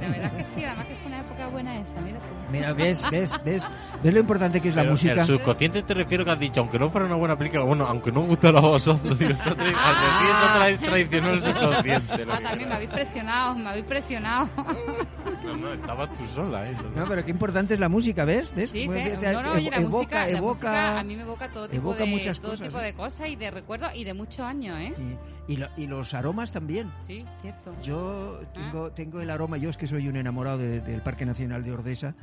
La 0.00 0.08
verdad 0.08 0.32
que 0.36 0.44
sí, 0.44 0.64
además 0.64 0.86
que 0.86 0.94
fue 0.94 1.06
una 1.08 1.13
época 1.34 1.48
buena 1.48 1.78
esa, 1.80 2.00
mira. 2.00 2.18
Mira, 2.50 2.72
ves, 2.72 3.02
ves, 3.10 3.32
ves, 3.44 3.62
ves 4.02 4.14
lo 4.14 4.20
importante 4.20 4.60
que 4.60 4.68
es 4.68 4.74
la 4.74 4.82
Pero 4.82 4.92
música. 4.92 5.12
El 5.12 5.20
subconsciente 5.24 5.82
te 5.82 5.94
refiero 5.94 6.24
que 6.24 6.30
has 6.30 6.38
dicho, 6.38 6.60
aunque 6.60 6.78
no 6.78 6.90
fuera 6.90 7.06
una 7.06 7.16
buena 7.16 7.36
película, 7.36 7.64
bueno, 7.64 7.84
aunque 7.86 8.12
no 8.12 8.22
gustara 8.22 8.58
a 8.58 8.62
vosotros, 8.62 9.18
digo, 9.18 9.32
está 9.32 9.54
tra- 9.54 9.74
al 9.74 9.94
decir 10.00 10.28
eso 10.30 10.80
tra- 10.84 10.88
traicionó 10.90 11.30
el 11.30 11.40
subconsciente. 11.42 12.26
Ah, 12.30 12.40
también 12.42 12.68
me 12.68 12.74
habéis 12.76 12.90
presionado, 12.90 13.54
me 13.56 13.68
habéis 13.70 13.84
presionado. 13.86 14.48
No, 15.44 15.54
no, 15.56 15.72
estabas 15.74 16.14
tú 16.14 16.26
sola, 16.26 16.70
¿eh? 16.70 16.76
No, 16.96 17.04
pero 17.04 17.24
qué 17.24 17.30
importante 17.30 17.74
es 17.74 17.80
la 17.80 17.88
música, 17.88 18.24
¿ves? 18.24 18.52
¿Ves? 18.54 18.70
Sí, 18.70 18.84
Pues, 18.86 19.04
ve- 19.04 19.16
ves, 19.16 19.32
no, 19.34 19.42
no, 19.42 19.52
oye, 19.52 19.70
la 19.70 19.76
evoca, 19.76 19.96
música, 19.96 20.26
la 20.26 20.38
evoca- 20.38 20.48
música 20.48 20.98
a 21.00 21.04
mí 21.04 21.16
me 21.16 21.22
evoca 21.22 21.48
todo 21.50 21.68
tipo, 21.68 21.76
evoca 21.82 22.04
de, 22.04 22.10
muchas 22.10 22.40
todo 22.40 22.52
cosas, 22.52 22.66
tipo 22.68 22.80
¿eh? 22.80 22.84
de 22.84 22.94
cosas 22.94 23.28
y 23.28 23.36
de 23.36 23.50
recuerdos 23.50 23.94
y 23.94 24.04
de 24.04 24.14
muchos 24.14 24.40
años, 24.40 24.78
¿eh? 24.78 24.94
y, 25.48 25.52
y 25.52 25.56
lo- 25.58 25.68
y 25.76 25.86
los 25.86 26.14
aromas 26.14 26.50
también. 26.50 26.90
Sí, 27.06 27.24
cierto. 27.42 27.74
Yo 27.82 28.40
Ah. 28.42 28.52
tengo, 28.54 28.90
tengo 28.92 29.20
el 29.20 29.28
aroma, 29.30 29.58
yo 29.58 29.68
es 29.68 29.76
que 29.76 29.86
soy 29.86 30.08
un 30.08 30.16
enamorado 30.16 30.58
de- 30.58 30.80
del 30.80 31.02
Parque 31.02 31.26
Nacional 31.26 31.62
de 31.62 31.72
Ordesa 31.72 32.14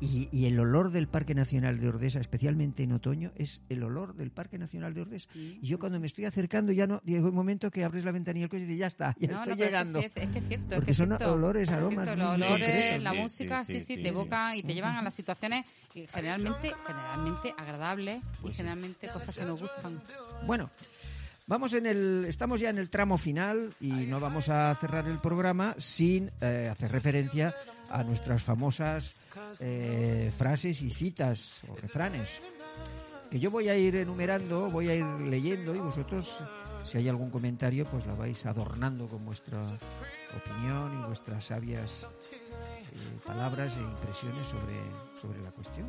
y, 0.00 0.28
y 0.32 0.46
el 0.46 0.58
olor 0.58 0.90
del 0.90 1.08
Parque 1.08 1.34
Nacional 1.34 1.78
de 1.78 1.88
Ordesa, 1.88 2.20
especialmente 2.20 2.82
en 2.82 2.92
otoño, 2.92 3.32
es 3.36 3.62
el 3.68 3.82
olor 3.82 4.14
del 4.14 4.30
Parque 4.30 4.58
Nacional 4.58 4.94
de 4.94 5.02
Ordesa. 5.02 5.28
Y 5.34 5.66
yo 5.66 5.78
cuando 5.78 6.00
me 6.00 6.06
estoy 6.06 6.24
acercando 6.24 6.72
ya 6.72 6.86
no, 6.86 7.00
llega 7.04 7.28
un 7.28 7.34
momento 7.34 7.70
que 7.70 7.84
abres 7.84 8.04
la 8.04 8.12
ventanilla 8.12 8.44
del 8.44 8.50
coche 8.50 8.62
y 8.62 8.66
dices, 8.66 8.78
ya 8.80 8.86
está, 8.86 9.14
ya 9.18 9.28
No, 9.28 9.34
no, 9.34 9.38
estoy 9.42 9.56
pero 9.56 9.66
llegando. 9.66 9.98
Es 10.00 10.10
que, 10.12 10.22
es 10.22 10.28
que 10.30 10.38
es 10.38 10.44
cierto. 10.48 10.66
es 10.66 10.74
Porque 10.74 10.84
que 10.86 10.90
es 10.92 10.96
son 10.96 11.06
cierto. 11.08 11.32
olores, 11.34 11.68
Es 11.68 11.74
aromas 11.74 12.04
cierto, 12.06 12.16
Los 12.24 12.34
olores, 12.34 13.02
la 13.02 13.10
Sí, 13.12 13.16
música, 13.18 13.64
sí, 13.64 13.72
sí, 13.74 13.80
sí, 13.80 13.86
sí, 13.86 13.86
sí, 13.86 13.96
te 13.96 14.02
sí. 14.02 14.08
evocan 14.08 14.56
y 14.56 14.62
te 14.62 14.74
llevan 14.74 14.94
a 14.96 15.02
las 15.02 15.14
situaciones 15.14 15.66
que 15.92 16.06
generalmente, 16.06 16.72
generalmente 16.86 17.54
agradables 17.58 18.20
Pues 18.40 18.54
y 18.54 18.56
generalmente 18.56 19.08
cosas 19.08 19.36
que 19.36 19.44
nos 19.44 19.60
gustan. 19.60 20.00
Bueno, 20.46 20.70
vamos 21.46 21.74
en 21.74 21.86
el, 21.86 22.24
estamos 22.26 22.60
ya 22.60 22.70
en 22.70 22.78
el 22.78 22.88
tramo 22.88 23.18
final 23.18 23.70
y 23.80 23.90
no 24.06 24.18
vamos 24.20 24.48
a 24.48 24.74
cerrar 24.76 25.06
el 25.08 25.18
programa 25.18 25.74
sin 25.78 26.30
eh, 26.40 26.68
hacer 26.70 26.90
referencia 26.92 27.54
a 27.90 28.02
nuestras 28.04 28.42
famosas 28.42 29.14
eh, 29.58 30.32
frases 30.36 30.80
y 30.82 30.90
citas 30.90 31.60
o 31.68 31.76
refranes 31.76 32.40
que 33.30 33.38
yo 33.38 33.50
voy 33.50 33.68
a 33.68 33.76
ir 33.76 33.94
enumerando, 33.94 34.70
voy 34.70 34.88
a 34.88 34.94
ir 34.94 35.04
leyendo 35.04 35.74
y 35.74 35.78
vosotros, 35.78 36.40
si 36.82 36.98
hay 36.98 37.08
algún 37.08 37.30
comentario, 37.30 37.84
pues 37.84 38.04
la 38.06 38.14
vais 38.14 38.44
adornando 38.44 39.06
con 39.06 39.24
vuestra 39.24 39.62
opinión 40.36 41.00
y 41.00 41.06
vuestras 41.06 41.44
sabias 41.44 42.06
eh, 42.32 43.18
palabras 43.24 43.76
e 43.76 43.80
impresiones 43.80 44.46
sobre, 44.48 44.74
sobre 45.20 45.40
la 45.42 45.50
cuestión. 45.52 45.86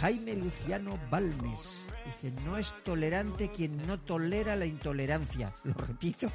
Jaime 0.00 0.34
Luciano 0.34 0.98
Balmes 1.10 1.88
dice, 2.06 2.30
no 2.44 2.56
es 2.56 2.74
tolerante 2.84 3.50
quien 3.50 3.86
no 3.86 3.98
tolera 3.98 4.56
la 4.56 4.66
intolerancia. 4.66 5.52
Lo 5.64 5.74
repito, 5.74 6.30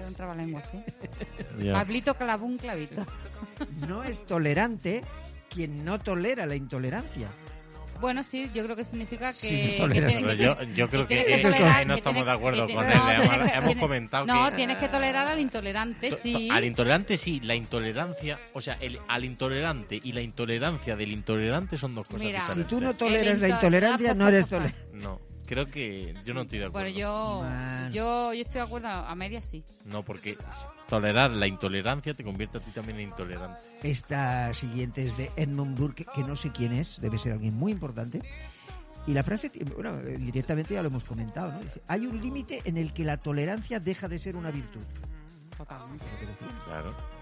Es 0.00 0.06
un 0.06 0.14
trabalengua, 0.14 0.62
¿sí? 0.70 0.78
Ya. 1.62 1.72
Pablito 1.72 2.14
clavó 2.14 2.46
un 2.46 2.58
clavito. 2.58 3.04
no 3.88 4.04
es 4.04 4.24
tolerante 4.26 5.02
quien 5.48 5.84
no 5.84 5.98
tolera 5.98 6.44
la 6.46 6.54
intolerancia. 6.56 7.28
Bueno, 7.98 8.22
sí, 8.22 8.50
yo 8.52 8.62
creo 8.64 8.76
que 8.76 8.84
significa 8.84 9.28
que... 9.32 9.38
Sí, 9.38 9.48
que 9.48 9.76
tolera. 9.78 10.06
tiene- 10.08 10.22
Pero 10.26 10.56
que 10.58 10.74
yo, 10.74 10.90
creo 10.90 11.08
que, 11.08 11.16
tienes 11.24 11.42
tolerar- 11.46 11.86
no 11.86 11.94
que 11.94 11.98
estamos 12.00 12.22
tienes- 12.22 12.24
de 12.26 12.30
acuerdo 12.32 12.66
que 12.66 12.74
con 12.74 12.84
él. 12.84 12.92
tienes- 12.92 13.06
no, 13.06 13.12
Hemos, 13.14 13.28
tienes 13.30 13.38
que- 13.52 13.56
hemos 13.58 13.68
tienes- 13.70 13.80
comentado 13.82 14.26
No, 14.26 14.50
que... 14.50 14.56
tienes 14.56 14.76
que 14.76 14.88
tolerar 14.88 15.26
al 15.28 15.40
intolerante, 15.40 16.10
To- 16.10 16.16
sí. 16.18 16.48
to- 16.48 16.52
Al 16.54 16.64
intolerante 16.66 17.16
sí, 17.16 17.40
la 17.40 17.54
intolerancia, 17.54 18.38
o 18.52 18.60
sea, 18.60 18.74
el, 18.82 19.00
al 19.08 19.24
intolerante 19.24 19.98
y 20.04 20.12
la 20.12 20.20
intolerancia 20.20 20.94
del 20.94 21.10
intolerante 21.10 21.78
son 21.78 21.94
dos 21.94 22.06
cosas 22.06 22.20
Mira. 22.20 22.40
Si 22.40 22.46
diferentes. 22.48 22.68
tú 22.70 22.80
no 22.82 22.96
toleras 22.96 23.38
la 23.38 23.48
into- 23.48 23.54
intolerancia, 23.54 24.12
no 24.14 24.28
eres 24.28 24.46
tolerante. 24.46 24.78
No, 24.92 25.20
creo 25.46 25.70
que 25.70 26.14
yo 26.24 26.34
no 26.34 26.42
estoy 26.42 26.58
de 26.58 26.66
acuerdo. 26.66 26.90
Bueno, 26.92 26.98
yo, 26.98 27.40
Man. 27.42 27.92
yo, 27.92 28.32
yo 28.34 28.42
estoy 28.42 28.60
de 28.60 28.66
acuerdo, 28.66 28.88
a 28.88 29.14
medias 29.14 29.44
sí. 29.44 29.64
No, 29.84 30.02
porque 30.02 30.36
tolerar 30.88 31.32
la 31.32 31.46
intolerancia 31.46 32.14
te 32.14 32.24
convierte 32.24 32.58
a 32.58 32.60
ti 32.60 32.70
también 32.72 32.98
en 33.00 33.08
intolerante. 33.08 33.60
Esta 33.82 34.52
siguiente 34.54 35.06
es 35.06 35.16
de 35.16 35.30
Edmund 35.36 35.78
Burke, 35.78 36.04
que 36.14 36.22
no 36.22 36.36
sé 36.36 36.50
quién 36.50 36.72
es, 36.72 37.00
debe 37.00 37.18
ser 37.18 37.32
alguien 37.32 37.54
muy 37.54 37.72
importante. 37.72 38.20
Y 39.06 39.12
la 39.12 39.22
frase, 39.22 39.52
bueno, 39.74 39.96
directamente 39.98 40.74
ya 40.74 40.82
lo 40.82 40.88
hemos 40.88 41.04
comentado, 41.04 41.52
¿no? 41.52 41.60
Dice, 41.60 41.80
hay 41.86 42.06
un 42.06 42.20
límite 42.20 42.62
en 42.64 42.76
el 42.76 42.92
que 42.92 43.04
la 43.04 43.16
tolerancia 43.18 43.78
deja 43.78 44.08
de 44.08 44.18
ser 44.18 44.34
una 44.34 44.50
virtud. 44.50 44.82
Totalmente. 45.56 46.04
Lo 46.12 46.18
que 46.18 46.26
decíamos. 46.26 46.64
Claro. 46.64 47.15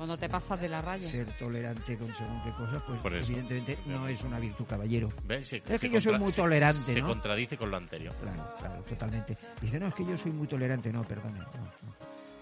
Cuando 0.00 0.16
te 0.16 0.30
pasas 0.30 0.58
de 0.58 0.66
la 0.66 0.80
raya. 0.80 1.10
Ser 1.10 1.26
tolerante 1.36 1.98
con 1.98 2.14
según 2.14 2.42
qué 2.42 2.50
cosas, 2.52 2.82
pues 2.86 2.98
Por 3.02 3.14
eso. 3.14 3.32
evidentemente 3.32 3.78
no 3.84 4.08
es 4.08 4.22
una 4.22 4.38
virtud, 4.38 4.64
caballero. 4.64 5.10
¿Ves? 5.24 5.46
Se- 5.48 5.56
Es 5.58 5.78
que 5.78 5.88
se 5.88 5.90
yo 5.90 6.00
soy 6.00 6.18
muy 6.18 6.32
se- 6.32 6.40
tolerante, 6.40 6.94
Se 6.94 7.02
¿no? 7.02 7.08
contradice 7.08 7.58
con 7.58 7.70
lo 7.70 7.76
anterior. 7.76 8.14
Claro, 8.18 8.50
claro, 8.58 8.82
totalmente. 8.82 9.36
Dice, 9.60 9.78
no, 9.78 9.88
es 9.88 9.94
que 9.94 10.06
yo 10.06 10.16
soy 10.16 10.32
muy 10.32 10.46
tolerante. 10.46 10.90
No, 10.90 11.04
perdone. 11.04 11.38
No, 11.40 11.44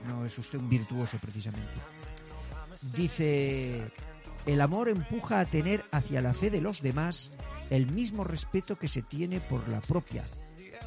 no. 0.07 0.19
No, 0.21 0.25
es 0.25 0.39
usted 0.39 0.57
un 0.61 0.69
virtuoso, 0.69 1.19
precisamente. 1.21 1.75
Dice, 2.95 3.91
el 4.47 4.61
amor 4.61 4.89
empuja 4.89 5.41
a 5.41 5.45
tener 5.45 5.85
hacia 5.91 6.23
la 6.23 6.35
fe 6.35 6.51
de 6.51 6.61
los 6.61 6.81
demás 6.81 7.33
el 7.71 7.91
mismo 7.91 8.23
respeto 8.23 8.77
que 8.77 8.87
se 8.87 9.03
tiene 9.03 9.41
por 9.41 9.67
la 9.69 9.81
propia. 9.81 10.23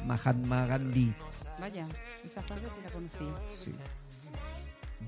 Mahatma 0.06 0.64
Gandhi. 0.64 1.12
Vaya, 1.60 1.86
esa 2.24 2.42
frase 2.42 2.64
sí 2.74 2.80
la 2.82 2.90
conocía. 2.90 3.34
Sí. 3.62 3.74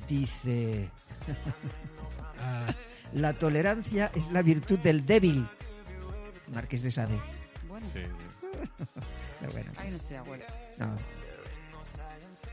Dice, 0.08 0.90
la 3.14 3.32
tolerancia 3.34 4.10
es 4.14 4.30
la 4.32 4.42
virtud 4.42 4.78
del 4.78 5.04
débil. 5.06 5.46
Marqués 6.52 6.82
de 6.82 6.92
Sade. 6.92 7.18
Bueno, 7.68 7.86
Sí, 7.92 8.00
sí. 8.00 8.66
Pero 9.40 9.52
bueno. 9.52 9.72
ahí 9.76 9.90
no 9.90 9.96
estoy 9.96 10.10
de 10.10 10.18
acuerdo. 10.18 10.44
No. 10.78 10.94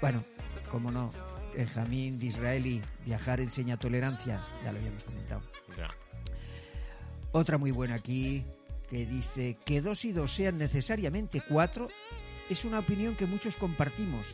Bueno, 0.02 0.24
como 0.70 0.92
no, 0.92 1.12
Benjamín 1.56 2.18
Disraeli, 2.18 2.82
viajar 3.06 3.40
enseña 3.40 3.78
tolerancia, 3.78 4.44
ya 4.64 4.72
lo 4.72 4.80
habíamos 4.80 5.04
comentado. 5.04 5.42
Ya. 5.78 5.90
Otra 7.34 7.58
muy 7.58 7.72
buena 7.72 7.96
aquí, 7.96 8.46
que 8.90 9.06
dice 9.06 9.58
que 9.66 9.82
dos 9.82 10.04
y 10.06 10.12
dos 10.12 10.34
sean 10.34 10.58
necesariamente 10.58 11.42
cuatro 11.48 11.88
es 12.50 12.66
una 12.66 12.80
opinión 12.80 13.16
que 13.16 13.26
muchos 13.26 13.56
compartimos. 13.56 14.26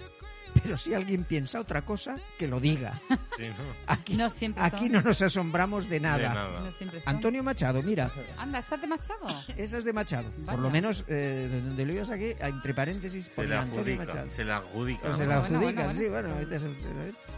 Pero 0.63 0.77
si 0.77 0.93
alguien 0.93 1.23
piensa 1.23 1.59
otra 1.59 1.83
cosa, 1.83 2.15
que 2.37 2.47
lo 2.47 2.59
diga. 2.59 2.99
Sí, 3.37 3.43
¿no? 3.49 3.55
Aquí, 3.87 4.15
No 4.17 4.29
siempre 4.29 4.63
aquí 4.63 4.85
son. 4.85 4.91
no 4.93 5.01
nos 5.01 5.21
asombramos 5.21 5.87
de 5.89 5.99
nada. 5.99 6.17
De 6.17 6.23
nada. 6.23 6.59
No 6.61 6.71
siempre 6.71 7.01
son. 7.01 7.15
Antonio 7.15 7.43
Machado, 7.43 7.83
mira, 7.83 8.11
Anda, 8.37 8.59
¿estás 8.59 8.81
de 8.81 8.87
Machado? 8.87 9.27
esa 9.55 9.77
es 9.77 9.83
de 9.85 9.93
Machado. 9.93 10.29
Por 10.45 10.59
lo 10.59 10.69
menos, 10.69 11.03
eh, 11.07 11.47
de 11.51 11.61
donde 11.61 11.85
lo 11.85 11.93
ibas 11.93 12.09
aquí, 12.09 12.33
entre 12.39 12.73
paréntesis, 12.73 13.25
Se 13.25 13.35
pone 13.35 13.47
le 13.49 13.55
Antonio 13.57 13.81
adjudica. 13.81 14.05
Machado. 14.05 14.31
Se 14.31 14.43
la 14.45 14.59
Bueno, 14.59 15.33
adjudican, 15.33 15.85
bueno, 15.85 15.93
sí, 15.95 16.07
bueno, 16.09 16.29
ahorita 16.33 16.59
se- 16.59 16.67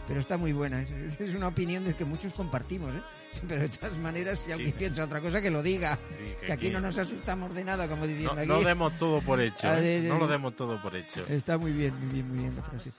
pero 0.08 0.20
está 0.20 0.36
muy 0.36 0.52
buena. 0.52 0.82
Es, 0.82 1.20
es 1.20 1.34
una 1.34 1.48
opinión 1.48 1.84
de 1.84 1.94
que 1.94 2.04
muchos 2.04 2.32
compartimos, 2.34 2.94
¿eh? 2.94 3.02
Pero 3.48 3.62
de 3.62 3.68
todas 3.68 3.96
maneras, 3.98 4.40
si 4.40 4.52
alguien 4.52 4.72
piensa 4.72 5.04
otra 5.04 5.20
cosa, 5.20 5.40
que 5.40 5.50
lo 5.50 5.62
diga. 5.62 5.98
Sí, 6.18 6.24
que 6.40 6.46
que 6.46 6.52
aquí 6.52 6.66
aquí- 6.66 6.70
no 6.74 6.80
nos 6.80 6.98
asustamos 6.98 7.54
de 7.54 7.64
nada, 7.64 7.88
como 7.88 8.06
diciendo 8.06 8.34
No, 8.34 8.40
aquí. 8.40 8.48
no 8.48 8.60
demos 8.62 8.98
todo 8.98 9.20
por 9.22 9.40
hecho. 9.40 9.68
A 9.68 9.78
¿eh? 9.80 10.00
No 10.06 10.18
lo 10.18 10.26
demos 10.26 10.54
todo 10.56 10.80
por 10.82 10.94
hecho. 10.96 11.24
Está 11.28 11.56
muy 11.58 11.72
bien, 11.72 11.94
muy 11.98 12.12
bien, 12.14 12.28
muy 12.28 12.38
bien 12.40 12.56
la 12.56 12.62
frase. 12.62 12.90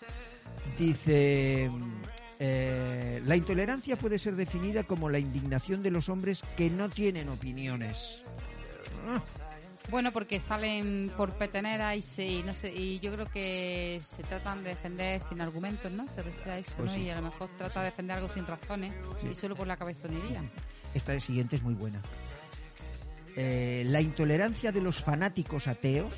Dice, 0.80 1.70
eh, 2.40 3.22
la 3.26 3.36
intolerancia 3.36 3.98
puede 3.98 4.18
ser 4.20 4.36
definida 4.36 4.84
como 4.84 5.10
la 5.10 5.20
indignación 5.20 5.84
de 5.84 5.91
los 5.91 6.10
hombres 6.10 6.44
que 6.56 6.70
no 6.70 6.90
tienen 6.90 7.30
opiniones. 7.30 8.24
Bueno, 9.90 10.12
porque 10.12 10.40
salen 10.40 11.12
por 11.18 11.34
petenera 11.34 11.95
y 11.95 12.02
se, 12.02 12.26
y 12.26 12.44
no 12.44 12.53
sé, 12.53 12.74
y 12.74 12.99
yo 12.99 13.14
creo 13.14 13.26
que 13.30 14.02
se 14.06 14.24
tratan 14.24 14.64
de 14.64 14.70
defender 14.70 15.22
sin 15.22 15.41
argumentos, 15.41 15.91
¿no? 15.91 16.08
Se 16.08 16.22
refiere 16.24 16.52
a 16.52 16.58
eso, 16.60 16.72
Pues 16.78 16.91
¿no? 16.91 16.95
sí. 16.95 17.02
Y 17.03 17.10
a 17.10 17.16
lo 17.16 17.24
mejor 17.24 17.49
trata 17.58 17.80
de 17.80 17.86
defender 17.86 18.18
algo 18.18 18.30
sin 18.30 18.45
razones 18.45 18.94
Sí. 19.20 19.28
y 19.32 19.36
solo 19.36 19.56
por 19.56 19.68
la 19.68 19.76
cabezonería. 19.78 20.44
Esta 20.94 21.20
siguiente 21.20 21.56
es 21.58 21.64
muy 21.64 21.74
buena. 21.74 22.02
Eh, 23.36 23.84
la 23.86 24.02
intolerancia 24.02 24.72
de 24.72 24.82
los 24.82 25.02
fanáticos 25.03 25.68
ateos 25.68 26.14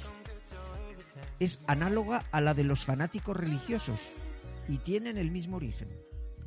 es 1.40 1.60
análoga 1.68 2.26
a 2.32 2.42
la 2.42 2.54
de 2.54 2.64
los 2.64 2.86
fanáticos 2.86 3.38
religiosos 3.38 4.00
y 4.68 4.78
tienen 4.80 5.18
el 5.18 5.32
mismo 5.32 5.58
origen. 5.58 5.90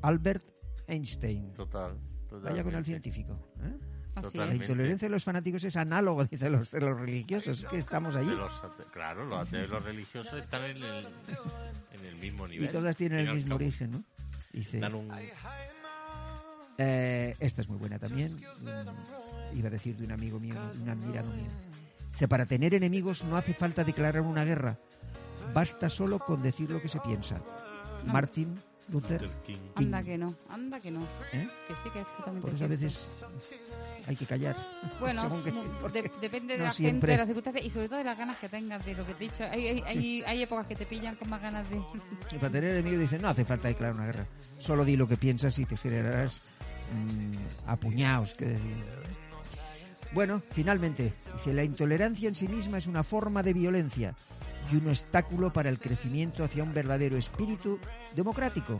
Albert 0.02 0.44
Einstein. 0.86 1.52
Total. 1.54 1.92
Vaya 2.30 2.62
con 2.62 2.74
el 2.74 2.82
totalmente. 2.84 2.84
científico. 2.84 3.38
¿eh? 3.62 3.95
La 4.16 4.22
Totalmente. 4.22 4.64
es. 4.64 4.70
intolerancia 4.70 5.06
de 5.08 5.12
los 5.12 5.24
fanáticos 5.24 5.62
es 5.64 5.76
análogo, 5.76 6.24
dice 6.24 6.48
los, 6.50 6.70
de 6.70 6.80
los 6.80 6.98
religiosos. 6.98 7.62
Es 7.62 7.68
que 7.68 7.78
estamos 7.78 8.16
allí. 8.16 8.30
De 8.30 8.36
los 8.36 8.52
claro, 8.92 9.24
los 9.26 9.46
ateos 9.46 9.68
y 9.68 9.70
los 9.72 9.84
religiosos 9.84 10.34
están 10.40 10.64
en 10.64 10.82
el, 10.82 11.06
en 11.92 12.04
el 12.06 12.16
mismo 12.16 12.46
Y 12.46 12.50
nivel. 12.52 12.70
todas 12.70 12.96
tienen 12.96 13.20
el 13.20 13.28
y 13.28 13.34
mismo 13.34 13.54
origen, 13.56 13.90
¿no? 13.90 14.02
Dice, 14.52 14.78
Dan 14.80 14.94
un... 14.94 15.10
eh, 16.78 17.34
esta 17.40 17.60
es 17.60 17.68
muy 17.68 17.78
buena 17.78 17.98
también. 17.98 18.34
mm, 18.36 19.56
Iba 19.56 19.68
a 19.68 19.70
decir 19.70 19.96
de 19.96 20.04
un 20.04 20.12
amigo 20.12 20.40
mío, 20.40 20.54
de 20.74 20.82
un 20.82 20.88
admirado 20.88 21.30
mío. 21.32 21.50
Dice, 22.12 22.26
para 22.28 22.46
tener 22.46 22.74
enemigos 22.74 23.22
no 23.24 23.36
hace 23.36 23.52
falta 23.54 23.84
declarar 23.84 24.22
una 24.22 24.44
guerra. 24.44 24.76
Basta 25.54 25.88
solo 25.90 26.18
con 26.18 26.42
decir 26.42 26.70
lo 26.70 26.80
que 26.80 26.88
se 26.88 27.00
piensa. 27.00 27.40
Martin 28.06 28.54
Luther 28.88 29.20
Luther 29.22 29.36
King. 29.44 29.54
King. 29.56 29.86
Anda 29.86 30.02
que 30.02 30.16
no, 30.18 30.34
anda 30.48 30.80
que 30.80 30.90
no. 30.90 31.00
¿eh? 31.32 31.48
Que 31.66 31.74
sí 31.74 31.90
que 31.92 32.00
es 32.00 32.06
totalmente 32.16 32.46
Por 32.48 32.54
eso 32.54 32.64
a 32.64 32.68
veces 32.68 33.08
hay 34.06 34.14
que 34.16 34.26
callar. 34.26 34.56
Bueno, 35.00 35.20
Según 35.22 35.42
que- 35.42 35.52
no, 35.52 35.62
porque 35.80 36.02
de- 36.02 36.12
depende 36.20 36.52
de 36.54 36.58
no 36.60 36.64
la 36.66 36.72
siempre- 36.72 36.92
gente, 36.92 37.06
de 37.12 37.16
las 37.18 37.26
circunstancias 37.26 37.64
y 37.66 37.70
sobre 37.70 37.88
todo 37.88 37.98
de 37.98 38.04
las 38.04 38.16
ganas 38.16 38.36
que 38.38 38.48
tengas 38.48 38.84
de 38.86 38.94
lo 38.94 39.04
que 39.04 39.14
te 39.14 39.24
he 39.24 39.28
dicho. 39.28 39.42
Hay, 39.44 39.66
hay, 39.66 39.82
hay, 39.82 40.22
hay 40.24 40.42
épocas 40.42 40.66
que 40.66 40.76
te 40.76 40.86
pillan 40.86 41.16
con 41.16 41.28
más 41.28 41.42
ganas 41.42 41.68
de... 41.68 41.76
Y 42.32 42.36
para 42.38 42.50
tener 42.52 42.70
enemigos 42.70 43.00
dicen, 43.00 43.22
no 43.22 43.28
hace 43.28 43.44
falta 43.44 43.68
declarar 43.68 43.96
una 43.96 44.06
guerra. 44.06 44.26
Solo 44.60 44.84
di 44.84 44.96
lo 44.96 45.08
que 45.08 45.16
piensas 45.16 45.58
y 45.58 45.64
te 45.64 45.76
generarás 45.76 46.40
mm, 46.94 47.68
a 47.68 47.76
puñados, 47.76 48.34
que. 48.34 48.56
Bueno, 50.12 50.40
finalmente, 50.52 51.12
dice, 51.34 51.52
la 51.52 51.64
intolerancia 51.64 52.28
en 52.28 52.34
sí 52.34 52.48
misma 52.48 52.78
es 52.78 52.86
una 52.86 53.02
forma 53.02 53.42
de 53.42 53.52
violencia 53.52 54.14
y 54.72 54.76
un 54.76 54.88
obstáculo 54.88 55.52
para 55.52 55.68
el 55.68 55.78
crecimiento 55.78 56.44
hacia 56.44 56.62
un 56.62 56.74
verdadero 56.74 57.16
espíritu 57.16 57.78
democrático. 58.14 58.78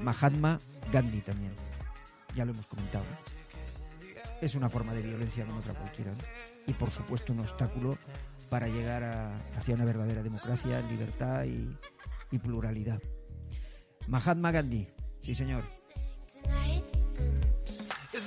Mahatma 0.00 0.58
Gandhi 0.92 1.20
también. 1.20 1.52
Ya 2.34 2.44
lo 2.44 2.52
hemos 2.52 2.66
comentado. 2.66 3.04
Es 4.40 4.54
una 4.54 4.68
forma 4.68 4.92
de 4.94 5.02
violencia 5.02 5.44
como 5.44 5.58
otra 5.60 5.74
cualquiera. 5.74 6.12
Y 6.66 6.72
por 6.72 6.90
supuesto 6.90 7.32
un 7.32 7.40
obstáculo 7.40 7.96
para 8.50 8.66
llegar 8.68 9.04
a- 9.04 9.34
hacia 9.56 9.74
una 9.74 9.84
verdadera 9.84 10.22
democracia, 10.22 10.80
libertad 10.82 11.44
y, 11.44 11.76
pluralidad. 12.38 13.00
Mahatma 14.08 14.50
Gandhi, 14.50 14.88
sí 15.20 15.34
señor. 15.34 15.62
Is 18.14 18.26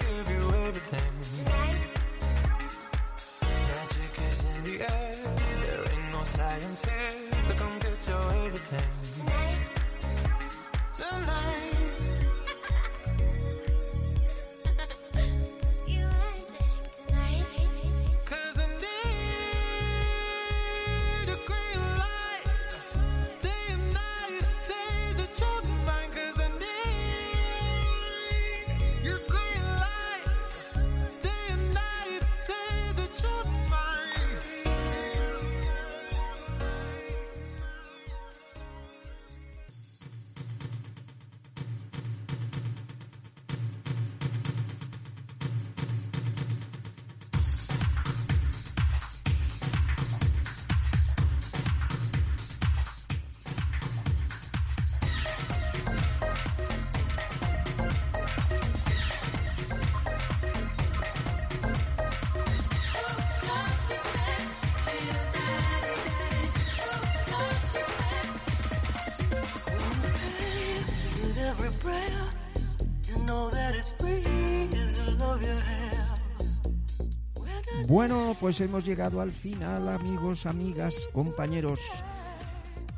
Bueno, 78.01 78.35
pues 78.39 78.59
hemos 78.61 78.83
llegado 78.83 79.21
al 79.21 79.29
final, 79.29 79.87
amigos, 79.87 80.47
amigas, 80.47 81.07
compañeros. 81.13 81.79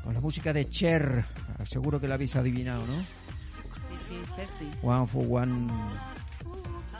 Con 0.02 0.14
la 0.14 0.20
música 0.22 0.50
de 0.50 0.70
Cher. 0.70 1.26
Seguro 1.66 2.00
que 2.00 2.08
la 2.08 2.14
habéis 2.14 2.34
adivinado, 2.36 2.86
¿no? 2.86 2.96
Sí, 3.02 3.98
sí, 4.08 4.22
Chelsea. 4.34 4.68
One 4.82 5.06
for 5.06 5.26
one. 5.28 5.70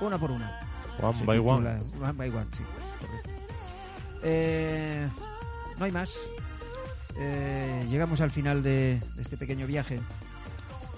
Una 0.02 0.18
por 0.18 0.32
una. 0.32 0.60
One 1.00 1.16
Se 1.18 1.24
by 1.24 1.38
one. 1.38 1.70
titula- 1.70 2.02
One 2.02 2.12
by 2.12 2.28
one, 2.28 2.46
sí, 2.54 2.62
correcto. 3.00 3.30
Eh, 4.22 5.08
no 5.78 5.84
hay 5.86 5.92
más. 5.92 6.14
Eh, 7.16 7.86
llegamos 7.88 8.20
al 8.20 8.30
final 8.30 8.62
de, 8.62 9.00
de 9.16 9.22
este 9.22 9.38
pequeño 9.38 9.66
viaje. 9.66 9.98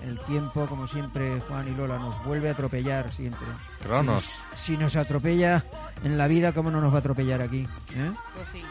El 0.03 0.19
tiempo, 0.25 0.67
como 0.67 0.89
siempre, 0.89 1.39
Juan 1.43 1.69
y 1.69 1.77
Lola, 1.77 1.99
nos 2.01 2.23
vuelve 2.25 2.49
a 2.49 2.53
atropellar 2.53 3.13
siempre. 3.13 3.47
Cronos. 3.81 4.25
Si 4.25 4.33
nos, 4.33 4.61
si 4.61 4.77
nos 4.77 4.97
atropella 4.97 5.65
en 6.05 6.19
la 6.19 6.27
vida, 6.29 6.53
¿cómo 6.53 6.71
no 6.71 6.81
nos 6.81 6.93
va 6.93 6.97
a 6.97 7.01
atropellar 7.01 7.41
aquí? 7.43 7.67
¿eh? 7.95 8.11
Pues 8.35 8.47
sí. 8.53 8.63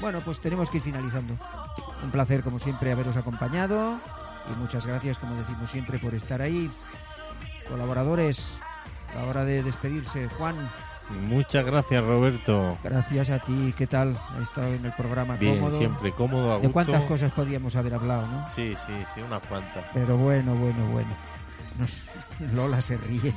Bueno, 0.00 0.20
pues 0.20 0.40
tenemos 0.40 0.68
que 0.70 0.78
ir 0.78 0.82
finalizando. 0.82 1.34
Un 2.02 2.10
placer, 2.10 2.42
como 2.42 2.58
siempre, 2.58 2.92
haberos 2.92 3.16
acompañado. 3.16 3.98
Y 4.52 4.58
muchas 4.60 4.84
gracias, 4.86 5.18
como 5.18 5.34
decimos 5.36 5.70
siempre, 5.70 5.98
por 5.98 6.14
estar 6.14 6.42
ahí. 6.42 6.70
Colaboradores, 7.68 8.58
a 9.14 9.22
la 9.22 9.26
hora 9.28 9.44
de 9.44 9.62
despedirse. 9.62 10.28
Juan, 10.36 10.56
Muchas 11.28 11.64
gracias, 11.66 12.02
Roberto. 12.02 12.78
gracias 12.82 13.28
a 13.30 13.38
ti. 13.38 13.74
¿Qué 13.76 13.86
tal? 13.86 14.18
Ha 14.38 14.42
estado 14.42 14.68
en 14.74 14.84
el 14.86 14.92
programa 14.94 15.36
Bien, 15.36 15.56
cómodo. 15.58 15.76
siempre 15.78 16.12
cómodo, 16.12 16.54
a 16.54 16.58
¿De 16.60 16.70
cuántas 16.70 17.02
cosas 17.02 17.30
podíamos 17.32 17.76
haber 17.76 17.94
hablado, 17.94 18.26
no? 18.26 18.48
Sí, 18.54 18.74
sí, 18.86 18.92
sí, 19.14 19.20
unas 19.20 19.42
cuantas. 19.42 19.84
Pero 19.92 20.16
bueno, 20.16 20.54
bueno, 20.54 20.84
bueno. 20.86 21.10
Nos- 21.78 22.02
Lola 22.54 22.80
se 22.80 22.96
ríe 22.96 23.34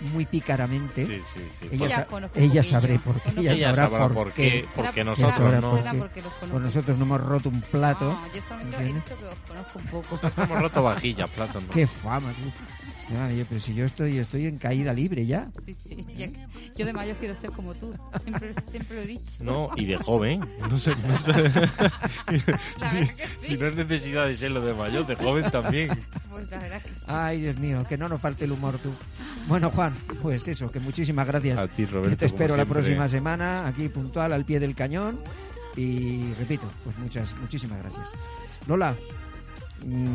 muy 0.00 0.24
pícaramente. 0.26 1.06
Sí, 1.06 1.22
sí, 1.34 1.40
sí. 1.60 1.68
Ella, 1.72 2.06
Ella 2.34 2.62
sabrá 2.62 2.98
por 2.98 3.20
qué. 3.20 3.30
Ella, 3.40 3.52
Ella 3.52 3.68
sabrá, 3.74 3.82
sabrá 3.84 3.98
por, 4.04 4.14
por 4.14 4.32
qué. 4.32 4.42
qué. 4.50 4.68
porque 4.74 5.04
nosotros 5.04 5.60
no. 5.60 5.70
Porque-. 5.98 6.22
Pues 6.50 6.62
nosotros 6.62 6.98
no 6.98 7.04
hemos 7.04 7.20
roto 7.20 7.48
un 7.48 7.60
plato. 7.60 8.12
No, 8.12 8.34
yo 8.34 8.42
solamente 8.42 8.76
he 8.82 8.94
dicho 8.94 9.18
que 9.18 9.24
los 9.24 9.34
conozco 9.46 9.78
un 9.78 9.84
poco. 9.86 10.06
Nosotros 10.12 10.48
hemos 10.48 10.62
roto 10.62 10.82
vajillas, 10.82 11.30
platos. 11.30 11.62
¿no? 11.62 11.68
Qué 11.70 11.86
fama, 11.86 12.32
tú. 12.32 12.52
Yo, 13.10 13.44
pero 13.48 13.60
si 13.60 13.74
yo 13.74 13.86
estoy, 13.86 14.18
estoy 14.18 14.46
en 14.46 14.58
caída 14.58 14.92
libre 14.92 15.24
ya. 15.24 15.48
Sí, 15.64 15.74
sí. 15.74 16.04
ya- 16.16 16.28
Yo 16.76 16.84
de 16.84 16.92
mayor 16.92 17.16
quiero 17.16 17.34
ser 17.34 17.50
como 17.52 17.74
tú. 17.74 17.94
Siempre, 18.22 18.54
siempre 18.68 18.96
lo 18.96 19.02
he 19.02 19.06
dicho. 19.06 19.32
No, 19.42 19.70
y 19.76 19.86
de 19.86 19.96
joven. 19.96 20.40
No 20.70 20.78
sé, 20.78 20.92
no 21.06 21.16
sé. 21.16 21.32
La 21.32 22.92
verdad 22.92 23.14
que 23.16 23.26
sí. 23.26 23.46
Si 23.48 23.56
no 23.56 23.66
es 23.66 23.74
necesidad 23.76 24.26
de 24.26 24.36
serlo 24.36 24.60
de 24.64 24.74
mayor, 24.74 25.06
de 25.06 25.14
joven 25.16 25.50
también. 25.50 25.90
Pues 26.30 26.50
la 26.50 26.58
verdad 26.58 26.82
que 26.82 26.90
sí. 26.90 27.04
Ay, 27.08 27.40
Dios 27.40 27.58
mío, 27.58 27.84
que 27.88 27.96
no 27.96 28.08
nos 28.08 28.20
falte 28.20 28.44
el 28.44 28.52
humor 28.52 28.78
tú. 28.78 28.92
Bueno, 29.46 29.70
Juan, 29.70 29.94
pues 30.22 30.46
eso, 30.46 30.70
que 30.70 30.78
muchísimas 30.80 31.26
gracias. 31.26 31.58
A 31.58 31.66
ti, 31.68 31.86
Yo 31.86 31.92
Roberto. 31.92 32.16
te 32.18 32.26
espero 32.26 32.56
la 32.56 32.66
próxima 32.66 33.08
semana, 33.08 33.66
aquí 33.66 33.88
puntual, 33.88 34.32
al 34.34 34.44
pie 34.44 34.60
del 34.60 34.74
cañón. 34.74 35.18
Y 35.76 36.32
repito, 36.34 36.64
pues 36.84 36.98
muchas, 36.98 37.34
muchísimas 37.40 37.78
gracias. 37.80 38.10
Lola, 38.66 38.94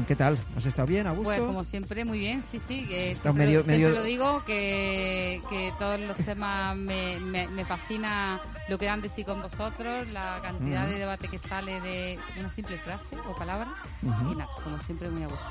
¿qué 0.08 0.16
tal? 0.16 0.38
¿Has 0.58 0.66
estado 0.66 0.88
bien, 0.88 1.08
a 1.08 1.12
gusto? 1.12 1.24
Pues 1.26 1.40
como 1.40 1.64
siempre, 1.64 2.06
muy 2.06 2.20
bien, 2.20 2.44
sí, 2.52 2.60
sí. 2.60 2.86
Que 2.86 3.16
siempre, 3.16 3.46
medio- 3.46 3.64
siempre 3.64 3.76
medio- 3.78 3.90
lo 3.96 4.04
digo, 4.04 4.44
que, 4.46 5.42
que 5.50 5.72
todos 5.80 6.00
los 6.00 6.18
temas 6.18 6.76
me, 6.76 7.20
me, 7.20 7.48
me 7.48 7.66
fascina 7.66 8.42
lo 8.68 8.78
que 8.78 8.86
dan 8.86 9.02
de 9.02 9.10
sí 9.10 9.24
con 9.24 9.42
vosotros, 9.42 10.08
la 10.10 10.40
cantidad 10.42 10.84
Ujú. 10.84 10.94
de 10.94 11.00
debate 11.00 11.28
que 11.28 11.38
sale 11.38 11.80
de 11.82 12.20
una 12.38 12.52
simple 12.52 12.78
frase 12.80 13.16
o 13.28 13.36
palabra. 13.36 13.68
Y 14.02 14.36
nada, 14.36 14.50
como 14.64 14.80
siempre, 14.80 15.10
muy 15.10 15.24
a 15.24 15.28
gusto. 15.28 15.46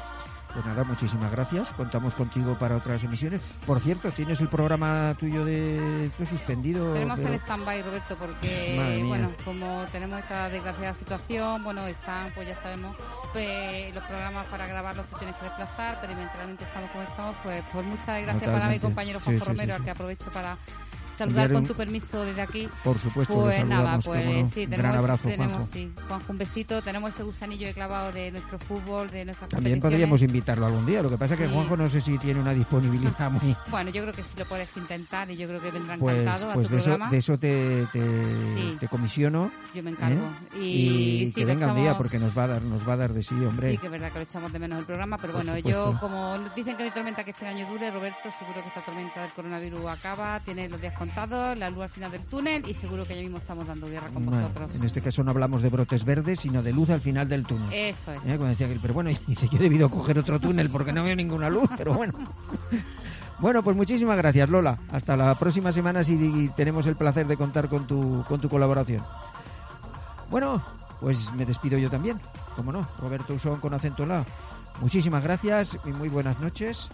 Pues 0.52 0.66
nada, 0.66 0.84
muchísimas 0.84 1.32
gracias. 1.32 1.70
Contamos 1.70 2.14
contigo 2.14 2.56
para 2.58 2.76
otras 2.76 3.02
emisiones. 3.02 3.40
Por 3.66 3.80
cierto, 3.80 4.10
tienes 4.12 4.40
el 4.40 4.48
programa 4.48 5.16
tuyo 5.18 5.44
de 5.44 6.10
suspendido. 6.28 6.92
Tenemos 6.92 7.20
pero- 7.20 7.32
el 7.32 7.40
stand-by, 7.40 7.82
Roberto, 7.82 8.16
porque, 8.16 9.02
bueno, 9.06 9.30
como 9.44 9.84
tenemos 9.92 10.18
esta 10.18 10.48
desgraciada 10.48 10.94
situación, 10.94 11.64
bueno, 11.64 11.86
están, 11.86 12.32
pues 12.34 12.48
ya 12.48 12.56
sabemos, 12.56 12.96
pues 13.32 13.94
los 13.94 14.04
programas 14.04 14.46
para 14.46 14.66
grabarlos 14.66 15.06
te 15.06 15.16
tienes 15.16 15.36
que 15.36 15.44
desplazar, 15.44 16.00
perimetralmente 16.00 16.64
estamos 16.64 16.90
como 16.90 17.04
estamos, 17.04 17.36
pues 17.42 17.64
por 17.72 17.84
muchas 17.84 18.22
gracias 18.22 18.50
para 18.50 18.68
mi 18.68 18.78
compañero 18.78 19.20
Juan 19.20 19.38
sí, 19.38 19.44
Romero, 19.44 19.72
sí, 19.74 19.78
al 19.78 19.84
que 19.84 19.90
aprovecho 19.90 20.30
para 20.32 20.56
saludar 21.16 21.52
con 21.52 21.66
tu 21.66 21.74
permiso 21.74 22.24
desde 22.24 22.43
aquí. 22.43 22.68
Por 22.84 22.98
supuesto, 22.98 23.34
Pues 23.34 23.64
nada, 23.66 23.98
pues 24.01 24.22
sí, 24.51 24.60
tenemos, 24.66 24.78
Gran 24.78 24.97
abrazo, 24.98 25.28
tenemos 25.28 25.52
Juanjo. 25.56 25.72
sí, 25.72 25.93
Juanjo, 26.09 26.32
un 26.32 26.39
besito, 26.39 26.82
tenemos 26.82 27.14
ese 27.14 27.22
gusanillo 27.22 27.66
de 27.66 27.74
clavado 27.74 28.12
de 28.12 28.30
nuestro 28.32 28.59
fútbol, 28.59 29.10
de 29.10 29.24
nuestras 29.24 29.51
También 29.51 29.80
podríamos 29.80 30.22
invitarlo 30.22 30.66
algún 30.66 30.86
día. 30.86 31.02
Lo 31.02 31.10
que 31.10 31.18
pasa 31.18 31.34
es 31.34 31.40
que 31.40 31.47
Sí. 31.47 31.52
Juanjo 31.52 31.76
no 31.76 31.89
sé 31.89 32.01
si 32.01 32.16
tiene 32.18 32.40
una 32.40 32.52
disponibilidad 32.55 33.30
muy. 33.30 33.55
Bueno, 33.70 33.90
yo 33.90 34.02
creo 34.02 34.14
que 34.14 34.22
sí 34.22 34.34
lo 34.39 34.44
puedes 34.47 34.74
intentar 34.76 35.30
y 35.30 35.36
yo 35.36 35.47
creo 35.48 35.60
que 35.60 35.70
vendrá 35.70 35.97
Pues, 35.98 36.16
encantado 36.20 36.51
a 36.51 36.55
pues 36.55 36.68
tu 36.68 36.74
de, 36.74 36.78
eso, 36.80 36.84
programa. 36.90 37.10
de 37.10 37.18
eso 37.18 37.39
te, 37.39 37.86
te, 37.93 38.01
Sí. 38.55 38.76
te 38.80 38.89
comisiono. 38.89 39.51
Yo 39.74 39.82
me 39.82 39.90
encargo. 39.90 40.24
¿eh? 40.55 40.59
Y, 40.59 41.22
Y, 41.22 41.26
sí, 41.26 41.32
que 41.34 41.44
venga 41.44 41.72
un 41.72 41.76
día 41.80 41.97
porque 41.97 42.18
nos 42.18 42.36
va 42.36 42.44
a 42.44 42.48
dar, 42.48 42.62
nos 42.62 42.89
va 42.89 42.94
a 42.94 42.97
dar 42.97 43.12
de 43.12 43.22
sí, 43.22 43.34
hombre. 43.34 43.70
Sí, 43.72 43.78
que 43.78 43.86
es 43.86 43.93
verdad 43.93 44.10
que 44.12 44.18
lo 44.18 44.24
echamos 44.24 44.52
de 44.52 44.59
menos 44.59 44.78
el 44.78 44.84
programa, 44.84 45.16
pero 45.18 45.32
Por 45.32 45.43
bueno, 45.44 45.56
supuesto. 45.56 45.93
yo 45.93 46.01
como 46.01 46.39
dicen 46.56 46.76
que 46.76 46.82
no 46.84 46.89
hay 46.89 46.94
tormenta 46.94 47.24
que 47.24 47.30
este 47.30 47.47
año 47.47 47.66
dure, 47.68 47.90
Roberto, 47.90 48.30
seguro 48.39 48.62
que 48.62 48.68
esta 48.68 48.84
tormenta 48.84 49.22
del 49.22 49.30
coronavirus 49.32 49.86
acaba, 49.86 50.40
tiene 50.40 50.68
los 50.68 50.80
días 50.80 50.93
contados, 51.06 51.58
la 51.58 51.68
luz 51.70 51.82
al 51.82 51.88
final 51.88 52.10
del 52.12 52.20
túnel 52.22 52.64
y 52.68 52.74
seguro 52.74 53.04
que 53.06 53.16
ya 53.16 53.22
mismo 53.22 53.38
estamos 53.38 53.66
dando 53.66 53.88
guerra 53.88 54.08
con 54.08 54.24
Bueno, 54.26 54.42
vosotros. 54.42 54.74
en 54.76 54.84
este 54.84 55.00
caso 55.00 55.22
no 55.24 55.30
hablamos 55.32 55.60
de 55.62 55.68
brotes 55.68 56.04
verdes, 56.04 56.40
sino 56.40 56.62
de 56.62 56.72
luz 56.72 56.90
al 56.90 57.00
final 57.00 57.28
del 57.28 57.44
túnel. 57.44 57.72
Eso 57.72 58.12
es. 58.12 58.18
¿Eh? 58.20 58.36
Cuando 58.36 58.46
decía 58.46 58.68
que, 58.68 58.78
pero 58.80 58.94
bueno, 58.94 59.10
dice, 59.26 59.48
yo 59.50 59.58
he 59.58 59.62
debido 59.62 59.90
coger 59.90 60.18
otro 60.18 60.38
túnel 60.38 60.70
porque 60.70 60.92
no 60.92 61.02
veo 61.02 61.16
ninguna 61.16 61.50
luz, 61.50 61.68
pero 61.76 61.94
bueno. 61.94 62.12
Bueno, 63.38 63.60
pues 63.64 63.76
muchísimas 63.76 64.16
gracias, 64.16 64.48
Lola. 64.48 64.78
Hasta 64.92 65.16
la 65.16 65.34
próxima 65.34 65.72
semana 65.72 66.04
si 66.04 66.48
tenemos 66.54 66.86
el 66.86 66.94
placer 66.94 67.26
de 67.26 67.36
contar 67.36 67.68
con 67.68 67.88
tu, 67.88 68.22
con 68.28 68.40
tu 68.40 68.48
colaboración. 68.48 69.02
Bueno, 70.30 70.62
pues 71.00 71.32
me 71.32 71.44
despido 71.44 71.76
yo 71.76 71.90
también. 71.90 72.20
Como 72.54 72.70
no, 72.70 72.86
Roberto 73.00 73.34
Usón 73.34 73.58
con 73.58 73.74
acento 73.74 74.04
en 74.04 74.10
la. 74.10 74.24
Muchísimas 74.80 75.24
gracias 75.24 75.76
y 75.84 75.88
muy 75.90 76.08
buenas 76.08 76.38
noches. 76.38 76.88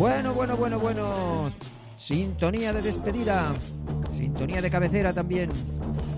Bueno, 0.00 0.32
bueno, 0.32 0.56
bueno, 0.56 0.78
bueno. 0.78 1.52
Sintonía 1.94 2.72
de 2.72 2.80
despedida. 2.80 3.52
Sintonía 4.16 4.62
de 4.62 4.70
cabecera 4.70 5.12
también. 5.12 5.50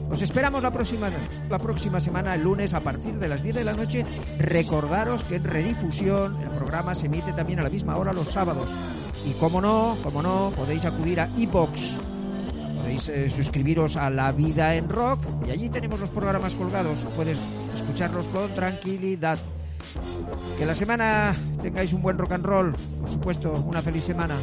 Os 0.08 0.22
esperamos 0.22 0.62
la 0.62 0.70
próxima, 0.70 1.10
la 1.50 1.58
próxima 1.58 1.98
semana, 1.98 2.36
el 2.36 2.44
lunes, 2.44 2.74
a 2.74 2.80
partir 2.80 3.14
de 3.14 3.26
las 3.26 3.42
10 3.42 3.56
de 3.56 3.64
la 3.64 3.72
noche. 3.72 4.06
Recordaros 4.38 5.24
que 5.24 5.34
en 5.34 5.42
redifusión 5.42 6.40
el 6.42 6.50
programa 6.50 6.94
se 6.94 7.06
emite 7.06 7.32
también 7.32 7.58
a 7.58 7.64
la 7.64 7.70
misma 7.70 7.96
hora 7.96 8.12
los 8.12 8.30
sábados. 8.30 8.70
Y 9.26 9.32
como 9.32 9.60
no, 9.60 9.96
como 10.04 10.22
no, 10.22 10.52
podéis 10.54 10.84
acudir 10.84 11.18
a 11.18 11.28
iBox. 11.36 11.98
Podéis 12.76 13.08
eh, 13.08 13.30
suscribiros 13.30 13.96
a 13.96 14.10
La 14.10 14.30
Vida 14.30 14.76
en 14.76 14.88
Rock 14.88 15.24
y 15.44 15.50
allí 15.50 15.68
tenemos 15.68 15.98
los 15.98 16.10
programas 16.10 16.54
colgados. 16.54 17.00
Puedes 17.16 17.40
escucharlos 17.74 18.26
con 18.28 18.54
tranquilidad. 18.54 19.40
Que 20.58 20.66
la 20.66 20.74
semana 20.74 21.36
tengáis 21.62 21.92
un 21.92 22.02
buen 22.02 22.18
rock 22.18 22.32
and 22.32 22.44
roll, 22.44 22.72
por 23.00 23.10
supuesto, 23.10 23.52
una 23.52 23.82
feliz 23.82 24.04
semana. 24.04 24.36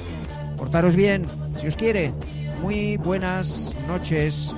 Portaros 0.57 0.95
bien, 0.95 1.23
si 1.59 1.67
os 1.67 1.75
quiere. 1.75 2.13
Muy 2.61 2.97
buenas 2.97 3.73
noches. 3.87 4.53